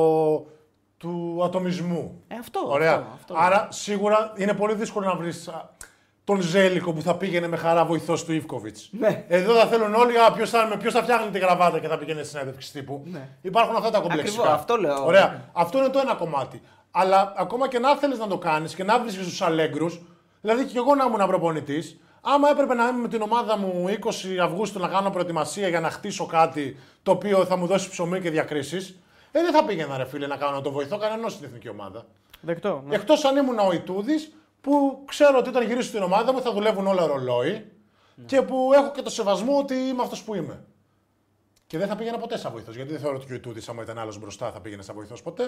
[0.97, 2.23] του ατομισμού.
[2.27, 2.93] Ε, αυτό, Ωραία.
[2.93, 3.34] αυτό, αυτό.
[3.38, 5.49] Άρα σίγουρα είναι πολύ δύσκολο να βρεις
[6.27, 8.89] τον Ζέλικο που θα πήγαινε με χαρά βοηθός του Ιβκοβιτς.
[8.91, 9.25] Ναι.
[9.27, 12.29] Εδώ θα θέλουν όλοι ποιος θα, ποιος θα φτιάχνει τη γραβάτα και θα πήγαινε στη
[12.29, 13.01] συνέντευξη τύπου.
[13.05, 13.27] Ναι.
[13.41, 14.41] Υπάρχουν αυτά τα κομπλεξικά.
[14.41, 15.05] Ακριβώς, αυτό λέω.
[15.05, 15.49] Ωραία.
[15.53, 16.61] Αυτό είναι το ένα κομμάτι.
[16.91, 20.01] Αλλά ακόμα και να θέλεις να το κάνεις και να βρίσκεις τους αλέγκρους,
[20.41, 24.37] δηλαδή και εγώ να ήμουν προπονητής, άμα έπρεπε να είμαι με την ομάδα μου 20
[24.43, 28.29] Αυγούστου να κάνω προετοιμασία για να χτίσω κάτι το οποίο θα μου δώσει ψωμί και
[28.29, 28.97] διακρίσεις,
[29.31, 32.05] ε, δεν θα πήγαινα ρε φίλε να κάνω να το βοηθώ κανένας στην εθνική ομάδα.
[32.41, 32.83] Δεκτό.
[32.87, 32.95] Ναι.
[32.95, 34.31] Εκτός αν ήμουν ο Ιτούδης
[34.68, 37.65] που ξέρω ότι όταν γυρίσω στην ομάδα μου θα δουλεύουν όλα ρολόι
[38.26, 40.64] και που έχω και το σεβασμό ότι είμαι αυτός που είμαι.
[41.68, 42.76] Και δεν θα πήγαινα ποτέ σαν βοηθός.
[42.76, 45.44] Γιατί δεν θεωρώ ότι ο Ιτούδης, άμα ήταν άλλος μπροστά, θα πήγαινε σαν βοηθός ποτέ.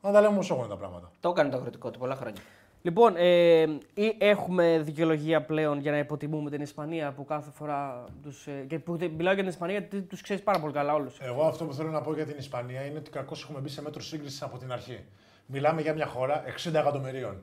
[0.00, 1.10] Αν τα λέμε όμω έχουν τα πράγματα.
[1.20, 2.40] Το έκανε το αγροτικό του πολλά χρόνια.
[2.82, 3.62] Λοιπόν, ε,
[3.94, 8.78] ή έχουμε δικαιολογία πλέον για να υποτιμούμε την Ισπανία που κάθε φορά τους, ε, και
[8.78, 11.18] που μιλάω για την Ισπανία γιατί τους ξέρεις πάρα πολύ καλά όλους.
[11.20, 13.82] Εγώ αυτό που θέλω να πω για την Ισπανία είναι ότι κακώς έχουμε μπει σε
[13.82, 15.04] μέτρο σύγκριση από την αρχή.
[15.46, 17.42] Μιλάμε για μια χώρα 60 εκατομμυρίων.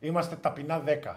[0.00, 1.16] Είμαστε ταπεινά 10.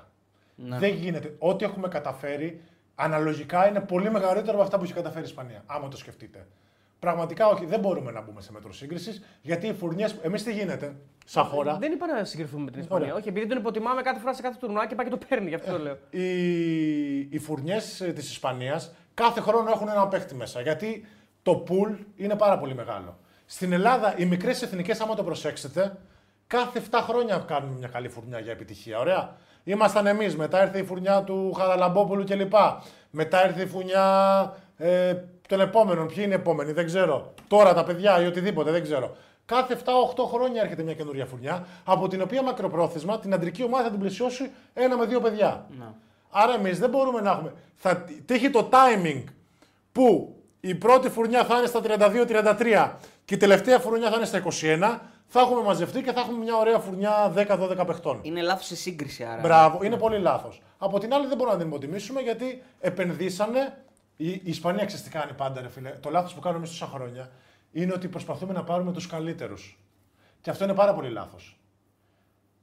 [0.56, 1.35] Δεν γίνεται.
[1.39, 2.61] Ό,τι έχουμε καταφέρει
[2.95, 5.64] αναλογικά είναι πολύ μεγαλύτερο από αυτά που έχει καταφέρει η Ισπανία.
[5.65, 6.47] Άμα το σκεφτείτε.
[6.99, 10.15] Πραγματικά όχι, δεν μπορούμε να μπούμε σε μέτρο σύγκρισης γιατί οι φουρνιές.
[10.22, 10.95] Εμείς τι γίνεται,
[11.26, 11.77] σαν χώρα.
[11.77, 13.06] Δεν είπα να συγκριθούμε με την Ισπανία.
[13.06, 13.18] Ωραία.
[13.18, 15.56] Όχι, επειδή τον υποτιμάμε κάθε φορά σε κάθε τουρνουά και πάει και το παίρνει, γι'
[15.56, 15.97] αυτό το λέω.
[16.10, 20.61] οι, οι φουρνιές της Ισπανίας κάθε χρόνο έχουν ένα παίχτη μέσα.
[20.61, 21.06] Γιατί
[21.43, 23.18] το πουλ είναι πάρα πολύ μεγάλο.
[23.45, 25.97] Στην Ελλάδα, οι μικρές εθνικές, άμα το προσέξετε,
[26.49, 28.99] κάθε 7 χρόνια κάνουν μια καλή φουρνιά για επιτυχία.
[28.99, 29.35] Ωραία.
[29.63, 32.53] Ήμασταν εμείς, μετά ήρθε η φουρνιά του Χαραλαμπόπουλου κλπ.
[33.09, 34.05] Μετά ήρθε η φουρνιά
[34.77, 35.15] ε,
[35.47, 36.07] των επόμενων.
[36.07, 37.34] Ποιοι είναι οι επόμενοι, δεν ξέρω.
[37.47, 39.15] Τώρα τα παιδιά ή οτιδήποτε, δεν ξέρω.
[39.45, 39.89] Κάθε 7-8
[40.34, 44.51] χρόνια έρχεται μια καινούρια φουρνιά, από την οποία μακροπρόθεσμα την αντρική ομάδα θα την πλαισιώσει
[44.73, 45.65] ένα με δύο παιδιά.
[46.30, 47.53] Άρα εμείς δεν μπορούμε να έχουμε.
[47.76, 49.23] Θα τύχει το timing
[49.91, 52.91] που η πρώτη φουρνιά θα είναι στα 32-33
[53.26, 54.99] και η τελευταία φουρνιά θα είναι στα 21.
[55.31, 58.19] Θα έχουμε μαζευτεί και θα έχουμε μια ωραία φουρνιά 10-12 παιχτών.
[58.22, 59.41] Είναι λάθος η σύγκριση άρα.
[59.41, 60.61] Μπράβο, είναι πολύ λάθος.
[60.77, 63.84] Από την άλλη δεν μπορούμε να την υποτιμήσουμε γιατί επενδύσανε.
[64.15, 65.89] Η, η Ισπανία ξέρει τι κάνει πάντα, ρε φίλε.
[65.89, 67.30] Το λάθος που κάνουμε εμείς τόσα χρόνια
[67.72, 69.80] είναι ότι προσπαθούμε να πάρουμε τους καλύτερους.
[70.41, 71.60] Και αυτό είναι πάρα πολύ λάθος.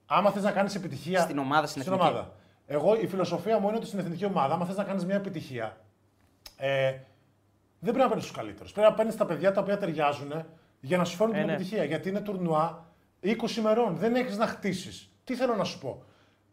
[0.06, 1.20] Άμα θες να κάνεις επιτυχία.
[1.20, 2.00] Στην ομάδα, στην εθνική.
[2.00, 2.32] ομάδα.
[2.66, 5.76] Εγώ η φιλοσοφία μου είναι ότι στην εθνική ομάδα, άμα θες να κάνεις μια επιτυχία,
[6.56, 6.98] ε, δεν
[7.80, 8.72] πρέπει να παίρνεις τους καλύτερους.
[8.72, 10.44] Πρέπει να παίρνεις τα παιδιά τα οποία ταιριάζουν
[10.80, 11.52] για να σου φέρουν Ε, την ναι.
[11.52, 11.84] επιτυχία.
[11.84, 12.84] Γιατί είναι τουρνουά
[13.22, 13.96] 20 ημερών.
[13.96, 15.10] Δεν έχεις να χτίσεις.
[15.24, 16.02] Τι θέλω να σου πω.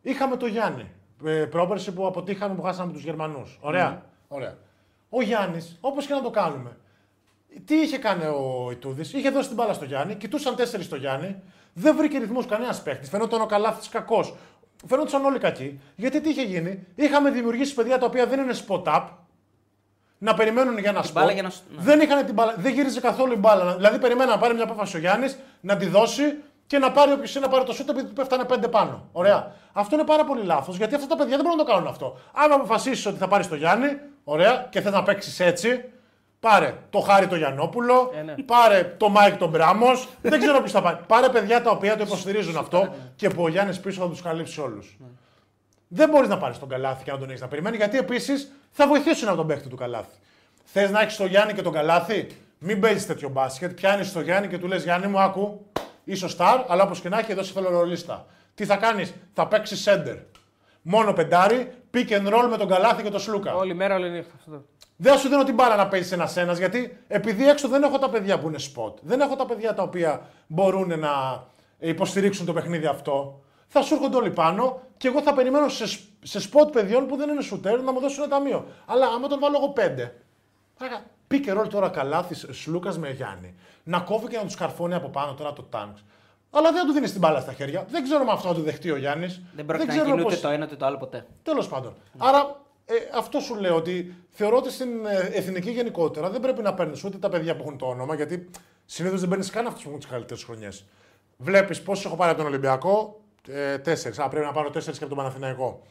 [0.01, 0.91] Είχαμε το Γιάννη.
[1.25, 3.59] Ε, πρόπερση που αποτύχαμε που χάσαμε τους Γερμανούς.
[3.61, 4.05] Ωραία.
[4.27, 4.57] Ωραία.
[5.09, 6.77] Ο Γιάννης, όπως και να το κάνουμε.
[7.65, 11.41] Τι είχε κάνει ο Ιτούδης, είχε δώσει την μπάλα στο Γιάννη, κοιτούσαν τέσσερις στο Γιάννη,
[11.73, 13.09] δεν βρήκε ρυθμούς κανένας παίχτης.
[13.09, 14.35] Φαινόταν ο Καλάθι κακός.
[14.87, 15.79] Φαινόταν όλοι κακοί.
[15.95, 19.07] Γιατί τι είχε γίνει, είχαμε δημιουργήσει παιδιά τα οποία δεν είναι spot-up,
[20.23, 21.11] να περιμένουν για ένα spot.
[21.13, 21.83] μπάλα για να σ- ναι.
[21.83, 23.75] Δεν είχαν την μπάλα, δεν γύριζε καθόλου η μπάλα.
[23.75, 26.23] Δηλαδή περιμένα να πάρει μια απόφαση ο Γιάννης, να τη δώσει
[26.67, 29.07] και να πάρει όποιος είναι να πάρει το σούτ επειδή του πέφτανε πέντε πάνω.
[29.11, 29.51] Ωραία.
[29.73, 32.17] Αυτό είναι πάρα πολύ λάθος γιατί αυτά τα παιδιά δεν μπορούν να το κάνουν αυτό.
[32.33, 33.87] Αν αποφασίσεις ότι θα πάρεις το Γιάννη,
[34.23, 35.83] ωραία, και θες να παίξεις έτσι,
[36.39, 38.33] πάρε το Χάρη το Γιαννόπουλο, Ε, ναι.
[38.45, 40.97] πάρε το Μάικ τον Μπράμος, δεν ξέρω ποιος θα πάρει.
[41.07, 44.61] Πάρε παιδιά τα οποία το υποστηρίζουν αυτό και που ο Γιάννης πίσω θα τους καλύψει
[44.61, 44.97] όλους.
[45.95, 48.88] Δεν μπορείς να πάρεις τον καλάθι και να τον έχεις να περιμένει γιατί επίσης θα
[48.88, 50.15] βοηθήσουν από τον παίχτη του καλάθι.
[50.64, 52.28] Θες να έχεις τον Γιάννη και τον καλάθι,
[52.60, 53.74] μην παίζεις τέτοιο μπάσκετ.
[53.74, 55.65] Πιάνεις τον Γιάννη και του λες: Γιάννη μου, άκου,
[56.03, 58.26] είσαι ο στάρ, αλλά όπως και να έχει, εδώ σε θέλω ρολίστα.
[58.56, 60.15] Τι θα κάνεις, θα παίξεις σέντερ.
[60.82, 63.56] Μόνο πεντάρι, pick and roll με τον καλάθι και τον Σλούκα.
[63.56, 64.32] Όλη μέρα, όλη νύχτα.
[64.38, 64.64] Αυτό το-
[64.95, 68.40] Δεν σου δίνω την μπάλα να παίζεις ένα-ένα, γιατί επειδή έξω δεν έχω τα παιδιά
[68.40, 68.94] που είναι spot.
[69.02, 71.44] Δεν έχω τα παιδιά τα οποία μπορούν να
[71.80, 73.43] υποστηρίξουν το παιχνίδι αυτό.
[73.73, 75.87] Θα σου έρχονται όλοι πάνω και εγώ θα περιμένω σε,
[76.23, 78.65] σε spot παιδιών που δεν είναι shooter να μου δώσουν ένα ταμείο.
[78.85, 80.15] Αλλά άμα τον βάλω εγώ πέντε.
[81.27, 83.55] Πήκε ρόλ τώρα καλάθι Σλούκα με Γιάννη.
[83.83, 85.95] Να κόβει και να τους καρφώνει από πάνω τώρα το τάγκ.
[86.51, 87.85] Αλλά δεν θα του δίνεις την μπάλα στα χέρια.
[87.89, 89.41] Δεν ξέρω με αυτό θα του δεχτεί ο Γιάννης.
[89.55, 91.25] Δεν πρόκειται να γίνει ούτε το ένα ούτε το άλλο ποτέ.
[91.43, 91.93] Τέλος πάντων.
[92.17, 96.73] Άρα ε, αυτό σου λέω ότι θεωρώ ότι στην ε, εθνική γενικότερα δεν πρέπει να
[96.73, 98.49] παίρνεις ούτε τα παιδιά που έχουν το όνομα, γιατί
[98.85, 100.85] συνήθως δεν παίρνεις καν αυτούς που έχουν τις καλύτερες χρονιές.
[101.37, 104.20] Βλέπεις πόσου έχω πάρει από τον Ολυμπιακό, ε, τέσσερις.
[104.20, 105.82] Α, πρέπει να πάρω τέσσερις και από τον Παναθηναϊκό.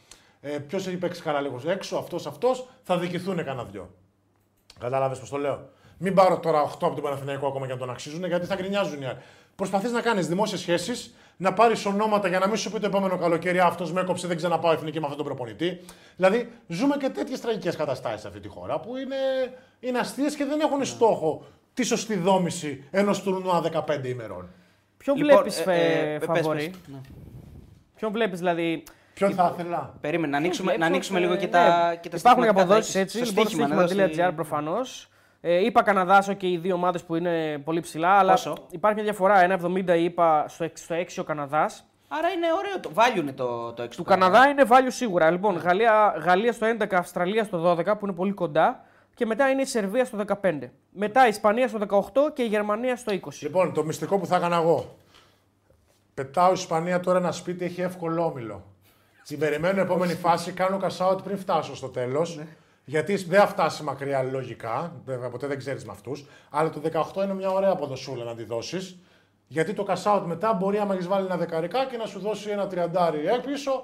[0.41, 3.89] Ε, Ποιος έχει παίξει καλά λίγος έξω, αυτός, αυτός, θα δικηθούν κανένα δυο.
[4.79, 5.69] Κατάλαβε πώς το λέω.
[5.97, 9.01] Μην πάρω τώρα 8 από τον Παναθηναϊκό ακόμα και να τον αξίζουν, γιατί θα γκρινιάζουν
[9.01, 9.17] οι άλλοι.
[9.55, 13.17] Προσπαθείς να κάνεις δημόσιες σχέσεις, να πάρεις ονόματα για να μην σου πει το επόμενο
[13.17, 15.79] καλοκαίρι αυτός με έκοψε, δεν ξαναπάω εθνική με αυτόν τον προπονητή.
[16.15, 19.15] Δηλαδή, ζούμε και τέτοιες τραγικές καταστάσεις σε αυτή τη χώρα που είναι,
[19.79, 24.49] είναι αστείες και δεν έχουν στόχο τη σωστή δόμηση ενός τουρνουά 15 ημερών.
[24.97, 26.79] Ποιον Λοιπόν, βλέπεις ε, ε, πες, φαβορή; πες.
[26.87, 26.99] Ναι.
[28.03, 28.83] Ποιον βλέπεις δηλαδή.
[29.13, 31.51] Ποιον θα ήθελα; Περίμενε, να ανοίξουμε, να Βλέπω, ανοίξουμε ε, λίγο και ναι.
[31.51, 33.17] τα, και τα Υπάρχουν και στοιχηματικά αποδόσεις θα έτσι.
[33.17, 33.29] έχεις.
[33.29, 35.09] Λοιπόν, Στο στοίχημα, να στοίχημα.gr δώσει- προφανώς.
[35.41, 39.03] Ε, είπα Καναδά και οι δύο ομάδες που είναι πολύ ψηλά, αλλά Πόσο; υπάρχει μια
[39.05, 39.35] διαφορά.
[39.39, 41.85] 1,70 είπα στο, εξ- στο 6 ο Καναδάς.
[42.07, 42.91] Άρα είναι ωραίο το.
[42.95, 43.97] Value είναι το, το έξω.
[44.01, 45.29] Του Καναδά είναι value σίγουρα.
[45.31, 48.83] Λοιπόν, Γαλλία, Γαλλία στο 11, Αυστραλία στο 12 που είναι πολύ κοντά.
[49.15, 50.59] Και μετά είναι η Σερβία στο 15.
[50.91, 53.17] Μετά η Ισπανία στο 18 και η Γερμανία στο 20.
[53.41, 54.95] Λοιπόν, το μυστικό που θα έκανα εγώ.
[56.13, 58.65] Πετάω η Ισπανία τώρα ένα σπίτι, έχει εύκολο όμιλο.
[59.27, 62.39] Την περιμένω επόμενη φάση, κάνω cash out πριν φτάσω στο τέλος.
[62.85, 66.25] γιατί δεν θα φτάσει μακριά λογικά, βέβαια ποτέ δεν ξέρεις με αυτούς.
[66.49, 66.81] Αλλά το
[67.13, 68.97] 18 είναι μια ωραία αποδοσούλα να τη δώσεις.
[69.47, 72.49] Γιατί το cash out μετά μπορεί, άμα έχεις βάλει ένα δεκαρικά και να σου δώσει
[72.49, 73.83] ένα τριαντάρι πίσω.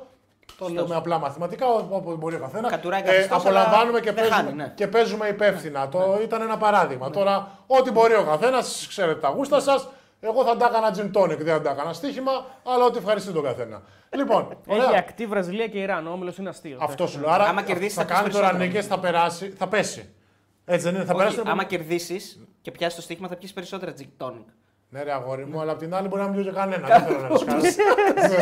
[0.58, 2.72] Το λέω με απλά μαθηματικά, όπου μπορεί ο καθένας.
[2.72, 4.74] Κατουράει καθιστός, απολαμβάνουμε αλλά και δεν παίζουμε, χάνει, ναι.
[4.76, 5.90] και παίζουμε υπεύθυνα.
[5.90, 7.10] Το ήταν ένα παράδειγμα.
[7.10, 9.88] Τώρα, ό,τι μπορεί ο καθένας, ξέρετε τα γούστα σας.
[10.20, 12.32] Εγώ θα τα έκανα gin tonic, δεν θα τα έκανα στοίχημα,
[12.66, 13.82] αλλά ό,τι ευχαριστεί τον καθένα.
[14.16, 15.00] Λοιπόν, Έχει ωραία.
[15.00, 16.08] ακτή Βραζιλία και Ιράν.
[16.08, 16.78] Ο όμιλος είναι αστείο.
[16.82, 17.30] Αυτό σου λέω.
[17.30, 18.72] Άρα Άμα κερδίσεις, θα θα κάνεις πεις τώρα περισσότερο.
[18.74, 20.10] νίκες, θα περάσει, θα πέσει.
[20.66, 21.42] Έτσι δεν είναι, θα Όχι, περάσει.
[21.46, 24.44] άμα κερδίσεις και πιάσεις το στοίχημα θα πιεις περισσότερα gin tonic.
[24.90, 26.88] Ναι, ρε αγόρι μου, αλλά απ' την άλλη μπορεί να μην πιω και κανένα.
[26.88, 27.96] Δεν θέλω να ρισκάρω.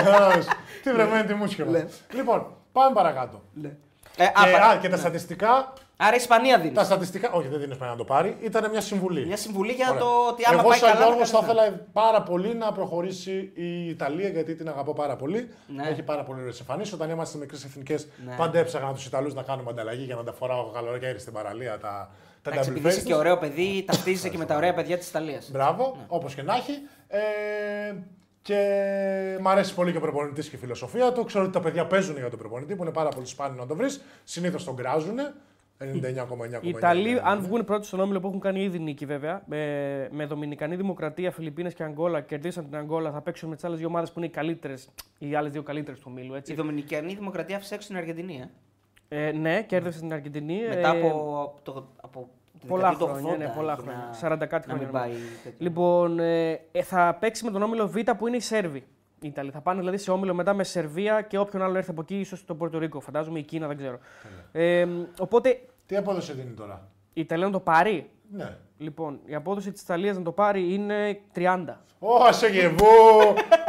[0.04, 0.48] Κατάλαβες.
[0.84, 1.88] Τι βρεμένη τη μουσχελα.
[2.14, 3.42] Λοιπόν, πάμε παρακάτω.
[3.64, 3.68] Ε,
[4.16, 5.74] Και, α, παρα- α, και τα στατιστικά.
[6.00, 6.74] Άρα η Ισπανία δίνει.
[6.74, 7.32] Τα στατιστικά.
[7.32, 8.38] Όχι, δεν δίνεις να το πάρει.
[8.42, 9.26] Ήταν μια συμβουλή.
[9.26, 10.00] Μια συμβουλή για Ωραία.
[10.02, 11.06] το ότι άμα Εγώ πάει σαν καλά.
[11.06, 15.16] Γιώργος θα θα κάνει ήθελα πάρα πολύ να προχωρήσει η Ιταλία γιατί την αγαπώ πάρα
[15.16, 15.50] πολύ.
[15.68, 15.88] Ναι.
[15.90, 16.94] Έχει πάρα πολύ ωραίες εμφανίσεις.
[16.94, 18.36] Όταν είμαστε μικρές εθνικές, Ναι.
[18.36, 22.10] πάντα έψαχνα τους Ιταλούς να κάνουμε ανταλλαγή για να τα φοράω καλοκαίρι στην παραλία τα,
[22.42, 23.20] τα Εντάξει, double επειδή είσαι face και τους.
[23.20, 25.50] ωραίο παιδί, ταυτίζεσαι και με τα ωραία παιδιά της Ιταλίας.
[25.52, 26.04] Μπράβο, Ναι.
[26.08, 26.72] όπως και να έχει.
[27.08, 27.20] Ε,
[28.42, 28.58] και
[29.42, 31.24] μ' αρέσει πολύ και ο προπονητής και η φιλοσοφία του.
[31.24, 33.76] Ξέρω ότι τα παιδιά παίζουν για τον προπονητή που είναι πάρα πολύ σπάνιο να το
[33.76, 34.02] βρεις.
[34.24, 35.16] Συνήθως τον κράζουν.
[35.80, 35.86] 99,9.
[36.62, 40.26] Οι Ιταλοί, αν βγουν πρώτοι στον όμιλο που έχουν κάνει ήδη νίκη βέβαια, με, με
[40.26, 44.12] Δομινικανή Δημοκρατία, Φιλιππίνες και Αγγόλα, κερδίσαν την Αγγόλα, θα παίξουν με τις άλλες δύο ομάδες
[44.12, 46.34] που είναι οι καλύτερες, οι άλλες δύο καλύτερες του ομίλου.
[46.34, 46.54] Η Έτσι.
[46.54, 48.50] Δομινικανή Δημοκρατία άφησε έξω την Αργεντινή.
[49.10, 49.28] Ε.
[49.28, 50.60] Ε, ναι, κέρδισε την Αργεντινή.
[50.70, 52.30] Μετά ε, από, το, από
[52.60, 54.10] τη πολλά δεκαετία του χρόνια, 80, ναι, πολλά για χρόνια.
[54.22, 55.12] να- 40 κάτι να μην χρόνια, πάει.
[55.44, 55.58] τέτοιο.
[55.58, 58.84] Λοιπόν, ε, ε, θα παίξει με τον όμιλο Β που είναι οι Σέρβοι.
[59.22, 59.52] Οι Ιταλοί.
[59.52, 62.46] Θα πάνε δηλαδή σε όμιλο μετά με Σερβία και όποιον άλλο έρθει από εκεί, ίσως
[62.46, 63.00] το Πορτορίκο.
[63.00, 64.00] Φαντάζομαι η Κίνα, δεν ξέρω.
[64.52, 64.88] Ε,
[65.20, 68.58] οπότε Τι απόδοση δίνει τώρα; η Ιταλία να το πάρει; Ναι.
[68.78, 71.78] Λοιπόν, η απόδοση της Ιταλίας να το πάρει είναι 30.
[72.00, 72.86] Ω, σε γεβού!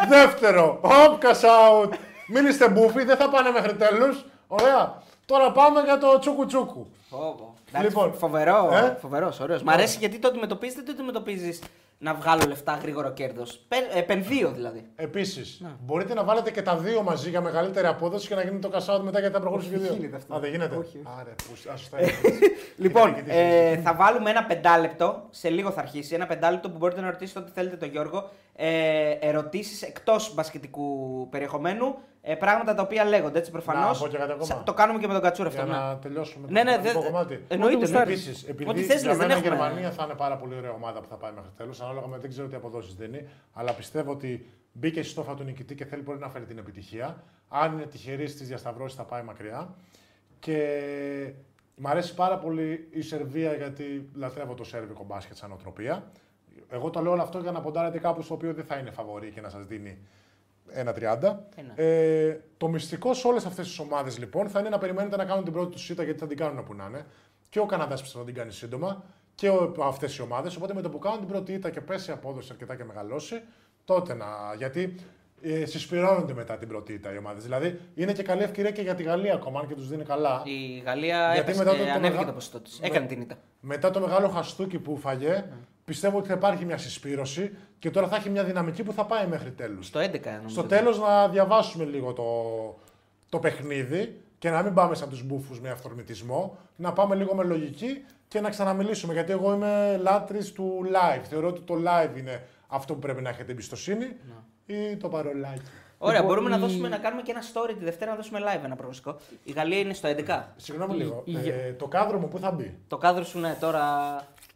[0.08, 0.80] Δεύτερο.
[0.82, 1.92] Hop, cash out.
[2.28, 4.24] Μην είστε μπούφοι, δεν θα πάνε μέχρι τέλους.
[4.46, 5.02] Ωραία.
[5.26, 6.86] Τώρα πάμε για το τσούκου τσούκου.
[7.10, 7.54] Πω, πω.
[7.68, 9.62] Εντάξει, Λοιπόν, φοβερό, ε; φοβερός, ωραίος.
[9.62, 11.62] Μ' αρέσει γιατί το αντιμετωπίζει, δεν το αντιμετωπίζεις
[11.98, 13.66] να βγάλω λεφτά γρήγορο κέρδος.
[13.94, 14.86] Επενδύω δηλαδή.
[14.96, 18.70] Επίσης, μπορείτε να βάλετε και τα δύο μαζί για μεγαλύτερη απόδοση και να γίνει το
[18.72, 19.92] cash out μετά γιατί θα προχωρήσει και δύο.
[19.92, 20.34] γίνεται αυτό.
[20.34, 21.98] Α, δεν γίνεται; Όχι, Άρε, που, ας τα
[22.76, 26.76] Λοιπόν, Κοίτα, κοίτα, ε, θα βάλουμε ένα πεντάλεπτο, σε λίγο θα αρχίσει, ένα πεντάλεπτο που
[26.78, 28.30] μπορείτε να ρωτήσετε ό,τι θέλετε τον Γιώργο.
[28.56, 33.98] Ε, ερωτήσεις εκτός μπασκετικού περιεχομένου, ε, πράγματα τα οποία λέγονται έτσι προφανώς.
[34.00, 34.46] Να πω και κάτι ακόμα.
[34.46, 35.62] Σα- Το κάνουμε και με τον Κατσούρα αυτό.
[35.64, 35.78] Για ναι.
[35.78, 37.44] να τελειώσουμε Ναι, ναι, το δε- πολιτικό κομμάτι.
[37.48, 37.80] εννοείται, Ό,τι ναι.
[37.80, 38.26] γουστάρεις.
[38.26, 40.54] Επίσης, επειδή Ό,τι θες, για λες, δεν μένα η έχουμε- Γερμανία θα είναι πάρα πολύ
[40.54, 41.80] ωραία ομάδα που θα πάει μέχρι τέλος.
[41.80, 43.28] Ανάλογα με δεν ξέρω τι αποδόσεις δίνει.
[43.52, 47.22] Αλλά πιστεύω ότι μπήκε στη στόφα του νικητή και θέλει μπορεί να φέρει την επιτυχία.
[47.48, 49.74] Αν είναι τυχερής στι διασταυρώσεις, θα πάει μακριά.
[50.38, 51.32] Και
[51.76, 56.10] μ' αρέσει πάρα πολύ η Σερβία γιατί λατρεύω το σερβικό μπάσκετ σαν οτροπία.
[56.70, 59.30] Εγώ το λέω όλο αυτό για να ποντάρετε κάπου στο οποίο δεν θα είναι φαβορή
[59.30, 59.98] και να σας δίνει
[60.74, 60.82] 1-30.
[61.56, 61.72] Ένα.
[61.82, 65.44] Ε, το μυστικό σε όλες αυτές τις ομάδες λοιπόν θα είναι να περιμένετε να κάνουν
[65.44, 67.06] την πρώτη τους σίτα γιατί θα την κάνουν όπου να είναι.
[67.48, 69.04] Και ο Καναδάς πιστεύω θα την κάνει σύντομα
[69.34, 69.50] και
[69.82, 70.56] αυτές οι ομάδες.
[70.56, 73.42] Οπότε με το που κάνουν την πρώτη ήττα και πέσει η απόδοση αρκετά και μεγαλώσει,
[73.84, 74.26] τότε να.
[74.56, 74.94] Γιατί
[75.42, 77.42] ε, συσπηρώνονται μετά την πρώτη ήττα οι ομάδες.
[77.42, 80.42] Δηλαδή είναι και καλή ευκαιρία και για τη Γαλλία ακόμα, αν και τους δίνει καλά.
[80.44, 82.80] Η Γαλλία Γιατί έπεσε μετά και το- το ανέβηκε μεγα- το ποσοστό της.
[82.80, 82.86] Ναι.
[82.86, 83.36] Έκανε την ήττα.
[83.60, 85.44] Μετά το μεγάλο χαστούκι που φαγε,
[85.88, 89.26] πιστεύω ότι θα υπάρχει μια συσπήρωση και τώρα θα έχει μια δυναμική που θα πάει
[89.26, 89.86] μέχρι τέλους.
[89.86, 90.48] Στο 11 νομίζω.
[90.48, 92.24] Στο τέλος να διαβάσουμε λίγο το,
[93.28, 97.44] το παιχνίδι και να μην πάμε σαν τους μπούφους με αυθορμητισμό, να πάμε λίγο με
[97.44, 99.12] λογική και να ξαναμιλήσουμε.
[99.12, 101.22] Γιατί εγώ είμαι λάτρης του live.
[101.28, 104.06] Θεωρώ ότι το live είναι αυτό που πρέπει να έχετε εμπιστοσύνη
[104.66, 105.60] ή το παρολάκι.
[106.00, 108.38] Ωραία, Λοιπόν, μπορούμε να η- δώσουμε να κάνουμε και ένα story τη Δευτέρα να δώσουμε
[108.40, 109.16] live ένα προγνωστικό.
[109.44, 110.42] Η Γαλλία είναι στο 11.
[110.56, 111.22] Συγγνώμη λίγο.
[111.24, 113.82] η- Ε, το κάδρο μου πού θα μπει; Το κάδρο σου ναι, τώρα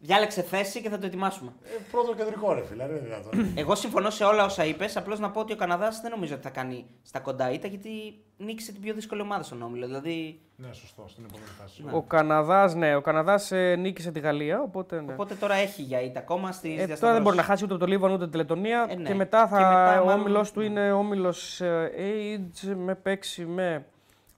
[0.05, 1.53] διάλεξε θέση και θα το ετοιμάσουμε.
[1.65, 3.47] Ε, πρώτο κεντρικό ρε φίλε, δεν είναι δυνατόν.
[3.62, 4.97] Εγώ συμφωνώ σε όλα όσα είπες.
[4.97, 7.91] Απλώς να πω ότι ο Καναδάς δεν νομίζω ότι θα κάνει στα κοντά ήττα γιατί
[8.37, 9.87] νίκησε την πιο δύσκολη ομάδα στον όμιλο.
[9.87, 10.41] Δηλαδή.
[10.57, 11.85] ναι, σωστό, στην επόμενη φάση.
[11.91, 14.61] Ο Καναδάς, ναι, ο Καναδάς ε, νίκησε τη Γαλλία.
[14.62, 15.12] Οπότε, ναι.
[15.12, 17.83] Οπότε τώρα έχει για ήττα ακόμα στις Ε, τώρα δεν μπορεί να χάσει ούτε από
[17.83, 18.87] το Λίβανο ούτε την Λετωνία.
[18.91, 19.09] Ε, ναι.
[19.09, 21.61] Και μετά, θα, Και μετά, ο μάλλον- όμιλος του είναι όμιλος
[21.97, 23.87] Age με παίξει με.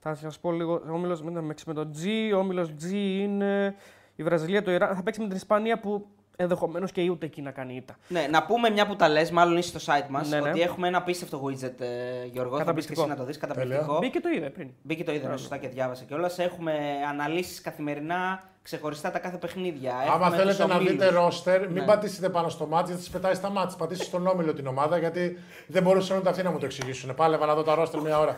[0.00, 0.72] Θα σας πω λίγο.
[0.74, 2.06] Ο όμιλος με, με, με το G.
[2.34, 3.74] Ο όμιλος G είναι
[4.16, 4.94] η Βραζιλία, το Ιράν.
[4.96, 7.96] Θα παίξει με την Ισπανία που ενδεχομένως και ούτε εκεί να κάνει ήττα.
[8.08, 10.48] Ναι, να πούμε μια που τα λες, μάλλον είσαι στο site μας, Ναι, ναι.
[10.50, 12.56] ότι έχουμε ένα απίστευτο widget, ε, Γιώργο.
[12.58, 13.00] Θα μπει και Καταπληκτικό.
[13.00, 13.38] εσύ να το δεις.
[13.38, 13.98] Καταπληκτικό.
[13.98, 14.68] Μπήκε το είδε πριν.
[14.82, 16.38] Μπήκε το είδε σωστά και διάβασα κιόλας.
[16.38, 16.72] Έχουμε
[17.10, 19.92] αναλύσεις καθημερινά ξεχωριστά τα κάθε παιχνίδια.
[19.94, 20.92] Άμα Έχουμε θέλετε τους να ομίλους.
[20.92, 21.82] δείτε ρόστερ, μην Ναι.
[21.84, 23.76] πατήσετε πάνω στο μάτι, γιατί σας πετάει στα μάτια.
[23.76, 27.14] Πατήστε στον όμιλο την ομάδα, γιατί δεν μπορούσαν ούτε αυτοί να μου το εξηγήσουν.
[27.14, 28.36] Πάλευα να δω τα ρόστερ μια ώρα.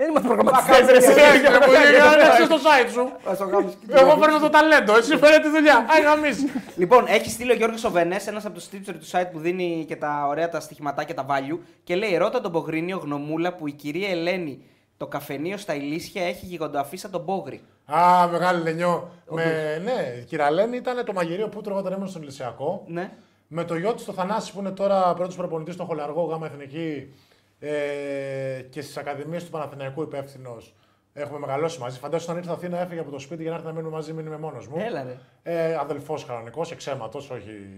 [0.00, 0.86] Δεν είμαστε προγραμματιστές.
[0.86, 1.10] ρε, εσύ.
[1.10, 3.30] Έγινε που έγινε στο site σου.
[3.30, 3.72] Ας το κάνουμε.
[3.88, 5.86] Εγώ παίρνω το ταλέντο, εσύ φέρε τη δουλειά.
[5.92, 6.44] Άι γαμίς.
[6.76, 9.96] Λοιπόν, έχει στείλει ο Γιώργος Οβενέ, ένας από τους tipster του site που δίνει και
[9.96, 14.08] τα ωραία τα στοιχηματάκια, τα value, και λέει: Ρώτα τον Πογρίνιο γνωμούλα που η κυρία
[14.08, 14.64] Ελένη
[14.96, 17.60] το καφενείο στα Ηλίσια έχει γιγαντοαφίσα τον Πόγρι.
[17.84, 19.10] Α, μεγάλη λενιό.
[19.30, 19.44] Με,
[19.84, 22.84] ναι, η κυραλένη ήταν το μαγειρίο που τρώγα όταν ήμουν στον Λυσιακό.
[22.86, 23.10] Ναι.
[23.46, 27.14] Με το γιο της το Θανάση που είναι τώρα πρώτος προπονητής στο Χολαργό Γάμα Εθνική
[27.60, 30.74] ε, και στις Ακαδημίες του Παναθηναϊκού υπεύθυνος.
[31.12, 31.98] Έχουμε μεγαλώσει μαζί.
[31.98, 34.26] Φαντάζομαι όταν ήρθα Αθήνα έφυγε από το σπίτι για να έρθει να μείνουμε μαζί, μην
[34.26, 34.76] είμαι μόνος μου.
[34.78, 35.16] Έλα ρε.
[35.42, 37.68] Ε, Αδελφός κανονικός, εξαίματο, όχι.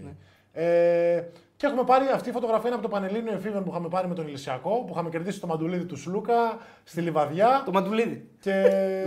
[0.51, 1.23] Ε,
[1.55, 4.15] και έχουμε πάρει αυτή η φωτογραφία είναι από το Πανελλήνιο Εφήβεν που είχαμε πάρει με
[4.15, 7.61] τον Ηλυσιακό, που είχαμε κερδίσει το μαντουλίδι του Σλούκα στη Λιβαδιά.
[7.65, 8.29] Το Μαντουλίδη.
[8.39, 8.63] Και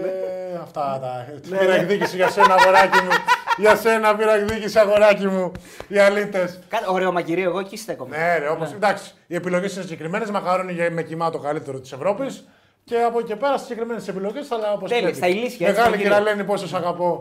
[0.65, 1.27] αυτά τα.
[1.59, 3.11] Πήρα εκδίκηση για σένα, αγοράκι μου.
[3.57, 5.53] Για σένα πήρα εκδίκηση, αγοράκι μου.
[5.89, 6.59] Οι αλήτες.
[6.69, 8.17] Κα- Ωραίο μαγειρίο, εγώ εκεί στέκομαι.
[8.17, 9.13] Ναι, ρε, όπως, εντάξει.
[9.27, 10.31] Οι επιλογές είναι συγκεκριμένες.
[10.31, 12.49] Μακαρόνι για- με κοιμά το καλύτερο της Ευρώπης.
[12.85, 16.13] Και από εκεί και πέρα συγκεκριμένες επιλογές, αλλά όπως Τέλεια, στα ηλίσια, έτσι, Μεγάλη μαγειρίο.
[16.19, 17.21] κυραλένη, πόσο σ' αγαπώ.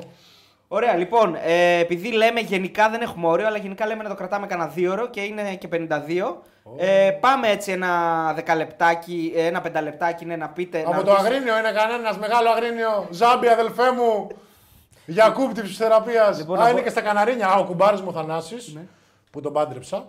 [0.68, 4.48] Ωραία, λοιπόν, ε, επειδή λέμε γενικά δεν έχουμε όριο, αλλά γενικά λέμε να το κρατάμε
[4.48, 6.42] κανένα δύο ώρο και είναι και 52.
[6.78, 7.90] Ε, πάμε έτσι ένα
[8.36, 10.80] δεκαλεπτάκι, ε, ένα πενταλεπτάκι, ναι, να πείτε.
[10.86, 13.08] Από να το πεις- αγρίνιο είναι κανένας μεγάλο αγρίνιο.
[13.10, 14.28] Ζάμπι, αδελφέ μου.
[15.06, 16.34] Για κούπτη φυσιοθεραπεία.
[16.38, 17.48] Λοιπόν, Α, να είναι πω- και στα Καναρίνια.
[17.48, 18.82] Α, ο κουμπάρι μου Θανάσης, Ναι.
[19.32, 20.08] που τον πάντρεψα.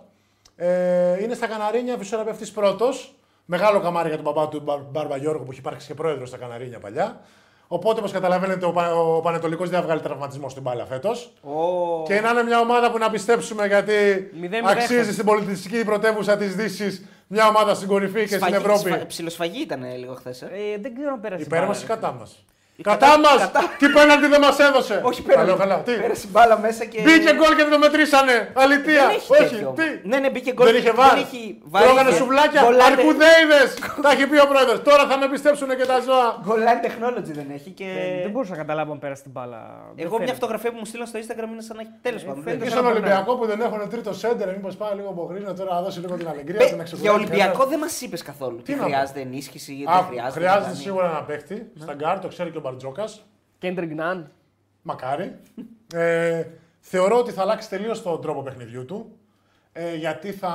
[0.55, 3.15] Ε, είναι στα Καναρίνια φυσιοθεραπευτής πρώτος.
[3.45, 6.37] Μεγάλο καμάρι για τον παπά του Μπαρ- Μπάρμπα Γιώργο που έχει υπάρξει και πρόεδρος στα
[6.37, 7.19] Καναρίνια παλιά.
[7.67, 11.33] Οπότε, όπως καταλαβαίνετε, ο, Πα- ο Πανετολικός δεν θα βγάλει τραυματισμό στην μπάλα φέτος.
[11.41, 13.93] Ω, Και να είναι μια ομάδα που να πιστέψουμε γιατί
[14.33, 15.11] Μηδέν-μηδέν αξίζει έχασε.
[15.13, 18.89] στην πολιτιστική πρωτεύουσα της Δύσης μια ομάδα στην κορυφή και στην σφαγή- Ευρώπη.
[18.89, 20.41] σφα- Ψιλοσφαγή ήταν λίγο χθες.
[20.41, 20.45] Ε.
[20.45, 21.43] Ε, δεν ξέρω αν πέρασε.
[21.43, 21.87] Υπέρ μπάλα, μα ή ρε.
[21.87, 22.43] κατά μας.
[22.79, 23.37] Η Κατά κατά- μας!
[23.45, 24.95] κατά- Τι πέναντι δεν μας έδωσε!
[25.09, 25.39] Όχι, πέρα.
[25.41, 25.77] Καλό, καλά.
[25.87, 26.99] Τι; Πέρασε μπάλα μέσα και.
[27.05, 28.35] Μπήκε γκολ και δεν το μετρήσανε!
[28.63, 29.05] Αλητία!
[29.07, 29.67] Δεν έχει Όχι, τέτοιο.
[29.79, 29.87] τι!
[30.09, 30.65] Ναι, ναι, μπήκε γκολ.
[30.67, 31.17] Δεν είχε βάρ.
[31.25, 31.43] έχει
[31.73, 33.67] βάρ, Τρώγανε είχε σουβλάκια, γκολάνε- αρκουδέιδες!
[34.05, 34.77] Τα έχει πει ο πρόεδρος.
[34.89, 36.27] Τώρα θα με πιστέψουν και τα ζώα.
[36.45, 37.87] Γκολline technology δεν έχει και.
[38.17, 39.59] Ε, Δεν μπορούσα να καταλάβω αν πέρασε την μπάλα.
[39.95, 40.33] Δεν Εγώ μια φαίνεται.
[40.39, 42.41] φωτογραφία που μου στείλαν στο Instagram είναι σαν να έχει τέλος πάντων.
[42.43, 43.11] φαίνεται Και δεν- σαν στον να περνάει.
[43.11, 46.15] Ολυμπιακό που δεν έχουν τρίτο σέντερ, μήπως πάει λίγο από γρήγορα τώρα να δώσει λίγο
[46.21, 47.01] την αλεγκρία Μπε, του να ξεκουράσει.
[47.07, 47.69] Για Ολυμπιακό κανένας.
[47.71, 48.57] δεν μας είπες καθόλου.
[48.67, 48.83] Τι να πω.
[48.87, 50.35] χρειάζεται ενίσχυση, γιατί Α, δεν χρειάζεται.
[50.39, 50.83] χρειάζεται δεν κάνει.
[50.87, 51.55] σίγουρα ένα παίχτη.
[51.85, 53.25] Στα γκάρ, το ξέρει και ο Μπαρτζόκας.
[53.57, 54.31] Κέντρικ Ναν.
[54.81, 55.35] Μακάρι.
[55.93, 56.45] Ε,
[56.79, 59.11] θεωρώ ότι θα αλλάξει τελείως τον τρόπο παιχνιδιού του.
[59.73, 60.49] Ε, γιατί θα.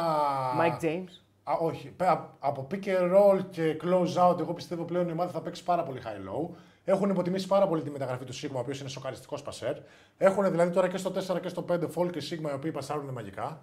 [0.57, 1.21] Mike James.
[1.45, 1.89] Α, όχι.
[1.97, 5.41] Πε- α- Από pick and roll και close out, εγώ πιστεύω πλέον η ομάδα θα
[5.41, 6.49] παίξει πάρα πολύ high-low.
[6.85, 9.75] Έχουν υποτιμήσει πάρα πολύ τη μεταγραφή του Sigma, ο οποίος είναι σοκαριστικός πασέρ.
[10.19, 13.09] Έχουν δηλαδή τώρα και στο 4 και στο 5 Fall και Sigma, οι οποίοι πασάρουν
[13.13, 13.61] μαγικά.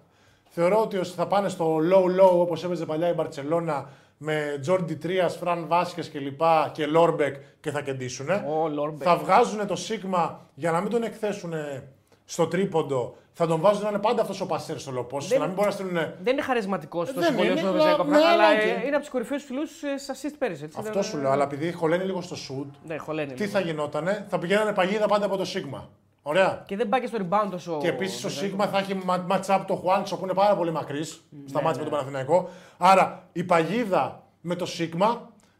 [0.52, 3.88] Θεωρώ ότι θα πάνε στο low-low όπως έπαιζε παλιά η Μπαρσελόνα
[4.22, 8.28] με Τζόρντι Τρίας, Φραν Βάσκεθ και λοιπά και Λόρμπεκ και θα κεντήσουν.
[8.30, 9.08] Ω, Λόρμπεκ.
[9.08, 11.52] Θα βγάζουν το Sigma για να μην τον εκθέσουν
[12.24, 13.14] στο τρίποντο.
[13.32, 15.54] Θα τον βάζουν να είναι πάντα αυτός ο πασέρ στο low post, Δεν- να μην
[15.54, 18.16] μπορεί να στείλουν Δεν είναι χαρισματικός τόσο δεν πολύ είναι, όσο ο αλλά- Βεζέκοφ, ναι,
[18.16, 18.84] αλλά αλλά ε, οκ.
[18.84, 20.64] είναι από τους κορυφαίους ψηλούς σε assist πέρυσι.
[20.64, 20.76] έτσι.
[20.80, 23.32] Αυτό Δεν- σου λέω, αλλά επειδή χωλένει λίγο στο shoot, Ναι, χωλένει.
[23.32, 23.50] τι λίγο.
[23.52, 25.80] θα γινότανε, θα πηγαίνανε παγίδα πάντα από το Sigma.
[26.22, 26.62] Ωραία.
[26.66, 27.78] Και δεν πάει και στο rebound τόσο.
[27.80, 28.60] Και επίσης ο Βεζέκοφ.
[28.64, 31.62] Sigma θα έχει μα- match up το Χουάντσο που είναι πάρα πολύ μακρύς Ναι, στα
[31.62, 32.48] μάτια με τον Παναθηναϊκό.
[32.78, 35.16] Άρα η παγίδα με το Sigma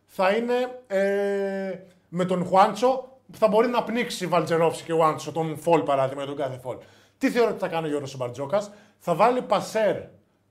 [0.07, 0.55] θα είναι
[0.87, 1.79] ε,
[2.09, 6.35] με τον Χουάντσο που θα μπορεί να πνίξει Βαλτζερόφσκι και Χουάντσο, τον Φολ παράδειγμα για
[6.35, 6.77] τον κάθε Φολ.
[7.19, 9.97] Τι θεωρώ ότι θα κάνει ο Γιώργος Μπαρτζόκας, θα βάλει πασέρ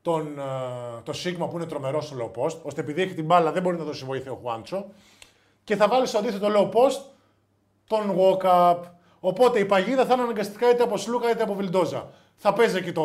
[0.02, 3.52] τον, ε, το Sigma που είναι τρομερός στο low post, ώστε επειδή έχει την μπάλα
[3.52, 4.86] δεν μπορεί να δώσει βοήθεια ο Χουάντσο
[5.64, 7.02] και θα βάλει στο αντίθετο low post
[7.88, 8.77] τον walk-up.
[9.20, 12.10] Οπότε η παγίδα θα είναι αναγκαστικά είτε από Σλούκα είτε από Βιλντόζα.
[12.36, 13.02] Θα παίζει εκεί το,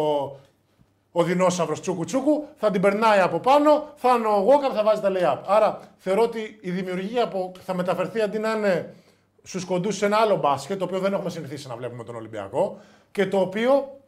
[1.13, 5.01] ο δεινόσαυρος τσούκου τσούκου, θα την περνάει από πάνω, θα είναι ο walk-up, θα βάζει
[5.01, 5.43] τα lay-up.
[5.47, 8.95] Άρα θεωρώ ότι η δημιουργία που θα μεταφερθεί αντί να είναι
[9.43, 12.81] στους κοντούς σε ένα άλλο μπάσκετ, το οποίο δεν έχουμε συνηθίσει να βλέπουμε τον Ολυμπιακό
[13.13, 13.99] και το οποίο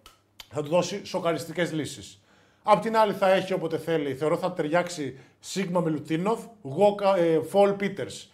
[0.50, 2.20] θα του δώσει σοκαριστικές λύσεις.
[2.62, 6.40] Απ' την άλλη θα έχει όποτε θέλει, θεωρώ θα ταιριάξει Σίγμα Μιλουτίνοφ,
[7.48, 8.30] Φολ Πίτερς.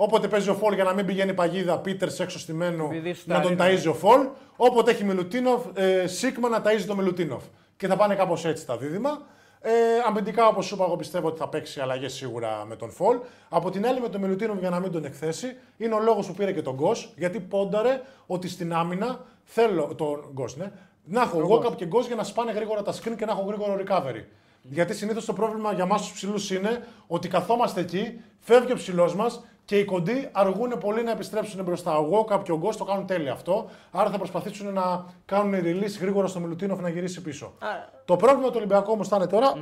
[0.00, 3.34] Όποτε παίζει ο Φολ για να μην πηγαίνει παγίδα, Πίτερς έξω στημένο Επειδή σου να
[3.34, 3.76] τα τον ρίχνει.
[3.78, 4.26] ταΐζει ο Φολ.
[4.56, 7.42] Όποτε έχει Μιλουτίνοφ, ε, Σίγμα να ταΐζει τον Μιλουτίνοφ.
[7.76, 9.22] Και θα πάνε κάπως έτσι τα δίδυμα.
[9.60, 9.70] Ε,
[10.06, 13.18] αμυντικά, όπως σου είπα, εγώ πιστεύω ότι θα παίξει αλλαγές σίγουρα με τον Φολ.
[13.48, 16.34] Από την άλλη, με τον Μιλουτίνοφ για να μην τον εκθέσει, είναι ο λόγος που
[16.34, 20.70] πήρε και τον Γκος, γιατί πόνταρε ότι στην άμυνα θέλω τον Γκος, ναι,
[21.04, 23.78] να έχω walk-up και γκος για να σπάνε γρήγορα τα screen και να έχω γρήγορο
[23.86, 24.24] recovery.
[24.62, 29.14] Γιατί συνήθως το πρόβλημα για εμά τους ψηλούς είναι ότι καθόμαστε εκεί, φεύγει ο ψηλός
[29.14, 31.98] μας και οι κοντοί αργούν πολύ να επιστρέψουν μπροστά.
[31.98, 33.70] Ο walk-up και ο γκος το κάνουν τέλεια αυτό.
[33.90, 37.54] Άρα θα προσπαθήσουν να κάνουν release γρήγορα στο Μιλουτίνοφ να γυρίσει πίσω.
[38.04, 39.52] Το πρόβλημα του Ολυμπιακού όμως θα είναι τώρα.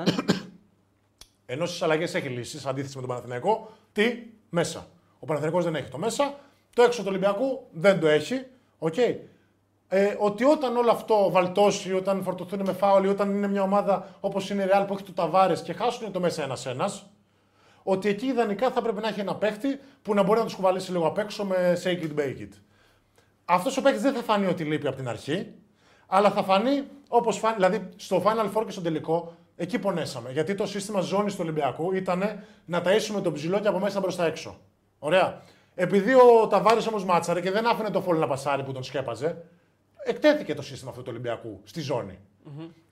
[1.47, 4.17] Ενώ στις αλλαγές έχει λύσεις, αντίθεση με τον Παναθηναϊκό, τι;
[4.49, 4.87] Μέσα.
[5.19, 6.35] Ο Παναθηναϊκός δεν έχει το μέσα.
[6.75, 8.35] Το έξω του Ολυμπιακού δεν το έχει.
[8.79, 8.99] Ο Οκ.
[9.89, 14.51] Ε, ότι όταν όλο αυτό βαλτώσει, όταν φορτωθούν με φάουλ, όταν είναι μια ομάδα όπως
[14.51, 16.91] είναι η Real που έχει τον Ταβάρες και χάσουν το μέσα ένα-ένα,
[17.89, 20.93] ότι εκεί ιδανικά θα πρέπει να έχει ένα παίχτη που να μπορεί να τους κουβαλήσει
[20.93, 22.49] λίγο απ' έξω με shake it, bake it.
[23.45, 25.53] Αυτός ο παίχτης δεν θα φανεί ότι λείπει από την αρχή,
[26.07, 27.67] αλλά θα φανεί όπως φάνηκε.
[27.67, 30.31] Δηλαδή στο Final Four και στο τελικό, εκεί πονέσαμε.
[30.33, 34.15] Γιατί το σύστημα ζώνης του Ολυμπιακού ήταν να ταΐσουμε τον ψηλό και από μέσα προς
[34.15, 34.61] τα έξω.
[34.99, 35.43] Ωραία.
[35.75, 39.45] Επειδή ο Ταβάρες όμως μάτσαρε και δεν άφηνε το Fall να πασάρει που τον σκέπαζε,
[40.05, 42.19] εκτέθηκε το σύστημα αυτό του Ολυμπιακού στη ζώνη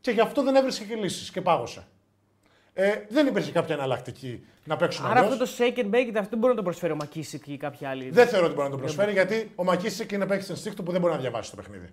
[0.00, 1.86] Και γι' αυτό δεν έβρισκε και λύσεις και πάγωσε.
[2.76, 5.32] Ε, δεν υπήρχε κάποια εναλλακτική να παίξουμε Άρα αλλιώς.
[5.40, 7.88] αυτό το shake and bake αυτό δεν μπορεί να το προσφέρει ο Μακίσικ ή κάποια
[7.88, 8.10] άλλη.
[8.10, 11.00] Δεν θεωρώ ότι μπορεί να το προσφέρει γιατί ο Μακίσικ είναι παίκτης ενστίκτου που δεν
[11.00, 11.88] μπορεί να διαβάσει το παιχνίδι.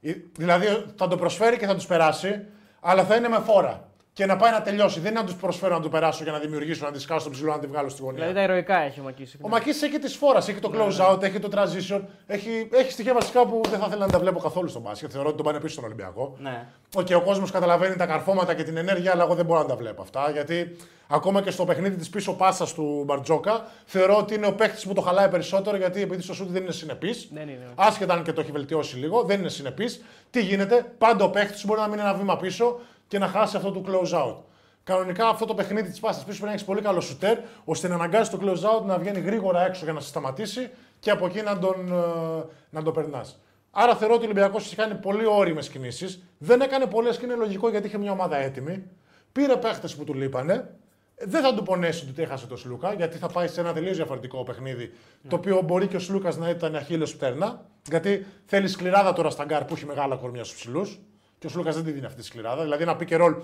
[0.00, 0.66] Ε, Δηλαδή
[0.96, 2.44] θα το προσφέρει και θα τους περάσει,
[2.80, 3.88] αλλά θα είναι με φόρα.
[4.14, 5.00] Και να πάει να τελειώσει.
[5.00, 7.30] Δεν είναι να τους προσφέρω να του περάσω για να δημιουργήσω, να τη σκάσω στο
[7.30, 8.18] ψηλό, να τη βγάλω στη γωνία.
[8.18, 9.44] Δηλαδή τα ηρωικά έχει ο Μακίσικ.
[9.44, 13.14] Ο ΜακΚίσικ έχει της φόρας, έχει το close out, έχει το transition, έχει, έχει στοιχεία
[13.14, 15.10] βασικά που δεν θα ήθελα να τα βλέπω καθόλου στον μπάσκετ.
[15.12, 16.36] Θεωρώ ότι τον πάνε πίσω στον Ολυμπιακό.
[16.38, 16.66] Ναι.
[16.94, 19.76] Οκ, ο κόσμος καταλαβαίνει τα καρφώματα και την ενέργεια, αλλά εγώ δεν μπορώ να τα
[19.76, 20.30] βλέπω αυτά.
[20.30, 20.76] Γιατί
[21.08, 24.94] ακόμα και στο παιχνίδι της πίσω πάσας του Μπαρτζόκα, θεωρώ ότι είναι ο παίχτη που
[24.94, 27.28] το χαλάει περισσότερο γιατί επειδή στο σουτ δεν είναι συνεπής.
[27.32, 27.66] Δεν είναι.
[27.74, 30.04] Άσχετα αν και το έχει βελτιώσει λίγο, δεν είναι συνεπής.
[30.30, 33.70] Τι γίνεται, πάντα ο παίχτης μπορεί να μείνει ένα βήμα πίσω και να χάσει αυτό
[33.70, 34.36] το close out.
[34.84, 37.94] Κανονικά αυτό το παιχνίδι της πάσας πίσω πρέπει να έχεις πολύ καλό σουτέρ, ώστε να
[37.94, 40.70] αναγκάζεις το close out να βγαίνει γρήγορα έξω για να σε σταματήσει
[41.00, 43.38] και από εκεί να τον, ε, να τον περνάς.
[43.70, 46.22] Άρα θεωρώ ότι ο Ολυμπιακός έχει κάνει πολύ ώριμες κινήσεις.
[46.38, 48.84] Δεν έκανε πολλές και είναι λογικό γιατί είχε μια ομάδα έτοιμη.
[49.32, 50.74] Πήρε παίχτες που του λείπανε.
[51.16, 54.42] Δεν θα του πονέσει ότι έχασε το Σλούκα, γιατί θα πάει σε ένα τελείως διαφορετικό
[54.42, 54.92] παιχνίδι.
[55.28, 57.64] Το οποίο μπορεί και ο Σλούκας να ήταν αχίλλειος πτέρνα.
[57.88, 61.00] Γιατί θέλει σκληράδα τώρα στα γκαρντ που έχει μεγάλα κορμιά στους ψηλούς.
[61.44, 62.62] Και ο Σλούκας δεν τη δίνει αυτή τη σκληράδα.
[62.62, 63.36] Δηλαδή ένα pick and roll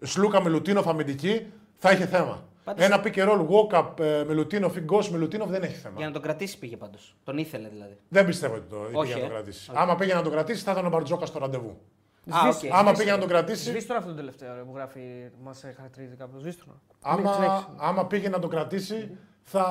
[0.00, 1.46] Σλούκα με Μιλουτίνοφ αμυντική
[1.78, 2.44] θα είχε θέμα.
[2.64, 5.74] Πάντως- Ένα pick and roll Walkup ε, με Μιλουτίνοφ ή Γκος με Μιλουτίνοφ δεν έχει
[5.74, 5.94] θέμα.
[5.96, 7.16] Για να τον κρατήσει πήγε πάντως.
[7.24, 7.96] Τον ήθελε δηλαδή.
[8.08, 9.28] Δεν πιστεύω ότι το Όχι, πήγε να ε.
[9.28, 9.70] το κρατήσει.
[9.74, 11.78] Άμα πήγε να το κρατήσει, θα ήταν ο Μπαρτζόκας στο ραντεβού.
[12.30, 12.72] Α, οκ.
[12.72, 15.00] Άμα πήγε να το κρατήσει, Σβήστο αυτό το τελευταίο ρε, που γράφει,
[15.42, 16.38] μας χαρακτηρίζει κάπου.
[16.38, 16.64] Σβήστο.
[17.00, 19.64] άμα, άμα πήγε να το κρατήσει, θα.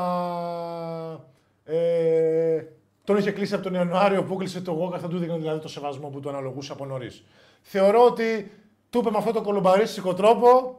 [1.64, 2.64] Ε,
[3.08, 5.68] τον είχε κλείσει από τον Ιανουάριο που κλείσε το Walker, θα του δίνει δηλαδή το
[5.68, 7.24] σεβασμό που του αναλογούσε από νωρίς.
[7.62, 8.52] Θεωρώ ότι
[8.90, 10.76] του είπε με αυτό το κολομπαρίστικο τρόπο,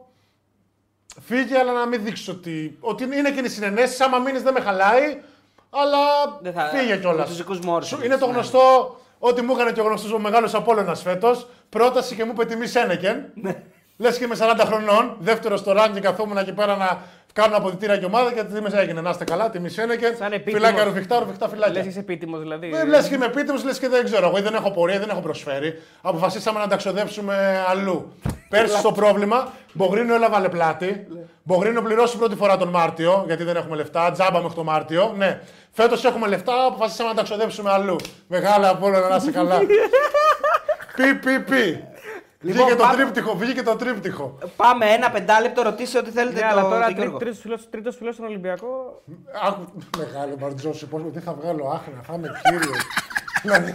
[1.21, 4.01] φύγε, αλλά να μην δείξεις ότι, ότι είναι και οι συνενέσεις.
[4.01, 5.21] Άμα μείνεις δεν με χαλάει,
[5.69, 5.97] αλλά
[6.41, 7.17] Δεν θα- φύγε κιόλας.
[7.19, 8.31] με τους δικούς μου όρους, Είναι το ναι.
[8.33, 11.47] γνωστό ότι μου έκανε και ο γνωστός ο μεγάλος Απόλαιονα φέτος.
[11.69, 13.25] Πρόταση και μου είπε τιμή Σένεκεν.
[13.33, 13.63] Ναι.
[13.97, 17.01] Λες και είμαι 40 χρονών, δεύτερος στο ranking και καθόμουν εκεί πέρα να
[17.33, 19.01] κάνω αποδητήρια και ομάδα και τι μες έγινε.
[19.01, 20.15] Να είστε καλά, τιμή Σένεκεν.
[20.15, 20.59] Σαν επίτιμος.
[20.61, 21.83] Φυλάκια ρουφιχτά, ρουφιχτά Λες φυλάκια.
[21.83, 22.69] είσαι επίτιμος δηλαδή.
[22.69, 24.27] Δεν λες και είμαι επίτιμος, λες και δεν ξέρω.
[24.27, 25.81] Εγώ δεν έχω πορεία, δεν έχω προσφέρει.
[26.01, 28.13] Αποφασίσαμε να τα ξοδέψουμε αλλού.
[28.49, 31.07] Πέρσι το πρόβλημα, Μπογρίνο έλαβε πλάτη.
[31.43, 34.11] Μπογρίνο πληρώσει πρώτη φορά τον Μάρτιο, γιατί δεν έχουμε λεφτά.
[34.11, 35.13] Τζάμπα μέχρι τον Μάρτιο.
[35.17, 35.41] Ναι.
[35.71, 37.95] Φέτος έχουμε λεφτά, αποφασίσαμε να τα ξοδέψουμε αλλού.
[38.27, 39.59] Μεγάλα από όλα να είσαι καλά.
[40.95, 41.83] Πι, πι, πι.
[42.41, 42.95] Λοιπόν, Βγήκε το πάμε.
[43.03, 44.37] τρίπτυχο, βγήκε το τρίπτυχο.
[44.55, 47.17] Πάμε ένα πεντάλεπτο, ρωτήστε ό,τι θέλετε Ναι, το, αλλά τώρα το Γιώργο.
[47.69, 49.01] τρίτος φιλό στον Ολυμπιακό.
[49.47, 49.65] Άκου,
[49.97, 52.77] μεγάλο Μπαρτζόση, πώς τι θα βγάλω άχνα, θα είμαι κύριος.
[53.41, 53.73] δηλαδή,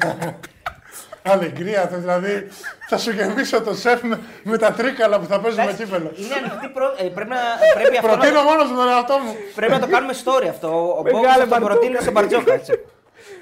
[1.23, 2.49] αλεγκρία, θα- δηλαδή
[2.89, 6.13] θα σου γεμίσω το σεφ με, με τα τρίκαλα που θα παίζουμε Εντάξει, κύπελο.
[6.17, 6.87] Είναι ανοιχτή προ...
[6.99, 7.37] ε, πρέπει, να...
[7.75, 8.17] πρέπει, αυτό να...
[8.17, 9.35] Προτείνω μόνος μου τον εαυτό μου.
[9.55, 10.69] πρέπει να το κάνουμε story αυτό.
[10.99, 11.71] Ο Μεγάλε Μπόγκος θα το Μπαρτζόκα.
[11.73, 12.55] προτείνει στον Μπαρτζόκα.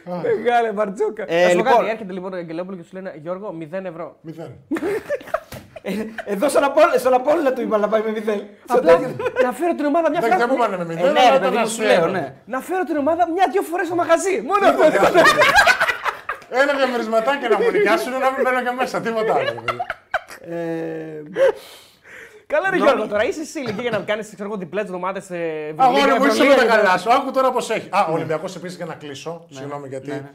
[0.04, 0.38] Έτσι.
[0.38, 1.22] Μεγάλε μπαρτζόκα.
[1.28, 1.86] Ε, Ε, λοιπόν- λοιπόν...
[1.88, 4.16] Έρχεται λοιπόν ο Αγγελόπουλος και σου λένε Γιώργο 0 ευρώ.
[4.20, 4.52] Μηδέν.
[5.84, 5.92] Ε,
[6.24, 8.42] Εδώ στον Απόλλωνα, στον Απόλλωνα του είπα να πάει με μηδέν.
[8.66, 8.98] Απλά
[9.42, 10.52] να φέρω την ομάδα μια Εντάξει, δεν φορά.
[10.52, 11.12] μου πάνε με Ε, μηδέν.
[11.12, 11.86] ναι, αλλά ρε ήταν παιδί μου, σου αστείο.
[12.00, 12.34] λέω, ναι.
[12.44, 14.40] Να φέρω την ομάδα μια-δυο φορές στο μαγαζί.
[14.50, 14.82] Μόνο αυτό.
[16.50, 19.64] Ένα διαμερισματάκι να μου νοικιάσουν να μην μπαίνω και μέσα, τίποτα άλλο.
[22.60, 22.66] Παιδί.
[22.66, 25.36] Ε, Καλά, ρε Νόμι- Γιώργο, τώρα είσαι εσύ ηλικία για να κάνεις διπλές εβδομάδες σε
[25.76, 26.98] Αγόρι μου, είσαι με τα καλά καλά.
[26.98, 27.12] σου.
[27.12, 27.88] Άκου τώρα πώς έχει.
[27.90, 29.46] Α, ο Ολυμπιακός επίσης για να κλείσω.
[29.50, 30.08] Συγγνώμη γιατί.
[30.08, 30.30] ναι, ναι.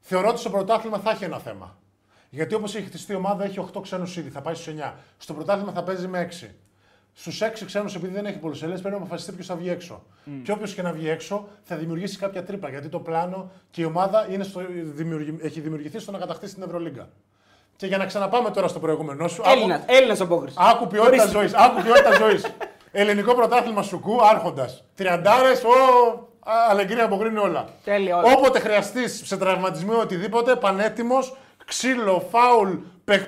[0.00, 1.76] Θεωρώ ότι στο πρωτάθλημα θα έχει ένα θέμα.
[2.30, 4.94] Γιατί όπως έχει χτιστεί η ομάδα, έχει 8 ξένους ήδη, θα πάει στους 9.
[5.18, 6.50] Στο πρωτάθλημα θα παίζει με 6.
[7.16, 10.02] Στους 6 ξένους, επειδή δεν έχει πολλούς Έλληνες, πρέπει να αποφασιστεί ποιος θα βγει έξω.
[10.42, 12.68] Και όποιος και να βγει έξω θα δημιουργήσει κάποια τρύπα.
[12.68, 16.62] Γιατί το πλάνο και η ομάδα είναι στο, δημιουργη- έχει δημιουργηθεί στο να κατακτήσει την
[16.62, 17.08] Ευρωλίγκα.
[17.76, 19.42] Και για να ξαναπάμε τώρα στο προηγούμενό σου.
[19.42, 20.54] άκου- Έλληνα, Έλληνας ο Μπόγκρης.
[20.56, 21.28] Άκου ποιότητα Ορίστε.
[21.38, 21.54] ζωής.
[21.54, 22.46] Άκου ποιότητα ζωής.
[22.92, 24.82] Ελληνικό πρωτάθλημα σουκού, άρχοντας.
[24.94, 25.68] Τριαντάρες, ο.
[26.44, 27.64] α, Αλεγκρία αποκρίνει όλα.
[27.84, 28.32] Τέλεια όλα.
[28.32, 32.70] Όποτε χρειαστείς σε τραυματισμό ή οτιδήποτε, πανέτοιμος, ξύλο, φάουλ,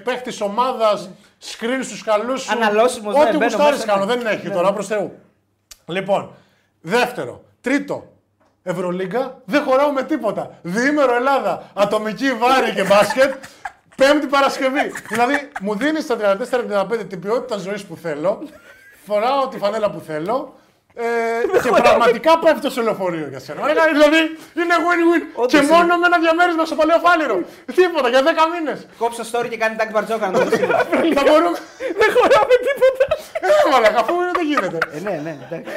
[0.05, 2.53] παίχτης ομάδας, σκριν στους καλούς σου.
[2.53, 4.15] Αναλώσιμος, ναι, Ό,τι μπαίνω γουστάρεις μέσα, κάνω, ναι.
[4.17, 5.13] δεν έχει τώρα προς Θεού.
[5.87, 6.31] Λοιπόν,
[6.81, 7.43] δεύτερο.
[7.61, 8.11] Τρίτο.
[8.63, 10.51] Ευρωλίγκα, δεν χωράω με τίποτα.
[10.63, 13.35] Διήμερο Ελλάδα, ατομική βάρη και μπάσκετ,
[13.97, 14.93] Πέμπτη Παρασκευή.
[15.09, 16.17] δηλαδή, μου δίνεις στα
[16.91, 18.49] 34-35 την ποιότητα ζωής που θέλω,
[19.07, 20.55] φοράω τη φανέλα που θέλω
[20.99, 23.63] Ε, και πραγματικά πέφτω σε λεωφορείο για σένα.
[23.63, 24.17] Ωραία, δηλαδή
[24.61, 25.23] είναι win-win.
[25.35, 25.73] Όντως και είναι.
[25.75, 27.37] μόνο με ένα διαμέρισμα στο παλαιό φάληρο.
[27.75, 28.25] Τίποτα για 10
[28.55, 28.87] μήνες.
[28.99, 30.57] Κόψε το story και κάνει τάκ μπαρτζόκα να το δει.
[31.17, 31.59] Θα μπορούμε.
[32.01, 33.07] Δεν χωράμε τίποτα.
[33.41, 34.79] Ε, μαλάκα, αφού είναι, δεν γίνεται.
[34.97, 35.73] Ε, ναι, ναι, εντάξει.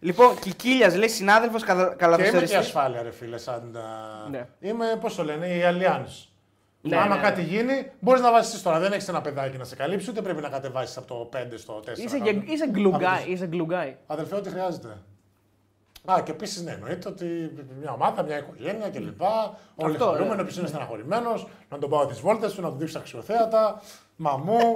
[0.00, 2.56] Λοιπόν, Κικίλιας λέει συνάδελφος Και είμαι και καλαθοσφαιριστή.
[2.56, 3.38] ασφάλεια, ρε φίλε.
[3.38, 4.46] Σαν, α, Ναι.
[4.60, 6.26] Είμαι, πώς το λένε, η Allianz.
[6.84, 8.78] Ναι, Άμα ναι, κάτι γίνει, μπορείς να βασιστεί τώρα.
[8.78, 11.80] Δεν έχεις ένα παιδάκι να σε καλύψει, ούτε πρέπει να κατεβάσεις από το 5 στο
[11.86, 11.98] 4.
[12.04, 13.24] Είσαι, και- είσαι γκλουγκάι.
[13.26, 13.96] Είσαι γκλουγκάι.
[14.06, 14.98] Αδελφέ, ό,τι χρειάζεται.
[16.04, 17.24] Α, και επίσης ναι, εννοείται ότι
[17.80, 19.20] μια ομάδα, μια οικογένεια κλπ.
[19.74, 20.42] Όλοι Αυτό, χαρούμενοι, ναι.
[20.42, 23.82] επίση είναι στεναχωρημένος, να τον πάω τις βόλτες του, να τον δείξω αξιοθέατα,
[24.16, 24.58] μαμού.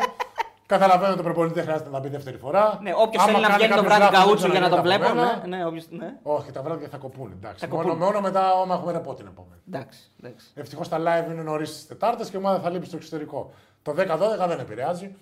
[0.66, 2.78] Καταλαβαίνω ότι ο προπονητής δεν χρειάζεται να μπει δεύτερη φορά.
[2.82, 4.68] Ναι, όποιος Άμα θέλει να κάνει βγαίνει το κάποιος βράδυ λάθος, καούτσο δεν για να
[4.68, 5.20] τον ξαναγίνει βλέπω.
[5.28, 5.46] από μένα.
[5.46, 6.14] Ναι, ναι, όποιος- ναι.
[6.22, 7.32] Όχι, τα βράδια θα κοπούν.
[7.32, 7.66] Εντάξει.
[7.66, 7.98] Θα μόνο, κοπούν.
[8.04, 9.60] μόνο μετά, άμα έχουμε ρεπό την επόμενη.
[9.72, 10.46] Εντάξει, εντάξει.
[10.54, 13.52] Ευτυχώς τα live είναι νωρίς τι Τετάρτες και η ομάδα θα λείπει στο εξωτερικό.
[13.82, 15.14] Το 10-12 δεν επηρεάζει.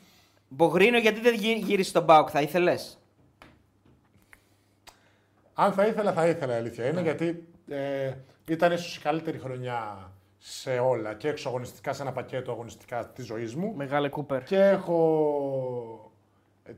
[0.49, 2.99] Μπογρίνο, γιατί δεν γύ- γύρισε στον Μπάουκ, θα ήθελες;
[5.55, 8.12] Αν θα ήθελα, θα ήθελα η αλήθεια είναι γιατί ε,
[8.49, 10.11] ήταν ίσως η καλύτερη χρονιά
[10.47, 13.73] σε όλα και έξω αγωνιστικά σε ένα πακέτο αγωνιστικά της ζωής μου.
[13.77, 14.43] Μεγάλε Κούπερ.
[14.43, 16.12] Και έχω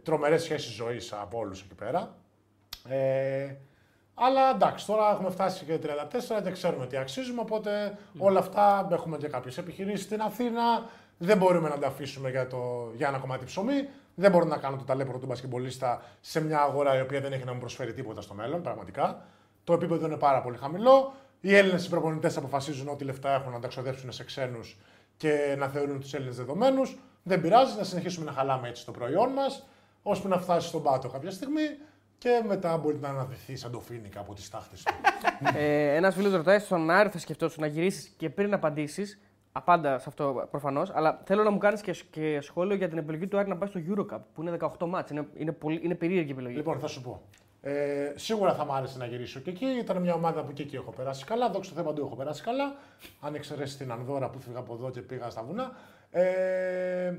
[0.02, 2.16] τρομερές σχέσεις ζωής από όλους εκεί πέρα.
[2.88, 3.54] Ε,
[4.14, 9.16] αλλά εντάξει, τώρα έχουμε φτάσει και 34 και ξέρουμε τι αξίζουμε, οπότε όλα αυτά έχουμε
[9.16, 10.88] και κάποιες επιχειρήσεις στην Αθήνα.
[11.18, 13.88] Δεν μπορούμε να τα αφήσουμε για, το, για ένα κομμάτι ψωμί.
[14.14, 17.44] Δεν μπορώ να κάνω το ταλέπορο του μπασκεμπολίστα σε μια αγορά η οποία δεν έχει
[17.44, 19.24] να μου προσφέρει τίποτα στο μέλλον, πραγματικά.
[19.64, 21.14] Το επίπεδο είναι πάρα πολύ χαμηλό.
[21.40, 24.76] Οι Έλληνες προπονητέ αποφασίζουν ό,τι λεφτά έχουν να τα ξοδέψουν σε ξένους
[25.16, 26.98] και να θεωρούν τους Έλληνες δεδομένους.
[27.22, 29.66] Δεν πειράζει, να συνεχίσουμε να χαλάμε έτσι το προϊόν μας,
[30.02, 31.62] ώσπου να φτάσει στον πάτο κάποια στιγμή
[32.18, 34.92] και μετά μπορεί να αναδυθεί σαν το φίνικα από τις τάχτες του.
[35.54, 39.20] Ε, Ένας φίλος ρωτάει στον Άρη θα σκεφτόσουν να γυρίσεις και πριν απαντήσεις.
[39.52, 40.90] Απάντα σε αυτό προφανώς.
[40.94, 43.68] Αλλά θέλω να μου κάνεις και, και σχόλιο για την επιλογή του Άρη να πάει
[43.68, 45.10] στο Eurocup που είναι 18 ματς.
[45.10, 46.56] Είναι, είναι, πολύ, είναι περίεργη επιλογή.
[46.56, 47.22] λοιπόν, θα σου πω.
[47.60, 49.66] Ε, σίγουρα θα μου άρεσε να γυρίσω και εκεί.
[49.66, 51.50] Ήταν μια ομάδα που και εκεί έχω περάσει καλά.
[51.50, 52.76] Δόξα τω Θεώ παντού έχω περάσει καλά.
[53.20, 55.72] Αν εξαιρέσει την Ανδώρα που φύγα από εδώ και πήγα στα βουνά.
[56.10, 57.18] Ε,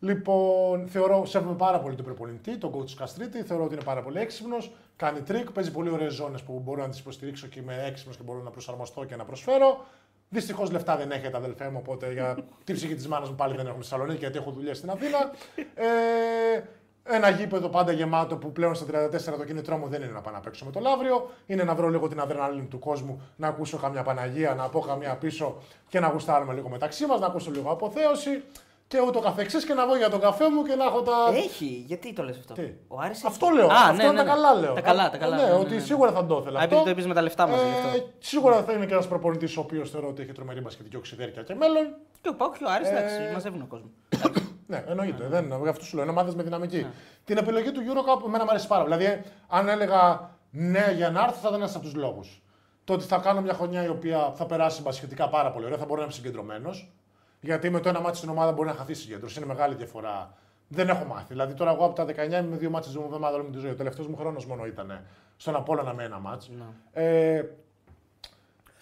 [0.00, 3.42] λοιπόν, θεωρώ, σέβομαι πάρα πολύ τον προπονητή, τον coach Καστρίτη.
[3.42, 4.72] Θεωρώ ότι είναι πάρα πολύ έξυπνος.
[4.96, 8.22] Κάνει τρικ, παίζει πολύ ωραίες ζώνες που μπορώ να τις υποστηρίξω και είμαι έξυπνος και
[8.22, 9.84] μπορώ να προσαρμοστώ και να προσφέρω.
[10.28, 13.66] Δυστυχώς λεφτά δεν έχετε, αδελφέ μου, οπότε για την ψυχή της μάνας μου πάλι δεν
[13.66, 15.30] έχουμε στη Θεσσαλονίκη γιατί έχω δουλειές στην Αθήνα.
[15.74, 16.62] Ε,
[17.08, 20.34] ένα γήπεδο πάντα γεμάτο που πλέον στα 34 το κίνητρό μου δεν είναι να πάω
[20.34, 21.30] να παίξω με το Λαύριο.
[21.46, 25.14] Είναι να βρω λίγο την αδρεναλίνη του κόσμου, να ακούσω καμιά Παναγία, να πω καμιά
[25.14, 25.56] πίσω
[25.88, 28.42] και να γουστάρουμε λίγο μεταξύ μας, να ακούσω λίγο αποθέωση
[28.88, 31.12] και ούτω καθεξής και να βγω για τον καφέ μου και να έχω τα.
[31.34, 33.26] Έχει, γιατί το λες αυτό; Τι; Ο Άρης έχει.
[33.26, 33.66] Αυτό λέω.
[33.66, 34.30] Α, αυτό ναι, είναι ναι, τα ναι.
[34.30, 34.74] καλά λέω.
[34.74, 35.36] Τα καλά, τα καλά.
[35.36, 35.80] Ναι, ναι, ναι, ότι ναι.
[35.80, 36.60] σίγουρα θα το ήθελα.
[36.60, 36.74] Α, αυτό.
[36.74, 37.98] επειδή το είπες με τα λεφτά μας, γι' αυτό.
[37.98, 41.42] Ε, σίγουρα θα είναι και ένας προπονητής ο οποίος θεωρώ ότι έχει τρομερή μπασκετική οξυδέρκεια
[41.42, 41.94] και μέλλον.
[42.20, 43.90] Και ο Πάουκ και ο Άρης, Ε, εντάξει, μαζεύουν ο κόσμος.
[44.66, 45.26] Ναι, εννοείται.
[45.28, 46.04] Δεν, γι' αυτό σου λέω.
[46.04, 46.76] Είναι ομάδες με δυναμική.
[46.76, 46.90] Ναι.
[47.24, 48.96] Την επιλογή του Eurocup εμένα μου αρέσει πάρα πολύ.
[48.96, 52.42] Δηλαδή, αν έλεγα ναι για να έρθω, θα ήταν ένας από τους λόγους.
[52.84, 55.84] Το ότι θα κάνω μια χρονιά η οποία θα περάσει μπασχετικά πάρα πολύ ωραία, θα
[55.84, 56.92] μπορώ να είμαι συγκεντρωμένος.
[57.40, 59.38] Γιατί με το ένα μάτι στην ομάδα μπορεί να χαθεί συγκέντρωση.
[59.38, 60.34] Είναι μεγάλη διαφορά.
[60.68, 61.24] Δεν έχω μάθει.
[61.28, 63.58] Δηλαδή, τώρα εγώ από τα 19 είμαι με δύο μάτσες στην εβδομάδα όλη μου τη
[63.58, 63.70] ζωή.
[63.70, 65.00] Ο τελευταίος μου χρόνος μόνο ήταν
[65.36, 66.50] στον Απόλανα με ένα μάτσο.
[66.56, 67.02] Ναι.
[67.02, 67.44] Ε,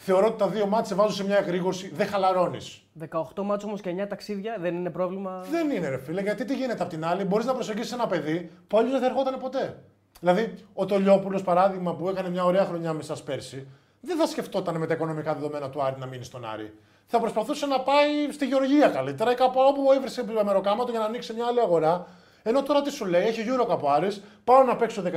[0.05, 1.91] θεωρώ ότι τα δύο μάτσε σε βάζω σε μια εγρήγορση.
[1.95, 2.83] Δεν χαλαρώνεις.
[3.11, 5.45] 18 μάτς όμως και 9 ταξίδια δεν είναι πρόβλημα.
[5.51, 8.51] Δεν είναι ρε φίλε, γιατί τι γίνεται απ' την άλλη, μπορείς να προσεγγίσεις ένα παιδί
[8.69, 9.83] που αλλιώς δεν θα ερχόταν ποτέ.
[10.21, 13.67] Δηλαδή, ο Τολιόπουλος παράδειγμα που έκανε μια ωραία χρονιά με σας πέρσι,
[14.01, 16.73] δεν θα σκεφτόταν με τα οικονομικά δεδομένα του Άρη να μείνει στον Άρη.
[17.07, 21.33] Θα προσπαθούσε να πάει στη Γεωργία καλύτερα ή κάπου όπου έβρισε μεροκάματο για να ανοίξει
[21.33, 22.07] μια άλλη αγορά.
[22.43, 25.11] Ενώ τώρα τι σου λέει, έχει Euro από Άρης, πάω να παίξω 10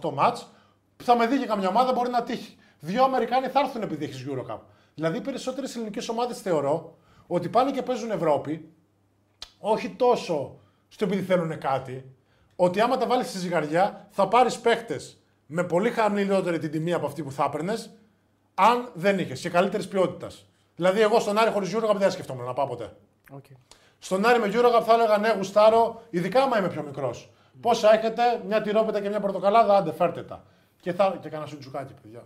[0.00, 0.48] 18 μάτς,
[0.96, 2.56] θα με δει και καμιά ομάδα, μπορεί να τύχει.
[2.80, 4.58] Δύο Αμερικάνοι θα έρθουν επειδή έχεις Eurocup.
[4.94, 6.96] Δηλαδή, οι περισσότερες ελληνικές ομάδες θεωρώ
[7.26, 8.72] ότι πάνε και παίζουν Ευρώπη,
[9.58, 12.04] όχι τόσο στο επειδή θέλουν κάτι,
[12.56, 17.06] ότι άμα τα βάλεις στη ζυγαριά θα πάρεις παίχτες με πολύ χαμηλότερη την τιμή από
[17.06, 17.90] αυτή που θα έπαιρνες,
[18.54, 20.46] αν δεν είχες και καλύτερης ποιότητας.
[20.76, 22.96] Δηλαδή, εγώ στον Άρη χωρίς Eurocup δεν θα σκεφτόμουν να πάω ποτέ.
[23.32, 23.56] Okay.
[23.98, 27.30] Στον Άρη με Eurocup θα έλεγα ναι, γουστάρω, ειδικά άμα είμαι πιο μικρός.
[27.60, 30.44] Πόσα έχετε, μια τυρόπιτα και μια πορτοκαλάδα, άντε φέρτε τα.
[30.80, 31.18] Και, θα...
[31.20, 32.22] και κάνα σουτζουκάκι, παιδιά.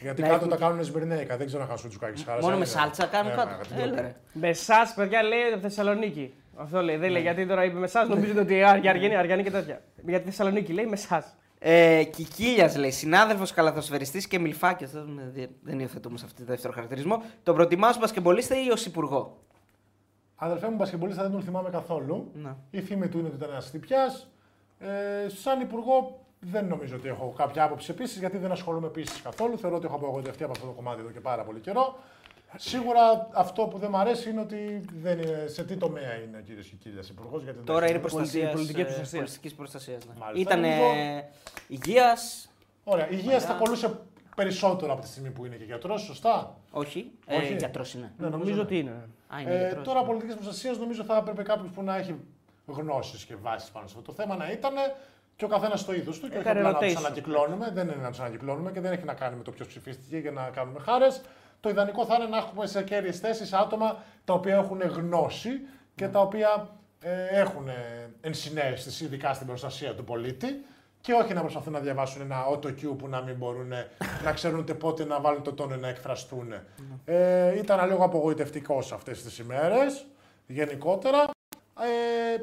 [0.00, 2.24] Γιατί Ναι, κάτω έχουμε- τα κάνουν σμπερνέικα, δεν ξέρω να κάνουν σουτζουκάκι.
[2.24, 2.64] Χάρα, Μόνο σαν με είναι.
[2.64, 3.50] σάλτσα κάνουν Ναι, κάτω.
[3.50, 4.02] ναι, την Έλα, τυρόπιτα.
[4.02, 4.14] ρε.
[4.32, 6.34] Με εσάς, παιδιά, λέει από Θεσσαλονίκη.
[6.56, 6.96] Αυτό λέει.
[6.96, 9.82] Δεν λέει γιατί τώρα είπε με εσάς, νομίζετε ότι για Αργιανή, Αργιανή και τέτοια.
[10.06, 11.34] Για τη Θεσσαλονίκη λέει με εσάς.
[11.58, 14.86] Ε, Κικίλιας λέει, συνάδελφος καλαθοσφαιριστής και μιλφάκια.
[15.34, 17.22] Δεν, δεν υιοθετούμε σε αυτό το δεύτερο χαρακτηρισμό.
[17.42, 19.38] Τον προτιμάς ω μπασκεμπολίστας ή ως υπουργό;
[20.36, 22.30] Αδελφέ μου, μπασκεμπολίστα δεν τον θυμάμαι καθόλου.
[22.34, 22.56] Να.
[22.70, 24.14] Η φήμη του είναι ότι ήταν ένας τυπιά.
[24.78, 29.58] Ε, σαν υπουργό δεν νομίζω ότι έχω κάποια άποψη επίσης, γιατί δεν ασχολούμαι επίσης καθόλου.
[29.58, 31.98] Θεωρώ ότι έχω απογοητευτεί από αυτό το κομμάτι εδώ και πάρα πολύ καιρό.
[32.56, 36.40] Σίγουρα αυτό που δεν μου αρέσει είναι ότι δεν είναι, σε τι τομέα είναι ο
[36.40, 37.42] κύριο Κικίλια υπουργός.
[37.42, 38.50] γιατί δεν Τώρα έχει- είναι προστασία.
[38.50, 39.10] πολιτική προστασίας.
[39.24, 40.06] Πολιτική προστασίας.
[40.06, 40.12] Ναι.
[40.18, 40.40] Μάλιστα.
[40.54, 41.24] Ήταν Νομίζω-
[41.68, 42.50] υγείας.
[42.84, 43.04] Ωραία.
[43.10, 43.98] Η υγείας θα κολλούσε
[44.36, 47.10] περισσότερο από τη στιγμή που είναι και γιατρός, σωστά; Όχι.
[47.28, 47.52] Όχι.
[47.52, 48.12] Ε, Γιατρός είναι.
[48.18, 48.60] Ναι, Νομίζω ναι.
[48.60, 49.08] ότι είναι.
[49.34, 49.84] Α, είναι Ε, γιατρός.
[49.84, 52.14] τώρα πολιτικής προστασίας νομίζω θα έπρεπε κάποιος που να έχει
[52.66, 54.74] γνώσεις και βάσεις πάνω σε αυτό το θέμα να ήταν
[55.40, 56.28] και ο καθένας στο είδος του.
[56.28, 56.96] Και όχι Έκανε απλά να του rotation.
[56.96, 57.70] ανακυκλώνουμε.
[57.74, 60.30] Δεν είναι να του ανακυκλώνουμε και δεν έχει να κάνει με το ποιος ψηφίστηκε για
[60.30, 61.20] να κάνουμε χάρες.
[61.60, 65.50] Το ιδανικό θα είναι να έχουμε σε κέρυες θέσεις άτομα τα οποία έχουν γνώση
[65.94, 66.68] και τα οποία
[67.00, 67.74] ε, έχουν ε,
[68.20, 70.64] ενσυναίσθηση, ειδικά στην προστασία του πολίτη.
[71.00, 73.72] Και όχι να προσπαθούν να διαβάσουν ένα auto-cue που να μην μπορούν
[74.24, 76.52] να ξέρουν ούτε πότε να βάλουν το τόνο να εκφραστούν.
[77.04, 80.06] Ε, ήταν λίγο απογοητευτικό αυτές τις ημέρες,
[80.46, 81.30] γενικότερα.
[81.80, 82.40] Ε,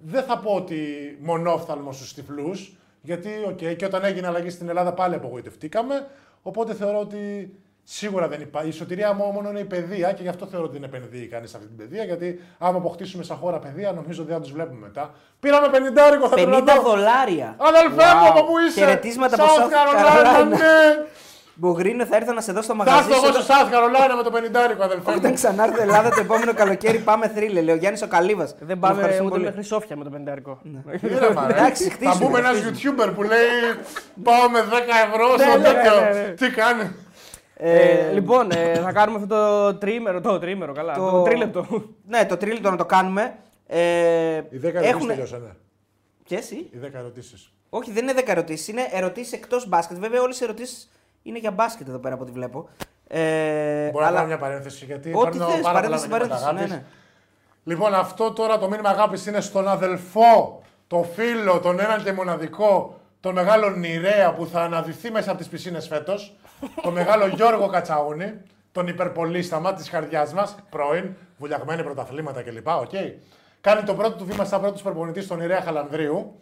[0.00, 0.78] δεν θα πω ότι
[1.20, 6.06] μονόφθαλμος στους τυφλούς, γιατί οκ, και όταν έγινε αλλαγή στην Ελλάδα πάλι απογοητευτήκαμε,
[6.42, 7.52] οπότε θεωρώ ότι
[7.82, 8.68] σίγουρα δεν υπάρχει.
[8.68, 11.50] Η σωτηρία μου μόνο είναι η παιδεία και γι' αυτό θεωρώ ότι δεν επενδύει κανείς
[11.50, 14.78] σε αυτή την παιδεία, γιατί άμα αποκτήσουμε σαν χώρα παιδεία, νομίζω δεν θα τους βλέπουμε
[14.86, 15.14] μετά.
[15.40, 16.90] Πήραμε 50 θα 50 το δω.
[16.90, 17.56] δολάρια.
[17.58, 18.30] Αδελφέ μου, Wow.
[18.30, 20.48] από πού είσαι; Χαιρετίσματα από South South Carolina, Carolina.
[20.48, 21.06] ναι.
[21.60, 23.42] Μπογρίνο θα έρθω να σε δω στο Θα μαγαζί έρθω εγώ σου.
[23.42, 24.30] στο South Carolina με το
[24.78, 25.32] 50 αδελφέ Όταν μου.
[25.34, 28.54] ξανάρθει Ελλάδα το επόμενο καλοκαίρι πάμε θρύλε, λέει ο Γιάννης ο Καλύβας.
[28.60, 30.60] Δεν πάμε ούτε μέχρι Σόφια με το πεντάρικο.
[31.00, 31.52] Είδα, μα, ρε.
[31.58, 33.04] Εντάξει, Θα χτίσουμε, μπούμε ένας χτίσουμε.
[33.08, 33.38] YouTuber που λέει
[34.22, 34.72] Πάω με 10
[35.10, 36.00] ευρώ Ναι, στο ναι, τέτοιο.
[36.00, 36.28] ναι, ναι.
[36.34, 36.90] Τι κάνει;
[37.54, 40.20] Ε, λοιπόν, ε, θα κάνουμε αυτό το τρίμερο.
[40.20, 40.94] Το τρίμερο, καλά.
[40.94, 41.66] Το- Το, τρίλεπτο.
[42.06, 43.34] Ναι, το τρίλεπτο να το κάνουμε.
[43.66, 43.78] Ε,
[44.50, 45.56] Οι 10 ερωτήσεις έχουνε- τελειώσανε.
[46.24, 46.54] Και εσύ.
[46.54, 47.52] Οι 10 ερωτήσεις.
[47.70, 48.68] Όχι, δεν είναι 10 ερωτήσεις.
[48.68, 49.98] Είναι ερωτήσεις εκτός μπάσκετ.
[49.98, 50.90] Βέβαια, όλες οι ερωτήσεις
[51.28, 52.68] είναι για μπάσκετ εδώ πέρα από ό,τι βλέπω.
[53.08, 56.28] Ε, Μπορώ να αλλά- κάνω μια παρένθεση γιατί Ό,τι υπάρχουν θες, πάρα πολλά παρένθεση, μηνύματα
[56.28, 56.54] παρένθεση.
[56.54, 56.70] Ναι, αγάπης.
[56.70, 56.82] ναι.
[57.64, 63.00] Λοιπόν, αυτό τώρα το μήνυμα αγάπης είναι στον αδελφό, το φίλο, τον έναν και μοναδικό,
[63.20, 66.36] τον μεγάλο Νηρέα που θα αναδυθεί μέσα από τις πισίνες φέτος,
[66.82, 68.34] τον μεγάλο Γιώργο Κατσαούνη,
[68.72, 72.66] τον υπερπολίσταμα της καρδιά μας, πρώην, βουλιαγμένοι πρωταθλήματα κλπ.
[72.68, 72.90] οκ.
[73.60, 76.34] Κάνει το πρώτο του βήμα σαν πρώτος προπονητής στον Νηρέα Χαλανδρίου.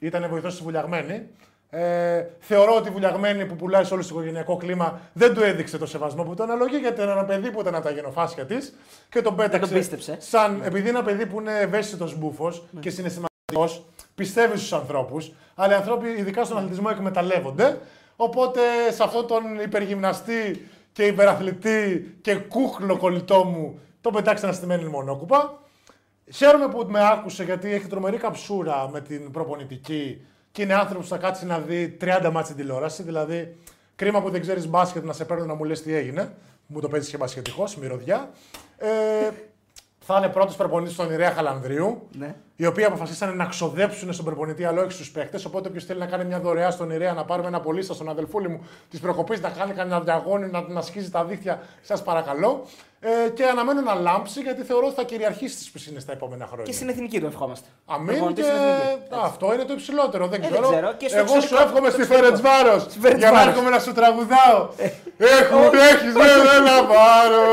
[0.00, 1.26] Ήταν βοηθός στη Βουλιαγμένη.
[1.70, 5.78] Ε, θεωρώ ότι η Βουλιαγμένη που πουλάει σε όλο το οικογενειακό κλίμα δεν του έδειξε
[5.78, 8.74] το σεβασμό που τον αναλογεί γιατί ήταν ένα παιδί που ήταν από τα γενοφάσια της
[9.08, 9.74] και τον πέταξε.
[9.74, 10.16] πίστεψε.
[10.20, 13.84] Σαν, επειδή είναι ένα παιδί που είναι ευαίσθητος μπούφος και συναισθηματικός,
[14.14, 17.78] πιστεύει στους ανθρώπους, αλλά οι άνθρωποι, ειδικά στον αθλητισμό, εκμεταλλεύονται.
[18.16, 18.60] Οπότε
[18.90, 25.58] σε αυτόν τον υπεργυμναστή και υπεραθλητή και κούχλο κολλητό μου τον πετάξε ένα στημένη μονόκουπα.
[26.32, 30.26] Χαίρομαι που με άκουσε γιατί έχει τρομερή καψούρα με την προπονητική
[30.56, 33.02] και είναι άνθρωπος που θα κάτσει να δει 30 μάτς στην τηλεόραση.
[33.02, 33.56] Δηλαδή,
[33.96, 36.34] κρίμα που δεν ξέρεις μπάσκετ να σε παίρνουν να μου λες τι έγινε.
[36.66, 38.30] Μου το παίζει και μπασκετικό, μυρωδιά.
[38.76, 39.30] Ε,
[40.06, 42.08] θα είναι πρώτος προπονητής στον Ιρέα Χαλανδρίου.
[42.18, 42.34] Ναι.
[42.56, 45.40] Οι οποίοι αποφασίσανε να ξοδέψουν στον προπονητή, αλλά όχι στου παίχτε.
[45.46, 48.48] Οπότε, όποιος θέλει να κάνει μια δωρεά στον Ιρέα, να πάρουμε ένα πολίστα στον αδελφούλη
[48.48, 52.66] μου της προκοπής, να κάνει κανένα διαγώνιο, να, να σκίζει τα δίχτυα, σας παρακαλώ.
[53.00, 56.64] Ε, και αναμένω να λάμψει, γιατί θεωρώ ότι θα κυριαρχήσει τι πισίνες τα επόμενα χρόνια.
[56.64, 57.68] Και στην εθνική του ευχόμαστε.
[57.86, 59.14] Αμήν Προπονητής και στην εθνική.
[59.14, 60.26] Α, αυτό είναι το υψηλότερο.
[60.26, 60.68] Δεν Ε, ξέρω.
[60.68, 60.92] δεν ξέρω.
[60.96, 62.36] Και στο Εγώ σου εξωτερικό- εύχομαι στο στη εξωτερικό.
[62.36, 63.18] Φερετσβάρος Ferencváros.
[63.18, 64.60] για να έρχομαι να σου τραγουδάω.
[65.38, 65.62] Έχουν,
[65.92, 67.44] έχεις βέβαια ένα βάρο.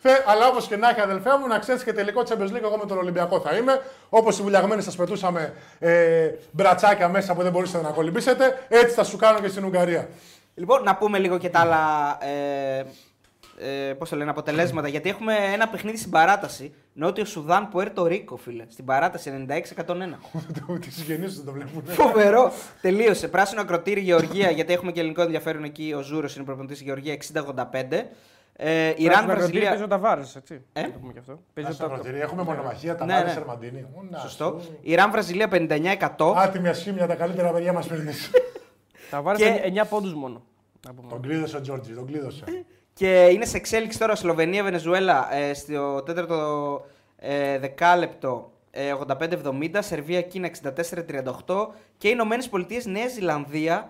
[0.00, 0.30] Φερετσβάρο.
[0.30, 2.86] Αλλά όπως και να έχει, αδελφέ μου, να ξέρεις και τελικό Champions League, εγώ με
[2.86, 3.82] τον Ολυμπιακό θα είμαι.
[4.08, 9.04] Όπως οι βουλιαγμένοι σας πετούσαμε ε, μπρατσάκια μέσα που δεν μπορούσατε να κολυμπήσετε, έτσι θα
[9.04, 10.08] σου κάνω και στην Ουγγαρία.
[10.54, 12.18] Λοιπόν, να πούμε λίγο και τα άλλα.
[12.24, 12.84] Ε,
[13.62, 14.88] ε, πώς το λένε, αποτελέσματα.
[14.88, 16.74] Γιατί έχουμε ένα παιχνίδι στην παράταση.
[16.92, 18.64] Νότιο Σουδάν, Πουέρτο Ρίκο, φίλε.
[18.68, 20.18] Στην παράταση 96-101.
[20.80, 21.82] Τις συγγενείς τους το βλέπουν.
[21.86, 22.52] Φοβερό.
[22.80, 23.28] Τελείωσε.
[23.28, 25.94] Πράσινο ακροτήρι Γεωργία, γιατί έχουμε και ελληνικό ενδιαφέρον εκεί.
[25.96, 28.06] Ο Ζούρος είναι προπονητής Γεωργία 60-85.
[28.62, 29.88] Ε, Ιράν, Παίζει ο Βραζιλία.
[29.88, 30.62] Ταβάρες, έτσι.
[30.72, 31.40] Ε; Να το πούμε και αυτό.
[31.54, 32.02] Παίζει ο Στα Ταβάρες.
[32.04, 33.32] κρατήρια Έχουμε μονομαχία, τα Ναι, βάρη ναι.
[33.32, 33.80] Σερμαντίνη.
[33.94, 34.58] Ω, να Σωστό.
[34.62, 34.78] σου.
[34.80, 36.34] Ιράν, Βραζιλία 59-100.
[36.36, 38.12] Άτιμη ασχήμια, τα καλύτερα παιδιά μας παίρνει.
[39.10, 40.42] Ταβάρες Και- είναι 9 πόντους μόνο.
[40.86, 41.08] Να πούμε.
[41.08, 42.44] τον κλείδωσε ο Τζόρτζι, τον κλείδωσε.
[42.92, 46.36] Και είναι σε εξέλιξη τώρα Σλοβενία, Βενεζουέλα ε, στο τέταρτο
[47.16, 50.50] ε, δεκάλεπτο ε, 85-70, Σερβία, Κίνα
[51.46, 51.66] 64-38
[51.98, 53.88] και οι Ηνωμένες Πολιτείες, Νέα Ζηλανδία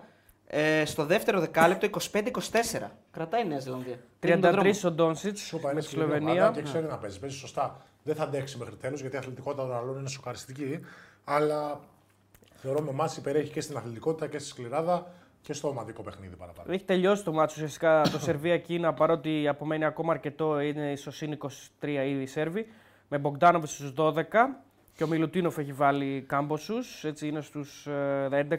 [0.53, 2.21] ε, στο δεύτερο δεκάλεπτο 25-24.
[3.11, 3.99] Κρατάει η Νέα Ζηλανδία.
[4.19, 4.71] Δίνει τον 33 δρόμο.
[4.85, 6.19] ο Ντόνσιτς Σου με πάει τη στη Σλοβενία.
[6.19, 6.51] Σλοβενία.
[6.51, 7.19] Και ξέρει να παίζει.
[7.19, 7.81] Παίζει σωστά.
[8.03, 10.79] Δεν θα αντέξει μέχρι τέλου γιατί η αθλητικότητα των άλλων είναι σοκαριστική.
[11.23, 11.79] Αλλά
[12.53, 15.11] θεωρώ με εμάς υπερέχει και στην αθλητικότητα και στη σκληράδα
[15.41, 16.73] και στο ομαδικό παιχνίδι παραπάνω.
[16.73, 20.59] Έχει τελειώσει το μάτσο ουσιαστικά το Σερβία-Κίνα παρότι απομένει ακόμα αρκετό.
[20.59, 21.37] Είναι στο συν
[21.81, 22.67] 23 ήδη οι Σέρβοι.
[23.07, 24.13] Με Μπογκδάνοβιτς στους 12
[24.95, 27.03] και ο Μιλουτίνοφ έχει βάλει κάμποσους.
[27.03, 27.87] Έτσι είναι στους
[28.31, 28.55] 11.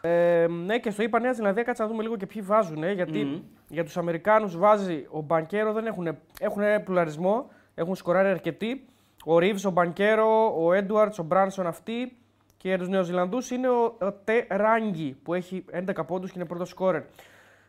[0.00, 2.92] Ε, ναι, και στο είπα Νέα Ζηλανδία, κάτσε να δούμε λίγο και ποιοι βάζουν.
[2.92, 3.40] Γιατί Μμμ.
[3.68, 8.84] για τους Αμερικάνους βάζει ο Μπανκέρο, δεν έχουν, έχουν πλουραλισμό, έχουν σκοράρει αρκετοί.
[9.24, 12.16] Ο Ρίβ, ο Μπανκέρο, ο Έντουαρτ, ο Μπράνσον αυτοί.
[12.56, 16.48] Και για τους Νεοζηλανδούς είναι ο, ο Τε Ράγκη που έχει 11 πόντους και είναι
[16.48, 17.02] πρώτος σκόρερ.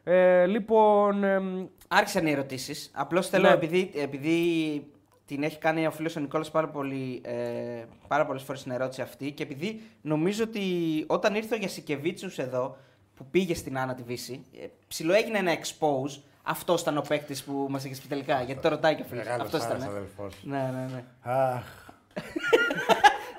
[0.04, 2.92] Ε, λοιπόν, εμ, Άρχισαν οι ερωτήσεις.
[2.94, 3.54] Απλώς θέλω, Ναι.
[3.54, 4.32] επειδή, επειδή
[5.36, 7.34] την έχει κάνει ο φίλος ο Νικόλας πάρα, πολύ, ε,
[8.08, 10.62] πάρα πολλές φορές την ερώτηση αυτή και επειδή νομίζω ότι
[11.08, 12.78] όταν ήρθε ο Γιασικεβίτσιου εδώ
[13.16, 16.22] που πήγε στην Άννα τη Βύση, ε, ψηλό έγινε ένα expose.
[16.44, 18.42] Αυτός ήταν ο παίκτης που μας είχε πει τελικά.
[18.42, 19.24] Γιατί το ρωτάει και ο φίλος.
[19.24, 19.76] Μεγάλος Αυτός ήταν.
[19.82, 20.36] Άρας, αδελφός.
[20.44, 21.04] Ναι, ναι, ναι.
[21.22, 21.64] Αχ.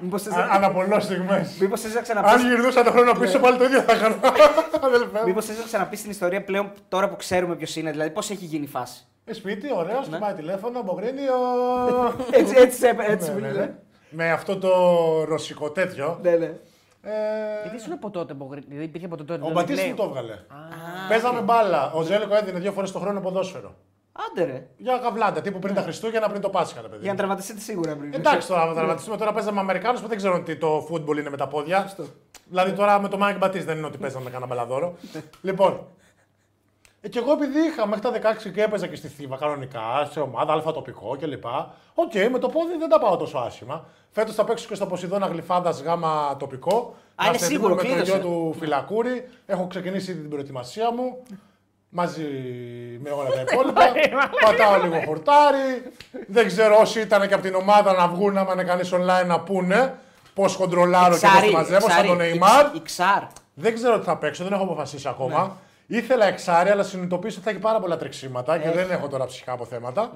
[0.01, 1.57] Μήπως θε Α- Αναπολώ στιγμές.
[1.61, 4.17] μήπως θες να Αν ξαναπείς γυρνούσα τον χρόνο πίσω, πάλι το ίδιο θα έκανα.
[4.87, 5.25] Αδελφέ μου.
[5.27, 8.45] Μήπως θες να ξαναπείς την ιστορία πλέον τώρα που ξέρουμε ποιος είναι, δηλαδή πώς έχει
[8.45, 9.07] γίνει η φάση.
[9.25, 10.05] Ε, Σπίτι, ωραίο, Ναι.
[10.05, 11.35] χτυπάει τηλέφωνο, Μπογρίνιο.
[12.39, 13.61] έτσι, έτσι, σε- έτσι Ναι, μου ναι, λέει.
[13.63, 13.75] ναι.
[14.11, 14.71] Με αυτό το
[15.25, 16.19] ρωσικό τέτοιο.
[16.23, 16.45] Ναι, ναι.
[17.05, 17.11] Ε,
[17.63, 19.33] γιατί ήσουν από τότε, Μπογρή- δηλαδή υπήρχε από τότε.
[19.33, 20.39] Ο δηλαδή, Μπατίστη λέει- μου το έβγαλε.
[21.09, 21.93] Παίζαμε μπάλα.
[21.93, 23.75] Ο Ζέλικο έδινε δύο φορές το χρόνο ποδόσφαιρο.
[24.13, 24.67] Άντε ρε.
[24.77, 27.03] Για καβλάντα, τύπου πριν τα Χριστούγεννα, πριν το Πάσχα, ρε παιδί.
[27.03, 28.15] Για να τραυματιστείτε σίγουρα πριν.
[28.15, 31.37] Εντάξει τώρα, να τραυματιστούμε τώρα παίζαμε Αμερικάνους που δεν ξέρουν τι το φούτμπολ είναι με
[31.37, 31.93] τα πόδια.
[32.49, 34.95] Δηλαδή τώρα με το Μάικ Μπατή δεν είναι ότι παίζαμε κανένα μπαλαδόρο.
[35.43, 35.87] λοιπόν.
[37.05, 40.21] Ε, και εγώ επειδή είχα μέχρι τα 16 και έπαιζα και στη Θήβα κανονικά, σε
[40.21, 41.45] ομάδα, αλφα τοπικό κλπ.
[41.95, 43.85] Οκ, με το πόδι δεν τα πάω τόσο άσχημα.
[44.11, 46.95] Φέτος θα παίξω και στο Ποσειδώνα Γλυφάδα γάμα τοπικό.
[47.15, 48.21] Α, είναι Είμαστε σίγουρο, έτοιμοι με το κλείδωσε.
[48.21, 49.29] γιο του Φυλακούρη.
[49.47, 51.23] Έχω ξεκινήσει ήδη την προετοιμασία μου.
[51.89, 52.23] Μαζί
[53.03, 53.83] με όλα τα υπόλοιπα.
[54.45, 55.83] Πατάω λίγο χορτάρι.
[56.27, 59.41] Δεν ξέρω όσοι ήταν και από την ομάδα να βγουν, άμα είναι κανείς online να
[59.41, 59.95] πούνε
[60.35, 62.77] πώς χοντρολάρω και πώς τη μαζεύω, σαν τον Neymar.
[62.77, 63.23] Η Ξάρ.
[63.55, 65.57] Δεν ξέρω τι θα παίξω, δεν έχω αποφασίσει ακόμα.
[65.87, 65.97] Ναι.
[65.97, 68.77] Ήθελα εξάρι, αλλά συνειδητοποίησα ότι θα έχει πάρα πολλά τρεξίματα και Έχει.
[68.77, 70.11] δεν έχω τώρα ψυχικά αποθέματα.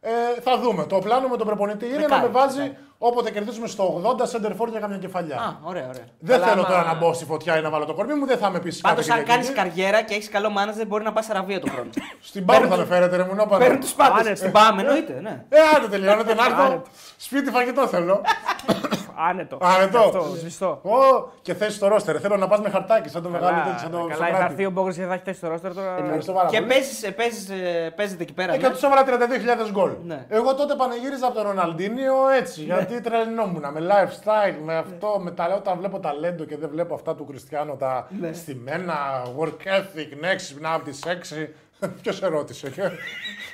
[0.00, 0.84] Ε, θα δούμε.
[0.84, 2.76] Το πλάνο με τον προπονητή είναι να Δεκάρι, με βάζει δεκάρι.
[2.98, 5.36] Όποτε κερδίσουμε στο 80 center for για καμιά κεφαλιά.
[5.36, 6.04] Α, ωραία, ωραία.
[6.18, 8.26] δεν Καλά, θέλω άμα- τώρα να μπω στη φωτιά ή να βάλω το κορμί μου,
[8.26, 11.28] δεν θα με πει Πάντως, αν κάνεις καριέρα και έχεις καλό μάνατζερ, μπορεί να πας
[11.30, 11.90] αραβία του χρόνου.
[12.30, 14.20] Στην Πάρο θα με φέρετε, ρε μου, Παίρνουν τους πάντες.
[14.20, 14.36] Άνετα.
[14.36, 15.44] Στην Πάμε, εννοείται, ναι.
[15.48, 16.62] Ε, άντε τελειώνετε, να έρθω.
[16.62, 16.82] Άνετα.
[17.16, 18.20] Σπίτι φαγητό θέλω.
[19.28, 19.58] Άνετο.
[19.60, 19.98] Άνετο.
[19.98, 20.80] Αυτό, σβηστό.
[20.82, 22.20] Ω, και θέση στο ρόστερ.
[22.20, 24.64] Θέλω να πας με χαρτάκι σαν το μεγάλο τέτοιο, σαν το καλά, θα έρθει Σοκράτη.
[24.66, 25.96] ο Μπόγκρι και θα έχει θέσει το ρόστερ τώρα.
[25.98, 26.68] Ευχαριστώ πάρα Και πολύ.
[26.72, 28.52] παίζεις, παίζεις, ε, παίζετε εκεί πέρα.
[28.52, 28.68] Ε, ναι.
[28.68, 29.90] και του έβαλα 32.000 γκολ.
[30.04, 30.24] Ναι.
[30.28, 35.54] Εγώ τότε πανηγύριζα από τον Ροναλντίνιο έτσι, γιατί τρελνόμουν με lifestyle, με αυτό, με τα,
[35.56, 38.32] όταν βλέπω ταλέντο και δεν βλέπω αυτά του Κριστιανό, τα Ναι.
[38.32, 38.94] στημένα,
[39.38, 41.48] work ethic, έξυπνα από τις 6.
[42.02, 42.82] Ποιος σε ρώτησε, και,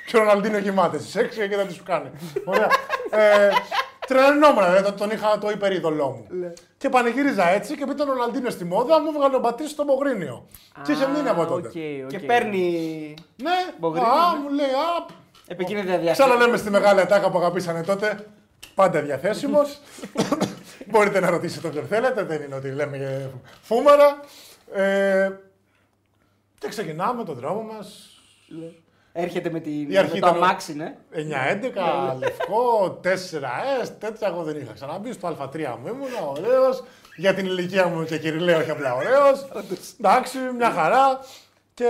[0.07, 2.09] και ο Ροναλντίνιο κοιμάται στις 6 και δεν τι σου κάνει.
[2.45, 2.67] Ωραία.
[3.09, 3.49] ε,
[4.07, 6.25] τρελνόμουν, δηλαδή, τον είχα το υπερίδωλό μου.
[6.39, 6.53] Ναι.
[6.77, 10.45] και πανηγύριζα έτσι και μετά ο Ροναλντίνιο στη μόδα μου έβγαλε ο Μπατίστη στο Μπογρίνιο.
[10.83, 11.67] και είχε μείνει από τότε.
[11.67, 12.19] οκ, Και οκ.
[12.25, 13.13] παίρνει
[13.43, 14.39] Ναι, Μπογρίνιο, α, ναι.
[14.39, 15.05] μου λέει, α,
[15.47, 16.27] επικίνδυνα διάστημα.
[16.27, 18.25] Ξαναλέμε στη μεγάλη ατάκα που αγαπήσανε τότε.
[18.75, 19.79] Πάντα διαθέσιμος.
[20.87, 22.23] Μπορείτε να ρωτήσετε όποιον θέλετε.
[22.23, 23.31] Δεν είναι ότι λέμε για
[23.61, 24.19] φούμαρα.
[24.73, 25.31] Ε,
[26.57, 28.09] και ξεκινάμε τον δρόμο μας.
[29.17, 30.95] Έρχεται με, την, Η αρχή με το ήταν- αμάξι, ναι.
[31.11, 35.13] 9-11, λευκό, 4S, τέτοια εγώ δεν είχα ξαναμπεί.
[35.13, 36.83] Στο Α3 μου ήμουν, ωραίος.
[37.15, 39.45] Για την ηλικία μου και κυριλαίο, όχι απλά ωραίος.
[39.99, 41.19] Εντάξει, μια χαρά.
[41.73, 41.89] Και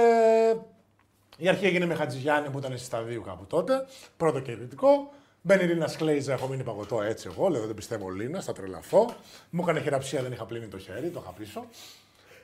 [1.37, 3.85] η αρχή έγινε με Χατζηγιάννη που ήταν στη σταδίου κάπου τότε.
[4.17, 5.13] Πρώτο και ειρητικό.
[5.47, 7.49] Μπαίνει Ρίνα Σκλέιζα, έχω μείνει παγωτό έτσι εγώ.
[7.49, 9.15] Λέω δεν πιστεύω Λίνα, θα τρελαθώ.
[9.49, 11.65] Μου έκανε χειραψία, δεν είχα πλύνει το χέρι, το είχα πίσω.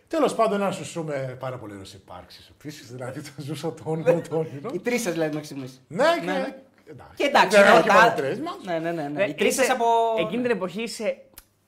[0.08, 2.52] Τέλος πάντων, ένα σουσού με πάρα πολύ ωραίες υπάρξεις.
[2.60, 4.70] Επίσης, δηλαδή θα ζούσα το όνειρο το όνειρο.
[4.74, 5.70] Οι τρεις σας δηλαδή μέχρι στιγμή.
[5.88, 6.26] Ναι, και.
[6.26, 6.56] Ναι, ναι.
[6.90, 7.14] Εντάξει.
[7.16, 8.56] Και εντάξει, δεν ναι, έχω και τα- μόνο τρεις μας.
[8.66, 9.08] Ναι, ναι, ναι.
[9.08, 9.24] ναι.
[9.24, 9.86] Ε, Οι τρεις είσαι- σας από.
[10.20, 11.18] Εκείνη την εποχή είσαι,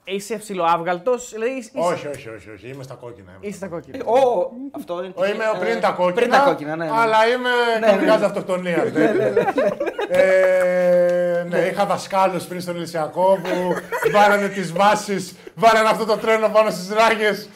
[0.03, 1.11] είσαι ψιλοάβγαλτο.
[1.31, 3.31] Δηλαδή είσαι, Όχι, όχι, όχι, όχι, είμαι στα κόκκινα.
[3.31, 4.03] είμαι είσαι στα στα κόκκινα.
[4.05, 5.13] Ω, αυτό είναι.
[5.15, 6.13] Ο, είμαι ο πριν ε, τα κόκκινα.
[6.13, 6.85] Πριν τα κόκκινα, ναι.
[6.85, 6.91] ναι.
[6.93, 7.49] Αλλά είμαι
[7.79, 8.25] Ναι, καμπρικάς ναι.
[8.25, 8.91] αυτοκτονίας.
[8.91, 9.41] ναι, ναι, ναι.
[10.09, 13.75] Ε, ναι, είχα δασκάλους πριν στον Ηλυσιακό που
[14.11, 17.49] βάλανε τις βάσεις, βάλανε αυτό το τρένο πάνω στις ράγες.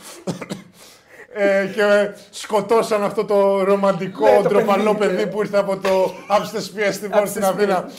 [1.40, 6.14] Ε, και σκοτώσαν αυτό το ρομαντικό, Ναι, το ντροπαλό παιδί, παιδί που ήρθε από το
[6.28, 7.90] Αψτεσπία στην Από στην τις Αθήνα.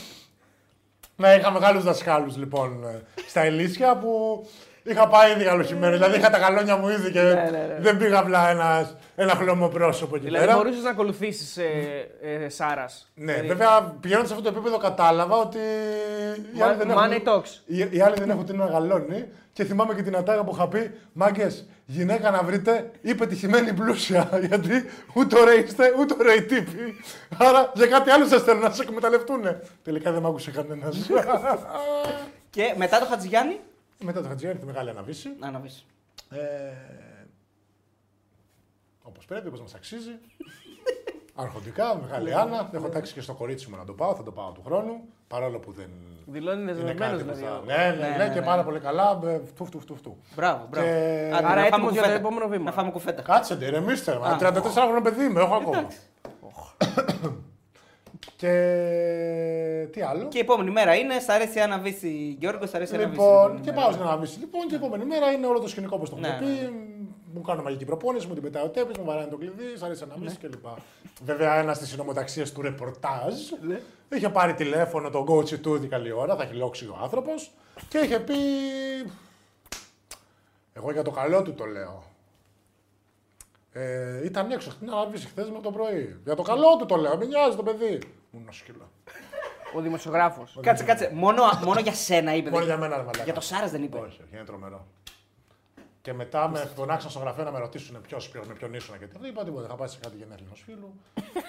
[1.20, 4.44] Ναι, είχα μεγάλους δασκάλους λοιπόν ε, στα Ελίσια που
[4.82, 5.92] είχα πάει ήδη καλοχημένο.
[5.92, 7.76] Δηλαδή είχα τα καλόνια μου ήδη και Ναι, ναι, ναι.
[7.80, 10.56] δεν πήγα απλά ένας, ένα χλωμό πρόσωπο εκεί Δηλαδή πέρα.
[10.56, 11.64] μπορούσες να ακολουθήσεις ε,
[12.44, 13.10] ε, Σάρας.
[13.14, 15.58] Ναι, βέβαια πηγαίνοντα σε αυτό το επίπεδο κατάλαβα ότι
[16.56, 17.60] οι άλλοι, δεν Money έχουν, talks.
[17.66, 19.28] οι, οι άλλοι δεν έχουν τι να γαλώνει.
[19.52, 24.28] Και θυμάμαι και την ατάκα που είχα πει: Μάγκες, γυναίκα να βρείτε ή πετυχημένη πλούσια.
[24.48, 24.84] Γιατί
[25.14, 26.96] ούτε ωραίοι είστε, ούτε ωραίοι τύποι.
[27.38, 29.40] Άρα για κάτι άλλο σας θέλουν να σε εκμεταλλευτούν.
[29.82, 30.96] Τελικά δεν μ' άκουσε κανένας.
[32.50, 33.60] Και μετά το Χατζηγιάννη;
[34.04, 35.28] Μετά το Χατζιάννη, τη μεγάλη αναβίση.
[35.38, 35.60] Να να
[36.30, 36.72] Ε,
[39.02, 40.10] όπως πρέπει, όπως μας αξίζει.
[41.34, 42.70] Αρχοντικά, μεγάλη Άννα.
[42.72, 45.00] Έχω τάξει και στο κορίτσι μου να το πάω, θα το πάω του χρόνου.
[45.28, 45.90] Παρόλο που δεν
[46.26, 47.42] Δηλώνει είναι δεσμευμένο κάτι που δηλαδή.
[47.42, 47.58] θα...
[47.58, 48.46] ο- Ναι, ναι, Ναι, ναι, ναι, και ναι.
[48.46, 49.20] πάρα πολύ καλά.
[49.24, 50.16] ε, Φτου, φτου, φτου, φτου.
[50.34, 50.86] Μπράβο, μπράβο.
[50.86, 52.12] Και- Άντε, Άρα να φάμε έτοιμος για το κουφέτα.
[52.26, 52.64] επόμενο βήμα.
[52.64, 53.22] Να φάμε κουφέτα.
[53.22, 54.18] Κάτσε, ντε, ηρεμήστε.
[54.18, 55.86] μα, 34 χρόνο παιδί είμαι, έχω ακόμα.
[58.38, 62.92] και τι άλλο; Και η επόμενη μέρα είναι, σ' αρέσει να βύσει Γιώργος, σ' αρέσει
[62.92, 63.10] να βύσει.
[63.10, 64.38] Λοιπόν, και πάω στην αναβίση.
[64.38, 66.72] Λοιπόν, και η επόμενη μέρα είναι όλο το σκηνικό όπως το έχουμε Ναι, πει.
[67.34, 70.04] μου κάνω μαγική προπόνηση, μου την πετάει ο τέπης, μου βαράει το κλειδί, σ' αρέσει
[70.08, 70.30] να Ναι.
[70.30, 70.66] μπει κλπ.
[71.24, 73.34] Βέβαια, ένας στι συνομοταξίε του ρεπορτάζ
[73.66, 73.80] Ναι.
[74.16, 77.50] είχε πάρει τηλέφωνο τον coach του την καλή ώρα, θα έχει λόξει ο άνθρωπος
[77.88, 78.34] και είχε πει.
[80.72, 82.02] Εγώ για το καλό του το λέω.
[83.72, 86.20] Ε, ήταν έξω στην Αραβίση χθες με το πρωί.
[86.24, 87.98] Για το καλό του το λέω, μην νοιάζει το παιδί.
[88.30, 88.90] Μου είναι σκύλο.
[89.76, 90.58] Ο δημοσιογράφος.
[90.62, 91.10] Κάτσε, κάτσε.
[91.14, 92.50] Μόνο, μόνο για σένα είπε.
[92.50, 93.24] Μόνο δεν- για μένα, ρε μαλάκα.
[93.24, 93.96] Για το Σάρας δεν είπε.
[93.98, 94.86] Όχι, όχι, είναι τρομερό.
[96.02, 99.18] Και μετά με φωνάξαν στο γραφείο να με ρωτήσουν ποιος με ποιον ήσουν και τι.
[99.20, 99.66] Δεν είπα τίποτα.
[99.66, 100.92] Είχα πάει σε κάτι γενέθλια ενός φίλου.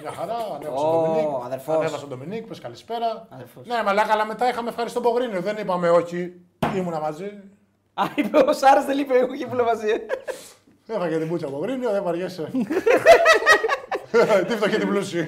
[0.02, 1.28] Μια χαρά, ανέβασε Ω, τον Ντομινίκ.
[1.46, 1.76] αδερφός.
[1.76, 3.28] Ανέβασε τον Ντομινίκ, πες καλησπέρα.
[3.30, 3.66] Αδερφός.
[3.66, 5.42] Ναι, μαλάκα, αλλά μετά είχαμε ευχαριστώ Πογρίνιο.
[5.42, 6.34] Δεν είπαμε όχι,
[6.76, 7.30] ήμουνα μαζί.
[7.94, 9.92] Α, είπε ο Σάρας δεν είπε, εγώ και ήμουν μαζί.
[10.88, 12.52] Έφαγε την πούτσα Πογρίνιο, δεν βαριέσαι.
[14.48, 15.26] Τι φτωχή την πλούσιη.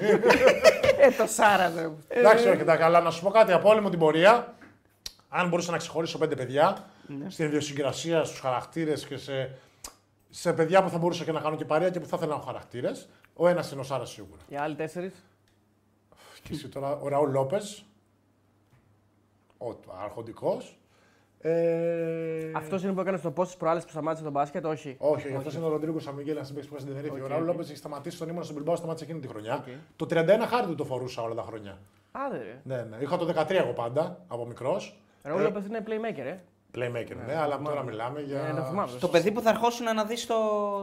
[1.04, 1.92] Ε, το Σάρα δεν.
[2.08, 4.54] Εντάξει, όχι, εντάξει, αλλά να σου πω κάτι από όλη μου την πορεία.
[5.28, 6.84] Αν μπορούσα να ξεχωρίσω πέντε παιδιά
[7.28, 9.58] στην ιδιοσυγκρασία, στους χαρακτήρες και σε,
[10.30, 12.36] σε παιδιά που θα μπορούσα και να κάνω και παρέα και που θα ήθελα να
[12.36, 14.40] έχω χαρακτήρες, ο ένας είναι ο Σάρας σίγουρα.
[14.48, 15.12] Οι άλλοι τέσσερις;
[16.42, 17.84] Και εσύ τώρα, ο Ραούλ Λόπες,
[19.58, 19.74] ο
[20.04, 20.78] αρχοντικός.
[21.44, 22.52] Ε...
[22.54, 25.36] Αυτός είναι που έκανε στο post τις προάλλες που σταμάτησε τον μπάσκετ, όχι; Όχι, όχι.
[25.36, 27.10] αυτός είναι ο Ροντρίγκο Σαν Μιγκέλ, είχα συμπαίξει που στην Τενερίφη.
[27.12, 27.46] Ο Οκ, Ραούλ οκ.
[27.48, 29.54] Λόπες έχει σταματήσει τον ήμουν στον Μπιλμπάο, σταμάτησε εκείνη τη χρονιά.
[29.54, 29.64] Οκ.
[29.96, 31.78] Το 31 χάρη του το φορούσα όλα τα χρόνια.
[32.12, 32.60] Άντε ρε.
[32.64, 32.96] Ναι, ναι.
[33.00, 35.00] Είχα το 13 εγώ πάντα από μικρός.
[35.22, 36.36] Ραούλ Λόπεθ είναι playmaker, ε.
[36.74, 38.40] Playmaker, ναι, αλλά τώρα μιλάμε για.
[38.40, 38.90] Ε, το θυμάμαι.
[39.00, 40.34] Το παιδί που θα ερχόσουν να δεις το,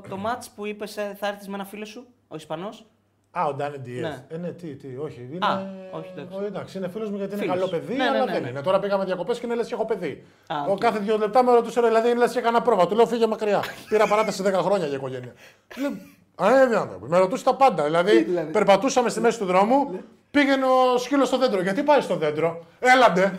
[0.09, 2.85] το match που είπες θα έρθεις με ένα φίλο σου, ο Ισπανός;
[3.31, 4.01] Α, ο Ντάνι Ντιέζ.
[4.01, 4.25] Ναι.
[4.29, 5.29] Ε, ναι, τι, τι, όχι.
[5.31, 5.45] Είναι...
[5.45, 5.61] Α,
[5.91, 6.37] όχι, εντάξει.
[6.37, 7.57] Ο, εντάξει, είναι φίλος μου γιατί είναι Φίλος.
[7.57, 8.49] καλό παιδί, Ναι, ναι, αλλά ναι, δεν ναι.
[8.49, 8.61] είναι.
[8.61, 10.23] Τώρα πήγαμε διακοπές και είναι λες και έχω παιδί.
[10.47, 10.77] Α, ο οκ.
[10.77, 12.87] κάθε δύο λεπτά με ρωτούσε, ρε, δηλαδή λες και έκανα πρόβα.
[12.87, 13.63] Του λέω φύγε μακριά.
[13.89, 15.33] Πήρα παράταση 10 χρόνια για οικογένεια.
[15.75, 15.91] Λέω,
[16.35, 17.05] Α, ε, δεν άνθρωπο.
[17.05, 17.83] Με ρωτούσε τα πάντα.
[17.83, 19.99] Δηλαδή, δηλαδή; περπατούσαμε στη μέση του δρόμου,
[20.31, 21.61] πήγαινε ο σκύλος στο δέντρο.
[21.61, 23.35] Γιατί πάει στο δέντρο, έλαντε.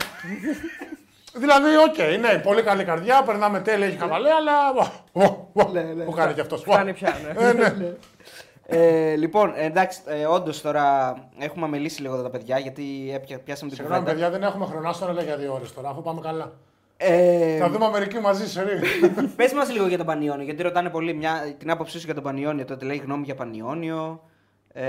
[1.43, 4.71] δηλαδή, οκ, ναι, πολύ καλή καρδιά, περνάμε τέλεια, έχει χαβαλέ, αλλά.
[5.13, 6.05] Ω, ω, ω, Ναι, ναι.
[6.05, 6.61] Που κάνει κι αυτός.
[6.61, 7.17] Φτάνει πια,
[7.57, 7.75] ναι.
[8.71, 9.11] Ε, ναι.
[9.13, 13.71] Ε, λοιπόν, εντάξει, ε, όντως τώρα έχουμε αμελήσει λίγο εδώ τα παιδιά γιατί έπια, πιάσαμε
[13.71, 14.21] την Συγγνώμη, κουβέντα.
[14.21, 16.53] παιδιά, δεν έχουμε χρονάστρο αλλά για δύο ώρες τώρα, αφού πάμε καλά.
[16.97, 18.81] Ε, Θα δούμε Αμερική μαζί, σε ρί.
[19.37, 22.23] Πες μας λίγο για τον Πανιόνιο, γιατί ρωτάνε πολύ μια, την άποψή σου για τον
[22.23, 22.65] Πανιόνιο.
[22.65, 24.23] Τότε λέει γνώμη για Πανιόνιο.
[24.73, 24.85] Ε,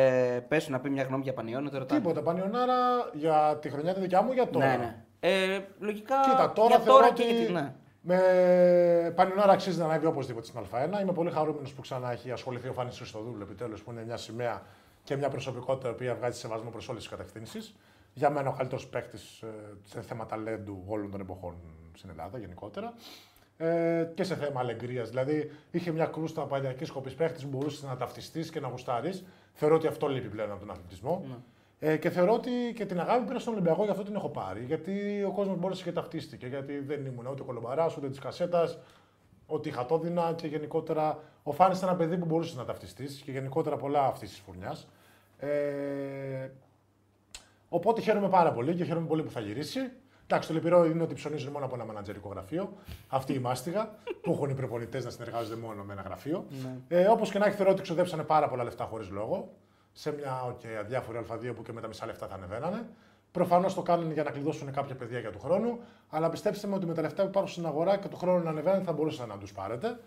[0.47, 1.99] Πες σου να πει μια γνώμη για Πανιόνιο, το ρωτάνε.
[1.99, 2.21] Τίποτα.
[2.21, 2.73] Πανιονάρα
[3.13, 4.65] για τη χρονιά τη δικιά μου για τώρα.
[4.67, 4.95] Ναι, ναι.
[5.19, 6.15] Ε, λογικά.
[6.23, 7.73] Κοίτα, τώρα για θεωρώ τώρα ότι και για τη- ναι.
[8.01, 11.01] Με Πανιονάρα αξίζει να ανέβει οπωσδήποτε στην Α1.
[11.01, 14.61] Είμαι πολύ χαρούμενος που ξανά έχει ασχοληθεί ο Φάνη Χριστοδούλου επιτέλους, που είναι μια σημαία
[15.03, 17.75] και μια προσωπικότητα η οποία βγάζει σεβασμό προς όλες τις κατευθύνσεις.
[18.13, 19.43] Για μένα ο καλύτερος παίκτης
[19.83, 21.55] σε θέμα ταλέντου όλων των εποχών
[21.93, 22.93] στην Ελλάδα γενικότερα.
[23.57, 25.09] Ε, και σε θέμα αλεγκρίας.
[25.09, 29.23] Δηλαδή, είχε μια κρούστα παλιακής σκοπής παίχτη που μπορούσες να ταυτιστείς και να γουστάρεις.
[29.53, 31.25] Θεωρώ ότι αυτό λείπει πλέον από τον αθλητισμό.
[31.83, 34.63] Ε, και θεωρώ ότι και την αγάπη πήρα στον Ολυμπιακό, γι' αυτό την έχω πάρει.
[34.63, 36.47] Γιατί ο κόσμος μπόρεσε και ταυτίστηκε.
[36.47, 38.77] Γιατί δεν ήμουν ούτε κολομπαράς, ούτε της κασέτας,
[39.45, 41.19] ότι είχα το δεινά και γενικότερα.
[41.43, 44.87] Ο Φάνης ήταν ένα παιδί που μπορούσες να ταυτιστείς και γενικότερα πολλά αυτής της φουρνιάς.
[45.39, 46.49] Ε,
[47.69, 49.79] Οπότε χαίρομαι πάρα πολύ και χαίρομαι πολύ που θα γυρίσει.
[50.23, 52.73] Εντάξει, το λυπηρό είναι ότι ψωνίζουν μόνο από ένα μανατζερικό γραφείο.
[53.07, 56.45] Αυτή η μάστιγα που έχουν οι προπονητές να συνεργάζονται μόνο με ένα γραφείο.
[56.87, 59.53] Ε, Όπως και να έχει, θεωρώ ότι ξοδέψανε πάρα πολλά λεφτά χωρίς λόγο.
[59.93, 62.89] Σε μια okay, αδιάφορη Α2 που και με τα μισά λεφτά θα ανεβαίνανε.
[63.31, 65.79] Προφανώς το κάνουν για να κλειδώσουν κάποια παιδιά για του χρόνου.
[66.09, 68.49] Αλλά πιστέψτε με ότι με τα λεφτά που υπάρχουν στην αγορά και του χρόνου να
[68.49, 69.99] ανεβαίνουν θα μπορούσατε να τους πάρετε.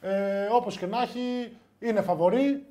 [0.00, 2.66] Ε, Όπως και να έχει, είναι φαβορή.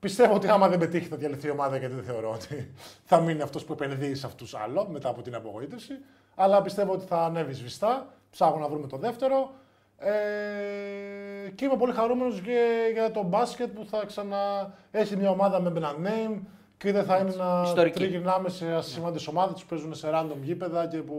[0.00, 2.74] Πιστεύω ότι άμα δεν πετύχει θα διαλυθεί η ομάδα γιατί δεν θεωρώ ότι
[3.04, 5.92] θα μείνει αυτός που επενδύει σε αυτούς άλλο μετά από την απογοήτευση.
[6.34, 8.14] Αλλά πιστεύω ότι θα ανέβει σβηστά.
[8.30, 9.50] Ψάχνω να βρούμε το δεύτερο.
[10.00, 15.60] Ε, και είμαι πολύ χαρούμενος και για το μπάσκετ που θα ξανά έχει μια ομάδα
[15.60, 16.40] με ένα name
[16.76, 17.98] και δεν θα είναι να Ιστορική.
[17.98, 21.16] τριγυρνάμε σε ασήμαντες ομάδες που παίζουν σε random γήπεδα και που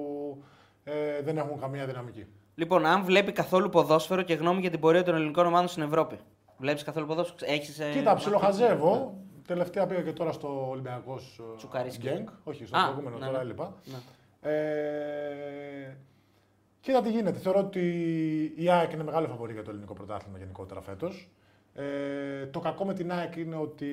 [0.84, 2.26] ε, δεν έχουν καμία δυναμική.
[2.56, 6.20] Λοιπόν, αν βλέπει καθόλου ποδόσφαιρο και γνώμη για την πορεία των ελληνικών ομάδων στην Ευρώπη.
[6.58, 7.80] Βλέπεις καθόλου ποδόσφαιρο, έχεις.
[7.80, 7.90] Ε...
[7.92, 9.18] Κοίτα, ψιλοχαζεύω.
[9.48, 12.08] Τελευταία πήγα και τώρα στο Ολυμπιακός Τσουκαρίσκι.
[12.08, 12.28] Γκένγκ.
[12.44, 13.44] Όχι, στο Α, προηγούμενο ναι, τώρα ναι.
[13.44, 13.74] έλειπα.
[13.86, 13.98] Ναι.
[14.52, 15.98] Ε,
[16.90, 17.40] κοίτα τι γίνεται.
[17.40, 17.82] Θεωρώ ότι
[18.56, 21.30] η ΑΕΚ είναι μεγάλο φαβορή για το ελληνικό πρωτάθλημα γενικότερα φέτος.
[21.74, 23.92] Ε, το κακό με την ΑΕΚ είναι ότι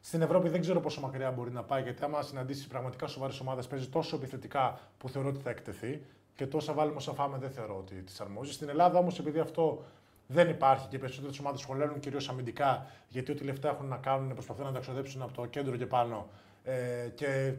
[0.00, 3.66] στην Ευρώπη δεν ξέρω πόσο μακριά μπορεί να πάει γιατί άμα συναντήσεις πραγματικά σοβαρές ομάδες
[3.66, 6.02] παίζει τόσο επιθετικά που θεωρώ ότι θα εκτεθεί
[6.34, 8.52] και τόσα βάλουμε όσα φάμε δεν θεωρώ ότι τη αρμόζει.
[8.52, 9.84] Στην Ελλάδα όμως επειδή αυτό
[10.26, 14.32] δεν υπάρχει και οι περισσότερες ομάδες σχολαίνουν κυρίως αμυντικά γιατί ό,τι λεφτά έχουν να κάνουν
[14.32, 16.28] προσπαθούν να τα ξοδέψουν από το κέντρο και πάνω.
[16.64, 17.54] Ε, και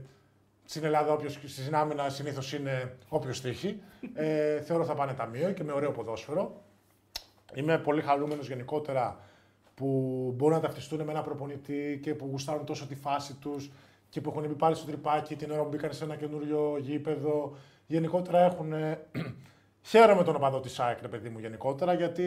[0.65, 3.81] στην Ελλάδα, όποιος στην άμυνα συνήθως είναι όποιος τύχει.
[4.13, 6.61] Ε, θεωρώ θα πάνε ταμείο και με ωραίο ποδόσφαιρο.
[7.53, 9.19] Είμαι πολύ χαρούμενος γενικότερα
[9.75, 9.85] που
[10.35, 13.71] μπορούν να ταυτιστούν με ένα προπονητή και που γουστάρουν τόσο τη φάση τους
[14.09, 17.55] και που έχουν μπει πάλι στο τρυπάκι την ώρα που μπήκαν σε ένα καινούριο γήπεδο.
[17.87, 18.73] Γενικότερα έχουν.
[18.73, 18.99] ε,
[19.87, 22.25] Χαίρομαι τον οπαδό της ΑΕΚ, ρε παιδί μου, γενικότερα, γιατί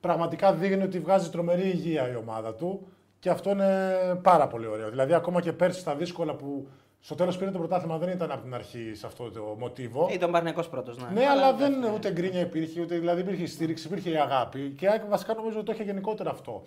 [0.00, 2.86] πραγματικά δείχνει ότι βγάζει τρομερή υγεία η ομάδα του
[3.18, 4.90] και αυτό είναι πάρα πολύ ωραίο.
[4.90, 6.68] Δηλαδή, ακόμα και πέρσι στα δύσκολα που
[7.04, 10.08] στο τέλος πήρε το πρωτάθλημα δεν ήταν από την αρχή σε αυτό το μοτίβο.
[10.12, 10.98] Ήταν Παναγενικό πρώτος.
[10.98, 14.74] Ναι, Ναι, αλλά δεν ούτε γκρίνια υπήρχε, ούτε δηλαδή υπήρχε στήριξη, υπήρχε η αγάπη.
[14.78, 16.62] Και η ΑΕΚ βασικά νομίζω ότι το είχε γενικότερα αυτό.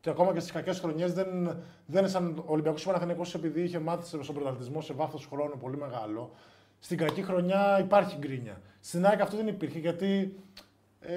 [0.00, 1.26] Και ακόμα και στις κακές χρονιές δεν,
[1.86, 5.76] δεν είναι σαν ο Ολυμπιακό Παναθενικό επειδή είχε μάθει στον πρωταθλητισμό σε βάθος χρόνου πολύ
[5.76, 6.30] μεγάλο.
[6.78, 8.60] Στην κακή χρονιά υπάρχει γκρίνια.
[8.80, 10.36] Στην ΑΕΚ αυτό δεν υπήρχε γιατί.
[11.00, 11.12] Ε,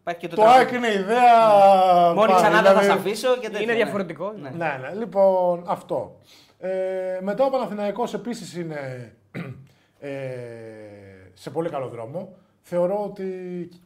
[0.00, 0.64] Υπάρχει και το, το τραγούδι.
[0.64, 2.12] ΑΕΚ είναι ιδέα.
[2.14, 3.78] Μόλι πάλι, ξανά δεν θα δηλαδή- σε αφήσω και τέτοια, Είναι ναι.
[3.82, 4.32] διαφορετικό.
[4.42, 4.50] Ναι.
[4.50, 4.94] ναι, ναι.
[4.98, 6.16] Λοιπόν, αυτό.
[6.58, 9.12] Ε, μετά ο Παναθηναϊκός επίσης είναι
[9.98, 10.10] ε,
[11.34, 12.36] σε πολύ καλό δρόμο.
[12.60, 13.24] Θεωρώ ότι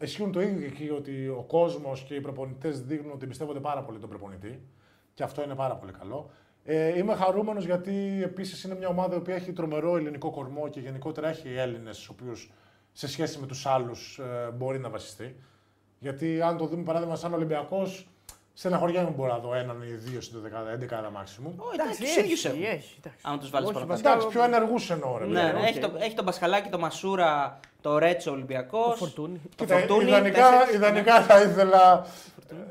[0.00, 3.82] ισχύουν το ίδιο και εκεί ότι ο κόσμος και οι προπονητές δείχνουν ότι πιστεύονται πάρα
[3.82, 4.62] πολύ τον προπονητή
[5.14, 6.30] και αυτό είναι πάρα πολύ καλό.
[6.64, 10.80] Ε, είμαι χαρούμενος γιατί επίσης είναι μια ομάδα η οποία έχει τρομερό ελληνικό κορμό και
[10.80, 12.52] γενικότερα έχει Έλληνες στους οποίους
[12.92, 15.36] σε σχέση με τους άλλους ε, μπορεί να βασιστεί.
[15.98, 18.08] Γιατί αν το δούμε παράδειγμα σαν Ολυμπιακός,
[18.62, 21.54] στεναχωριέμαι που μπορώ να δω έναν ή δύο στην 11 μάξιμου.
[21.58, 22.76] Όχι, Εντάξει, τους ίδιους έχει, έχουν.
[22.76, 22.92] έχει.
[23.00, 23.18] εντάξει.
[23.22, 24.00] Άμα τους βάλεις Όχι, παραπάνω.
[24.02, 25.18] βασικά- Εντάξει, πιο ενεργού εννοώ.
[25.18, 25.60] ρε Ναι, παιδί μου.
[25.62, 28.88] ναι, έχει, το, έχει τον Πασχαλάκη, τον Μασούρα, το Ρέτσο Ολυμπιακός.
[28.90, 29.40] Το Φορτούνι.
[29.56, 30.08] Το Κοίτα, Φορτούνι.
[30.10, 30.74] ιδανικά, τέσσερις.
[30.74, 32.06] ιδανικά θα ήθελα.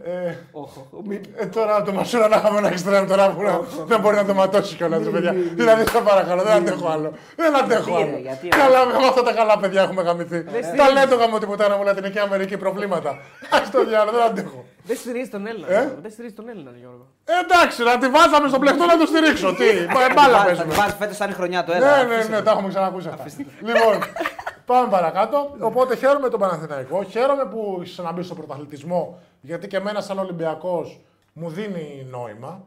[0.05, 3.99] Ε, Όχο, μη- ε, τώρα το Μασούρα να είχαμε ένα εξτρέμ τώρα που να- δεν
[3.99, 5.31] μπορεί να το ματώσει κιόλας, παιδιά.
[5.53, 7.11] Δηλαδή, σε παρακαλώ, δεν αντέχω άλλο.
[7.35, 8.17] Δεν αντέχω Γιατί, ρε, άλλο.
[8.21, 8.57] γιατί, ρε.
[8.57, 10.43] Καλά, με αυτά τα καλά παιδιά έχουμε γαμηθεί.
[10.77, 13.09] Ταλέντο γαμώ τίποτα να μου Λατινική Αμερική προβλήματα.
[13.09, 14.65] Α το διάλογο, δεν αντέχω.
[14.83, 15.67] Δεν στηρίζει τον Έλληνα.
[15.71, 16.01] Ε; Γιώργο.
[16.01, 17.07] Δεν στηρίζει τον Έλληνα, Γιώργο.
[17.25, 19.53] Ε, Εντάξει, να τη βάζαμε στο πλεκτό να το στηρίξω.
[19.55, 20.67] Τι, μπα- μπάλα Θα παίζουμε.
[20.73, 21.71] τη βάλεις φέτος θα είναι η χρονιά του.
[21.71, 22.43] έλα, Ναι, ναι, αφήστε ναι, το.
[22.43, 23.25] τα έχουμε ξανακούσει αυτά.
[23.61, 23.99] λοιπόν,
[24.69, 25.55] πάμε παρακάτω.
[25.59, 27.03] Οπότε χαίρομαι τον Παναθηναϊκό.
[27.03, 30.99] Χαίρομαι που ξαναμπεί στο πρωταθλητισμό, γιατί και εμένα σαν Ολυμπιακός
[31.33, 32.63] μου δίνει νόημα.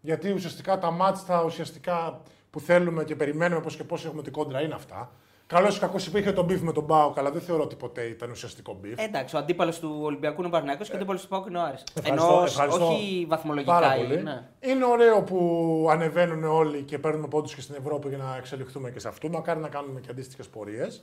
[0.00, 2.20] Γιατί ουσιαστικά τα ματς τα ουσιαστικά
[2.50, 5.10] που θέλουμε και περιμένουμε πώς και πώς έχουμε την κόντρα είναι αυτά.
[5.46, 8.30] Καλό ή κακό υπήρχε το beef με τον ΠΑΟΚ, αλλά δεν θεωρώ ότι ποτέ ήταν
[8.30, 8.98] ουσιαστικό beef.
[8.98, 11.58] Ε, Εντάξει, ο αντίπαλος του Ολυμπιακού είναι ο Παναθηναϊκός και ο αντίπαλος του ΠΑΟΚ είναι
[11.58, 11.82] ο Άρης.
[11.94, 13.72] Ευχαριστώ, Ενώ ευχαριστώ όχι βαθμολογικά.
[13.72, 14.22] Πάρα ή- πολύ.
[14.22, 14.42] ναι.
[14.60, 18.98] Είναι ωραίο που ανεβαίνουν όλοι και παίρνουμε πόντους και στην Ευρώπη για να εξελιχθούμε και
[18.98, 19.28] σε αυτό.
[19.28, 21.02] Μακάρι να κάνουμε και αντίστοιχες πορείες.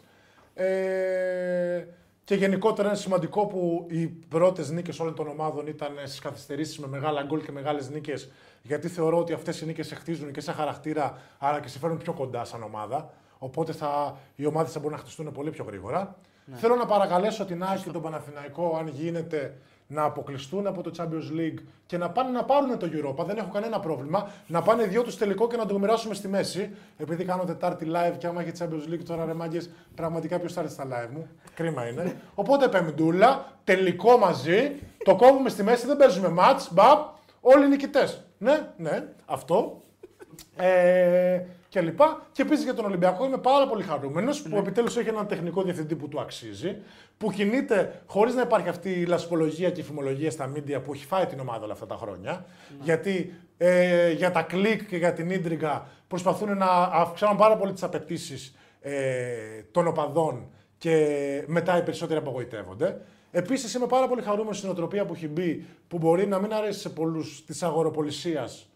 [0.54, 1.86] Ε,
[2.24, 6.88] και γενικότερα είναι σημαντικό που οι πρώτες νίκες όλων των ομάδων ήταν στις καθυστερήσεις με
[6.88, 8.32] μεγάλα γκολ και μεγάλες νίκες.
[8.64, 11.98] Γιατί θεωρώ ότι αυτές οι νίκες σε χτίζουν και σε χαρακτήρα, αλλά και σε φέρνουν
[11.98, 13.14] πιο κοντά σαν ομάδα.
[13.44, 16.16] Οπότε θα, οι ομάδες θα μπορούν να χτιστούν πολύ πιο γρήγορα.
[16.54, 21.40] Θέλω να παρακαλέσω την ΑΕΚ και τον Παναθηναϊκό, αν γίνεται, να αποκλειστούν από το Champions
[21.40, 23.26] League και να πάνε να πάρουν το Europa.
[23.26, 24.32] Δεν έχω κανένα πρόβλημα.
[24.48, 26.76] Να πάνε δυο τους τελικό και να το μοιράσουμε στη μέση.
[26.98, 30.62] Επειδή κάνω Τετάρτη live και άμα έχει Champions League τώρα ρε μάγκες, πραγματικά ποιος θα
[30.62, 31.28] έρθει στα live μου.
[31.54, 32.16] Κρίμα είναι.
[32.36, 34.72] Οπότε πεμπτούλα, τελικό μαζί,
[35.04, 38.24] το κόβουμε στη μέση, δεν παίζουμε match, μπαπ, όλοι νικητές.
[38.38, 39.82] Ναι, ναι, αυτό.
[40.56, 42.28] Ε, και λοιπά.
[42.32, 45.96] Και επίσης για τον Ολυμπιακό είμαι πάρα πολύ χαρούμενος που επιτέλους έχει έναν τεχνικό διευθυντή
[45.96, 46.78] που του αξίζει.
[47.18, 51.06] Που κινείται χωρίς να υπάρχει αυτή η λασπολογία και η φημολογία στα μίντια που έχει
[51.06, 52.46] φάει την ομάδα όλα αυτά τα χρόνια.
[52.82, 57.84] Γιατί ε, για τα κλικ και για την ίντριγκα προσπαθούν να αυξάνουν πάρα πολύ τις
[57.84, 58.94] απαιτήσεις ε,
[59.72, 63.02] των οπαδών και μετά οι περισσότεροι απογοητεύονται.
[63.32, 66.80] Επίσης, είμαι πάρα πολύ χαρούμενος στην οτροπία που έχει μπει, που μπορεί να μην αρέσει
[66.80, 68.71] σε πολλούς της αγοροπολισίας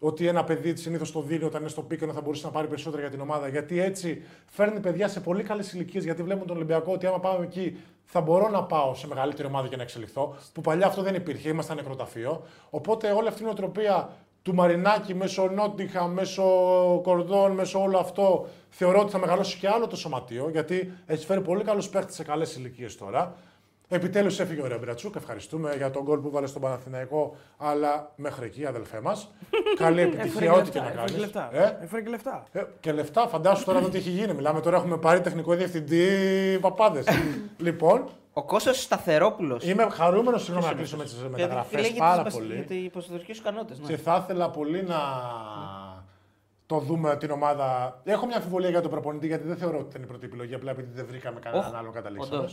[0.00, 3.02] ότι ένα παιδί συνήθως το δίνει όταν είναι στο πίκανο θα μπορούσε να πάρει περισσότερα
[3.02, 3.48] για την ομάδα.
[3.48, 6.04] Γιατί έτσι φέρνει παιδιά σε πολύ καλές ηλικίες.
[6.04, 9.68] Γιατί βλέπουν τον Ολυμπιακό ότι άμα πάμε εκεί θα μπορώ να πάω σε μεγαλύτερη ομάδα
[9.68, 10.34] και να εξελιχθώ.
[10.52, 12.42] Που παλιά αυτό δεν υπήρχε, ήμασταν νεκροταφείο.
[12.70, 14.10] Οπότε όλη αυτή η νοοτροπία
[14.42, 16.44] του Μαρινάκη μέσω Νότιχα, μέσω
[17.02, 20.48] Κορδόν, μέσω όλο αυτό θεωρώ ότι θα μεγαλώσει και άλλο το σωματείο.
[20.50, 23.34] Γιατί έχει φέρει πολύ καλούς παίχτες σε καλές ηλικίες τώρα.
[23.92, 25.14] Επιτέλους έφυγε ο Ρεμπρατσούκ.
[25.16, 27.36] Ευχαριστούμε για τον γκολ που βάλε στον Παναθηναϊκό.
[27.56, 29.30] Αλλά μέχρι εκεί, αδελφέ μας.
[29.76, 31.18] Καλή επιτυχία, ό,τι και να Έφερε και κάνει.
[31.20, 31.48] λεφτά.
[31.52, 32.44] Ε; Έφερε και λεφτά.
[32.52, 34.34] Ε, και λεφτά, φαντάσου τώρα εδώ τι έχει γίνει.
[34.34, 36.08] Μιλάμε τώρα, έχουμε πάρει τεχνικό διευθυντή
[36.60, 37.04] παπάδες.
[37.66, 39.64] λοιπόν, Ο Κώσο Σταθερόπουλος.
[39.64, 42.54] είμαι χαρούμενος συγγνώμη να κλείσω με τις μεταγραφές πάρα πολύ.
[42.54, 43.78] Για τι υποσχετικέ σου ικανότητες.
[43.86, 44.98] Και θα ήθελα πολύ να
[46.66, 48.00] το δούμε την ομάδα.
[48.04, 50.54] Έχω μια αμφιβολία για τον προπονητή γιατί δεν θεωρώ ότι ήταν η πρώτη επιλογή.
[50.54, 52.48] Απλά επειδή δεν βρήκαμε κανέναν Οχ, άλλο καταλήξαμε.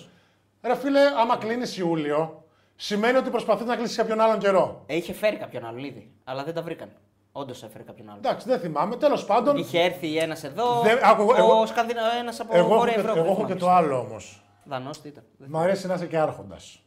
[0.64, 0.76] Όντως.
[0.76, 2.44] Ρε φίλε, άμα κλείνεις Ιούλιο,
[2.76, 4.84] σημαίνει ότι προσπαθεί να κλείσει κάποιον άλλον καιρό.
[4.86, 6.90] Ε, Είχε φέρει κάποιον άλλον ήδη, αλλά δεν τα βρήκαν.
[7.32, 8.20] Όντως έφερε κάποιον άλλον.
[8.26, 8.96] Εντάξει, δεν θυμάμαι.
[8.96, 12.02] Τέλος πάντων, Είχε έρθει ένας εδώ, Δεν- άκου, εγώ- ο εγώ- Σκανδινα...
[12.20, 13.20] ένας από εγώ έχω, Βόρεια και, Ευρώπη.
[13.20, 14.42] εγώ έχω και το άλλο όμως.
[14.64, 15.24] Δανός τι ήταν.
[15.38, 16.80] Δεν- Μ' αρέσει να είσαι και άρχοντας.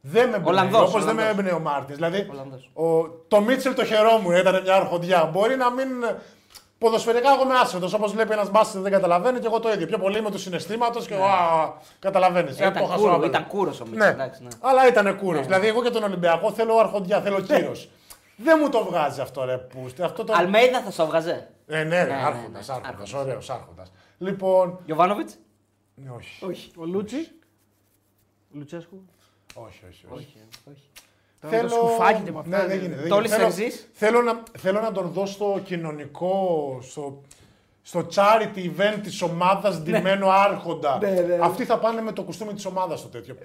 [0.00, 1.38] Δεν με εμπνέει, Ολλανδός, όπως δεν με Ολλανδός.
[1.44, 1.94] έμπνεε ο Μάρτιν.
[1.94, 2.70] Δηλαδή, Ολλανδός.
[2.74, 5.24] ο, το Μίτσελ το χερό μου ήταν μια αρχοντιά.
[5.32, 5.88] Μπορεί να μην.
[6.78, 7.92] Ποδοσφαιρικά εγώ είμαι άσχετος.
[7.92, 9.86] Όπως βλέπει ένας μπάσκετ δεν καταλαβαίνει και εγώ το ίδιο.
[9.86, 11.14] Πιο πολύ με του συναισθήματος και.
[11.98, 12.60] Καταλαβαίνεις.
[12.60, 14.06] Ε, ήταν κούρο, ήταν κούρος ο Μίτσελ, Ναι.
[14.12, 14.48] εντάξει, ναι.
[14.60, 15.46] Αλλά ήταν κούρος.
[15.46, 17.88] Δηλαδή, εγώ και τον Ολυμπιακό θέλω αρχοντιά, θέλω κύρος.
[18.36, 20.02] δεν μου το βγάζει αυτό ρε πούστη.
[20.02, 20.32] Αυτό το...
[20.36, 22.68] Αλμέιδα θα σου έβγαζε; Ε, ναι, ναι, άρχοντας, ναι, άρχοντας.
[22.70, 23.12] άρχοντας.
[23.12, 23.92] Ωραίος άρχοντας.
[24.18, 24.78] Λοιπόν.
[24.84, 25.38] Γιωβάνοβιτς;
[25.94, 26.44] ναι, όχι.
[26.44, 26.70] Όχι.
[26.76, 27.30] Ο Λούτσι;
[28.52, 29.02] Λουτσέσκου.
[29.54, 30.06] Όχι, όχι.
[30.10, 30.36] όχι.
[30.70, 30.90] όχι.
[31.40, 32.68] Τώρα το σκουφάκι και με αυτά, Ναι, ναι.
[32.68, 33.00] δεν γίνεται.
[33.00, 33.34] δεν Το γίνεται.
[33.34, 37.22] Θέλω, Όλης θέλω, να, θέλω να τον δω στο κοινωνικό, στο,
[37.82, 40.98] στο charity event της ομάδας ντυμένο άρχοντα.
[41.00, 41.38] Ναι, ναι, ναι.
[41.40, 43.36] Αυτοί θα πάνε με το κουστούμι της ομάδας στο τέτοιο.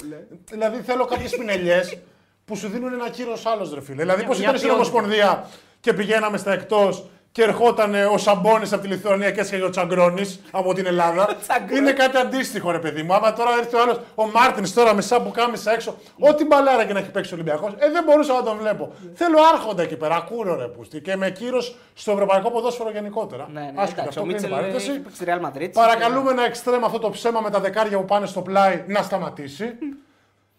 [0.52, 1.98] Δηλαδή θέλω κάποιες πινελιές
[2.46, 4.02] που σου δίνουν ένα κύριο άλλος ρε φίλε.
[4.02, 4.74] Δηλαδή, Μια- πώ μια ήταν στην ποιότητα.
[4.98, 5.48] Ομοσπονδία
[5.80, 10.40] και πηγαίναμε στα εκτός και ερχόταν ο Σαμπόνι από τη Λιθουανία και έσχεγε ο Τσαγκρόνης
[10.52, 11.36] από την Ελλάδα.
[11.78, 13.14] είναι κάτι αντίστοιχο, ρε παιδί μου.
[13.14, 17.00] Άμα τώρα έρθει ο άλλος, ο Μάρτινς τώρα μισά πουκάμισα έξω, ό,τι μπαλάρα και να
[17.00, 18.94] έχει παίξει ο Ολυμπιακός, ε, δεν μπορούσα να τον βλέπω.
[19.14, 21.02] Θέλω άρχοντα εκεί πέρα, ακούρο ρε πούστη.
[21.02, 23.48] Και με κύρος στο ευρωπαϊκό ποδόσφαιρο γενικότερα.
[23.54, 24.90] Ναι, ναι, Άσχετα, εντάξει, αυτό ο που είναι Μίτσελ παρένθεση.
[24.90, 25.70] έχει παίξει στη Real Madrid.
[25.74, 29.66] Παρακαλούμε ένα εξτρέμ αυτό το ψέμα με τα δεκάρια που πάνε στο πλάι να σταματήσει.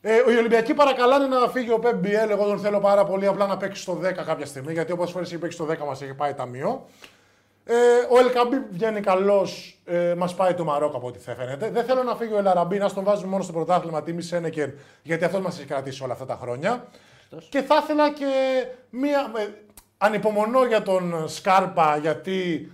[0.06, 2.30] Ε, οι Ολυμπιακοί παρακαλάνε να φύγει ο Πεπ Μπιέλ.
[2.30, 4.72] Εγώ τον θέλω πάρα πολύ απλά να παίξει στο 10 κάποια στιγμή.
[4.72, 6.86] Γιατί όποιες φορές έχει παίξει στο 10 μας έχει πάει ταμείο.
[7.64, 7.74] Ε,
[8.10, 11.70] ο Ελκαμπή βγαίνει καλός, ε, μας πάει το Μαρόκο από ό,τι θα φαίνεται.
[11.70, 14.68] Δεν θέλω να φύγει ο Ελαραμπή, να τον βάζουμε μόνο στο πρωτάθλημα τιμή Σένεκερ,
[15.02, 16.84] γιατί αυτός μας έχει κρατήσει όλα αυτά τα χρόνια.
[17.48, 18.26] Και θα ήθελα και
[18.90, 19.32] μία.
[19.36, 19.46] Ε,
[19.98, 22.70] ανυπομονώ για τον Σκάρπα, γιατί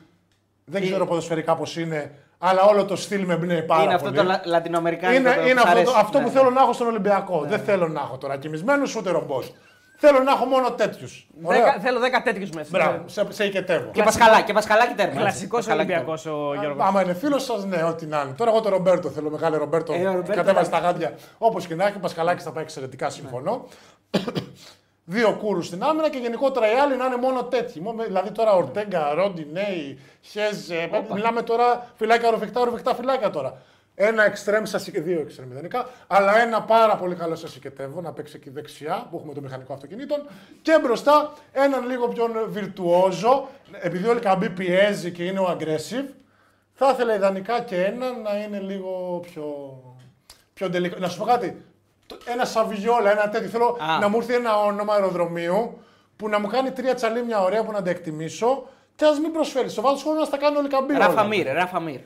[0.64, 4.08] δεν Ε, ξέρω ποδοσφαιρικά πώς είναι, αλλά όλο το στυλ με εμπνέει πάρα Είναι πολύ.
[4.08, 5.20] αυτό το λα- λατινοαμερικάνικο.
[5.20, 5.92] Είναι, το που είναι σ' αυτό, αρέσει.
[5.92, 6.36] το- αυτό Ναι, που ναι.
[6.38, 7.44] θέλω να έχω στον Ολυμπιακό.
[7.48, 9.44] Δεν θέλω να έχω τώρα κοιμισμένους ούτε ρομπότ.
[10.02, 11.26] Θέλω να έχω μόνο τέτοιους.
[11.40, 12.68] Δέκα- Θέλω 10 τέτοιους μέσα.
[12.72, 13.90] Μπράβο, σε, σε οικετεύω.
[13.90, 15.20] Και Πασχαλάκι, και Πασχαλάκι τέρμα.
[15.20, 16.84] Κλασικός Πασχαλάκι Ολυμπιακός ο Γιώργος.
[16.86, 18.32] Άμα είναι φίλος σας, ναι, ό,τι να είναι.
[18.36, 19.92] Τώρα εγώ τον Ρομπέρτο θέλω, μεγάλο Ρομπέρτο.
[19.92, 20.76] Ε, ο Ρομπέρτο, κατέβασε ναι.
[20.80, 21.12] τα γάντια.
[21.38, 23.66] Όπως και να έχει, ο Πασχαλάκης θα πάει εξαιρετικά, συμφωνώ.
[25.12, 27.80] Δύο κούρους στην άμυνα και γενικότερα οι άλλοι να είναι μόνο τέτοιοι.
[27.80, 30.88] Μόνο- Δηλαδή τώρα Ορτέγκα, Ρόντι, Νέι, Χέζε.
[31.14, 33.62] Μιλάμε τώρα φυλάκια ροφικτά, ροφικτά φυλάκια τώρα.
[33.94, 38.12] Ένα εξτρέμ σα και δύο εξτρέμ ιδανικά, αλλά ένα πάρα πολύ καλό σα συγκετεύω να
[38.12, 40.26] παίξει εκεί δεξιά που έχουμε το μηχανικό αυτοκινήτων
[40.62, 43.48] και μπροστά έναν λίγο πιο βιρτουόζο,
[43.80, 46.08] επειδή ο Ελκαμπή πιέζει και είναι ο aggressive,
[46.72, 49.54] θα ήθελα ιδανικά και ένα να είναι λίγο πιο,
[50.54, 50.98] πιο τελικό.
[50.98, 51.64] Να σου πω κάτι.
[52.10, 53.48] Το- Ένα σαβιόλα, ένα τέτοιο.
[53.48, 53.98] Θέλω Α.
[53.98, 55.78] να μου έρθει ένα όνομα αεροδρομίου
[56.16, 59.72] που να μου κάνει τρία τσαλίμια ωραία που να τα εκτιμήσω και ας μην προσφέρεις.
[59.72, 60.98] Στο βάθο χρόνου να στα κάνει όλοι καμπύλα.
[60.98, 62.00] Ράφα Μύρ, Ράφα Μύρ.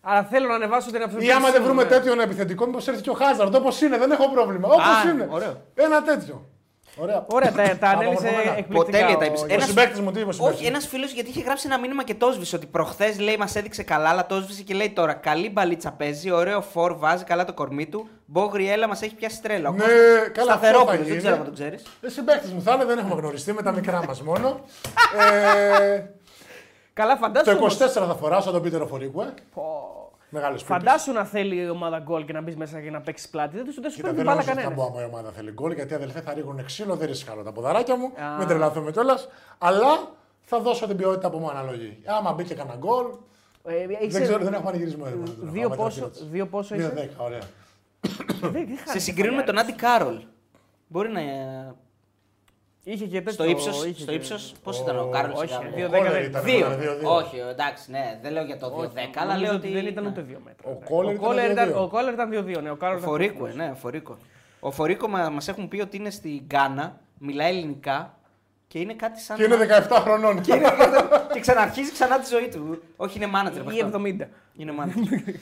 [0.00, 1.36] Αλλά θέλω να ανεβάσω την Ή αυτοπεποίθηση.
[1.38, 1.88] άμα δεν μου, βρούμε ναι.
[1.88, 3.54] τέτοιον επιθετικό, μήπως έρθει και ο Χάζαρντ.
[3.54, 4.68] Όπως είναι, δεν έχω πρόβλημα.
[4.68, 5.28] Όπως Α, είναι.
[5.30, 5.62] ωραίο.
[5.74, 6.46] Ένα τέτοιο.
[6.98, 7.24] Ωραία.
[7.28, 8.56] Ωραία, τα, τα ανέλησε Απομονωμένα.
[8.58, 8.98] εκπληκτικά.
[8.98, 9.42] Τέλεια τα ο είπες.
[9.42, 9.52] Ο Γιώργος.
[9.54, 10.28] Ένας- συμπαίκτη μου, τι είπες.
[10.28, 12.56] ο συμπαίκτης Όχι, μου; ένας φίλος γιατί είχε γράψει ένα μήνυμα και το έσβησε.
[12.56, 16.30] Ότι προχθές λέει μας έδειξε καλά, αλλά το έσβησε και λέει τώρα καλή μπαλίτσα παίζει,
[16.30, 18.08] ωραίο φόρ, βάζει καλά το κορμί του.
[18.26, 19.68] Μπόγριέλα μας έχει πιάσει τρέλα.
[19.68, 21.18] Ο Ναι, Κώστας καλά, αυτό θα Σταθερόπουλος, δεν γίνει.
[21.18, 21.82] ξέρω αν το ξέρεις.
[22.00, 24.60] Ε, συμπαίκτης μου θα είναι, δεν έχουμε γνωριστεί με τα μικρά μας μόνο.
[25.92, 26.04] ε,
[26.92, 27.56] Καλά, φαντάσου.
[27.56, 29.24] το 24 θα φοράσω τον Πίτερο Φορίκου,
[30.30, 30.34] ε.
[30.34, 33.56] Μεγάλο Φαντάσου να θέλει η ομάδα γκολ και να μπεις μέσα και να παίξεις πλάτη.
[33.56, 34.82] Δεν σου δεν σου Κοίτα, παίρνει δεν την μπάλα νομίζω ότι θα κανένα.
[34.82, 37.96] μπω άμα η ομάδα θέλει γκολ, γιατί αδελφέ θα ρίχνουν ξύλο, δεν ρισκάρω τα ποδαράκια
[37.96, 38.38] μου, Α.
[38.38, 39.28] μην τρελαθούμε κιόλας.
[39.58, 41.98] Αλλά θα δώσω την ποιότητα που μου αναλογεί.
[42.06, 43.06] Άμα μπήκε κανένα γκολ,
[43.62, 45.04] δεν ξέρω, δεν έχω πανηγυρισμό.
[45.04, 46.24] ρε, μόνο τώρα, Δύο άμα ήταν πόσο, ερώτηση.
[46.30, 47.40] δύο πόσο Δύο είσαι; δέκα, ωραία.
[48.40, 50.22] Δεν- δεν Σε χάνει συγκρίνουν με τον Άντι Κάρολ.
[50.88, 51.20] Μπορεί να.
[52.88, 53.32] Είχε και τέτοιο.
[53.32, 53.84] Στο ύψος.
[53.84, 55.32] είχε Στο και- ύψος, πώς ήταν ο Κάρολ.
[55.32, 56.56] όχι, Ο δύο Κόλερ δέκα δεν- ήταν, Δύο.
[56.58, 57.14] ήταν δύο-δύο.
[57.14, 59.76] Όχι, εντάξει, ναι, δεν λέω για το 2-10, αλλά Νομίζω λέω ότι ότι.
[59.76, 60.10] δεν ήταν ναι.
[60.10, 60.70] ούτε δύο μέτρα.
[60.70, 60.86] Ο ναι.
[60.86, 61.82] Κόλερ Ο ήταν Κόλερ ήταν- 2-2.
[61.82, 62.60] Ο Κόλερ ήταν 2-2.
[62.60, 63.54] Ναι, ο Κάρολ Ο ήταν Φορίκο, 2-2.
[63.56, 64.16] ναι, ο Φορίκο.
[64.60, 68.15] Ο Φορίκο μα μας έχουν πει ότι είναι στην Γκάνα, μιλάει ελληνικά
[68.68, 69.36] και είναι κάτι σαν.
[69.36, 69.56] Και είναι
[69.88, 70.40] 17 χρονών.
[70.40, 70.72] και, είναι-
[71.32, 72.82] και ξαναρχίζει ξανά τη ζωή του.
[72.96, 73.72] Όχι, είναι manager.
[73.74, 74.00] Ή αυτό.
[74.04, 74.28] 70.
[74.58, 75.34] Είναι manager.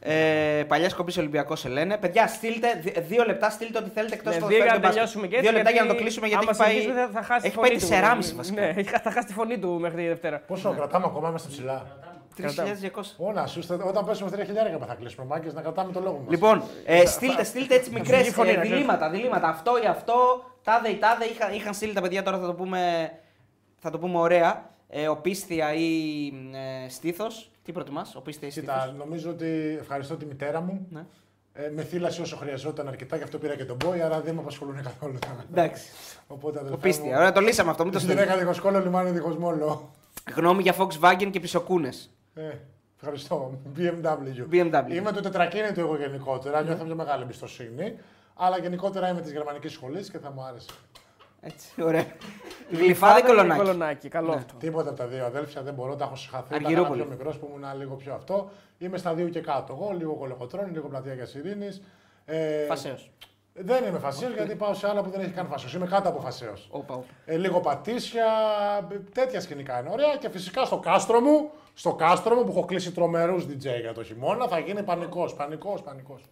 [0.00, 1.96] ε, παλιά κομπή Ολυμπιακός σε λένε.
[1.98, 5.26] Παιδιά, στείλτε δι- δύο λεπτά, στείλτε ό,τι θέλετε εκτός Ναι, του δύο για να τελειώσουμε
[5.26, 5.48] και έτσι.
[5.48, 6.70] Δύο λεπτά για να το γιατί κλείσουμε γιατί άμα έχει πάει.
[6.80, 7.86] συνεχίσουμε θα- θα χάσει τη έχει πάει φωνή του.
[7.86, 8.60] 4,5 βασικά.
[8.60, 10.38] Ναι, έχει- θα χάσει τη φωνή του μέχρι τη Δευτέρα.
[10.46, 11.86] Πόσο κρατάμε ακόμα, είμαστε ψηλά.
[12.38, 12.46] 3.200.
[13.16, 16.30] Όλα σου, όταν πέσουμε 3 χιλιάρικα θα κλείσουμε μάγκες να κρατάμε το λόγο μας.
[16.30, 18.70] Λοιπόν, ε, στείλτε, στείλτε έτσι μικρές βγει φωνή, να ξέρεις.
[18.70, 19.48] διλήμματα, διλήμματα.
[19.48, 20.14] Αυτό ή αυτό,
[20.62, 21.24] τάδε ή τάδε.
[21.24, 23.10] Είχαν, είχαν στείλει τα παιδιά τώρα, θα το πούμε,
[23.78, 24.70] θα το πούμε ωραία.
[24.88, 26.26] Ε, οπίσθια ή
[26.84, 27.50] ε, στήθος.
[27.64, 30.86] Τι προτιμάς, οπίσθια ή στήθος; Κοίτα, νομίζω ότι ευχαριστώ τη μητέρα μου.
[30.90, 31.04] Ναι.
[31.58, 34.40] Ε, με θύλασε όσο χρειαζόταν αρκετά, γι' αυτό πήρα και τον Μπόι, άρα δεν με
[34.40, 35.18] απασχολούν καθόλου.
[35.50, 35.84] Εντάξει.
[36.26, 37.04] Οπότε αδελφέ Οπίστια.
[37.04, 37.82] μου, Ωραία, το λύσαμε αυτό.
[37.82, 38.26] Μην το Στην στείλει.
[38.26, 39.90] γυναίκα δίχως λιμάνι δίχως μόλο.
[40.34, 42.10] Γνώμη για Volkswagen και πισωκούνες.
[42.38, 42.50] Ε,
[43.00, 43.58] ευχαριστώ.
[43.76, 44.52] BMW.
[44.52, 44.84] BMW.
[44.90, 47.98] Είμαι το τετρακίνητο εγώ γενικότερα, νιώθω μια μεγάλη εμπιστοσύνη.
[48.34, 50.70] Αλλά γενικότερα είμαι της γερμανικής σχολής και θα μου άρεσε.
[51.40, 52.06] Έτσι, ωραία.
[52.70, 54.54] Γλυφάδα ή κολονάκι; Κολονάκι, καλό αυτό.
[54.54, 56.46] Τίποτα από τα δύο αδέλφια δεν μπορώ, τα έχω συγχαθεί.
[56.54, 57.00] Ήταν Αργυρούπολη.
[57.00, 58.50] πιο μικρός που ήμουν λίγο πιο αυτό.
[58.78, 59.72] Είμαι στα δύο και κάτω.
[59.80, 61.68] Εγώ λίγο κολοκοτρόνη, λίγο πλατεία για Ειρήνη.
[62.24, 63.10] Ε, Φασέως.
[63.58, 65.70] Δεν είμαι φασαίο γιατί πάω σε άλλα που δεν έχει καν φασαίο.
[65.74, 66.52] Είμαι κάτω από φασαίο.
[66.70, 67.04] Όπα, όπα.
[67.24, 68.24] Ε, λίγο πατήσια,
[69.12, 70.16] τέτοια σκηνικά είναι ωραία.
[70.20, 74.02] Και φυσικά στο κάστρο μου, στο κάστρο μου που έχω κλείσει τρομερούς DJ για το
[74.02, 76.22] χειμώνα, θα γίνει πανικός, πανικός, πανικός.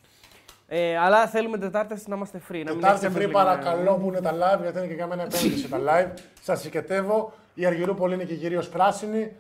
[0.69, 2.63] Ε, αλλά θέλουμε Τετάρτε να είμαστε free.
[2.65, 4.95] Να μην Τετάρτη έχεις free Champions League, παρακαλώ που είναι τα live, γιατί είναι και
[4.95, 6.19] για μένα επένδυση τα live.
[6.43, 7.33] Σας ικετεύω.
[7.55, 9.33] Η Αργυρούπολη είναι και κυρίως πράσινη.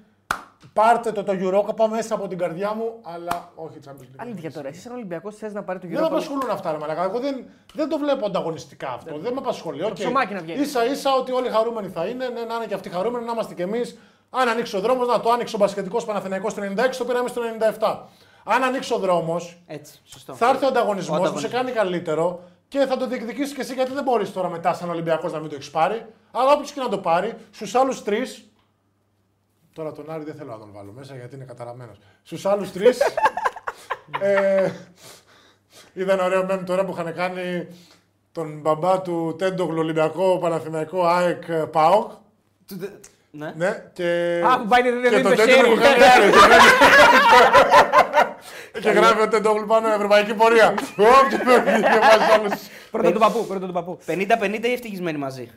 [0.74, 4.16] Πάρτε το το Eurocup μέσα από την καρδιά μου, αλλά όχι Champions League.
[4.16, 6.10] Αλήθεια τώρα, εσύ σαν Ολυμπιακός θες να πάρει το Δεν με Europa.
[6.10, 7.02] απασχολούν αυτά, ρε Μαλάκα.
[7.04, 7.44] Εγώ δεν,
[7.74, 9.18] δεν το βλέπω ανταγωνιστικά αυτό.
[9.18, 9.84] Δεν με απασχολεί.
[9.84, 9.92] Οκ.
[9.92, 10.60] ψωμάκι να βγαίνει.
[10.60, 13.54] Ίσα ίσα ότι όλοι χαρούμενοι θα είναι, ναι, να είναι και αυτοί χαρούμενοι, να είμαστε
[13.54, 13.98] κι εμείς.
[14.30, 17.42] Αν ανοίξει ο δρόμος, να το άνοιξε ο Μπασκετικός Παναθηναϊκός στο 96, το πήραμε στο
[17.78, 17.96] 97.
[18.44, 20.34] Αν ανοίξει ο δρόμος, Έτσι, σωστό.
[20.34, 21.60] θα έρθει ο ανταγωνισμός Ο που σε ανταγωνισμός.
[21.62, 25.32] κάνει καλύτερο και θα το διεκδικήσεις και εσύ γιατί δεν μπορείς τώρα μετά σαν Ολυμπιακός
[25.32, 26.06] να μην το έχεις πάρει.
[26.32, 28.48] Αλλά όποιος και να το πάρει, στους άλλους τρεις.
[29.74, 31.98] Τώρα τον Άρη δεν θέλω να τον βάλω μέσα γιατί είναι καταραμένος.
[32.22, 32.98] Στους άλλους τρεις.
[34.20, 34.70] ε,
[35.94, 37.66] ήταν ωραίο μέμ τώρα που είχαν κάνει
[38.32, 42.10] τον μπαμπά του Τέντογλου Ολυμπιακό Παναθηναϊκό ΑΕΚ ΠΑΟΚ.
[42.66, 42.88] Του δε-
[43.30, 43.52] Ναι.
[43.56, 44.40] Ναι, και.
[44.46, 45.74] Α, που πάει, δεν- δεν και δίνει τον το Τέντογλου χέρι.
[45.74, 46.30] που κάνει Άρη.
[46.30, 46.78] και γράφει-
[48.80, 50.74] Και γράφει ο Τέντογλου πάνω ευρωπαϊκή πορεία.
[50.96, 52.52] Ωπ, και και βάζει άλλους.
[52.90, 53.98] Πρώτο του παππού, πρώτο του παππού.
[54.06, 55.50] 50-50 ή ευτυχισμένοι μαζί;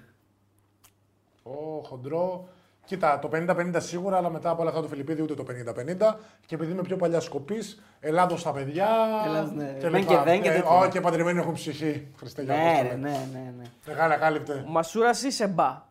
[1.43, 2.47] Ω, χοντρό.
[2.87, 6.15] Κοίτα, το 50-50 σίγουρα, αλλά μετά από όλα αυτά του Φιλιππίδη ούτε το 50-50.
[6.45, 8.87] Και επειδή είμαι πιο παλιά σκοπής, Ελλάδος στα παιδιά.
[9.25, 9.75] Ελλάδος, ναι.
[9.79, 10.13] και Μεν λοιπά.
[10.15, 10.69] και δεν και Ε, τέτοια.
[10.71, 12.07] Ω, και παντρεμένοι έχουν ψυχή.
[12.19, 12.89] Χριστέ για Ναι, Απόστολε.
[12.89, 13.63] ρε, ναι, ναι, ναι.
[13.87, 14.63] Μεγάλα κάλυπτε.
[14.67, 15.81] Μασούρας ή Σεμπά.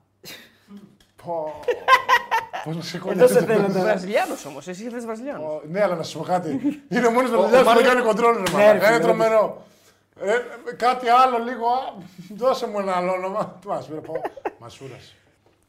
[1.24, 1.52] Πω.
[2.64, 3.80] Πώς να σε Εδώ σε θέλω τώρα.
[3.80, 5.44] Βραζιλιάνος όμως, εσύ θες Βραζιλιάνος.
[5.52, 6.48] Ω, Ναι, αλλά να σου πω κάτι.
[6.92, 8.72] Είναι ο μόνος Ο Βραζιλιάνος που Μάριο- δεν κάνει κοντρόλ, ρε Ναι, μάνα.
[8.72, 9.02] ρε, φίλε, Είναι ρε.
[9.02, 9.62] τρομερό.
[10.20, 10.34] Ε,
[10.76, 11.66] κάτι άλλο λίγο.
[11.66, 12.02] α,
[12.36, 13.58] Δώσε μου ένα άλλο όνομα.
[13.60, 14.14] Τι μα πήρε, πω.
[14.58, 15.14] Μασούρας.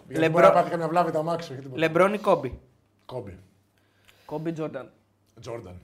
[0.07, 1.79] Γιατί Λεμπρό- μπορεί να πάθει καμιά βλάβη τα μάξι, όχι τίποτα.
[1.79, 2.59] Λεμπρόν ή Κόμπι;
[3.05, 3.39] Κόμπι.
[4.25, 4.91] Κόμπι Τζόρνταν.
[5.41, 5.81] Τζόρνταν.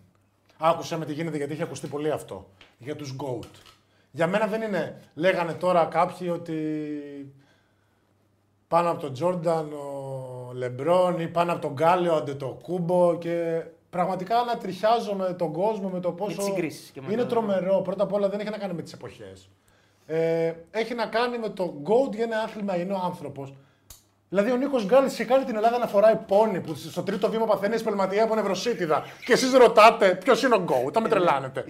[0.57, 2.49] Άκουσα με τι γίνεται γιατί είχε ακουστεί πολύ αυτό.
[2.77, 3.47] Για τους GOAT.
[4.11, 5.01] Για μένα δεν είναι.
[5.13, 6.57] Λέγανε τώρα κάποιοι ότι
[8.67, 14.37] πάνω από τον Τζόρνταν ο Λεμπρόν ή πάνω από τον Γκάλιο ο Αντετοκούμπο και πραγματικά
[14.39, 16.35] ανατριχιάζω με τον κόσμο με το πόσο.
[16.35, 17.81] τις συγκρίσεις και με είναι το- τρομερό.
[17.81, 19.49] Πρώτα απ' όλα δεν έχει να κάνει με τις εποχές.
[20.05, 23.53] Ε, έχει να κάνει με το GOAT για ένα άθλημα, είναι ο άνθρωπος.
[24.33, 27.45] Δηλαδή ο Νίκος Γκάλης είχε κάνει την Ελλάδα να φοράει πόνι που στο τρίτο βήμα
[27.45, 29.03] παθαίνει σπελματιά από νευροσίτιδα.
[29.25, 31.65] Και εσείς ρωτάτε ποιος είναι ο Γκόου, τα με τρελάνετε.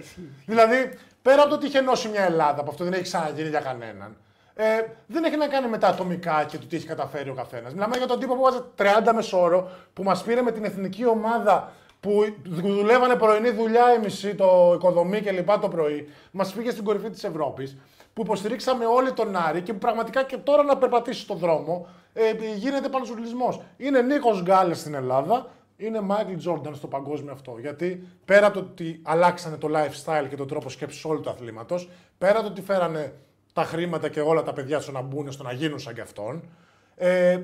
[0.46, 3.60] δηλαδή πέρα από το ότι είχε ενώσει μια Ελλάδα, που αυτό δεν έχει ξαναγίνει για
[3.60, 4.16] κανέναν,
[4.54, 4.64] ε,
[5.06, 7.72] δεν έχει να κάνει με τα ατομικά και το τι έχει καταφέρει ο καθένας.
[7.72, 11.72] Μιλάμε για τον τύπο που βάζει 30 μεσόρο, που μας πήρε με την εθνική ομάδα
[12.00, 16.84] που δουλεύανε πρωινή δουλειά η μισή, το οικοδομή και λοιπά το πρωί, μας πήγε στην
[16.84, 17.76] κορυφή της Ευρώπης,
[18.14, 22.32] που υποστηρίξαμε όλοι τον Άρη και που πραγματικά και τώρα να περπατήσει στον δρόμο ε,
[22.56, 23.62] γίνεται πανζουλισμό.
[23.76, 27.56] Είναι Νίκος Γκάλες στην Ελλάδα, είναι Μάικλ Τζόρνταν στο παγκόσμιο αυτό.
[27.60, 31.88] Γιατί πέρα από το ότι αλλάξανε το lifestyle και τον τρόπο σκέψης όλου του αθλήματος,
[32.18, 33.14] πέρα από το ότι φέρανε
[33.52, 36.48] τα χρήματα και όλα τα παιδιά στο να μπουν, στο να γίνουν σαν κι αυτόν,
[36.96, 37.40] ε,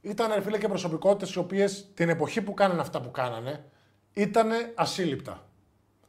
[0.00, 3.64] ήταν ρε φίλε και προσωπικότητες οι οποίες την εποχή που κάνανε αυτά που κάνανε
[4.12, 5.46] ήταν ασύλληπτα.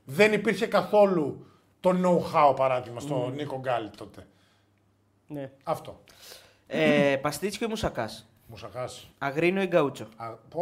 [0.06, 1.46] Δεν υπήρχε καθόλου
[1.84, 4.26] το know-how παράδειγμα στο Νίκο Γκάλι τότε.
[5.28, 5.50] Ναι.
[5.64, 6.00] Αυτό.
[6.68, 8.28] Ε, Παστίτσιο ή Μουσακάς.
[8.48, 9.08] Μουσακάς.
[9.18, 10.08] Αγρίνιο ή Γκαούτσο.
[10.50, 10.62] Πω.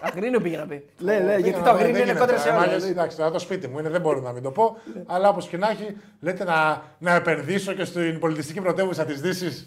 [0.00, 0.86] Αγρίνιο πήγε να πει.
[0.98, 2.18] Ναι, ναι, Πήγα γιατί να το πω, αγρίνιο δεν είναι γίνεται.
[2.26, 2.66] κόντρα σε Ε, όλες.
[2.66, 4.76] μάγες, Εντάξει, τώρα το σπίτι μου είναι, δεν μπορώ να μην το πω.
[5.06, 9.66] αλλά όπως και να έχει, λέτε να, να επενδύσω και στην πολιτιστική πρωτεύουσα της Δύσης.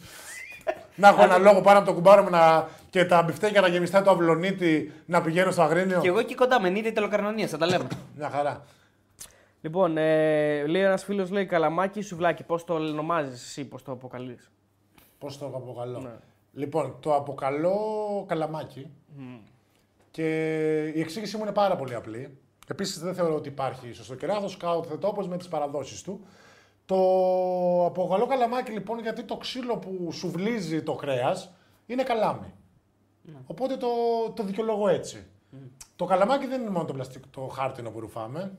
[0.95, 4.01] να έχω ένα λόγο πάνω από το κουμπάρο μου να, και τα μπιφτέκια να γεμιστά
[4.01, 5.99] το αυλονίτη να πηγαίνω στο Αγρίνιο.
[6.01, 7.87] Και εγώ εκεί κοντά με νύχτα τελοκαρνανία, θα τα λέμε.
[8.17, 8.63] Μια χαρά.
[9.61, 12.43] Λοιπόν, ε, λέει ένας φίλος, λέει καλαμάκι ή σουβλάκι.
[12.43, 14.51] Πώς το ονομάζεις εσύ, πώς το αποκαλείς;
[15.17, 16.15] Πώς το αποκαλώ; Ναι.
[16.53, 17.77] Λοιπόν, το αποκαλώ
[18.27, 18.89] καλαμάκι.
[20.11, 20.27] Και
[20.95, 22.37] η εξήγησή μου είναι πάρα πολύ απλή.
[22.67, 24.49] Επίσης, δεν θεωρώ ότι υπάρχει σωστό κεράθο.
[24.57, 26.25] Κάουτ θετόπω με τις παραδόσεις του.
[26.85, 26.95] Το
[27.85, 31.51] αποκαλώ καλαμάκι λοιπόν γιατί το ξύλο που σουβλίζει το κρέας
[31.85, 32.53] είναι καλάμι.
[33.45, 33.87] Οπότε το,
[34.35, 35.25] το δικαιολογώ έτσι.
[35.95, 38.57] Το καλαμάκι δεν είναι μόνο το πλαστικό, το χάρτινο που ρουφάμε.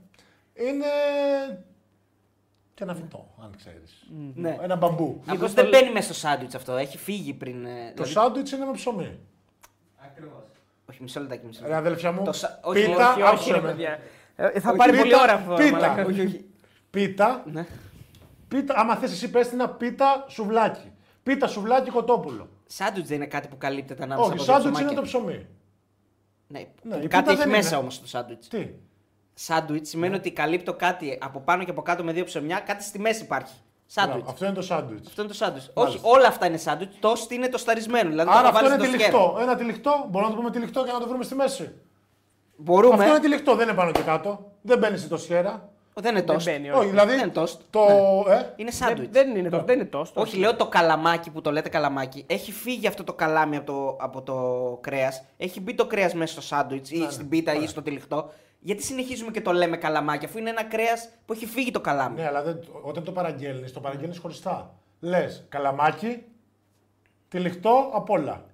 [0.68, 0.86] Είναι
[2.74, 4.06] και ένα φυτό, αν ξέρεις.
[4.34, 4.58] Ναι.
[4.62, 5.20] Ένα μπαμπού.
[5.26, 7.64] Μήπω το δεν λέ- μπαίνει μέσα στο σάντουιτς αυτό, έχει φύγει πριν.
[7.64, 9.18] ε, Το δηλαδή- σάντουιτς είναι με ψωμί.
[10.04, 10.42] Ακριβώς.
[10.90, 11.46] Όχι, μισό λεπτάκι.
[11.46, 11.86] Μισό Ρε λεπτάκι.
[11.86, 13.68] αδέλφια μου, Το σα- όχι, πίτα, όχι, όχι, άκουσε ρε με.
[13.68, 13.98] παιδιά.
[14.36, 15.54] Ε, θα Όχι, πάρει πίτα, πολύ ώρα αυτό.
[15.54, 15.70] πίτα.
[15.70, 16.04] μαλάκα.
[16.04, 16.44] Όχι, όχι.
[16.90, 17.66] Πίτα, Ναι.
[18.48, 20.92] πίτα, άμα θες εσύ πες την πίτα σουβλάκι.
[21.22, 22.48] Πίτα σουβλάκι κοτόπουλο.
[22.66, 25.12] Σάντουιτς δεν είναι κάτι που καλύπτεται ανάμεσα Όχι, από δύο σάντουιτς είναι ψωμάκια.
[25.12, 25.46] το ψωμί.
[26.48, 27.76] Ναι, Ναι, που η κάτι πίτα έχει δεν μέσα είναι.
[27.76, 28.48] όμως το σάντουιτς.
[28.48, 28.68] Τι;
[29.44, 32.98] Σάντουιτς σημαίνει ότι καλύπτω κάτι από πάνω και από κάτω με δύο ψωμιά, κάτι στη
[32.98, 33.54] μέση υπάρχει.
[33.86, 34.16] Σάντουιτς.
[34.16, 35.06] Μπράβο, Αυτό είναι το σάντουιτς.
[35.08, 35.70] Αυτό είναι το σάντουιτς.
[35.74, 36.08] Όχι, Μάλιστα.
[36.08, 36.96] όλα αυτά είναι σάντουιτς.
[37.00, 38.10] Το είναι το σταρισμένο.
[38.10, 39.36] Δηλαδή Άρα το αυτό βάλεις είναι στο τυλιχτό.
[39.40, 41.72] Ένα τυλιχτό, μπορούμε να το πούμε τυλιχτό και να το βρούμε στη μέση.
[42.56, 42.94] Μπορούμε.
[42.94, 44.50] Αυτό είναι τυλιχτό, δεν είναι πάνω και κάτω.
[44.62, 45.68] Δεν μπαίνει στο σιέρα.
[45.94, 46.42] Δεν είναι Δεν toast.
[46.44, 46.88] μπαίνει, Όχι, όχι.
[46.88, 47.10] δηλαδή.
[47.14, 47.56] Δεν είναι toast.
[47.70, 47.80] Το.
[48.28, 49.10] Ε, Είναι Δεν, σάντουιτς.
[49.12, 50.12] δεν είναι το, δεν είναι toast.
[50.14, 52.24] Όχι, λέω το καλαμάκι που το λέτε καλαμάκι.
[52.26, 54.34] Έχει φύγει αυτό το καλάμι από το, από το
[54.80, 55.22] κρέας.
[55.36, 58.30] Έχει μπει το κρέας μέσα στο σάντουιτς ή στην πίτα ή στο τυλιχτό.
[58.62, 62.20] Γιατί συνεχίζουμε και το λέμε καλαμάκι, αφού είναι ένα κρέας που έχει φύγει το καλάμι.
[62.20, 64.74] ναι, αλλά δεν, όταν το παραγγέλνεις, το παραγγέλνεις χωριστά.
[65.00, 66.22] Λες καλαμάκι,
[67.28, 68.44] τυλιχτό απ' όλα.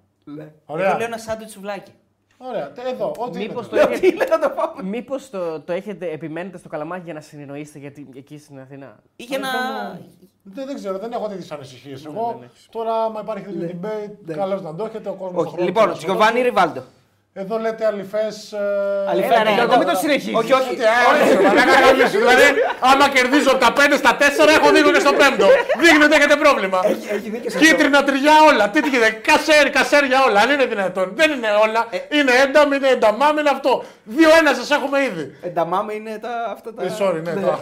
[0.67, 0.87] Ωραία.
[0.89, 1.93] Εγώ λέω ένα σάντουιτς σουβλάκι.
[2.39, 3.49] Ωραία, τε- εδώ, ό,τι είναι.
[3.49, 3.87] Μήπως τώρα.
[3.87, 4.83] το, έχετε, Τι λέω να το πάμε.
[4.83, 8.97] μήπως το, το έχετε, επιμένετε στο καλαμάκι για να συνεννοήσετε γιατί εκεί στην Αθήνα.
[9.17, 9.49] Ή για να.
[10.43, 12.03] Δεν, δεν ξέρω, δεν έχω τέτοιες ανησυχίες.
[12.03, 12.67] δεν Εγώ έχεις.
[12.71, 15.09] τώρα, άμα υπάρχει τέτοιο debate, καλώς να το έχετε.
[15.09, 15.63] Ο κόσμος Όχι.
[15.63, 16.83] Λοιπόν, Τζιοβάνι Ριβάλντο.
[17.43, 18.27] Εδώ λέτε αληθέ.
[18.27, 19.11] Ε...
[19.11, 20.35] Αληθέ, Έλα, ναι, ρε, Γιώργο, εγώ- μην το συνεχίσεις.
[20.41, 20.75] Όχι, όχι.
[22.25, 22.47] Δηλαδή,
[22.91, 24.23] άμα κερδίζω από τα 5 στα 4,
[24.59, 25.47] έχω δίκιο και στο 5.
[25.83, 26.79] Δείχνει ότι έχετε πρόβλημα.
[27.15, 27.69] Έχει δίκιο σε αυτό.
[27.69, 28.65] Κίτρινα τριγιά όλα.
[28.71, 30.41] Τι γίνεται, κασέρ, κασέρ για όλα.
[30.41, 31.13] Αν είναι δυνατόν.
[31.15, 31.81] Δεν είναι όλα.
[31.91, 31.99] Ε.
[32.19, 33.85] Είναι ένταμ, είναι ενταμάμ, είναι αυτό.
[34.05, 35.25] Δύο-ένα σας έχουμε ήδη.
[35.43, 36.83] Ενταμάμε είναι τα, αυτά τα.
[36.83, 37.59] Ε, sorry, ναι, τώρα.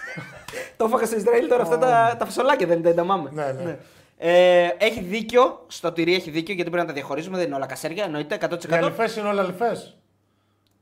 [0.76, 3.28] το έφαγα στο Ισραήλ τώρα αυτά τα, τα φασολάκια δεν είναι τα ενταμάμε.
[3.32, 3.76] Ναι, ναι.
[4.22, 7.66] Ε, έχει δίκιο, στο τυρί έχει δίκιο γιατί πρέπει να τα διαχωρίζουμε, δεν είναι όλα
[7.66, 8.70] κασέρια, εννοείται 100%.
[8.70, 9.76] Οι αληθέ είναι όλα αληθέ.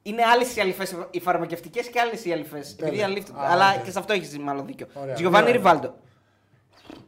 [0.03, 2.63] Είναι άλλες οι αληφέ, οι φαρμακευτικές και άλλες οι αληφέ.
[2.81, 3.41] Επειδή αλήφθηκαν.
[3.41, 3.83] Α, Αλλά ναι.
[3.85, 4.87] και σε αυτό έχεις μάλλον δίκιο.
[4.95, 5.15] Ωραία.
[5.15, 5.57] Τζιοβάνι Ωραία.
[5.57, 5.95] Ριβάλντο.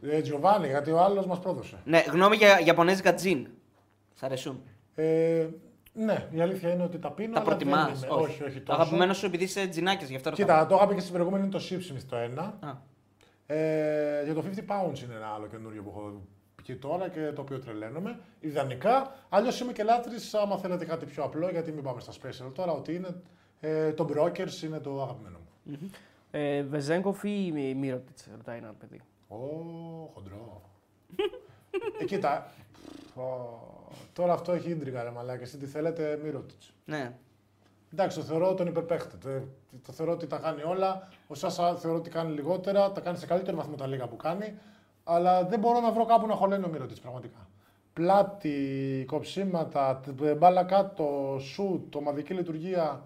[0.01, 1.75] Ε, Τζιοβάνι, γιατί ο άλλος μας πρόδωσε.
[1.83, 3.47] Ναι, γνώμη για Ιαπωνέζικα τζιν.
[4.13, 4.61] Σ' αρέσουν;
[4.95, 5.45] Ε,
[5.93, 7.33] ναι, η αλήθεια είναι ότι τα πίνω.
[7.33, 7.99] Τα αλλά προτιμάς.
[7.99, 8.57] δεν είναι- Όχι, όχι.
[8.59, 8.79] Το τόσο.
[8.81, 10.45] αγαπημένος σου επειδή είσαι τζινάκιας, γι' αυτό ρωτάω.
[10.47, 12.41] Κοίτα, το είχα πει και στην προηγούμενη είναι το Sipsmith το ένα.
[12.41, 12.89] Α.
[13.53, 16.21] Ε, για το 50 pounds είναι ένα άλλο καινούριο που έχω
[16.65, 18.19] πει τώρα και το οποίο τρελαίνομαι.
[18.39, 19.15] Ιδανικά.
[19.29, 22.71] Αλλιώς είμαι και λάτρης, άμα θέλετε κάτι πιο απλό, γιατί μην πάμε στα special τώρα,
[22.71, 23.21] ότι είναι.
[23.59, 25.79] Ε, το Brokers είναι το αγαπημένο μου.
[26.31, 29.01] Ε, Βεζέγκοφ ή Μι- Μύρωτιτς, ρωτάει ένα παιδί.
[29.27, 29.35] Ω,
[30.13, 30.61] χοντρό.
[32.01, 32.51] ε, κοίτα.
[33.15, 33.21] Ω,
[34.13, 35.41] τώρα αυτό έχει ίντριγκα, ρε μαλάκα.
[35.41, 36.73] Εσύ τι θέλετε, μη ρωτήσει.
[36.85, 37.11] Ναι.
[37.93, 39.17] Εντάξει, το θεωρώ τον υπερπαίχτη.
[39.17, 39.29] Το,
[39.85, 41.07] το θεωρώ ότι τα κάνει όλα.
[41.27, 42.91] Ο Σάσα θεωρώ ότι κάνει λιγότερα.
[42.91, 44.53] Τα κάνει σε καλύτερο βαθμό τα λίγα που κάνει.
[45.03, 47.47] Αλλά δεν μπορώ να βρω κάπου να χωλένει ο Μύρωτης, πραγματικά.
[47.93, 53.01] Πλάτη, κοψίματα, τ- μπάλα κάτω, σουτ, ομαδική λειτουργία.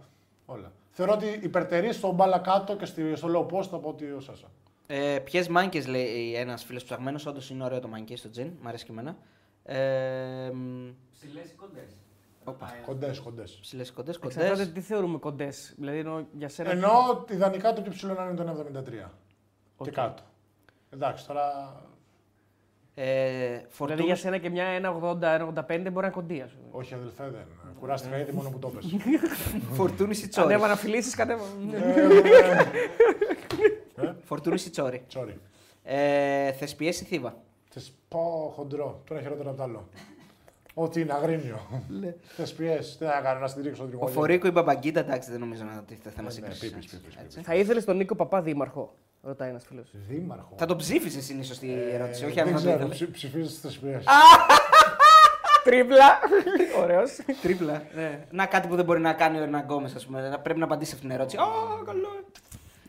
[0.46, 0.72] Όλα.
[0.92, 4.48] Θεωρώ ότι υπερτερεί στο μπάλα κάτω και στη- στο low post από ότι ο Σάσα.
[4.88, 8.68] Ε, Ποιες μάγκες λέει ένας φίλος ψαγμένος, όντως είναι ωραίο το μάγκες στο τζιν, μ'
[8.68, 9.18] αρέσει και εμένα.
[9.64, 10.52] Ε,
[11.12, 11.90] Ψηλέ ή κοντές.
[12.86, 13.44] Κοντές, κοντές.
[13.62, 14.66] Ψηλές κοντές, Εξαρτάται κοντές.
[14.66, 15.50] τι θεωρούμε κοντές.
[15.78, 16.72] Δηλαδή εννοώ για σένα.
[16.72, 18.66] Ενώ ιδανικά το πιο ψηλό να είναι το
[19.04, 19.10] 1,73.
[19.78, 19.86] Οκ.
[19.86, 20.24] Και κάτω.
[20.90, 21.76] Εντάξει, τώρα.
[22.98, 25.22] Ε, Δηλαδή για σένα και μια 1,80-1,85
[25.68, 26.68] μπορεί να είναι κοντή, ας πούμε.
[26.72, 27.46] Όχι, αδελφέ, δεν.
[27.80, 28.86] Κουράστηκα ήδη μόνο που το πες.
[29.72, 30.48] Φορτούνης ή Τσόρι.
[30.54, 31.44] Ανέβα να φιλήσει, κατέβα.
[34.24, 35.06] Φορτούνης ή Τσόρι.
[35.14, 35.34] Sorry.
[35.84, 37.38] Ε, Θεσπιές ή Θήβα.
[37.70, 39.02] Θε πω χοντρό.
[39.08, 39.88] Τώρα είναι χειρότερο από το άλλο.
[40.78, 41.60] Ό,τι είναι αγρίνιο.
[42.36, 42.98] Θες πιέσεις.
[42.98, 44.14] Τι να κάνω, να στηρίξω τον Ο τριγωνιό.
[44.14, 46.60] Φορίκο ή Μπαμπαγκίτα, εντάξει, δεν νομίζω να τίθεται θέμα Ναι, σύγκριση.
[46.70, 47.42] πίπης, πίπης, Έτσι.
[47.42, 49.88] Θα ήθελες τον Νίκο Παπά δήμαρχο, ρωτάει ένας φίλος.
[50.10, 50.54] Δήμαρχο.
[50.58, 52.96] Θα τον ψήφισες είναι η σωστή ερώτηση, Ε, όχι δεν αν θα το ξέρω, ήθελες.
[52.96, 54.06] ψη- ψηφίζεις τις πιέσεις.
[55.64, 56.20] Τρίπλα!
[56.84, 57.18] Ωραίος.
[57.42, 57.82] Τρίπλα.
[57.96, 58.20] Ναι.
[58.32, 60.30] Να κάτι που δεν μπορεί να κάνει ο Ερναν Γκόμες, ας πούμε.
[60.30, 61.38] Να πρέπει να απαντήσει αυτήν την ερώτηση.
[61.38, 61.44] Α,
[61.86, 62.08] καλό.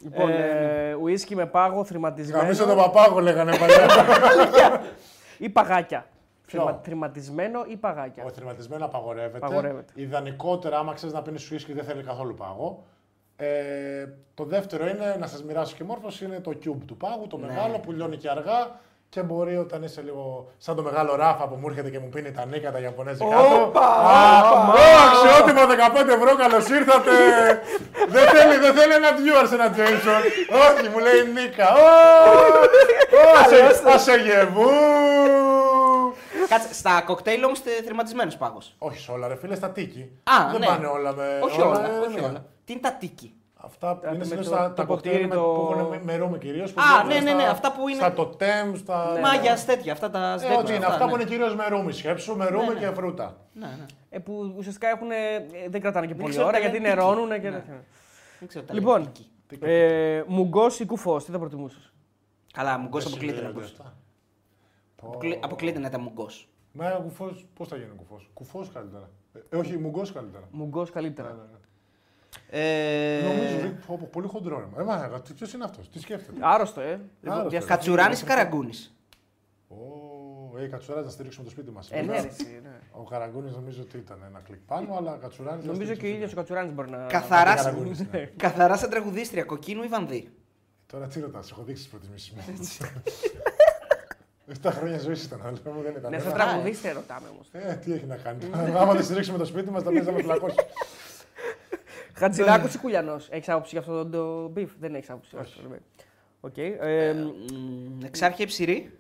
[0.02, 2.42] Λοιπόν, ε, ουίσκι με πάγο, θρηματισμένο.
[2.42, 3.86] Γαμίσω τον παπάγο λέγανε παλιά.
[5.38, 6.06] ή παγάκια.
[6.46, 9.36] Ποιο; Θρημα- Θρηματισμένο ή παγάκια; Ο θρηματισμένο απαγορεύεται.
[9.46, 9.92] Απαγορεύεται.
[9.94, 12.84] Ιδανικότερα, άμα ξέρεις να πίνεις σουίσκι, δεν θέλει καθόλου πάγο.
[13.36, 17.36] Ε, το δεύτερο είναι να σας μοιράσω και μόρφωση είναι το cube του πάγου, το
[17.36, 17.46] Ναι.
[17.46, 18.70] μεγάλο που λιώνει και αργά
[19.08, 22.32] και μπορεί όταν είσαι λίγο σαν το μεγάλο ράφα που μου έρχεται και μου πίνει
[22.32, 23.38] τα νίκα τα Ιαπωνέζικα.
[23.38, 24.72] Όπα, Α, όπα.
[24.72, 27.10] ω, αξιότιμο 15 ευρώ, καλώς ήρθατε.
[28.08, 30.22] δεν, θέλει, δεν θέλει ένα viewers ένα Jason.
[30.64, 31.68] Όχι, μου λέει νίκα.
[31.74, 31.86] Ω,
[33.16, 34.70] ω, ασε- ασεγεβού.
[36.48, 38.74] Κάτσε, στα κοκτέιλ όμως θρηματισμένος πάγος.
[38.78, 40.10] Όχι σε όλα, ρε φίλε, στα τίκι.
[40.24, 40.66] Α, δεν ναι.
[40.66, 41.38] πάνε όλα με.
[41.42, 42.26] Όχι όλα, με- όχι ναι.
[42.26, 42.44] όλα.
[42.64, 45.28] Τι είναι τα τίκι; Αυτά Τα- είναι με συνήθως το- τα, το τα ποτήρι, κοκτέιλ
[45.28, 46.74] με- το- που έχουν με, με ρούμι κυρίως.
[46.76, 49.18] Α, ναι, ναι, ναι, αυτά που είναι- Στα τοτέμ, στα.
[49.22, 50.58] Μάγιας τέτοια, αυτά τα Ε, σδέτια.
[50.58, 51.10] ό,τι είναι, αυτά ναι.
[51.10, 51.92] που είναι κυρίως με ρούμι.
[51.92, 52.80] Σκέψου, με ρούμι ναι.
[52.80, 53.36] και φρούτα.
[53.52, 53.86] Ναι, ναι.
[54.10, 55.16] Ε, που ουσιαστικά έχουν, ε,
[55.68, 57.40] δεν κρατάνε και Δεν πολύ ξέρω ώρα τι γιατί λένε, νερώνουν τίκι.
[57.40, 57.56] και Ναι.
[57.56, 57.84] τέτοια.
[58.38, 59.10] Δεν ξέρω τα Λοιπόν, λέει,
[59.48, 59.64] τίκι.
[59.64, 61.92] ε, μουγκός ή κουφός, τι θα προτιμούσες;
[62.52, 63.92] Καλά, μουγκός Δεν αποκλείεται να συνδέονται ακούσεις.
[65.06, 65.16] Αυτά.
[65.18, 66.48] Αποκλεί- Αποκλείεται να ήταν μουγκός.
[66.72, 69.10] Μα κουφός, πώς θα γίνει κουφός; Κουφός καλύτερα.
[69.50, 70.48] Ε, όχι, μουγκός καλύτερα.
[70.50, 71.28] Μουγκός Ναι, καλύτερα.
[71.28, 71.58] ναι, ναι.
[72.50, 74.58] Ε, Νομίζω ότι πω, πω, πολύ χοντρό.
[74.76, 74.82] ρε.
[74.82, 76.86] Ε, μα, ποιος είναι αυτός, τι σκέφτεται; Άρρωστο, ε.
[77.24, 77.48] Άρρωστο.
[77.48, 78.96] Διαστατική- Κατσουράνης ή καραγκούνης;
[79.68, 81.90] Ω, ε, κατσουρά να στηρίξουμε το σπίτι μας.
[81.90, 82.78] Ε, ναι, ρε, εσύ, ναι.
[82.92, 85.64] Ο Καραγκούνης νομίζω ότι ήταν ένα κλικ πάνω, αλλά κατσουράνη.
[85.64, 87.06] Νομίζω και ο ίδιος ο Κατσουράνης μπορεί να.
[87.06, 88.30] Καθαρά, Καραγκούνης, ναι.
[88.36, 90.30] καθαρά σαν τραγουδίστρια, κοκκίνου ή βανδύ.
[90.86, 92.42] Τώρα τι ρωτάς, έχω δείξει τις προτιμήσει μου.
[94.62, 96.10] 7 χρόνια ζωής ήταν, αλλά μου δεν ήταν.
[96.10, 97.48] Ναι, Ένα- σαν τραγουδίστρια ρωτάμε όμως.
[97.52, 98.50] Ε, τι έχει να κάνει.
[98.80, 100.56] Άμα δεν στηρίξουμε το σπίτι μας, θα παίζει να με φυλακώσει.
[102.18, 103.28] Χατζηλάκο ή Κουλιανός.
[103.30, 105.36] Έχεις άποψη για αυτό το beef; Δεν έχεις άποψη.
[105.36, 105.60] Όχι.
[106.40, 106.56] Οκ.
[106.58, 108.98] ε, Μμ, Εξάρχεια ή Ψυρρή;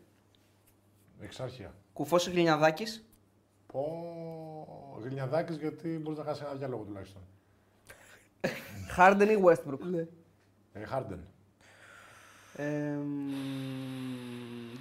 [1.20, 1.74] Εξάρχεια.
[1.92, 2.84] Κουφός ή Γλυνιαδάκης.
[3.66, 4.98] Πω.
[5.02, 7.22] Γλυνιαδάκης γιατί μπορείς να χάσεις ένα διάλογο τουλάχιστον.
[8.96, 10.06] Harden ή Westbrook;
[10.72, 11.20] Ε, Χάρντεν.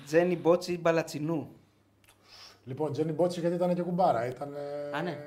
[0.05, 1.49] Τζένι Μπότση ή Μπαλατσινού.
[2.65, 4.25] Λοιπόν, Τζένι Μπότση γιατί ήταν και κουμπάρα.
[4.27, 4.53] Ήταν,
[4.95, 5.17] Α, ναι.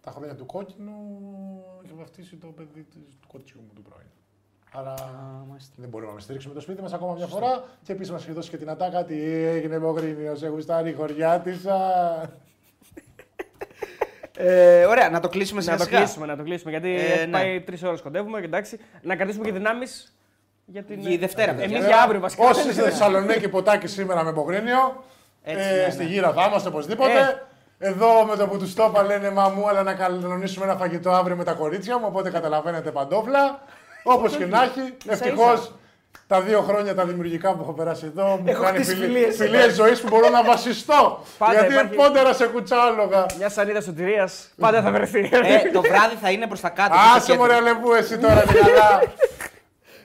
[0.00, 0.92] Τα χρόνια του κόκκινου
[1.84, 4.06] είχε βαφτίσει το παιδί της- του κοτσιού μου του πρώην.
[4.74, 4.94] Άρα
[5.48, 5.74] μάλιστα.
[5.76, 7.64] δεν μπορούμε να με στηρίξουμε το σπίτι μας ακόμα μια φορά.
[7.82, 10.34] Και επίσης μας έχει δώσει και την ατάκα τι έγινε με ο Γρήνιο.
[10.36, 11.64] Σε γουστάρει η χωριά της.
[14.36, 15.98] Ε, ωραία, να το κλείσουμε Να σιγά το σιγά.
[15.98, 16.70] κλείσουμε, να το κλείσουμε.
[16.70, 17.32] Γιατί Ε, έχει ναι.
[17.32, 18.40] πάει τρεις ώρες κοντεύουμε.
[18.40, 20.14] και Εντάξει, να κρατήσουμε και δυνάμεις
[20.72, 21.00] για την.
[21.00, 21.76] Για η Δευτέρα, παιδιά.
[21.76, 22.48] Εμεί για αύριο βασικά.
[22.48, 25.04] Όσοι είστε στη Θεσσαλονίκη ποτάκι σήμερα με Μπογρίνιο,
[25.42, 26.10] Έτσι, ε, ναι, στη ναι.
[26.10, 27.18] γύρα θα είμαστε οπωσδήποτε.
[27.78, 27.86] Ε.
[27.88, 31.10] Εδώ με το που τους το είπα λένε μα μου, αλλά να κανονίσουμε ένα φαγητό
[31.10, 32.04] αύριο με τα κορίτσια μου.
[32.08, 33.60] Οπότε καταλαβαίνετε παντόφλα.
[34.02, 35.72] Όπως και να έχει, ευτυχώς
[36.26, 39.36] τα δύο χρόνια τα δημιουργικά που έχω περάσει εδώ μου Έχω κάνει χτίσει φιλίες.
[39.36, 41.22] φιλίες ζωής που μπορώ να βασιστώ.
[41.38, 43.26] Πάντα γιατί υπάρχει- πόντερα σε κουτσάλογα.
[43.38, 45.18] Μια σανίδα σωτηρίας πάντα θα βρεθεί.
[45.32, 46.94] Ε, το βράδυ θα είναι προς τα κάτω.
[46.94, 47.40] στο Άσε κέντρο.
[47.40, 49.02] μωρέ αλεβού εσύ τώρα είναι καλά.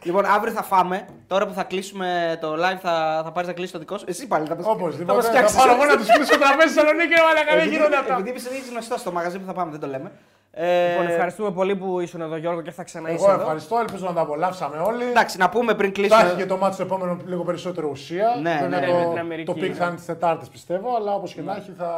[0.07, 1.05] Λοιπόν, αύριο θα φάμε.
[1.27, 4.05] Τώρα που θα κλείσουμε το live, θα, θα πάρεις να κλείσεις το δικό σου.
[4.07, 5.15] Εσύ πάλι θα το Οπωσδήποτε.
[5.17, 5.57] μας Θα φτιάξεις.
[5.57, 8.17] πάρω εγώ να τους κλείσω τραπέζι στη Θεσσαλονίκη, ρε μαλάκα, δεν γίνονται αυτά.
[8.19, 10.11] Επειδή είσαι ήδη γνωστός στο μαγαζί που θα πάμε, δεν το λέμε.
[10.59, 13.41] Ε, Λοιπόν, ευχαριστούμε πολύ που ήσουν εδώ, Γιώργο, και θα ξαναείσαι Εγώ εδώ.
[13.41, 15.03] ευχαριστώ, ελπίζω να τα απολαύσαμε όλοι.
[15.03, 16.41] Εντάξει, να πούμε πριν Θα έχει κλείσουμε.
[16.41, 18.27] και το μάτι στο επόμενο λίγο περισσότερο ουσία.
[18.41, 19.75] Ναι, Βέβαια ναι, το, ναι, με την Αμερική, το peak ναι.
[19.75, 21.89] θα είναι τις Τετάρτες πιστεύω, αλλά όπως και να έχει θα.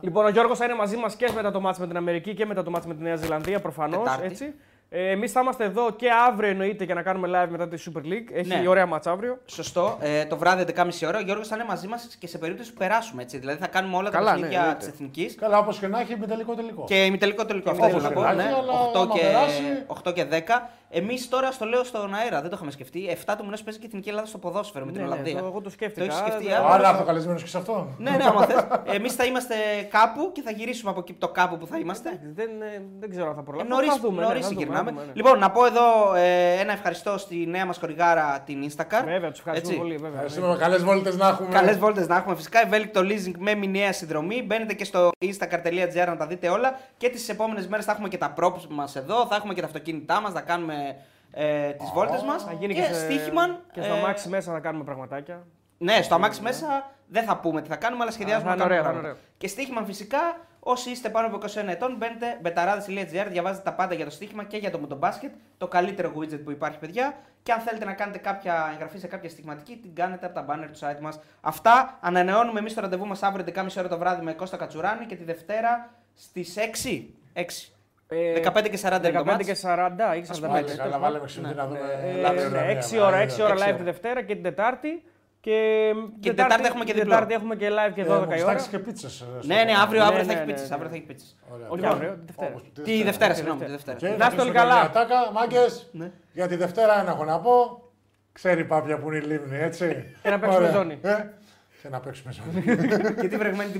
[0.00, 2.46] Λοιπόν, ο Γιώργος θα είναι μαζί μας και μετά το ματς με την Αμερική και
[2.46, 4.08] μετά το ματς με τη Νέα Ζηλανδία προφανώς.
[4.96, 5.08] Τετάρτη.
[5.08, 7.98] Ε, Εμείς θα είμαστε εδώ και αύριο εννοείται για να κάνουμε live μετά τη Super
[8.00, 8.28] League.
[8.32, 8.68] Έχει Ναι.
[8.68, 9.38] ωραία ματς αύριο.
[9.46, 9.96] Σωστό.
[10.00, 12.78] Ε, το βράδυ 11.30 ώρα ο Γιώργος θα είναι μαζί μας και σε περίπτωση που
[12.78, 13.22] περάσουμε.
[13.22, 13.38] Έτσι.
[13.38, 14.78] Δηλαδή θα κάνουμε όλα Καλά, τα ναι, παιχνίδια εννοείται.
[14.84, 15.34] της Εθνικής.
[15.34, 16.84] Καλά, όπως και να έχει, με τελικό τελικό.
[16.86, 17.70] Και ημιτελικό τελικό.
[17.70, 18.26] Αυτό Όπως ήθελα να και πω.
[18.26, 20.70] να Ναι, έχει, αλλά 8 άμα και, περάσει- 8 και 10.
[20.98, 23.08] Εμείς τώρα στο λέω στον αέρα, δεν το είχαμε σκεφτεί.
[23.26, 25.38] 7 του μηνός παίζει και η Εθνική Ελλάδα στο ποδόσφαιρο με την Ναι, ναι, Ολλανδία.
[25.40, 26.06] το- εγώ το σκέφτηκα.
[26.06, 27.88] Το έχεις σκεφτεί, Ε, α; Άρα θα καλεσμένο και σε αυτό.
[27.98, 28.66] Ναι, ναι, άμα θες.
[28.84, 29.54] Εμείς θα είμαστε
[29.90, 32.20] κάπου και θα γυρίσουμε από εκεί το κάπου που θα είμαστε.
[32.34, 33.74] Δεν, ε, δεν ξέρω αν θα προλάβουμε.
[33.74, 34.90] Νωρί Θα δούμε, ναι, νωρίς θα δούμε, γυρνάμε.
[34.90, 35.12] θα δούμε, ναι.
[35.14, 39.02] Λοιπόν, να πω εδώ ε, ένα ευχαριστώ στη νέα μας χορηγάρα την Instacar.
[39.04, 39.76] Βέβαια, τους ευχαριστούμε Έτσι.
[39.76, 39.92] πολύ.
[39.96, 41.48] Βέβαια, Ευχαριστούμε με καλές βόλτες να έχουμε.
[41.48, 42.60] Καλές βόλτες να έχουμε φυσικά.
[42.62, 44.42] Ευέλικτο leasing με μηνιαία συνδρομή.
[44.42, 46.78] Μπαίνετε και στο instacar.gr να τα δείτε όλα.
[46.96, 49.26] Και τις επόμενες μέρες θα έχουμε και τα props μας εδώ.
[49.26, 50.32] Θα έχουμε και τα αυτοκίνητά μας.
[50.32, 50.85] Θα κάνουμε
[51.32, 52.42] ε, τις βόλτες μας.
[52.44, 53.60] Θα γίνει και, και, σε- στοίχημαν.
[53.72, 55.46] Και στο ε, αμάξι μέσα να κάνουμε πραγματάκια.
[55.78, 58.64] Ναι, στο αμάξι μέσα δεν θα πούμε τι θα κάνουμε, αλλά σχεδιάζουμε Α, να θα
[58.64, 59.28] είναι κάνουμε ωραίο, θα πράγματα.
[59.28, 60.18] είναι Και στοίχημαν φυσικά,
[60.60, 64.56] όσοι είστε πάνω από 21 ετών, μπαίνετε μπεταράδε.gr, διαβάζετε τα πάντα για το στοίχημα και
[64.56, 65.32] για το μοτομπάσκετ.
[65.58, 67.14] Το καλύτερο widget που υπάρχει, παιδιά.
[67.42, 70.68] Και αν θέλετε να κάνετε κάποια εγγραφή σε κάποια στοιχηματική, την κάνετε από τα banner
[70.72, 71.18] του site μας.
[71.40, 75.16] Αυτά ανανεώνουμε εμείς το ραντεβού μας αύριο 11.30 ώρα το βράδυ με Κώστα Κατσουράνη και
[75.16, 77.14] τη Δευτέρα στις 6.
[77.34, 77.42] 6.
[78.08, 79.46] Ε, 15 και 40 είναι το 15 μάτς.
[79.46, 80.48] και 40 ή 45.
[80.48, 81.54] Πάλι καλά, βάλαμε ξυπνή Ναι.
[81.54, 81.78] να δούμε.
[82.16, 83.32] Ε, λάβει ναι, ουρανία, 6 μα, ώρα, είναι.
[83.32, 83.76] 6 ώρα Έξι live ώρα.
[83.76, 85.02] τη Δευτέρα και την Τετάρτη.
[85.40, 87.14] Και, την Τετάρτη έχουμε και την διπλό.
[87.14, 88.36] Τετάρτη έχουμε και live και 12 Ε, η μου ώρα.
[88.38, 89.24] στάξεις και πίτσες.
[89.42, 90.74] Ναι, ναι, αύριο, Ναι, αύριο ναι, θα έχει ναι, πίτσες, ναι.
[90.74, 91.36] αύριο θα έχει πίτσες.
[91.68, 92.52] Όχι αύριο, τη Δευτέρα.
[92.84, 93.96] Τη Δευτέρα, συγγνώμη, τη Δευτέρα.
[93.96, 94.80] Και Να θα είστε όλοι κλείσουμε καλά.
[94.80, 95.88] μια τάκα, μάγκες.
[95.92, 96.10] Ναι.
[96.32, 97.82] Για τη Δευτέρα ένα έχω να πω.
[98.32, 100.14] Ξέρει η πάπια που είναι η λίμνη, έτσι.
[100.22, 100.76] Και να παίξουμε Ωραία.
[100.76, 100.98] ζώνη.
[101.02, 101.14] Ε,
[101.82, 102.76] Και να παίξουμε ζώνη.
[103.20, 103.74] Και τι βρεγμένη την